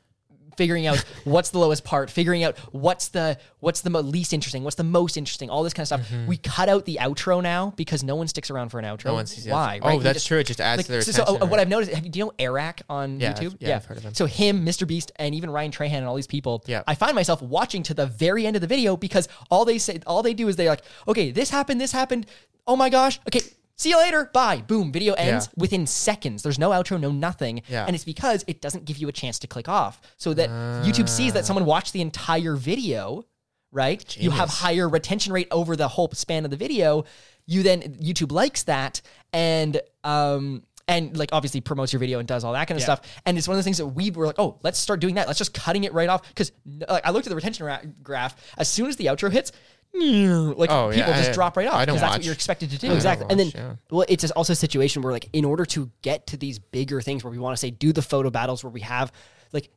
figuring 0.57 0.87
out 0.87 0.99
what's 1.25 1.51
the 1.51 1.59
lowest 1.59 1.85
part 1.85 2.11
figuring 2.11 2.45
out 2.45 2.57
what's 2.73 3.09
the 3.09 3.39
what's 3.61 3.81
the 3.83 3.91
mo- 3.91 4.01
least 4.01 4.33
interesting 4.33 4.65
what's 4.65 4.77
the 4.77 4.85
most 4.85 5.17
interesting 5.17 5.51
all 5.51 5.63
this 5.63 5.73
kind 5.75 5.83
of 5.83 5.87
stuff 5.89 6.13
we 6.27 6.37
cut 6.37 6.69
out 6.69 6.85
the 6.85 6.99
outro 7.01 7.43
now 7.43 7.73
because 7.77 8.03
no 8.03 8.15
one 8.17 8.29
sticks 8.29 8.51
around 8.51 8.69
for 8.71 8.79
an 8.79 8.85
outro 8.85 8.93
Mm-hmm. 9.03 9.09
No 9.09 9.15
one 9.15 9.27
sees 9.27 9.47
why. 9.49 9.81
Oh, 9.83 9.89
right? 9.89 9.99
We 9.99 10.05
that's 10.05 10.25
true. 10.25 10.39
It 10.39 10.45
just 10.47 10.61
adds 10.61 10.79
like, 10.79 10.87
to 10.87 10.93
their 10.93 11.01
so, 11.03 11.11
so, 11.13 11.23
attention, 11.23 11.43
uh, 11.43 11.47
what? 11.47 11.59
I've 11.61 11.69
noticed 11.69 11.93
have 11.93 12.05
you, 12.05 12.11
do 12.11 12.19
you 12.21 12.25
know 12.27 12.33
Airrack 12.39 12.83
on 12.89 13.19
Yeah, 13.21 13.33
YouTube 13.33 13.47
I've- 13.55 13.57
yeah, 13.61 13.77
I've 13.77 13.85
heard 13.85 13.97
of 13.99 14.05
him. 14.05 14.15
so 14.15 14.27
him 14.27 14.65
Mr 14.65 14.87
Beast 14.87 15.11
and 15.17 15.35
even 15.35 15.51
Ryan 15.51 15.73
Trahan 15.73 15.93
and 15.99 16.07
all 16.07 16.15
these 16.15 16.27
people 16.27 16.63
Yeah. 16.67 16.83
I 16.87 16.95
find 16.95 17.15
myself 17.15 17.43
watching 17.43 17.83
to 17.85 17.95
the 17.95 18.07
very 18.07 18.47
end 18.47 18.55
of 18.57 18.61
the 18.63 18.69
video 18.69 18.97
because 18.97 19.29
all 19.51 19.65
they 19.65 19.79
say 19.79 19.99
all 20.07 20.23
they 20.23 20.35
do 20.35 20.49
is 20.49 20.57
they're 20.57 20.69
like 20.69 20.83
okay 21.09 21.31
this 21.33 21.51
happened 21.51 21.81
this 21.81 21.93
happened 21.93 22.27
oh 22.67 22.77
my 22.77 22.89
gosh 22.91 23.19
okay 23.29 23.41
See 23.83 23.89
you 23.89 23.99
later. 23.99 24.31
Bye. 24.33 24.59
Boom. 24.65 24.93
Video 24.93 25.15
ends 25.15 25.47
Yeah. 25.47 25.53
within 25.57 25.89
seconds. 25.89 26.45
There's 26.45 26.57
no 26.57 26.71
outro, 26.71 27.01
no 27.01 27.11
nothing. 27.11 27.63
Yeah. 27.69 27.85
And 27.85 27.97
it's 27.97 28.05
because 28.05 28.45
it 28.47 28.61
doesn't 28.61 28.85
give 28.85 28.97
you 28.97 29.09
a 29.09 29.13
chance 29.13 29.41
to 29.41 29.49
click 29.49 29.69
off. 29.69 30.01
So 30.19 30.33
that 30.35 30.51
YouTube 30.87 31.09
sees 31.09 31.33
that 31.33 31.45
someone 31.47 31.65
watched 31.65 31.93
the 31.93 32.01
entire 32.01 32.55
video, 32.55 33.25
right? 33.73 34.17
You 34.17 34.31
have 34.31 34.51
higher 34.51 34.89
retention 34.89 35.33
rate 35.33 35.49
over 35.51 35.75
the 35.75 35.89
whole 35.89 36.09
span 36.13 36.45
of 36.45 36.53
the 36.53 36.57
video. 36.57 37.05
You 37.47 37.65
then 37.65 37.97
YouTube 37.97 38.31
likes 38.31 38.63
that 38.65 39.01
and 39.33 39.81
um 40.05 40.63
and 40.87 41.17
like 41.17 41.31
obviously 41.33 41.61
promotes 41.61 41.93
your 41.93 41.99
video 42.01 42.19
and 42.19 42.29
does 42.29 42.45
all 42.45 42.53
that 42.53 42.69
kind 42.69 42.77
of 42.77 42.83
stuff. 42.83 43.01
And 43.27 43.37
it's 43.37 43.49
one 43.49 43.57
of 43.57 43.59
the 43.59 43.65
things 43.65 43.79
that 43.79 43.87
we 43.87 44.11
were 44.11 44.27
like, 44.27 44.39
oh, 44.39 44.59
let's 44.63 44.79
start 44.79 45.01
doing 45.01 45.15
that. 45.17 45.27
Let's 45.27 45.39
just 45.39 45.55
cutting 45.55 45.83
it 45.85 45.93
right 45.93 46.09
off 46.09 46.27
because 46.29 46.53
like, 46.89 47.05
I 47.05 47.11
looked 47.11 47.27
at 47.27 47.31
the 47.31 47.37
retention 47.37 47.67
ra- 47.67 47.81
graph. 48.03 48.37
As 48.59 48.69
soon 48.69 48.87
as 48.89 48.97
the 48.97 49.07
outro 49.07 49.31
hits, 49.31 49.53
like 49.95 50.71
Oh, 50.71 50.91
people 50.91 50.99
yeah, 51.11 51.17
just 51.19 51.31
I- 51.31 51.33
drop 51.33 51.57
right 51.57 51.69
off 51.69 51.85
because 51.87 52.01
that's 52.01 52.17
what 52.17 52.25
you're 52.25 52.35
expected 52.35 52.71
to 52.71 52.79
do. 52.79 52.93
Exactly. 52.93 53.27
And 53.31 53.39
then, 53.39 53.51
yeah. 53.55 53.75
well, 53.91 54.05
it's 54.09 54.31
also 54.33 54.53
a 54.53 54.57
situation 54.57 55.03
where, 55.03 55.13
like, 55.13 55.29
in 55.33 55.45
order 55.45 55.65
to 55.67 55.91
get 56.03 56.27
to 56.29 56.37
these 56.37 56.59
bigger 56.59 57.01
things 57.01 57.23
where 57.25 57.31
we 57.31 57.39
want 57.39 57.55
to 57.57 57.61
say 57.61 57.71
do 57.71 57.93
the 57.93 58.03
photo 58.03 58.31
battles, 58.31 58.65
where 58.65 58.71
we 58.71 58.81
have, 58.81 59.13
like, 59.53 59.71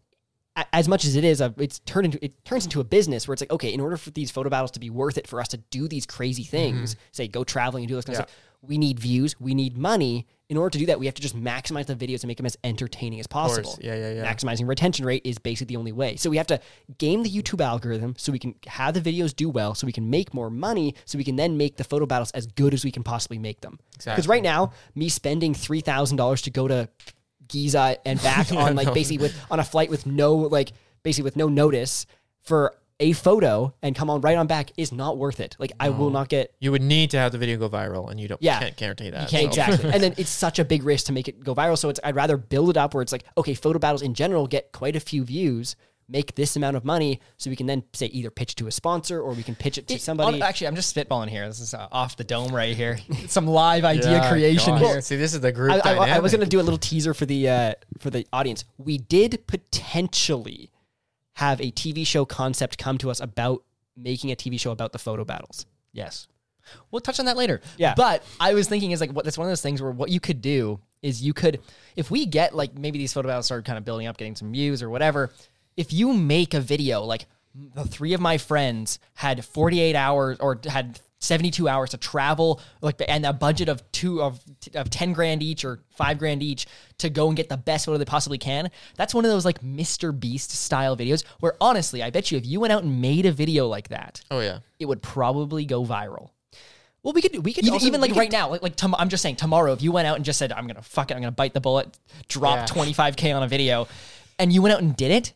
as 0.71 0.87
much 0.87 1.05
as 1.05 1.15
it 1.15 1.23
is, 1.23 1.41
it's 1.57 1.79
turned 1.79 2.05
into 2.05 2.23
it 2.23 2.45
turns 2.45 2.65
into 2.65 2.79
a 2.79 2.83
business 2.83 3.27
where 3.27 3.33
it's 3.33 3.41
like, 3.41 3.51
okay, 3.51 3.73
in 3.73 3.79
order 3.81 3.97
for 3.97 4.11
these 4.11 4.31
photo 4.31 4.49
battles 4.49 4.71
to 4.71 4.79
be 4.79 4.89
worth 4.89 5.17
it 5.17 5.27
for 5.27 5.41
us 5.41 5.49
to 5.49 5.57
do 5.57 5.87
these 5.87 6.05
crazy 6.05 6.43
things, 6.43 6.95
say 7.11 7.27
go 7.27 7.43
traveling 7.43 7.83
and 7.83 7.89
do 7.89 7.95
those 7.95 8.05
kind 8.05 8.17
of 8.17 8.25
Mm-hmm. 8.25 8.29
Stuff, 8.29 8.41
we 8.61 8.77
need 8.77 8.99
views, 8.99 9.39
we 9.39 9.53
need 9.53 9.77
money. 9.77 10.25
In 10.47 10.57
order 10.57 10.69
to 10.71 10.77
do 10.79 10.85
that, 10.87 10.99
we 10.99 11.07
have 11.07 11.15
to 11.15 11.21
just 11.21 11.35
maximize 11.35 11.87
the 11.87 11.95
videos 11.95 12.21
and 12.21 12.27
make 12.27 12.37
them 12.37 12.45
as 12.45 12.55
entertaining 12.63 13.19
as 13.19 13.27
possible. 13.27 13.77
Yeah, 13.81 13.95
yeah, 13.95 14.13
yeah. 14.13 14.33
Maximizing 14.33 14.67
retention 14.67 15.05
rate 15.05 15.21
is 15.25 15.37
basically 15.37 15.73
the 15.73 15.77
only 15.77 15.91
way. 15.91 16.15
So 16.15 16.29
we 16.29 16.37
have 16.37 16.47
to 16.47 16.59
game 16.97 17.23
the 17.23 17.29
YouTube 17.29 17.61
algorithm 17.63 18.15
so 18.17 18.31
we 18.31 18.39
can 18.39 18.55
have 18.67 18.93
the 18.93 19.01
videos 19.01 19.35
do 19.35 19.49
well, 19.49 19.75
so 19.75 19.85
we 19.85 19.91
can 19.91 20.09
make 20.09 20.33
more 20.33 20.49
money, 20.49 20.95
so 21.05 21.17
we 21.17 21.23
can 21.23 21.35
then 21.35 21.57
make 21.57 21.77
the 21.77 21.83
photo 21.83 22.05
battles 22.05 22.31
as 22.31 22.47
good 22.47 22.73
as 22.73 22.85
we 22.85 22.91
can 22.91 23.03
possibly 23.03 23.37
make 23.37 23.61
them. 23.61 23.77
Because 23.91 24.07
Exactly. 24.07 24.29
right 24.29 24.43
now, 24.43 24.71
me 24.95 25.09
spending 25.09 25.53
three 25.53 25.81
thousand 25.81 26.17
dollars 26.17 26.41
to 26.43 26.51
go 26.51 26.67
to 26.67 26.89
Giza 27.47 27.97
and 28.05 28.21
back 28.21 28.51
on 28.53 28.75
like 28.75 28.87
no. 28.87 28.93
basically 28.93 29.19
with 29.19 29.45
on 29.49 29.59
a 29.59 29.63
flight 29.63 29.89
with 29.89 30.05
no 30.05 30.35
like 30.35 30.71
basically 31.03 31.23
with 31.23 31.35
no 31.35 31.47
notice 31.47 32.05
for 32.41 32.75
a 32.99 33.11
photo 33.11 33.73
and 33.81 33.95
come 33.95 34.09
on 34.09 34.21
right 34.21 34.37
on 34.37 34.47
back 34.47 34.71
is 34.77 34.91
not 34.91 35.17
worth 35.17 35.39
it. 35.39 35.55
Like 35.59 35.73
I 35.79 35.89
will 35.89 36.09
not 36.09 36.29
get 36.29 36.53
You 36.59 36.71
would 36.71 36.81
need 36.81 37.11
to 37.11 37.17
have 37.17 37.31
the 37.31 37.37
video 37.37 37.57
go 37.57 37.69
viral, 37.69 38.09
and 38.09 38.19
you 38.19 38.27
don't. 38.27 38.41
Yeah. 38.41 38.59
can't 38.59 38.77
guarantee 38.77 39.09
that. 39.09 39.31
Yeah, 39.31 39.39
so. 39.39 39.45
exactly. 39.45 39.89
and 39.93 40.01
then 40.01 40.13
it's 40.17 40.29
such 40.29 40.59
a 40.59 40.65
big 40.65 40.83
risk 40.83 41.07
to 41.07 41.13
make 41.13 41.27
it 41.27 41.43
go 41.43 41.53
viral. 41.53 41.77
So 41.77 41.89
it's 41.89 41.99
I'd 42.03 42.15
rather 42.15 42.37
build 42.37 42.69
it 42.69 42.77
up 42.77 42.93
where 42.93 43.01
it's 43.01 43.11
like, 43.11 43.25
okay, 43.37 43.53
photo 43.53 43.79
battles 43.79 44.01
in 44.01 44.13
general 44.13 44.47
get 44.47 44.71
quite 44.71 44.95
a 44.95 44.99
few 44.99 45.23
views, 45.23 45.75
make 46.07 46.35
this 46.35 46.55
amount 46.55 46.77
of 46.77 46.85
money, 46.85 47.19
so 47.37 47.49
we 47.49 47.55
can 47.55 47.65
then 47.65 47.83
say 47.93 48.05
either 48.07 48.29
pitch 48.29 48.53
to 48.55 48.67
a 48.67 48.71
sponsor 48.71 49.19
or 49.19 49.33
we 49.33 49.41
can 49.43 49.55
pitch 49.55 49.77
it 49.77 49.87
to 49.87 49.97
somebody. 49.99 50.39
On- 50.39 50.47
actually, 50.47 50.67
I'm 50.67 50.75
just 50.75 50.95
spitballing 50.95 51.29
here. 51.29 51.47
This 51.47 51.59
is 51.59 51.73
uh, 51.73 51.87
off 51.91 52.15
the 52.15 52.23
dome 52.23 52.53
right 52.53 52.75
here. 52.75 52.99
Some 53.27 53.47
live 53.47 53.83
idea 53.85 54.11
Yeah, 54.11 54.29
creation 54.29 54.75
gosh. 54.75 54.81
here. 54.83 55.01
See, 55.01 55.15
this 55.15 55.33
is 55.33 55.41
the 55.41 55.51
group 55.51 55.71
I, 55.85 55.93
I- 55.95 56.09
I 56.17 56.19
was 56.19 56.31
going 56.31 56.43
to 56.43 56.49
do 56.49 56.59
a 56.59 56.63
little 56.63 56.77
teaser 56.77 57.13
for 57.13 57.25
the 57.25 57.49
uh, 57.49 57.73
for 57.99 58.09
the 58.11 58.25
audience. 58.31 58.65
We 58.77 58.97
did 58.99 59.47
potentially 59.47 60.71
have 61.33 61.59
a 61.59 61.71
TV 61.71 62.05
show 62.05 62.25
concept 62.25 62.77
come 62.77 62.97
to 62.99 63.09
us 63.11 63.19
about 63.19 63.63
making 63.97 64.31
a 64.31 64.35
TV 64.35 64.59
show 64.59 64.71
about 64.71 64.91
the 64.93 64.99
photo 64.99 65.25
battles. 65.25 65.65
Yes. 65.91 66.27
We'll 66.91 67.01
touch 67.01 67.19
on 67.19 67.25
that 67.27 67.37
later. 67.37 67.61
Yeah. 67.77 67.93
But 67.95 68.23
I 68.39 68.53
was 68.53 68.67
thinking 68.67 68.91
is 68.91 68.99
like 69.01 69.11
what 69.11 69.25
that's 69.25 69.37
one 69.37 69.47
of 69.47 69.51
those 69.51 69.61
things 69.61 69.81
where 69.81 69.91
what 69.91 70.09
you 70.09 70.19
could 70.19 70.41
do 70.41 70.79
is 71.01 71.21
you 71.21 71.33
could 71.33 71.59
if 71.95 72.09
we 72.09 72.25
get 72.25 72.55
like 72.55 72.75
maybe 72.77 72.97
these 72.97 73.13
photo 73.13 73.27
battles 73.27 73.45
start 73.45 73.65
kind 73.65 73.77
of 73.77 73.85
building 73.85 74.07
up, 74.07 74.17
getting 74.17 74.35
some 74.35 74.51
views 74.51 74.81
or 74.81 74.89
whatever, 74.89 75.31
if 75.77 75.91
you 75.93 76.13
make 76.13 76.53
a 76.53 76.59
video 76.61 77.03
like 77.03 77.25
the 77.73 77.85
three 77.85 78.13
of 78.13 78.19
my 78.21 78.37
friends 78.37 78.99
had 79.13 79.43
48 79.45 79.95
hours 79.95 80.37
or 80.39 80.59
had 80.67 80.99
72 81.19 81.67
hours 81.67 81.91
to 81.91 81.97
travel 81.97 82.59
like 82.81 83.01
and 83.07 83.25
a 83.25 83.31
budget 83.33 83.69
of 83.69 83.81
two 83.91 84.21
of, 84.21 84.39
of 84.73 84.89
10 84.89 85.13
grand 85.13 85.41
each 85.41 85.63
or 85.63 85.79
5 85.91 86.19
grand 86.19 86.43
each 86.43 86.67
to 86.99 87.09
go 87.09 87.27
and 87.27 87.37
get 87.37 87.47
the 87.49 87.57
best 87.57 87.85
photo 87.85 87.97
they 87.97 88.05
possibly 88.05 88.37
can 88.37 88.69
that's 88.95 89.13
one 89.13 89.23
of 89.25 89.31
those 89.31 89.45
like 89.45 89.61
mr 89.61 90.17
beast 90.17 90.51
style 90.51 90.95
videos 90.97 91.23
where 91.39 91.55
honestly 91.61 92.03
i 92.03 92.09
bet 92.09 92.29
you 92.31 92.37
if 92.37 92.45
you 92.45 92.59
went 92.59 92.73
out 92.73 92.83
and 92.83 93.01
made 93.01 93.25
a 93.25 93.31
video 93.31 93.67
like 93.67 93.87
that 93.87 94.21
Oh 94.29 94.41
yeah. 94.41 94.59
it 94.79 94.85
would 94.85 95.01
probably 95.01 95.65
go 95.65 95.83
viral 95.85 96.29
Well, 97.03 97.13
we 97.13 97.21
could 97.21 97.43
we 97.45 97.53
could 97.53 97.63
even, 97.63 97.73
also- 97.73 97.87
even 97.87 98.01
like 98.01 98.11
could- 98.11 98.19
right 98.19 98.31
now, 98.31 98.49
like 98.49 98.61
like 98.61 98.75
tom- 98.75 98.95
I'm 98.99 99.09
just 99.09 99.23
saying 99.23 99.37
tomorrow, 99.37 99.71
if 99.73 99.81
you 99.81 99.91
went 99.93 100.07
out 100.07 100.17
and 100.17 100.25
just 100.25 100.37
said 100.39 100.51
I'm 100.51 100.67
gonna 100.67 100.81
fuck 100.81 101.09
it, 101.09 101.13
I'm 101.15 101.21
gonna 101.21 101.31
bite 101.31 101.53
the 101.53 101.61
bullet, 101.61 101.97
drop 102.27 102.57
Yeah. 102.57 102.65
25k 102.83 103.35
on 103.35 103.43
a 103.43 103.47
video, 103.47 103.87
and 104.39 104.51
you 104.51 104.61
went 104.61 104.73
out 104.75 104.81
and 104.81 104.95
did 104.95 105.11
it, 105.11 105.33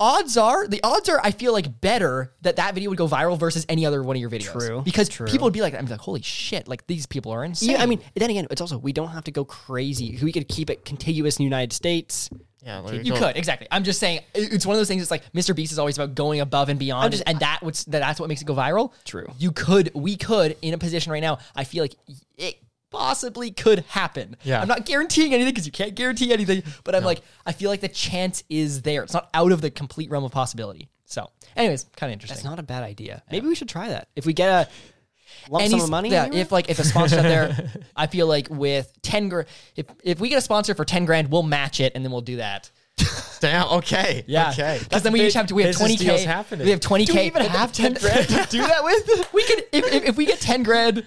odds 0.00 0.36
are 0.36 0.66
the 0.66 0.80
odds 0.82 1.08
are 1.08 1.20
I 1.22 1.30
feel 1.30 1.52
like 1.52 1.80
better 1.80 2.32
that 2.42 2.56
that 2.56 2.74
video 2.74 2.90
would 2.90 2.98
go 2.98 3.08
viral 3.08 3.38
versus 3.38 3.64
any 3.68 3.86
other 3.86 4.02
one 4.02 4.16
of 4.16 4.20
your 4.20 4.30
videos. 4.30 4.66
True, 4.66 4.82
because 4.82 5.08
true. 5.08 5.26
people 5.26 5.46
would 5.46 5.52
be 5.52 5.60
like, 5.60 5.74
I'm 5.74 5.86
like, 5.86 6.00
holy 6.00 6.22
shit, 6.22 6.68
like 6.68 6.86
these 6.86 7.06
people 7.06 7.32
are 7.32 7.44
insane. 7.44 7.70
Yeah, 7.70 7.82
I 7.82 7.86
mean, 7.86 8.00
then 8.14 8.30
again, 8.30 8.46
it's 8.50 8.60
also 8.60 8.78
we 8.78 8.92
don't 8.92 9.08
have 9.08 9.24
to 9.24 9.30
go 9.30 9.44
crazy. 9.44 10.18
We 10.22 10.32
could 10.32 10.48
keep 10.48 10.70
it 10.70 10.84
contiguous 10.84 11.36
in 11.38 11.42
the 11.42 11.44
United 11.44 11.72
States. 11.72 12.30
Yeah. 12.64 12.90
You 12.90 13.12
go- 13.12 13.18
could 13.18 13.36
exactly. 13.36 13.68
I'm 13.70 13.84
just 13.84 14.00
saying 14.00 14.20
it's 14.34 14.64
one 14.64 14.74
of 14.74 14.80
those 14.80 14.88
things. 14.88 15.02
It's 15.02 15.10
like 15.10 15.30
Mr. 15.34 15.54
Beast 15.54 15.70
is 15.70 15.78
always 15.78 15.98
about 15.98 16.14
going 16.14 16.40
above 16.40 16.70
and 16.70 16.78
beyond, 16.78 17.12
just- 17.12 17.24
and 17.26 17.38
that 17.40 17.58
what's 17.60 17.84
that's 17.84 18.18
what 18.18 18.28
makes 18.28 18.40
it 18.40 18.46
go 18.46 18.54
viral. 18.54 18.92
True. 19.04 19.26
You 19.38 19.52
could, 19.52 19.90
we 19.94 20.16
could, 20.16 20.56
in 20.62 20.72
a 20.72 20.78
position 20.78 21.12
right 21.12 21.20
now. 21.20 21.38
I 21.54 21.64
feel 21.64 21.84
like 21.84 21.94
it 22.38 22.56
possibly 22.94 23.50
could 23.50 23.80
happen. 23.88 24.36
Yeah. 24.42 24.60
I'm 24.60 24.68
not 24.68 24.86
guaranteeing 24.86 25.34
anything 25.34 25.52
because 25.52 25.66
you 25.66 25.72
can't 25.72 25.94
guarantee 25.94 26.32
anything, 26.32 26.62
but 26.84 26.94
I'm 26.94 27.04
like, 27.04 27.20
I 27.46 27.52
feel 27.52 27.70
like 27.70 27.80
the 27.80 27.88
chance 27.88 28.44
is 28.48 28.82
there. 28.82 29.02
It's 29.02 29.14
not 29.14 29.28
out 29.34 29.52
of 29.52 29.60
the 29.60 29.70
complete 29.70 30.10
realm 30.10 30.24
of 30.24 30.32
possibility. 30.32 30.88
So, 31.06 31.30
anyways, 31.56 31.84
kind 31.96 32.10
of 32.10 32.14
interesting. 32.14 32.36
That's 32.36 32.44
not 32.44 32.58
a 32.58 32.62
bad 32.62 32.82
idea. 32.82 33.22
Maybe 33.30 33.46
we 33.46 33.54
should 33.54 33.68
try 33.68 33.88
that. 33.88 34.08
If 34.16 34.26
we 34.26 34.32
get 34.32 34.48
a 34.48 34.68
lump 35.50 35.64
Any 35.64 35.72
sum 35.72 35.80
of 35.82 35.90
money, 35.90 36.10
Yeah, 36.10 36.22
anywhere? 36.24 36.40
if 36.40 36.52
like 36.52 36.70
if 36.70 36.78
a 36.78 36.84
sponsor 36.84 37.18
out 37.18 37.22
there, 37.22 37.72
I 37.96 38.06
feel 38.06 38.26
like 38.26 38.48
with 38.50 38.90
ten 39.02 39.28
grand, 39.28 39.46
if 39.76 39.86
if 40.02 40.18
we 40.20 40.28
get 40.28 40.38
a 40.38 40.40
sponsor 40.40 40.74
for 40.74 40.84
ten 40.84 41.04
grand, 41.04 41.30
we'll 41.30 41.42
match 41.42 41.80
it 41.80 41.92
and 41.94 42.04
then 42.04 42.10
we'll 42.12 42.20
do 42.22 42.36
that. 42.36 42.70
Damn. 43.40 43.68
Okay. 43.68 44.24
Yeah. 44.26 44.50
Okay. 44.50 44.78
Because 44.82 45.02
then 45.02 45.12
we 45.12 45.26
each 45.26 45.34
have 45.34 45.48
to, 45.48 45.54
we 45.54 45.62
have 45.64 45.70
business 45.72 45.96
20K. 45.96 45.98
deals 45.98 46.24
happening. 46.24 46.64
We 46.64 46.70
have 46.70 46.80
20K. 46.80 47.06
Do 47.06 47.12
we 47.14 47.20
even 47.22 47.42
have 47.46 47.72
10 47.72 47.94
grand 47.94 48.28
to 48.28 48.46
do 48.48 48.58
that 48.62 48.82
with? 48.84 49.32
we 49.34 49.44
could, 49.44 49.64
if, 49.72 49.92
if, 49.92 50.04
if 50.10 50.16
we 50.16 50.24
get 50.26 50.40
10 50.40 50.62
grand, 50.62 51.04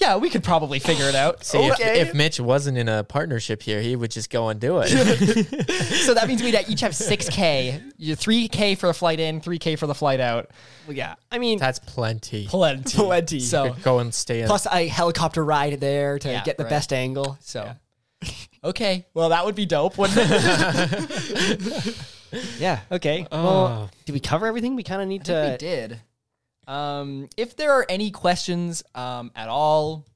yeah, 0.00 0.16
we 0.16 0.30
could 0.30 0.42
probably 0.42 0.78
figure 0.78 1.06
it 1.08 1.14
out. 1.14 1.44
See, 1.44 1.58
if, 1.58 1.78
if 1.80 2.14
Mitch 2.14 2.40
wasn't 2.40 2.78
in 2.78 2.88
a 2.88 3.04
partnership 3.04 3.62
here, 3.62 3.80
he 3.82 3.94
would 3.96 4.10
just 4.10 4.30
go 4.30 4.48
and 4.48 4.58
do 4.58 4.78
it. 4.82 4.88
so 6.04 6.14
that 6.14 6.26
means 6.26 6.42
we'd 6.42 6.54
each 6.68 6.80
have 6.80 6.92
6K. 6.92 7.82
You 8.00 8.16
3K 8.16 8.78
for 8.78 8.86
the 8.86 8.94
flight 8.94 9.20
in, 9.20 9.42
3K 9.42 9.78
for 9.78 9.86
the 9.86 9.94
flight 9.94 10.20
out. 10.20 10.50
Well, 10.86 10.96
yeah, 10.96 11.16
I 11.30 11.38
mean, 11.38 11.58
That's 11.58 11.78
plenty. 11.78 12.46
Plenty. 12.46 12.96
Plenty. 12.96 13.40
So, 13.40 13.76
Go 13.82 13.98
and 13.98 14.14
stay 14.14 14.40
in. 14.40 14.46
plus 14.46 14.66
a 14.66 14.86
helicopter 14.88 15.44
ride 15.44 15.78
there 15.80 16.18
to 16.18 16.30
Yeah, 16.30 16.42
get 16.42 16.56
the 16.56 16.64
right. 16.64 16.70
best 16.70 16.92
angle. 16.94 17.36
so. 17.40 17.72
Okay. 18.62 19.06
Well, 19.14 19.30
that 19.30 19.46
would 19.46 19.54
be 19.54 19.64
dope, 19.64 19.96
wouldn't 19.96 20.18
it? 20.20 21.96
Yeah. 22.58 22.80
Okay. 22.92 23.26
Oh. 23.32 23.42
Well, 23.44 23.90
did 24.04 24.12
we 24.12 24.20
cover 24.20 24.46
everything? 24.46 24.76
We 24.76 24.82
kind 24.82 25.00
of 25.02 25.08
need 25.08 25.24
to 25.24 25.32
we 25.32 25.50
to. 25.52 25.56
did. 25.88 26.00
Um, 26.70 27.28
if 27.36 27.56
there 27.56 27.72
are 27.72 27.86
any 27.88 28.10
questions 28.12 28.82
um, 28.94 29.32
at 29.34 29.48
all, 29.48 30.06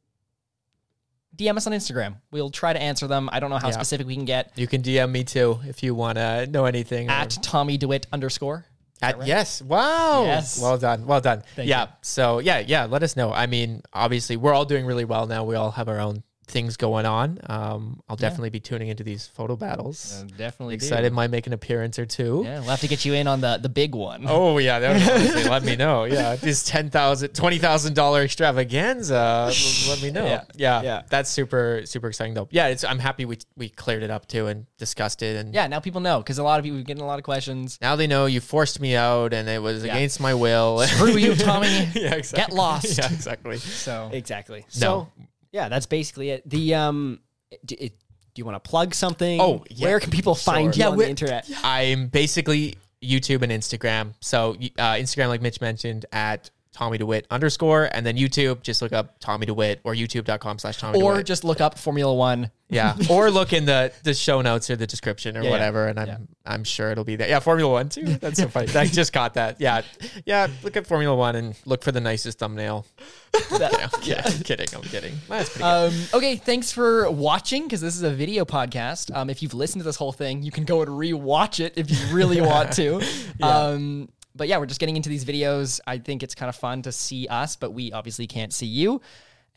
DM 1.36 1.56
us 1.56 1.66
on 1.66 1.72
Instagram. 1.72 2.16
We'll 2.30 2.50
try 2.50 2.72
to 2.72 2.80
answer 2.80 3.08
them. 3.08 3.28
I 3.32 3.40
don't 3.40 3.50
know 3.50 3.58
how 3.58 3.68
Yeah. 3.68 3.74
specific 3.74 4.06
we 4.06 4.14
can 4.14 4.24
get. 4.24 4.52
you 4.56 4.68
can 4.68 4.80
DM 4.82 5.10
me 5.10 5.24
too 5.24 5.58
if 5.66 5.82
you 5.82 5.94
want 5.94 6.16
to 6.18 6.46
know 6.46 6.64
anything. 6.66 7.08
or- 7.08 7.12
At 7.12 7.30
Tommy 7.42 7.76
DeWitt 7.76 8.06
underscore. 8.12 8.66
At, 9.02 9.26
yes. 9.26 9.60
Wow. 9.60 10.24
Yes. 10.24 10.60
Well 10.62 10.78
done. 10.78 11.06
Well 11.06 11.20
done. 11.20 11.42
Thank 11.56 11.68
yeah. 11.68 11.82
you. 11.82 11.88
So 12.02 12.38
yeah, 12.38 12.60
yeah. 12.60 12.84
Let 12.84 13.02
us 13.02 13.16
know. 13.16 13.32
I 13.32 13.46
mean, 13.46 13.82
obviously, 13.92 14.36
we're 14.36 14.54
all 14.54 14.64
doing 14.64 14.86
really 14.86 15.04
well 15.04 15.26
now. 15.26 15.42
We 15.44 15.56
all 15.56 15.72
have 15.72 15.88
our 15.88 15.98
own 15.98 16.22
things 16.46 16.76
going 16.76 17.06
on. 17.06 17.38
Um, 17.46 18.00
I'll 18.08 18.16
definitely 18.16 18.50
be 18.50 18.60
tuning 18.60 18.88
into 18.88 19.02
these 19.04 19.26
photo 19.26 19.56
battles. 19.56 20.24
definitely 20.36 20.74
Excited, 20.74 21.12
might 21.12 21.30
make 21.30 21.46
an 21.46 21.52
appearance 21.52 21.98
or 21.98 22.06
two. 22.06 22.42
Yeah, 22.44 22.60
we'll 22.60 22.70
have 22.70 22.80
to 22.80 22.88
get 22.88 23.04
you 23.04 23.14
in 23.14 23.26
on 23.26 23.40
the 23.40 23.58
the 23.60 23.68
big 23.68 23.94
one. 23.94 24.24
Oh 24.28 24.58
yeah, 24.58 24.78
that 24.78 25.36
would 25.36 25.46
let 25.50 25.62
me 25.64 25.76
know. 25.76 26.04
Yeah, 26.04 26.36
this 26.36 26.64
ten 26.64 26.90
thousand, 26.90 27.34
twenty 27.34 27.58
thousand 27.58 27.94
dollar 27.94 28.22
extravaganza. 28.22 29.50
Let 29.88 30.02
me 30.02 30.10
know. 30.10 30.24
Yeah. 30.26 30.44
Yeah. 30.54 30.82
Yeah. 30.82 31.02
that's 31.08 31.30
super 31.30 31.82
super 31.84 32.08
exciting 32.08 32.34
though. 32.34 32.48
Yeah, 32.50 32.68
it's 32.68 32.84
I'm 32.84 32.98
happy 32.98 33.24
we 33.24 33.38
we 33.56 33.68
cleared 33.68 34.02
it 34.02 34.10
up 34.10 34.26
too 34.26 34.46
and 34.46 34.66
discussed 34.78 35.22
it 35.22 35.36
and 35.36 35.54
Yeah, 35.54 35.66
now 35.66 35.80
people 35.80 36.00
know 36.00 36.18
because 36.18 36.38
a 36.38 36.42
lot 36.42 36.58
of 36.58 36.64
people 36.64 36.78
are 36.78 36.82
getting 36.82 37.02
a 37.02 37.06
lot 37.06 37.18
of 37.18 37.24
questions. 37.24 37.78
now 37.80 37.96
they 37.96 38.06
know 38.06 38.26
you 38.26 38.40
forced 38.40 38.80
me 38.80 38.94
out 38.96 39.32
and 39.32 39.48
it 39.48 39.62
was 39.62 39.84
against 39.84 40.20
my 40.20 40.34
will. 40.34 40.80
Screw 40.80 41.16
you, 41.16 41.34
Tommy. 41.34 41.68
yeah, 41.94 42.14
exactly. 42.14 42.36
Get 42.36 42.52
lost. 42.52 42.98
Yeah, 42.98 43.12
exactly. 43.12 43.58
So 43.58 44.10
Exactly. 44.12 44.64
So, 44.68 44.86
No. 45.16 45.26
Yeah, 45.54 45.68
that's 45.68 45.86
basically 45.86 46.30
it. 46.30 46.50
The 46.50 46.74
um, 46.74 47.20
do, 47.64 47.76
it, 47.78 47.92
do 48.34 48.40
you 48.40 48.44
want 48.44 48.62
to 48.62 48.68
plug 48.68 48.92
something? 48.92 49.40
Oh, 49.40 49.64
yeah. 49.70 49.86
where 49.86 50.00
can 50.00 50.10
people 50.10 50.34
find 50.34 50.76
you 50.76 50.82
Yeah, 50.82 50.88
on 50.90 50.98
the 50.98 51.08
internet? 51.08 51.48
I'm 51.62 52.08
basically 52.08 52.74
YouTube 53.00 53.42
and 53.42 53.52
Instagram. 53.52 54.14
So 54.20 54.56
uh, 54.78 54.94
Instagram, 54.94 55.28
like 55.28 55.42
Mitch 55.42 55.60
mentioned, 55.60 56.06
at 56.10 56.50
Tommy 56.74 56.98
DeWitt 56.98 57.26
underscore, 57.30 57.88
and 57.92 58.04
then 58.04 58.16
YouTube, 58.16 58.62
just 58.62 58.82
look 58.82 58.92
up 58.92 59.18
Tommy 59.20 59.46
DeWitt 59.46 59.80
or 59.84 59.94
YouTube.com 59.94 60.58
slash 60.58 60.76
Tommy 60.78 61.00
or 61.00 61.12
DeWitt. 61.12 61.26
just 61.26 61.44
look 61.44 61.60
up 61.60 61.78
Formula 61.78 62.12
One. 62.12 62.50
Yeah, 62.68 62.96
or 63.10 63.30
look 63.30 63.52
in 63.52 63.64
the 63.66 63.92
the 64.02 64.12
show 64.14 64.40
notes 64.40 64.68
or 64.70 64.76
the 64.76 64.86
description 64.86 65.36
or 65.36 65.40
Yeah, 65.40 65.44
yeah. 65.46 65.50
whatever, 65.52 65.86
and 65.86 66.00
I'm 66.00 66.28
I'm 66.44 66.64
sure 66.64 66.90
it'll 66.90 67.04
be 67.04 67.14
there. 67.14 67.28
Yeah, 67.28 67.38
Formula 67.38 67.70
One 67.70 67.88
too. 67.88 68.02
That's 68.02 68.38
so 68.38 68.48
funny. 68.48 68.68
I 68.74 68.86
just 68.86 69.12
caught 69.12 69.34
that. 69.34 69.60
Yeah, 69.60 69.82
yeah. 70.26 70.48
Look 70.64 70.76
at 70.76 70.84
Formula 70.86 71.14
One 71.14 71.36
and 71.36 71.54
look 71.64 71.84
for 71.84 71.92
the 71.92 72.00
nicest 72.00 72.38
thumbnail. 72.40 72.86
yeah, 73.52 73.88
yeah. 74.02 74.22
I'm 74.24 74.40
kidding. 74.40 74.66
I'm 74.74 74.82
kidding. 74.82 75.14
That's 75.28 75.50
pretty 75.50 75.62
good. 75.62 75.64
Um, 75.64 75.94
okay, 76.14 76.36
thanks 76.36 76.72
for 76.72 77.08
watching 77.10 77.64
because 77.64 77.80
this 77.80 77.94
is 77.94 78.02
a 78.02 78.10
video 78.10 78.44
podcast. 78.44 79.14
Um, 79.14 79.30
if 79.30 79.42
you've 79.42 79.54
listened 79.54 79.80
to 79.82 79.84
this 79.84 79.96
whole 79.96 80.12
thing, 80.12 80.42
you 80.42 80.50
can 80.50 80.64
go 80.64 80.80
and 80.82 80.90
rewatch 80.90 81.60
it 81.64 81.74
if 81.76 81.90
you 81.90 81.98
really 82.16 82.40
want 82.40 82.72
to. 82.72 83.00
Um, 83.42 84.08
but 84.34 84.48
yeah, 84.48 84.58
we're 84.58 84.66
just 84.66 84.80
getting 84.80 84.96
into 84.96 85.08
these 85.08 85.24
videos. 85.24 85.80
I 85.86 85.98
think 85.98 86.22
it's 86.22 86.34
kind 86.34 86.48
of 86.48 86.56
fun 86.56 86.82
to 86.82 86.92
see 86.92 87.26
us, 87.28 87.56
but 87.56 87.72
we 87.72 87.92
obviously 87.92 88.26
can't 88.26 88.52
see 88.52 88.66
you. 88.66 89.00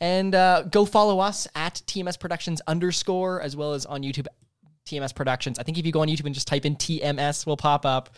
And 0.00 0.34
uh, 0.34 0.62
go 0.70 0.84
follow 0.84 1.18
us 1.18 1.48
at 1.54 1.82
TMS 1.86 2.18
Productions 2.20 2.60
underscore 2.68 3.40
as 3.42 3.56
well 3.56 3.72
as 3.72 3.84
on 3.86 4.02
YouTube 4.02 4.26
TMS 4.86 5.14
Productions. 5.14 5.58
I 5.58 5.64
think 5.64 5.76
if 5.78 5.84
you 5.84 5.92
go 5.92 6.00
on 6.02 6.08
YouTube 6.08 6.26
and 6.26 6.34
just 6.34 6.46
type 6.46 6.64
in 6.64 6.76
TMS, 6.76 7.44
will 7.46 7.56
pop 7.56 7.84
up. 7.84 8.10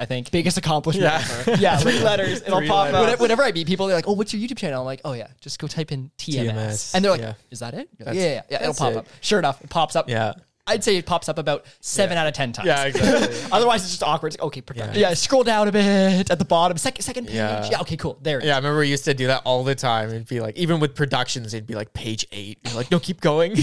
I 0.00 0.06
think 0.06 0.30
Biggest 0.30 0.56
accomplishment 0.56 1.12
ever. 1.12 1.56
yeah, 1.60 1.76
Three 1.76 2.00
letters. 2.02 2.40
It'll 2.40 2.58
Three 2.58 2.68
pop 2.68 2.86
letters. 2.86 2.94
up. 2.94 3.00
Whenever, 3.02 3.22
whenever 3.22 3.42
I 3.44 3.52
meet 3.52 3.66
people, 3.66 3.86
they're 3.86 3.94
like, 3.96 4.08
"Oh, 4.08 4.14
what's 4.14 4.32
your 4.32 4.40
YouTube 4.42 4.56
channel?" 4.56 4.80
I'm 4.80 4.86
like, 4.86 5.02
"Oh 5.04 5.12
yeah, 5.12 5.28
just 5.42 5.58
go 5.58 5.66
type 5.66 5.92
in 5.92 6.10
TMS,", 6.16 6.52
TMS, 6.54 6.94
and 6.94 7.04
they're 7.04 7.12
like, 7.12 7.20
yeah. 7.20 7.34
"Is 7.50 7.58
that 7.58 7.74
it?" 7.74 7.90
Like, 8.00 8.14
yeah, 8.16 8.22
yeah, 8.24 8.42
yeah. 8.50 8.62
It'll 8.62 8.72
pop 8.74 8.92
it. 8.92 8.96
up. 8.96 9.06
Sure 9.20 9.38
enough, 9.38 9.62
it 9.62 9.68
pops 9.68 9.94
up. 9.94 10.08
yeah, 10.08 10.32
I'd 10.66 10.82
say 10.82 10.96
it 10.96 11.04
pops 11.04 11.28
up 11.28 11.38
about 11.38 11.66
seven 11.80 12.16
out 12.16 12.26
of 12.26 12.32
ten 12.32 12.52
times. 12.52 12.66
yeah, 12.66 12.84
exactly. 12.84 13.36
Otherwise, 13.52 13.82
it's 13.82 13.90
just 13.90 14.02
awkward. 14.02 14.28
It's 14.28 14.38
like, 14.38 14.46
okay, 14.46 14.60
production. 14.62 14.98
yeah. 14.98 15.12
Scroll 15.12 15.44
down 15.44 15.68
a 15.68 15.72
bit 15.72 16.30
at 16.30 16.38
the 16.38 16.44
bottom, 16.44 16.78
second 16.78 17.02
second 17.02 17.26
page. 17.26 17.36
Yeah. 17.36 17.68
Yeah, 17.70 17.80
okay, 17.82 17.96
cool. 17.98 18.18
There. 18.22 18.38
It 18.38 18.44
is. 18.44 18.48
Yeah, 18.48 18.54
I 18.54 18.56
remember 18.58 18.78
we 18.78 18.88
used 18.88 19.04
to 19.04 19.12
do 19.14 19.26
that 19.26 19.42
all 19.44 19.62
the 19.62 19.74
time. 19.74 20.08
It'd 20.08 20.26
be 20.26 20.40
like, 20.40 20.56
even 20.56 20.80
with 20.80 20.94
productions, 20.94 21.52
it'd 21.52 21.66
be 21.66 21.74
like 21.74 21.92
page 21.92 22.26
eight. 22.32 22.58
You're 22.64 22.74
like, 22.74 22.90
no, 22.90 22.98
keep 22.98 23.20
going. 23.20 23.52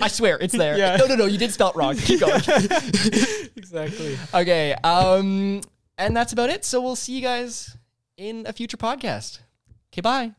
I 0.00 0.08
swear, 0.08 0.38
it's 0.40 0.56
there. 0.56 0.78
Yeah. 0.78 0.96
No, 0.96 1.06
no, 1.06 1.16
no. 1.16 1.26
You 1.26 1.38
did 1.38 1.50
spell 1.52 1.70
it 1.70 1.76
wrong. 1.76 1.96
Keep 1.96 2.20
going. 2.20 2.34
exactly. 3.56 4.16
okay. 4.32 4.74
Um, 4.84 5.62
and 5.98 6.16
that's 6.16 6.32
about 6.32 6.50
it. 6.50 6.64
So 6.64 6.80
we'll 6.80 6.96
see 6.96 7.14
you 7.14 7.22
guys 7.22 7.76
in 8.16 8.44
a 8.46 8.52
future 8.52 8.76
podcast. 8.76 9.40
Okay. 9.92 10.00
Bye. 10.00 10.32